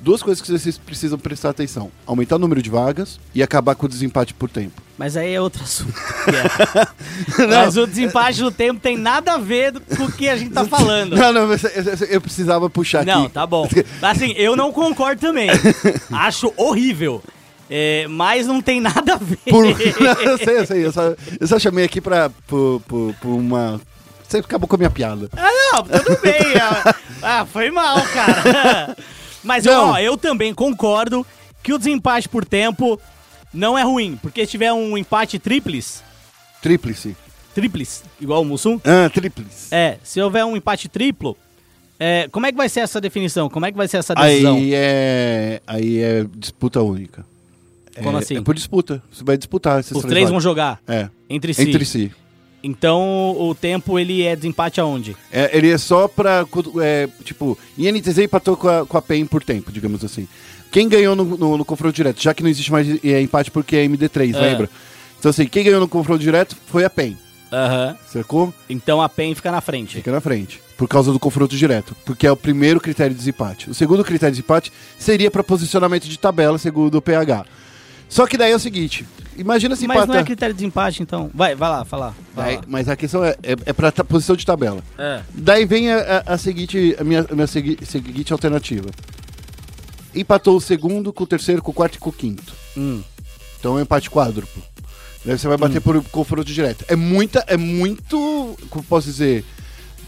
duas 0.00 0.22
coisas 0.22 0.40
que 0.42 0.50
vocês 0.50 0.78
precisam 0.78 1.18
prestar 1.18 1.50
atenção: 1.50 1.90
aumentar 2.06 2.36
o 2.36 2.38
número 2.38 2.62
de 2.62 2.70
vagas 2.70 3.20
e 3.34 3.42
acabar 3.42 3.74
com 3.74 3.86
o 3.86 3.88
desempate 3.88 4.34
por 4.34 4.48
tempo. 4.50 4.80
Mas 4.98 5.16
aí 5.16 5.32
é 5.32 5.40
outro 5.40 5.62
assunto. 5.62 5.94
é. 7.38 7.46
Mas 7.46 7.76
o 7.78 7.86
desempate 7.86 8.40
do 8.40 8.50
tempo 8.50 8.80
tem 8.80 8.98
nada 8.98 9.32
a 9.32 9.38
ver 9.38 9.72
com 9.96 10.04
o 10.04 10.12
que 10.12 10.28
a 10.28 10.36
gente 10.36 10.52
tá 10.52 10.64
falando. 10.66 11.16
Não, 11.16 11.32
não, 11.32 11.46
mas 11.46 11.64
eu, 12.10 12.20
precisava 12.20 12.68
puxar 12.68 13.04
Não, 13.04 13.24
aqui. 13.24 13.32
tá 13.32 13.46
bom. 13.46 13.66
Assim, 14.02 14.32
eu 14.36 14.54
não 14.54 14.70
concordo 14.72 15.18
também. 15.20 15.48
Acho 16.12 16.52
horrível. 16.54 17.22
É, 17.70 18.06
mas 18.08 18.46
não 18.48 18.60
tem 18.60 18.80
nada 18.80 19.14
a 19.14 19.16
ver. 19.16 19.38
Por... 19.48 19.64
Eu 20.20 20.38
sei, 20.38 20.58
eu 20.58 20.66
sei. 20.66 20.84
Eu 20.86 20.92
só, 20.92 21.14
eu 21.40 21.46
só 21.46 21.58
chamei 21.58 21.84
aqui 21.84 22.00
pra, 22.00 22.28
por, 22.48 22.80
por, 22.88 23.14
por 23.20 23.28
uma. 23.28 23.80
Você 24.28 24.38
acabou 24.38 24.66
com 24.68 24.74
a 24.74 24.78
minha 24.78 24.90
piada. 24.90 25.28
Ah, 25.36 25.48
não, 25.74 25.82
tudo 25.84 26.20
bem. 26.20 26.40
Ah, 26.60 26.94
Ah, 27.22 27.46
foi 27.46 27.70
mal, 27.70 28.00
cara. 28.12 28.96
Mas 29.44 29.64
Não. 29.64 29.90
ó, 29.92 29.98
eu 29.98 30.16
também 30.16 30.52
concordo 30.52 31.24
que 31.62 31.72
o 31.72 31.78
desempate 31.78 32.28
por 32.28 32.44
tempo 32.44 33.00
não 33.54 33.78
é 33.78 33.82
ruim. 33.82 34.18
Porque 34.20 34.44
se 34.44 34.50
tiver 34.52 34.72
um 34.72 34.96
empate 34.98 35.38
triples, 35.38 36.02
Tríplice. 36.62 37.16
triples, 37.54 38.02
igual 38.20 38.42
o 38.42 38.44
Mussum, 38.44 38.80
Ah, 38.84 39.08
tríplice. 39.08 39.68
é, 39.74 39.98
se 40.02 40.20
houver 40.20 40.44
um 40.44 40.56
empate 40.56 40.88
triplo, 40.88 41.36
é, 41.98 42.28
como 42.32 42.46
é 42.46 42.52
que 42.52 42.56
vai 42.58 42.68
ser 42.68 42.80
essa 42.80 43.00
definição? 43.00 43.48
Como 43.48 43.64
é 43.66 43.70
que 43.72 43.76
vai 43.78 43.86
ser 43.88 43.98
essa 43.98 44.14
decisão? 44.14 44.56
Aí 44.56 44.72
é. 44.74 45.60
Aí 45.66 46.00
é 46.02 46.24
disputa 46.36 46.80
única. 46.82 47.24
Como 48.02 48.16
É- 48.16 48.20
assim? 48.20 48.36
É 48.38 48.40
por 48.40 48.54
disputa. 48.54 49.02
Você 49.12 49.22
vai 49.24 49.36
disputar 49.36 49.80
esses 49.80 49.92
Os 49.92 50.02
três 50.04 50.24
vão 50.24 50.32
vagas. 50.34 50.42
jogar 50.44 50.80
É. 50.88 51.08
entre 51.28 51.54
si. 51.54 51.62
Entre 51.62 51.84
si. 51.84 52.12
Então 52.62 53.34
o 53.38 53.54
tempo 53.54 53.98
ele 53.98 54.22
é 54.22 54.36
desempate 54.36 54.80
aonde? 54.80 55.16
É, 55.32 55.56
ele 55.56 55.70
é 55.70 55.78
só 55.78 56.06
pra. 56.06 56.44
É, 56.82 57.08
tipo, 57.24 57.58
INTZ 57.78 58.18
empatou 58.18 58.56
com 58.56 58.68
a, 58.68 58.84
com 58.84 58.98
a 58.98 59.02
PEN 59.02 59.24
por 59.26 59.42
tempo, 59.42 59.72
digamos 59.72 60.04
assim. 60.04 60.28
Quem 60.70 60.88
ganhou 60.88 61.16
no, 61.16 61.24
no- 61.24 61.56
no 61.58 61.64
confronto 61.64 61.94
direto, 61.96 62.22
já 62.22 62.34
que 62.34 62.42
não 62.42 62.50
existe 62.50 62.70
mais 62.70 62.86
é, 63.04 63.20
empate 63.20 63.50
porque 63.50 63.76
é 63.76 63.84
MD3, 63.86 64.34
É. 64.34 64.40
lembra? 64.40 64.70
Então, 65.18 65.30
assim, 65.30 65.46
quem 65.46 65.64
ganhou 65.64 65.80
no 65.80 65.88
confronto 65.88 66.20
direto 66.22 66.56
foi 66.66 66.84
a 66.84 66.90
PEN, 66.90 67.16
Aham. 67.52 67.96
sacou? 68.10 68.54
Então 68.68 69.00
a 69.02 69.08
PEN 69.08 69.34
fica 69.34 69.50
na 69.50 69.60
frente. 69.60 69.96
Fica 69.96 70.12
na 70.12 70.20
frente. 70.20 70.60
Por 70.76 70.86
causa 70.88 71.12
do 71.12 71.18
confronto 71.18 71.56
direto. 71.56 71.94
Porque 72.06 72.26
é 72.26 72.32
o 72.32 72.36
primeiro 72.36 72.80
critério 72.80 73.12
de 73.12 73.18
desempate. 73.18 73.68
O 73.70 73.74
segundo 73.74 74.04
critério 74.04 74.32
de 74.34 74.40
desempate 74.40 74.72
seria 74.98 75.30
para 75.30 75.42
posicionamento 75.42 76.04
de 76.08 76.18
tabela, 76.18 76.56
segundo 76.58 76.94
o 76.96 77.02
PH. 77.02 77.44
Só 78.10 78.26
que 78.26 78.36
daí 78.36 78.52
é 78.52 78.56
o 78.56 78.58
seguinte: 78.60 79.06
imagina 79.38 79.74
se 79.74 79.86
Mas 79.86 79.96
empata. 79.98 80.12
não 80.12 80.20
é 80.20 80.24
critério 80.24 80.52
de 80.54 80.58
desempate, 80.58 81.02
então. 81.02 81.30
Vai, 81.32 81.54
vai 81.54 81.70
lá, 81.70 81.84
fala. 81.84 82.14
Vai 82.34 82.44
Daí- 82.46 82.56
lá. 82.56 82.62
mas 82.66 82.88
a 82.88 82.96
questão 82.96 83.24
é, 83.24 83.30
é, 83.42 83.52
é 83.66 83.72
para 83.72 83.90
posição 84.04 84.34
de 84.36 84.44
tabela. 84.44 84.82
É. 84.98 85.22
Daí 85.32 85.64
vem 85.64 85.90
a, 85.92 86.24
a- 86.26 86.34
a 86.34 86.36
seguinte, 86.38 86.94
a 86.98 87.04
minha, 87.04 87.24
a 87.30 87.34
minha 87.34 87.46
segui- 87.46 87.78
seguinte 87.86 88.32
alternativa. 88.32 88.90
Empatou 90.14 90.56
o 90.56 90.60
segundo 90.60 91.12
com 91.12 91.22
o 91.22 91.26
terceiro, 91.26 91.62
com 91.62 91.70
o 91.70 91.74
quarto 91.74 91.94
e 91.94 91.98
com 91.98 92.10
o 92.10 92.12
quinto. 92.12 92.52
Hum. 92.76 93.00
Então 93.58 93.74
é 93.76 93.80
um 93.80 93.82
empate 93.82 94.10
quádruplo. 94.10 94.60
Daí 95.24 95.38
você 95.38 95.46
vai 95.46 95.56
bater 95.56 95.80
por 95.80 96.02
confronto 96.04 96.52
direto. 96.52 96.84
É 96.88 96.96
muita, 96.96 97.44
é 97.46 97.56
muito, 97.56 98.56
como 98.70 98.82
posso 98.84 99.06
dizer, 99.06 99.44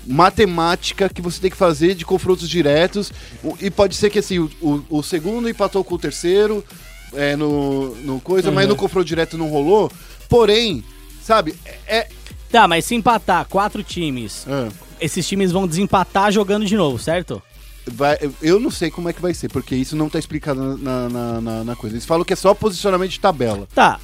matemática 0.06 1.08
que 1.08 1.22
você 1.22 1.40
tem 1.40 1.50
que 1.50 1.56
fazer 1.56 1.94
de 1.94 2.04
confrontos 2.04 2.48
diretos. 2.48 3.12
E 3.60 3.70
pode 3.70 3.94
ser 3.94 4.10
que 4.10 4.18
assim, 4.18 4.38
o, 4.38 4.50
o- 4.60 4.84
o 4.98 5.02
segundo 5.02 5.48
empatou 5.48 5.84
com 5.84 5.94
o 5.94 5.98
terceiro 5.98 6.64
é, 7.14 7.36
no, 7.36 7.94
no 7.97 8.20
coisa, 8.20 8.51
mas 8.51 8.68
no 8.68 8.76
confronto 8.76 9.06
direto 9.06 9.36
não 9.39 9.48
rolou. 9.48 9.90
Porém, 10.28 10.82
sabe, 11.22 11.55
é. 11.86 12.09
Tá, 12.51 12.68
mas 12.68 12.84
se 12.84 12.94
empatar 12.94 13.47
quatro 13.48 13.82
times, 13.82 14.47
é, 14.48 14.68
esses 15.01 15.26
times 15.26 15.52
vão 15.52 15.66
desempatar 15.66 16.30
jogando 16.30 16.64
de 16.66 16.76
novo, 16.76 16.98
certo? 16.98 17.43
vai- 17.86 18.16
eu 18.40 18.60
não 18.60 18.70
sei 18.70 18.90
como 18.93 19.09
é 19.09 19.12
que 19.12 19.20
vai 19.20 19.34
ser, 19.34 19.48
porque 19.48 19.74
isso 19.74 19.97
não 19.97 20.09
tá 20.09 20.16
explicado 20.18 20.78
na, 20.78 21.09
na, 21.09 21.40
na- 21.40 21.64
na 21.64 21.74
coisa. 21.76 21.97
Eles 21.97 22.06
falam 22.06 22.24
que 22.24 22.32
é 22.32 22.36
só 22.36 22.55
posicionamento 22.55 23.10
de 23.10 23.18
tabela. 23.20 23.66
Tá. 23.74 23.98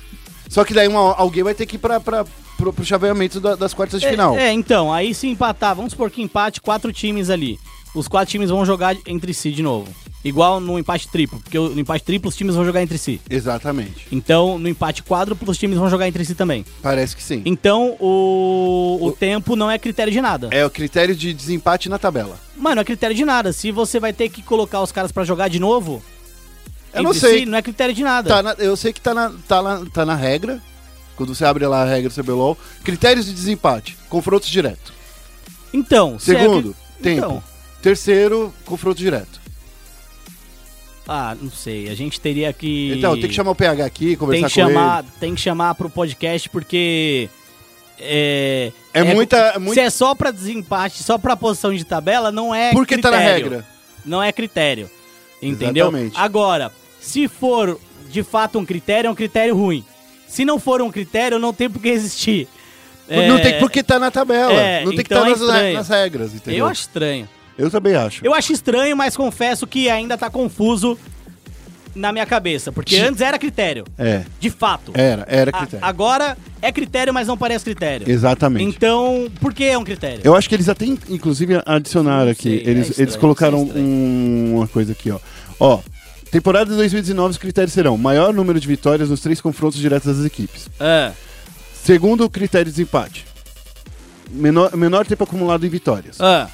Só 0.49 0.65
que 0.65 0.75
daí 0.75 0.89
uma- 0.89 1.15
alguém 1.15 1.45
vai 1.45 1.55
ter 1.55 1.65
que 1.67 1.77
ir 1.77 1.79
pra, 1.79 2.01
pra, 2.01 2.25
pro, 2.57 2.73
pro 2.73 2.85
chaveamento 2.85 3.39
da- 3.39 3.55
das 3.55 3.73
quartas 3.73 4.01
de 4.01 4.07
É, 4.07 4.11
final. 4.11 4.37
É, 4.37 4.53
então, 4.53 4.93
aí 4.93 5.15
se 5.15 5.29
empatar, 5.29 5.77
vamos 5.77 5.93
supor 5.93 6.11
que 6.11 6.21
empate 6.21 6.61
quatro 6.61 6.93
times 6.93 7.31
ali. 7.31 7.57
Os 7.95 8.09
quatro 8.09 8.31
times 8.33 8.51
vão 8.51 8.67
jogar 8.67 8.97
entre 9.07 9.33
si 9.33 9.53
de 9.53 9.63
novo. 9.63 9.89
Igual 10.29 10.61
no 10.61 10.79
empate 10.79 11.09
triplo, 11.09 11.41
porque 11.41 11.59
no 11.59 11.79
empate 11.81 12.05
triplo 12.05 12.29
os 12.29 12.37
times 12.37 12.55
vão 12.55 12.65
jogar 12.65 12.83
entre 12.83 12.99
si. 12.99 13.21
Exatamente. 13.31 14.07
Então, 14.13 14.59
no 14.59 14.69
empate 14.69 15.03
quádruplo, 15.03 15.51
os 15.51 15.57
times 15.59 15.79
vão 15.79 15.89
jogar 15.89 16.07
entre 16.07 16.25
si 16.25 16.35
também. 16.35 16.65
Parece 16.83 17.17
que 17.17 17.23
sim. 17.23 17.43
Então, 17.45 17.97
o, 17.99 18.99
o 19.01 19.13
tempo 19.13 19.57
não 19.57 19.71
é 19.71 19.79
critério 19.79 20.13
de 20.13 20.21
nada. 20.21 20.49
É 20.51 20.65
o 20.67 20.71
critério 20.71 21.15
de 21.17 21.33
desempate 21.33 21.89
na 21.89 21.99
tabela. 21.99 22.39
Mano, 22.57 22.81
é 22.81 22.85
critério 22.85 23.17
de 23.17 23.25
nada. 23.25 23.53
Se 23.53 23.71
você 23.73 23.99
vai 23.99 24.13
ter 24.13 24.29
que 24.29 24.43
colocar 24.43 24.83
os 24.83 24.93
caras 24.93 25.11
pra 25.13 25.25
jogar 25.25 25.49
de 25.49 25.59
novo, 25.59 26.03
Eu 26.93 27.03
não 27.03 27.15
sei. 27.15 27.41
si, 27.41 27.47
não 27.47 27.57
é 27.59 27.63
critério 27.63 27.95
de 27.95 28.03
nada. 28.03 28.29
Tá 28.29 28.43
na- 28.43 28.55
eu 28.59 28.77
sei 28.77 28.93
que 28.93 29.01
tá 29.01 29.15
na, 29.15 29.33
tá, 29.47 29.63
na, 29.63 29.87
tá 29.87 30.05
na 30.07 30.15
regra. 30.15 30.61
Quando 31.17 31.35
você 31.35 31.45
abre 31.45 31.67
lá 31.67 31.83
a 31.83 31.87
regra 31.87 32.09
do 32.11 32.15
CBLOL. 32.23 32.57
Critérios 32.85 33.27
de 33.27 33.33
desempate. 33.33 33.97
Confrontos 34.09 34.49
direto. 34.49 34.93
Então, 35.73 36.15
é 36.17 36.19
Segundo, 36.19 36.75
cri- 36.97 37.03
tempo. 37.03 37.19
Então, 37.27 37.43
Terceiro, 37.81 38.53
confronto 38.65 38.99
direto. 38.99 39.41
Ah, 41.09 41.35
não 41.41 41.51
sei. 41.51 41.89
A 41.89 41.95
gente 41.95 42.21
teria 42.21 42.53
que. 42.53 42.93
Então, 42.97 43.19
tem 43.19 43.29
que 43.29 43.35
chamar 43.35 43.51
o 43.53 43.55
PH 43.55 43.85
aqui, 43.85 44.07
tem 44.09 44.17
conversar 44.17 44.49
que 44.49 44.55
com 44.55 44.69
chamar, 44.69 44.99
ele. 45.05 45.13
tem 45.19 45.35
que 45.35 45.41
chamar 45.41 45.75
pro 45.75 45.89
podcast 45.91 46.49
porque 46.51 47.29
é 47.99 48.71
É 48.95 49.03
muita- 49.03 49.37
é 49.55 49.59
muito- 49.59 49.75
Se 49.75 49.81
é 49.81 49.91
só 49.91 50.15
pra 50.15 50.31
desempate, 50.31 51.03
só 51.03 51.19
pra 51.19 51.37
posição 51.37 51.75
de 51.75 51.85
tabela, 51.85 52.31
não 52.31 52.55
é 52.55 52.73
Porque 52.73 52.99
tá 52.99 53.11
na 53.11 53.17
critério. 53.19 53.45
regra. 53.51 53.67
Não 54.05 54.23
é 54.23 54.31
critério. 54.33 54.91
Entendeu? 55.43 55.87
Exatamente. 55.89 56.17
Agora, 56.19 56.73
se 57.01 57.29
for 57.29 57.79
de 58.11 58.23
fato 58.23 58.59
um 58.59 58.65
critério, 58.65 59.09
é 59.09 59.11
um 59.11 59.15
critério 59.15 59.55
ruim. 59.57 59.85
Se 60.27 60.45
não 60.45 60.59
for 60.59 60.83
um 60.83 60.91
critério, 60.91 61.39
não 61.39 61.53
tem 61.53 61.69
por 61.71 61.81
que 61.81 61.89
existir. 61.89 62.49
Não 63.09 63.39
É, 63.39 63.41
tem 63.41 63.59
porque 63.59 63.83
tá 63.83 63.99
na 63.99 64.11
tabela. 64.11 64.53
é, 64.53 64.85
não 64.85 64.91
tem 64.93 64.99
que 65.05 65.13
então 65.15 65.27
estar 65.33 65.59
é 65.65 65.73
nas, 65.75 65.75
nas 65.75 65.89
regras, 65.89 66.35
entendeu? 66.35 66.61
Eu 66.61 66.67
acho 66.67 66.83
estranho. 66.83 67.29
Eu 67.59 67.71
também 67.71 67.95
acho. 67.95 68.25
Eu 68.25 68.33
acho 68.33 68.53
estranho, 68.53 68.97
mas 68.97 69.17
confesso 69.17 69.67
que 69.67 69.91
ainda 69.91 70.17
tá 70.17 70.31
confuso 70.31 70.97
na 71.95 72.13
minha 72.13 72.25
cabeça. 72.25 72.71
Porque 72.71 72.95
Ti- 72.97 73.03
antes 73.03 73.21
era 73.21 73.37
critério. 73.39 73.85
É, 73.99 74.23
De 74.39 74.49
fato. 74.51 74.93
era, 74.95 75.25
era 75.29 75.51
A- 75.51 75.59
critério. 75.61 75.85
agora 75.85 76.39
é 76.63 76.71
critério, 76.71 77.13
mas 77.13 77.27
não 77.27 77.37
parece 77.37 77.65
critério. 77.65 78.09
Exatamente. 78.09 78.65
Então, 78.65 79.29
por 79.41 79.53
que 79.53 79.65
é 79.65 79.77
um 79.77 79.83
critério? 79.85 80.21
Eu 80.23 80.37
acho 80.37 80.49
que 80.49 80.55
eles 80.55 80.69
até, 80.69 80.85
inclusive, 80.87 81.61
adicionaram 81.67 82.27
Não 82.27 82.33
aqui. 82.33 82.43
sei, 82.43 82.59
é 82.65 82.71
eles, 82.71 82.89
estranho, 82.91 83.05
eles 83.09 83.17
colocaram 83.17 83.59
isso 83.59 83.67
é 83.67 83.69
estranho. 83.81 83.89
um- 83.89 84.57
uma 84.59 84.69
coisa 84.69 84.93
aqui, 84.93 85.11
ó. 85.11 85.19
Ó, 85.59 85.81
temporada 86.31 86.71
de 86.71 86.77
2019, 86.77 87.33
os 87.33 87.39
critérios 87.39 87.73
serão 87.73 87.97
maior 87.99 88.33
número 88.33 88.61
de 88.61 88.69
vitórias 88.69 89.09
nos 89.11 89.19
três 89.21 89.41
confrontos 89.41 89.81
diretos 89.81 90.17
das 90.17 90.25
equipes. 90.25 90.69
É. 90.79 91.11
Segundo 91.83 92.29
critério 92.31 92.67
de 92.67 92.77
desempate. 92.77 93.27
Menor, 94.31 94.77
menor 94.77 95.07
tempo 95.07 95.25
acumulado 95.25 95.65
em 95.67 95.69
vitórias. 95.71 96.21
Ah, 96.21 96.49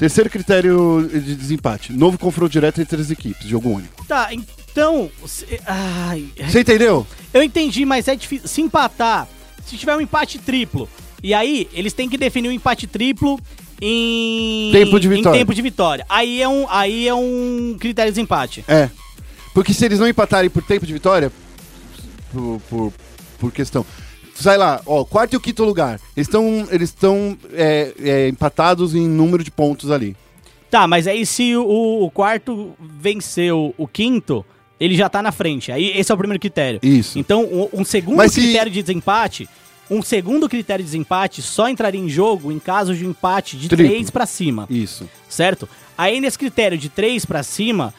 Terceiro 0.00 0.30
critério 0.30 1.08
de 1.12 1.36
desempate. 1.36 1.92
Novo 1.92 2.18
confronto 2.18 2.50
direto 2.50 2.80
entre 2.80 3.00
as 3.00 3.10
equipes. 3.10 3.46
Jogo 3.46 3.68
único. 3.68 4.04
tá, 4.06 4.30
então. 4.32 5.10
se- 5.26 5.46
ai, 5.66 6.24
Você 6.48 6.60
entendeu? 6.60 7.06
eu 7.34 7.42
entendi, 7.42 7.84
mas 7.84 8.08
é 8.08 8.16
difícil. 8.16 8.48
Se 8.48 8.62
empatar, 8.62 9.28
se 9.64 9.76
tiver 9.76 9.94
um 9.94 10.00
empate 10.00 10.38
triplo, 10.38 10.88
e 11.22 11.34
aí 11.34 11.68
eles 11.74 11.92
têm 11.92 12.08
que 12.08 12.16
definir 12.16 12.48
um 12.48 12.52
empate 12.52 12.86
triplo 12.86 13.38
em. 13.80 14.70
Tempo 14.72 14.98
de 14.98 15.06
vitória. 15.08 15.36
Em 15.36 15.40
tempo 15.40 15.54
de 15.54 15.60
vitória. 15.62 16.06
Aí 16.08 16.40
é 16.40 16.48
um, 16.48 16.66
aí 16.70 17.06
é 17.06 17.14
um 17.14 17.76
critério 17.78 18.10
de 18.10 18.14
desempate. 18.16 18.64
É. 18.66 18.88
Porque 19.52 19.74
se 19.74 19.84
eles 19.84 19.98
não 19.98 20.08
empatarem 20.08 20.48
por 20.48 20.62
tempo 20.62 20.86
de 20.86 20.92
vitória, 20.94 21.30
por, 22.32 22.60
por, 22.70 22.92
por 23.38 23.52
questão. 23.52 23.84
Sai 24.40 24.56
lá, 24.56 24.80
ó, 24.86 25.04
quarto 25.04 25.34
e 25.34 25.36
o 25.36 25.40
quinto 25.40 25.64
lugar. 25.64 26.00
Eles 26.16 26.26
estão 26.28 26.66
eles 26.70 26.94
é, 27.52 27.92
é, 28.02 28.28
empatados 28.28 28.94
em 28.94 29.06
número 29.08 29.44
de 29.44 29.50
pontos 29.50 29.90
ali. 29.90 30.16
Tá, 30.70 30.86
mas 30.86 31.06
aí 31.06 31.26
se 31.26 31.56
o, 31.56 32.04
o 32.04 32.10
quarto 32.10 32.72
venceu 32.78 33.74
o 33.76 33.88
quinto, 33.88 34.44
ele 34.78 34.94
já 34.94 35.08
tá 35.08 35.20
na 35.22 35.32
frente. 35.32 35.72
Aí 35.72 35.90
esse 35.98 36.10
é 36.10 36.14
o 36.14 36.18
primeiro 36.18 36.40
critério. 36.40 36.78
Isso. 36.82 37.18
Então, 37.18 37.42
um, 37.44 37.80
um 37.80 37.84
segundo 37.84 38.16
Mas 38.16 38.32
se- 38.32 38.40
critério 38.40 38.70
de 38.70 38.80
desempate, 38.82 39.48
um 39.90 40.00
segundo 40.00 40.48
critério 40.48 40.84
de 40.84 40.90
desempate 40.90 41.42
só 41.42 41.68
entraria 41.68 42.00
em 42.00 42.08
jogo 42.08 42.52
em 42.52 42.58
caso 42.60 42.94
de 42.94 43.04
um 43.04 43.10
empate 43.10 43.56
de 43.56 43.68
Triplo. 43.68 43.92
3 43.92 44.10
pra 44.10 44.24
cima, 44.26 44.66
Isso. 44.70 45.08
certo? 45.28 45.68
Aí 45.98 46.20
nesse 46.20 46.38
critério 46.38 46.78
de 46.78 46.88
3 46.88 47.24
pra 47.26 47.42
cima, 47.42 47.92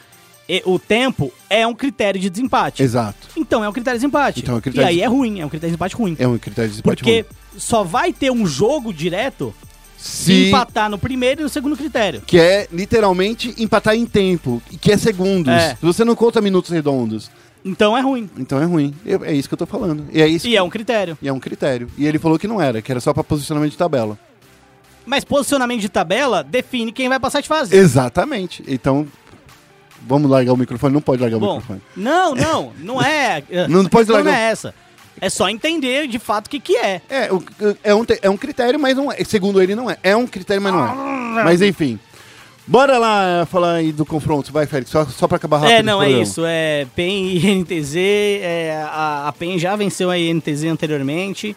e- 0.48 0.62
o 0.66 0.78
tempo 0.78 1.32
é 1.48 1.66
um 1.66 1.74
critério 1.74 2.20
de 2.20 2.28
desempate. 2.30 2.82
Exato. 2.82 3.28
Então 3.36 3.62
é 3.64 3.68
um 3.68 3.72
critério 3.72 3.98
de 3.98 4.04
desempate. 4.06 4.40
Então 4.40 4.54
é 4.54 4.58
um 4.58 4.60
critério 4.60 4.86
e 4.86 4.88
aí 4.88 4.96
de- 4.96 5.02
é 5.02 5.06
ruim, 5.06 5.40
é 5.40 5.46
um 5.46 5.48
critério 5.48 5.70
de 5.70 5.76
desempate 5.78 5.94
ruim. 5.96 6.16
É 6.18 6.26
um 6.28 6.38
critério 6.38 6.68
de 6.70 6.76
desempate 6.76 6.96
Porque 7.02 7.20
ruim. 7.20 7.24
só 7.58 7.82
vai 7.84 8.12
ter 8.12 8.30
um 8.30 8.46
jogo 8.46 8.92
direto 8.92 9.54
se 9.96 10.48
empatar 10.48 10.90
no 10.90 10.98
primeiro 10.98 11.42
e 11.42 11.44
no 11.44 11.48
segundo 11.48 11.76
critério. 11.76 12.22
que 12.26 12.38
é 12.38 12.66
literalmente 12.72 13.54
empatar 13.58 13.94
em 13.94 14.04
tempo, 14.04 14.60
que 14.80 14.90
é 14.92 14.96
segundos. 14.96 15.52
É. 15.54 15.76
Você 15.80 16.04
não 16.04 16.16
conta 16.16 16.40
minutos 16.40 16.70
redondos. 16.70 17.30
Então 17.64 17.96
é 17.96 18.00
ruim. 18.00 18.28
Então 18.36 18.60
é 18.60 18.64
ruim. 18.64 18.92
Eu- 19.06 19.24
É 19.24 19.32
isso 19.32 19.46
que 19.48 19.54
eu 19.54 19.58
tô 19.58 19.66
falando. 19.66 20.04
E 20.12 20.20
é 20.20 20.26
isso. 20.26 20.48
E 20.48 20.56
é 20.56 20.62
um 20.62 20.68
critério. 20.68 21.16
e 21.22 21.28
é 21.28 21.32
um 21.32 21.38
critério. 21.38 21.88
E 21.96 22.04
ele 22.04 22.18
falou 22.18 22.36
que 22.36 22.48
não 22.48 22.60
era, 22.60 22.82
que 22.82 22.90
era 22.90 23.00
só 23.00 23.12
pra 23.14 23.22
posicionamento 23.22 23.70
de 23.70 23.76
tabela. 23.78 24.18
Mas 25.06 25.24
posicionamento 25.24 25.80
de 25.80 25.88
tabela 25.88 26.42
define 26.42 26.90
quem 26.92 27.08
vai 27.08 27.20
passar 27.20 27.40
de 27.40 27.46
fase. 27.48 27.74
Exatamente. 27.76 28.64
Então, 28.66 29.06
vamos 30.06 30.30
largar 30.30 30.52
o 30.52 30.56
microfone? 30.56 30.92
Não 30.94 31.00
pode 31.00 31.20
largar 31.22 31.36
o 31.36 31.40
Bom, 31.40 31.56
microfone. 31.56 31.80
não, 31.96 32.34
não, 32.34 32.72
não 32.78 33.02
é. 33.02 33.42
Não 33.68 33.84
pode 33.86 34.10
largar- 34.10 34.32
Não 34.32 34.38
é 34.38 34.50
essa. 34.50 34.74
É 35.20 35.28
só 35.30 35.48
entender 35.48 36.08
de 36.08 36.18
fato 36.18 36.46
o 36.46 36.50
que, 36.50 36.58
que 36.58 36.76
é. 36.76 37.00
É, 37.08 37.32
o- 37.32 37.42
é, 37.84 37.94
um, 37.94 38.04
é 38.22 38.30
um 38.30 38.36
critério, 38.36 38.80
mas 38.80 38.96
não 38.96 39.12
é. 39.12 39.22
Segundo 39.24 39.62
ele, 39.62 39.74
não 39.74 39.88
é. 39.90 39.96
É 40.02 40.16
um 40.16 40.26
critério, 40.26 40.60
mas 40.62 40.72
não 40.72 40.84
é. 41.38 41.44
Mas 41.44 41.62
enfim. 41.62 41.98
Bora 42.66 42.96
lá 42.98 43.46
falar 43.50 43.74
aí 43.74 43.92
do 43.92 44.06
confronto. 44.06 44.52
Vai, 44.52 44.66
Félix, 44.66 44.90
só, 44.90 45.04
só 45.04 45.28
pra 45.28 45.36
acabar 45.36 45.58
rápido. 45.58 45.74
é, 45.76 45.82
não, 45.82 46.02
é 46.02 46.10
isso. 46.10 46.42
É 46.46 46.86
PEN 46.96 47.26
e 47.26 47.46
INTZ. 47.46 47.94
É, 47.96 48.82
a, 48.88 49.28
a 49.28 49.32
PEN 49.32 49.58
já 49.58 49.76
venceu 49.76 50.10
a 50.10 50.18
INTZ 50.18 50.64
anteriormente. 50.64 51.54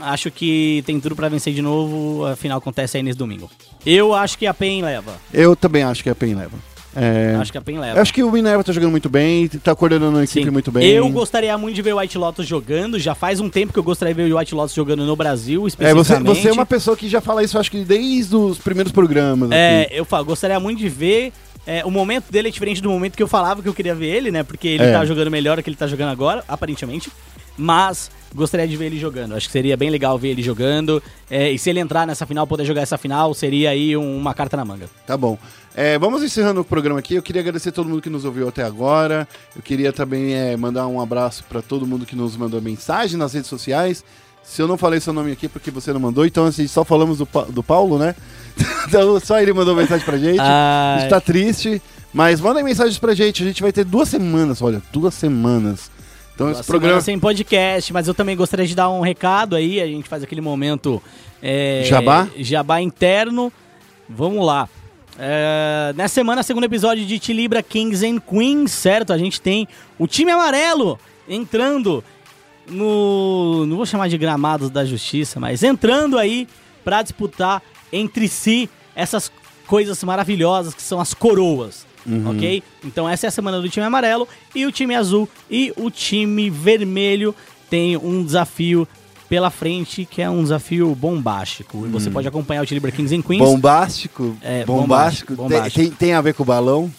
Acho 0.00 0.30
que 0.30 0.82
tem 0.86 0.98
tudo 0.98 1.14
pra 1.14 1.28
vencer 1.28 1.52
de 1.54 1.62
novo. 1.62 2.24
A 2.26 2.34
final 2.34 2.58
acontece 2.58 2.96
aí 2.96 3.02
nesse 3.02 3.16
domingo. 3.18 3.50
Eu 3.86 4.14
acho 4.14 4.36
que 4.38 4.46
a 4.46 4.54
PEN 4.54 4.82
leva. 4.82 5.12
Eu 5.32 5.54
também 5.54 5.82
acho 5.82 6.02
que 6.02 6.10
a 6.10 6.14
PEN 6.14 6.34
leva. 6.34 6.56
É, 6.94 7.36
Acho 7.40 7.50
que 7.50 7.58
a 7.58 7.60
PEN 7.62 7.78
leva. 7.78 7.96
eu 7.98 8.02
acho 8.02 8.12
que 8.12 8.22
o 8.22 8.30
Minerva 8.30 8.62
tá 8.62 8.72
jogando 8.72 8.90
muito 8.90 9.08
bem, 9.08 9.48
tá 9.48 9.74
coordenando 9.74 10.18
a 10.18 10.24
equipe 10.24 10.44
Sim. 10.44 10.50
muito 10.50 10.70
bem. 10.70 10.86
Eu 10.90 11.08
gostaria 11.08 11.56
muito 11.56 11.74
de 11.74 11.82
ver 11.82 11.94
o 11.94 11.98
White 11.98 12.18
Lotus 12.18 12.46
jogando. 12.46 12.98
Já 12.98 13.14
faz 13.14 13.40
um 13.40 13.48
tempo 13.48 13.72
que 13.72 13.78
eu 13.78 13.82
gostaria 13.82 14.14
de 14.14 14.22
ver 14.22 14.32
o 14.32 14.38
White 14.38 14.54
Lotus 14.54 14.74
jogando 14.74 15.04
no 15.06 15.16
Brasil, 15.16 15.64
É, 15.64 15.68
especificamente. 15.68 16.04
você, 16.26 16.40
você 16.42 16.48
é 16.48 16.52
uma 16.52 16.66
pessoa 16.66 16.96
que 16.96 17.08
já 17.08 17.20
fala 17.20 17.42
isso, 17.42 17.58
acho 17.58 17.70
que 17.70 17.84
desde 17.84 18.36
os 18.36 18.58
primeiros 18.58 18.92
programas. 18.92 19.50
É, 19.50 19.82
aqui. 19.82 19.94
eu 19.96 20.04
falo, 20.04 20.24
gostaria 20.26 20.60
muito 20.60 20.78
de 20.80 20.88
ver. 20.88 21.32
é, 21.66 21.84
o 21.84 21.90
momento 21.90 22.30
dele 22.30 22.48
é 22.48 22.50
diferente 22.50 22.82
do 22.82 22.90
momento 22.90 23.16
que 23.16 23.22
eu 23.22 23.28
falava 23.28 23.62
que 23.62 23.68
eu 23.68 23.74
queria 23.74 23.94
ver 23.94 24.08
ele, 24.08 24.30
né? 24.30 24.42
Porque 24.42 24.66
ele 24.68 24.82
É. 24.84 24.92
tá 24.92 25.04
jogando 25.04 25.30
melhor 25.30 25.56
do 25.56 25.62
que 25.62 25.70
ele 25.70 25.76
tá 25.76 25.86
jogando 25.86 26.10
agora, 26.10 26.44
aparentemente. 26.48 27.08
Mas 27.56 28.10
gostaria 28.34 28.66
de 28.66 28.76
ver 28.76 28.86
ele 28.86 28.98
jogando. 28.98 29.34
Acho 29.34 29.46
que 29.46 29.52
seria 29.52 29.76
bem 29.76 29.90
legal 29.90 30.18
ver 30.18 30.28
ele 30.28 30.42
jogando. 30.42 31.02
é, 31.30 31.50
e 31.50 31.58
se 31.58 31.70
ele 31.70 31.80
entrar 31.80 32.06
nessa 32.06 32.26
final, 32.26 32.46
poder 32.46 32.64
jogar 32.64 32.82
essa 32.82 32.98
final, 32.98 33.32
seria 33.34 33.70
aí 33.70 33.96
um- 33.96 34.16
uma 34.18 34.34
carta 34.34 34.56
na 34.56 34.64
manga. 34.64 34.88
Tá 35.06 35.16
bom. 35.16 35.38
É, 35.74 35.98
vamos 35.98 36.22
encerrando 36.22 36.60
o 36.60 36.64
programa 36.64 36.98
aqui. 36.98 37.14
Eu 37.14 37.22
queria 37.22 37.40
agradecer 37.40 37.70
a 37.70 37.72
todo 37.72 37.88
mundo 37.88 38.02
que 38.02 38.10
nos 38.10 38.24
ouviu 38.24 38.48
até 38.48 38.62
agora. 38.62 39.26
Eu 39.56 39.62
queria 39.62 39.92
também 39.92 40.34
é, 40.34 40.56
mandar 40.56 40.86
um 40.86 41.00
abraço 41.00 41.44
para 41.48 41.62
todo 41.62 41.86
mundo 41.86 42.04
que 42.04 42.14
nos 42.16 42.36
mandou 42.36 42.60
mensagem 42.60 43.16
nas 43.16 43.32
redes 43.32 43.48
sociais. 43.48 44.04
Se 44.42 44.60
eu 44.60 44.66
não 44.68 44.76
falei 44.76 44.98
seu 45.00 45.12
nome 45.12 45.30
aqui 45.32 45.46
é 45.46 45.48
porque 45.48 45.70
você 45.70 45.92
não 45.92 46.00
mandou, 46.00 46.26
então 46.26 46.44
assim, 46.46 46.66
só 46.66 46.84
falamos 46.84 47.18
do, 47.18 47.24
Pa- 47.26 47.44
do 47.44 47.62
Paulo, 47.62 47.96
né? 47.98 48.14
então 48.88 49.18
só 49.20 49.40
ele 49.40 49.52
mandou 49.52 49.74
mensagem 49.76 50.04
pra 50.04 50.18
gente. 50.18 50.40
A 50.40 50.94
Ai. 50.96 51.00
gente 51.02 51.10
tá 51.10 51.20
triste, 51.20 51.80
mas 52.12 52.40
mandem 52.40 52.64
mensagens 52.64 52.98
pra 52.98 53.14
gente. 53.14 53.42
A 53.42 53.46
gente 53.46 53.62
vai 53.62 53.72
ter 53.72 53.84
duas 53.84 54.08
semanas, 54.08 54.60
olha, 54.60 54.82
duas 54.92 55.14
semanas. 55.14 55.90
Então 56.34 56.46
Duas 56.46 56.60
esse 56.60 56.66
programa. 56.66 57.00
sem 57.00 57.18
podcast, 57.18 57.92
mas 57.92 58.08
eu 58.08 58.14
também 58.14 58.36
gostaria 58.36 58.66
de 58.66 58.74
dar 58.74 58.88
um 58.90 59.00
recado 59.00 59.54
aí. 59.54 59.80
A 59.80 59.86
gente 59.86 60.08
faz 60.08 60.22
aquele 60.22 60.40
momento. 60.40 61.02
é, 61.42 61.82
Jabá? 61.84 62.28
Jabá 62.38 62.80
interno. 62.80 63.52
Vamos 64.08 64.44
lá. 64.44 64.68
É, 65.18 65.92
nessa 65.94 66.14
semana, 66.14 66.42
segundo 66.42 66.64
episódio 66.64 67.04
de 67.04 67.18
Tilibra 67.18 67.62
Kings 67.62 68.04
and 68.06 68.18
Queens, 68.18 68.72
certo? 68.72 69.12
A 69.12 69.18
gente 69.18 69.40
tem 69.40 69.68
o 69.98 70.06
time 70.06 70.32
amarelo 70.32 70.98
entrando 71.28 72.02
no. 72.66 73.66
Não 73.66 73.76
vou 73.76 73.86
chamar 73.86 74.08
de 74.08 74.16
gramados 74.16 74.70
da 74.70 74.84
justiça, 74.84 75.38
mas 75.38 75.62
entrando 75.62 76.18
aí 76.18 76.48
pra 76.84 77.02
disputar 77.02 77.62
entre 77.92 78.26
si 78.26 78.68
essas 78.94 79.30
coisas 79.66 80.02
maravilhosas 80.02 80.74
que 80.74 80.82
são 80.82 81.00
as 81.00 81.14
coroas. 81.14 81.86
Ok? 82.26 82.62
Então 82.84 83.08
essa 83.08 83.26
é 83.26 83.28
a 83.28 83.30
semana 83.30 83.60
do 83.60 83.68
time 83.68 83.84
amarelo 83.86 84.26
e 84.54 84.66
o 84.66 84.72
time 84.72 84.94
azul 84.94 85.28
e 85.50 85.72
o 85.76 85.90
time 85.90 86.50
vermelho 86.50 87.34
tem 87.70 87.96
um 87.96 88.24
desafio 88.24 88.86
pela 89.28 89.50
frente 89.50 90.04
que 90.04 90.20
é 90.20 90.28
um 90.28 90.42
desafio 90.42 90.94
bombástico. 90.94 91.86
E 91.86 91.88
você 91.88 92.10
pode 92.10 92.28
acompanhar 92.28 92.62
o 92.62 92.66
Tilibra 92.66 92.90
Kings 92.92 93.14
and 93.16 93.22
Queens. 93.22 93.38
Bombástico. 93.42 94.36
É, 94.42 94.64
bombástico. 94.64 95.34
bombástico, 95.34 95.36
Tem- 95.36 95.36
bombástico. 95.36 95.78
Tem, 95.80 95.90
tem 95.90 96.12
a 96.12 96.20
ver 96.20 96.34
com 96.34 96.42
o 96.42 96.46
balão? 96.46 96.92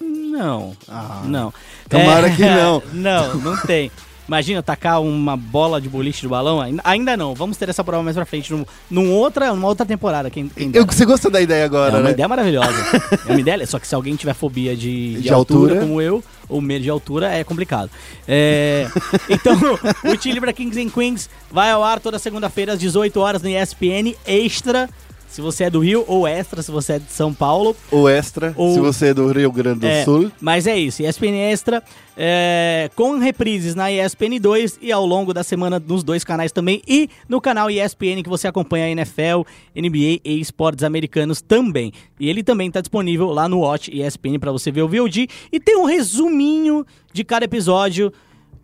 Não, 0.00 0.76
Ah. 0.88 1.22
não. 1.24 1.52
Tomara 1.88 2.30
que 2.30 2.42
não. 2.42 2.82
Não, 2.92 3.34
não 3.36 3.56
tem. 3.56 3.90
Imagina 4.28 4.62
tacar 4.62 5.00
uma 5.00 5.38
bola 5.38 5.80
de 5.80 5.88
boliche 5.88 6.22
do 6.22 6.28
balão? 6.28 6.60
Ainda, 6.84 7.16
não. 7.16 7.34
Vamos 7.34 7.56
ter 7.56 7.70
essa 7.70 7.82
prova 7.82 8.02
mais 8.02 8.14
pra 8.14 8.26
frente, 8.26 8.52
num, 8.52 8.64
num 8.90 9.10
outra, 9.10 9.54
numa 9.54 9.66
outra 9.66 9.86
temporada. 9.86 10.28
Quem, 10.28 10.48
quem 10.48 10.70
Eu, 10.74 10.84
você 10.84 11.06
gosta 11.06 11.30
da 11.30 11.40
ideia 11.40 11.62
É 11.62 11.64
agora, 11.64 11.94
uma 11.96 12.02
né? 12.02 12.10
ideia 12.10 12.28
maravilhosa. 12.28 12.74
é 13.26 13.30
uma 13.32 13.40
ideia, 13.40 13.66
só 13.66 13.78
que 13.78 13.86
se 13.88 13.94
alguém 13.94 14.14
tiver 14.16 14.34
fobia 14.34 14.76
de, 14.76 15.14
de 15.14 15.22
De 15.22 15.32
altura, 15.32 15.72
altura. 15.72 15.80
como 15.80 16.02
eu, 16.02 16.22
ou 16.46 16.60
medo 16.60 16.82
de 16.82 16.90
altura, 16.90 17.32
é 17.32 17.42
complicado. 17.42 17.90
É, 18.26 18.86
então, 19.30 19.58
o 20.04 20.16
Tilibra 20.18 20.52
Kings 20.52 20.78
and 20.78 20.90
Queens 20.90 21.30
vai 21.50 21.70
ao 21.70 21.82
ar 21.82 21.98
toda 21.98 22.18
segunda-feira 22.18 22.74
às 22.74 22.78
18 22.78 23.18
horas 23.18 23.42
no 23.42 23.48
ESPN 23.48 24.14
Extra, 24.26 24.90
se 25.28 25.40
você 25.40 25.64
é 25.64 25.70
do 25.70 25.80
Rio, 25.80 26.04
ou 26.08 26.26
Extra, 26.26 26.62
se 26.62 26.70
você 26.70 26.94
é 26.94 26.98
de 26.98 27.12
São 27.12 27.32
Paulo. 27.32 27.76
O 27.90 28.08
extra, 28.08 28.52
Ou- 28.56 28.74
se 28.74 28.80
você 28.80 29.06
é 29.08 29.14
do 29.14 29.30
Rio 29.30 29.52
Grande 29.52 29.80
do 29.80 29.86
É, 29.86 30.04
Sul. 30.04 30.32
Mas 30.40 30.66
é 30.66 30.76
isso, 30.78 31.02
ESPN 31.02 31.36
Extra, 31.50 31.82
é, 32.16 32.90
com 32.96 33.18
reprises 33.18 33.74
na 33.74 33.92
ESPN 33.92 34.40
2 34.40 34.78
e 34.82 34.90
ao 34.90 35.06
longo 35.06 35.32
da 35.32 35.42
semana 35.44 35.78
nos 35.84 36.02
dois 36.02 36.24
canais 36.24 36.50
também, 36.50 36.82
e 36.88 37.08
no 37.28 37.40
canal 37.40 37.70
ESPN 37.70 38.22
que 38.22 38.28
você 38.28 38.48
acompanha 38.48 38.86
a 38.86 38.90
NFL, 38.90 39.42
NBA 39.76 40.20
e 40.24 40.40
esportes 40.40 40.82
americanos 40.82 41.40
também. 41.40 41.92
E 42.18 42.28
ele 42.28 42.42
também 42.42 42.68
está 42.68 42.80
disponível 42.80 43.28
lá 43.30 43.48
no 43.48 43.60
Watch 43.60 43.90
ESPN 43.96 44.38
para 44.40 44.50
você 44.50 44.70
ver 44.70 44.82
o 44.82 44.88
VOD, 44.88 45.28
e 45.52 45.60
tem 45.60 45.76
um 45.76 45.84
resuminho 45.84 46.84
de 47.12 47.22
cada 47.22 47.44
episódio 47.44 48.12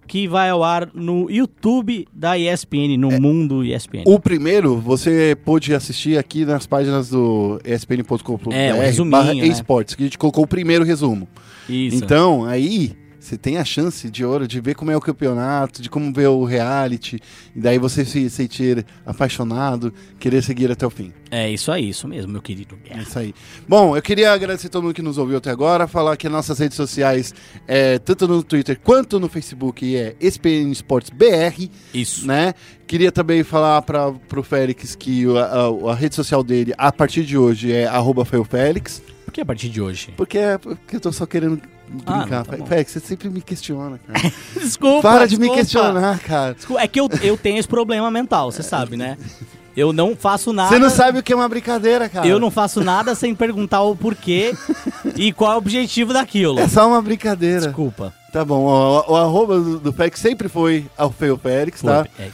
que 0.06 0.26
vai 0.28 0.50
ao 0.50 0.62
ar 0.62 0.90
no 0.94 1.30
YouTube 1.30 2.06
da 2.12 2.38
ESPN, 2.38 2.96
no 2.98 3.10
Mundo 3.20 3.64
ESPN. 3.64 4.02
O 4.06 4.18
primeiro 4.18 4.76
você 4.76 5.36
pôde 5.44 5.74
assistir 5.74 6.18
aqui 6.18 6.44
nas 6.44 6.66
páginas 6.66 7.10
do 7.10 7.60
espn.com.br 7.64 8.52
É, 8.52 8.74
o 8.74 8.80
resuminho, 8.80 9.10
barra 9.10 9.34
né? 9.34 9.46
esportes, 9.46 9.94
que 9.94 10.02
a 10.02 10.06
gente 10.06 10.18
colocou 10.18 10.44
o 10.44 10.48
primeiro 10.48 10.84
resumo. 10.84 11.28
Isso. 11.68 11.96
Então, 11.96 12.44
aí 12.44 12.92
você 13.24 13.38
tem 13.38 13.56
a 13.56 13.64
chance 13.64 14.10
de 14.10 14.22
ouro 14.24 14.46
de 14.46 14.60
ver 14.60 14.74
como 14.74 14.90
é 14.90 14.96
o 14.96 15.00
campeonato, 15.00 15.80
de 15.80 15.88
como 15.88 16.12
ver 16.12 16.28
o 16.28 16.44
reality, 16.44 17.18
e 17.56 17.60
daí 17.60 17.78
você 17.78 18.04
se 18.04 18.28
sentir 18.28 18.84
apaixonado, 19.06 19.92
querer 20.18 20.42
seguir 20.42 20.70
até 20.70 20.86
o 20.86 20.90
fim. 20.90 21.12
É 21.30 21.50
isso 21.50 21.72
aí, 21.72 21.88
isso 21.88 22.06
mesmo, 22.06 22.30
meu 22.32 22.42
querido. 22.42 22.78
É 22.90 22.98
isso 23.00 23.18
aí. 23.18 23.34
Bom, 23.66 23.96
eu 23.96 24.02
queria 24.02 24.32
agradecer 24.32 24.68
todo 24.68 24.82
mundo 24.82 24.94
que 24.94 25.00
nos 25.02 25.16
ouviu 25.18 25.38
até 25.38 25.50
agora, 25.50 25.88
falar 25.88 26.16
que 26.16 26.28
nossas 26.28 26.58
redes 26.58 26.76
sociais, 26.76 27.34
é, 27.66 27.98
tanto 27.98 28.28
no 28.28 28.42
Twitter 28.42 28.78
quanto 28.84 29.18
no 29.18 29.28
Facebook, 29.28 29.96
é 29.96 30.14
SPN 30.20 30.70
Esportes 30.70 31.10
BR, 31.10 31.68
Isso. 31.94 32.26
né? 32.26 32.52
Queria 32.86 33.10
também 33.10 33.42
falar 33.42 33.80
para 33.82 34.12
pro 34.12 34.42
Félix 34.42 34.94
que 34.94 35.26
o- 35.26 35.38
a, 35.38 35.92
a 35.92 35.94
rede 35.94 36.14
social 36.14 36.44
dele, 36.44 36.74
a 36.76 36.92
partir 36.92 37.24
de 37.24 37.38
hoje, 37.38 37.72
é 37.72 37.86
arroba 37.86 38.24
Por 38.26 39.32
que 39.32 39.40
a 39.40 39.46
partir 39.46 39.68
de 39.70 39.80
hoje? 39.80 40.12
porque, 40.16 40.36
é 40.38 40.58
porque 40.58 40.96
eu 40.96 41.00
tô 41.00 41.10
só 41.10 41.24
querendo 41.26 41.60
Ah, 42.06 42.18
brincar. 42.18 42.44
não, 42.46 42.58
tá. 42.58 42.66
Félix, 42.66 42.92
você 42.92 43.00
sempre 43.00 43.28
me 43.28 43.40
questiona, 43.40 43.98
cara. 44.06 44.32
Desculpa. 44.60 45.02
Para 45.02 45.26
de 45.26 45.36
me 45.36 45.40
desculpa. 45.48 45.60
questionar, 45.62 46.18
cara. 46.20 46.54
Desculpa, 46.54 46.82
É 46.82 46.88
que 46.88 47.00
eu, 47.00 47.08
eu 47.22 47.36
tenho 47.36 47.58
esse 47.58 47.68
problema 47.68 48.10
mental, 48.10 48.50
você 48.50 48.62
sabe, 48.62 48.96
né? 48.96 49.16
Eu 49.76 49.92
não 49.92 50.14
faço 50.14 50.52
nada. 50.52 50.68
Você 50.68 50.78
não 50.78 50.88
sabe 50.90 51.18
o 51.18 51.22
que 51.22 51.32
é 51.32 51.36
uma 51.36 51.48
brincadeira, 51.48 52.08
cara. 52.08 52.26
Eu 52.26 52.38
não 52.38 52.50
faço 52.50 52.82
nada 52.82 53.14
sem 53.14 53.34
perguntar 53.34 53.82
o 53.82 53.96
porquê 53.96 54.54
e 55.16 55.32
qual 55.32 55.52
é 55.52 55.54
o 55.56 55.58
objetivo 55.58 56.12
daquilo. 56.12 56.60
É 56.60 56.68
só 56.68 56.86
uma 56.86 57.02
brincadeira. 57.02 57.60
Desculpa. 57.66 58.14
Tá 58.34 58.44
bom, 58.44 58.64
ó, 58.64 59.12
o, 59.12 59.14
arroba 59.14 59.60
do, 59.60 59.78
do 59.78 59.92
Félix 59.92 60.18
sempre 60.18 60.48
foi 60.48 60.86
Alfeu 60.98 61.38
Félix, 61.38 61.80
tá? 61.80 62.04
Foi, 62.16 62.26
é. 62.26 62.30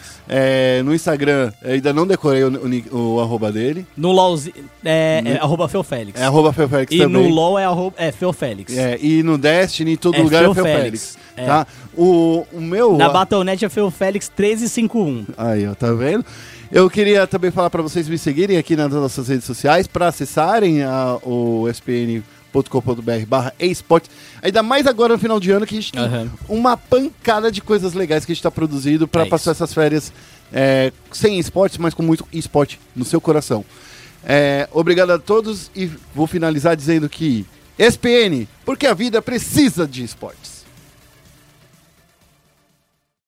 É, 0.78 0.82
no 0.82 0.94
Instagram, 0.94 1.52
eu 1.60 1.74
ainda 1.74 1.92
não 1.92 2.06
decorei 2.06 2.42
o, 2.42 2.48
o 2.94 3.16
o 3.16 3.20
arroba 3.20 3.52
dele. 3.52 3.86
No 3.94 4.10
LOLzinho, 4.10 4.54
é, 4.82 5.22
é 5.26 5.36
arroba 5.36 5.68
Feofélix. 5.68 6.18
É 6.18 6.24
arroba 6.24 6.54
Feu 6.54 6.66
Félix 6.70 6.90
e 6.94 6.98
também. 7.00 7.28
no 7.28 7.34
LOL 7.34 7.58
é, 7.58 7.66
arroba, 7.66 7.94
é 7.98 8.10
Feofélix. 8.10 8.74
É, 8.74 8.98
e 8.98 9.22
no 9.22 9.36
Destiny, 9.36 9.92
em 9.92 9.96
todo 9.96 10.16
É 10.16 10.22
lugar 10.22 10.40
Feu 10.40 10.52
é 10.52 10.54
Feu 10.54 10.64
Félix. 10.64 10.80
Félix. 10.82 11.18
É. 11.36 11.44
Tá? 11.44 11.66
O, 11.94 12.46
o 12.50 12.60
meu. 12.62 12.96
Na 12.96 13.10
Battle.net 13.10 13.62
é 13.62 13.68
Feofélix 13.68 14.32
1351. 14.34 15.26
Aí, 15.36 15.68
ó, 15.68 15.74
tá 15.74 15.92
vendo? 15.92 16.24
Eu 16.72 16.88
queria 16.88 17.26
também 17.26 17.50
falar 17.50 17.68
pra 17.68 17.82
vocês 17.82 18.08
me 18.08 18.16
seguirem 18.16 18.56
aqui 18.56 18.74
nas 18.74 18.90
nossas 18.90 19.28
redes 19.28 19.44
sociais, 19.44 19.86
pra 19.86 20.08
acessarem 20.08 20.82
a, 20.82 21.18
o 21.22 21.68
spn.com.br 22.52 23.26
barra 23.26 23.54
esportes. 23.58 24.10
Ainda 24.42 24.62
mais 24.62 24.86
agora 24.86 25.14
no 25.14 25.18
final 25.18 25.38
de 25.40 25.50
ano 25.50 25.66
que 25.66 25.76
a 25.76 25.80
gente 25.80 25.92
tem 25.92 26.02
uma 26.48 26.76
pancada 26.76 27.50
de 27.50 27.60
coisas 27.60 27.94
legais 27.94 28.24
que 28.24 28.32
a 28.32 28.34
gente 28.34 28.42
tá 28.42 28.50
produzindo 28.50 29.06
pra 29.08 29.22
É 29.22 29.26
passar 29.26 29.52
isso. 29.52 29.62
essas 29.62 29.72
férias 29.74 30.12
é, 30.52 30.92
sem 31.12 31.38
esportes, 31.38 31.78
mas 31.78 31.94
com 31.94 32.02
muito 32.02 32.26
esporte 32.32 32.78
no 32.94 33.04
seu 33.04 33.20
coração. 33.20 33.64
É, 34.24 34.68
obrigado 34.72 35.10
a 35.10 35.18
todos 35.18 35.70
e 35.74 35.90
vou 36.14 36.26
finalizar 36.26 36.76
dizendo 36.76 37.08
que 37.08 37.46
SPN, 37.78 38.46
porque 38.64 38.86
a 38.86 38.92
vida 38.92 39.22
precisa 39.22 39.86
de 39.86 40.04
esportes. 40.04 40.59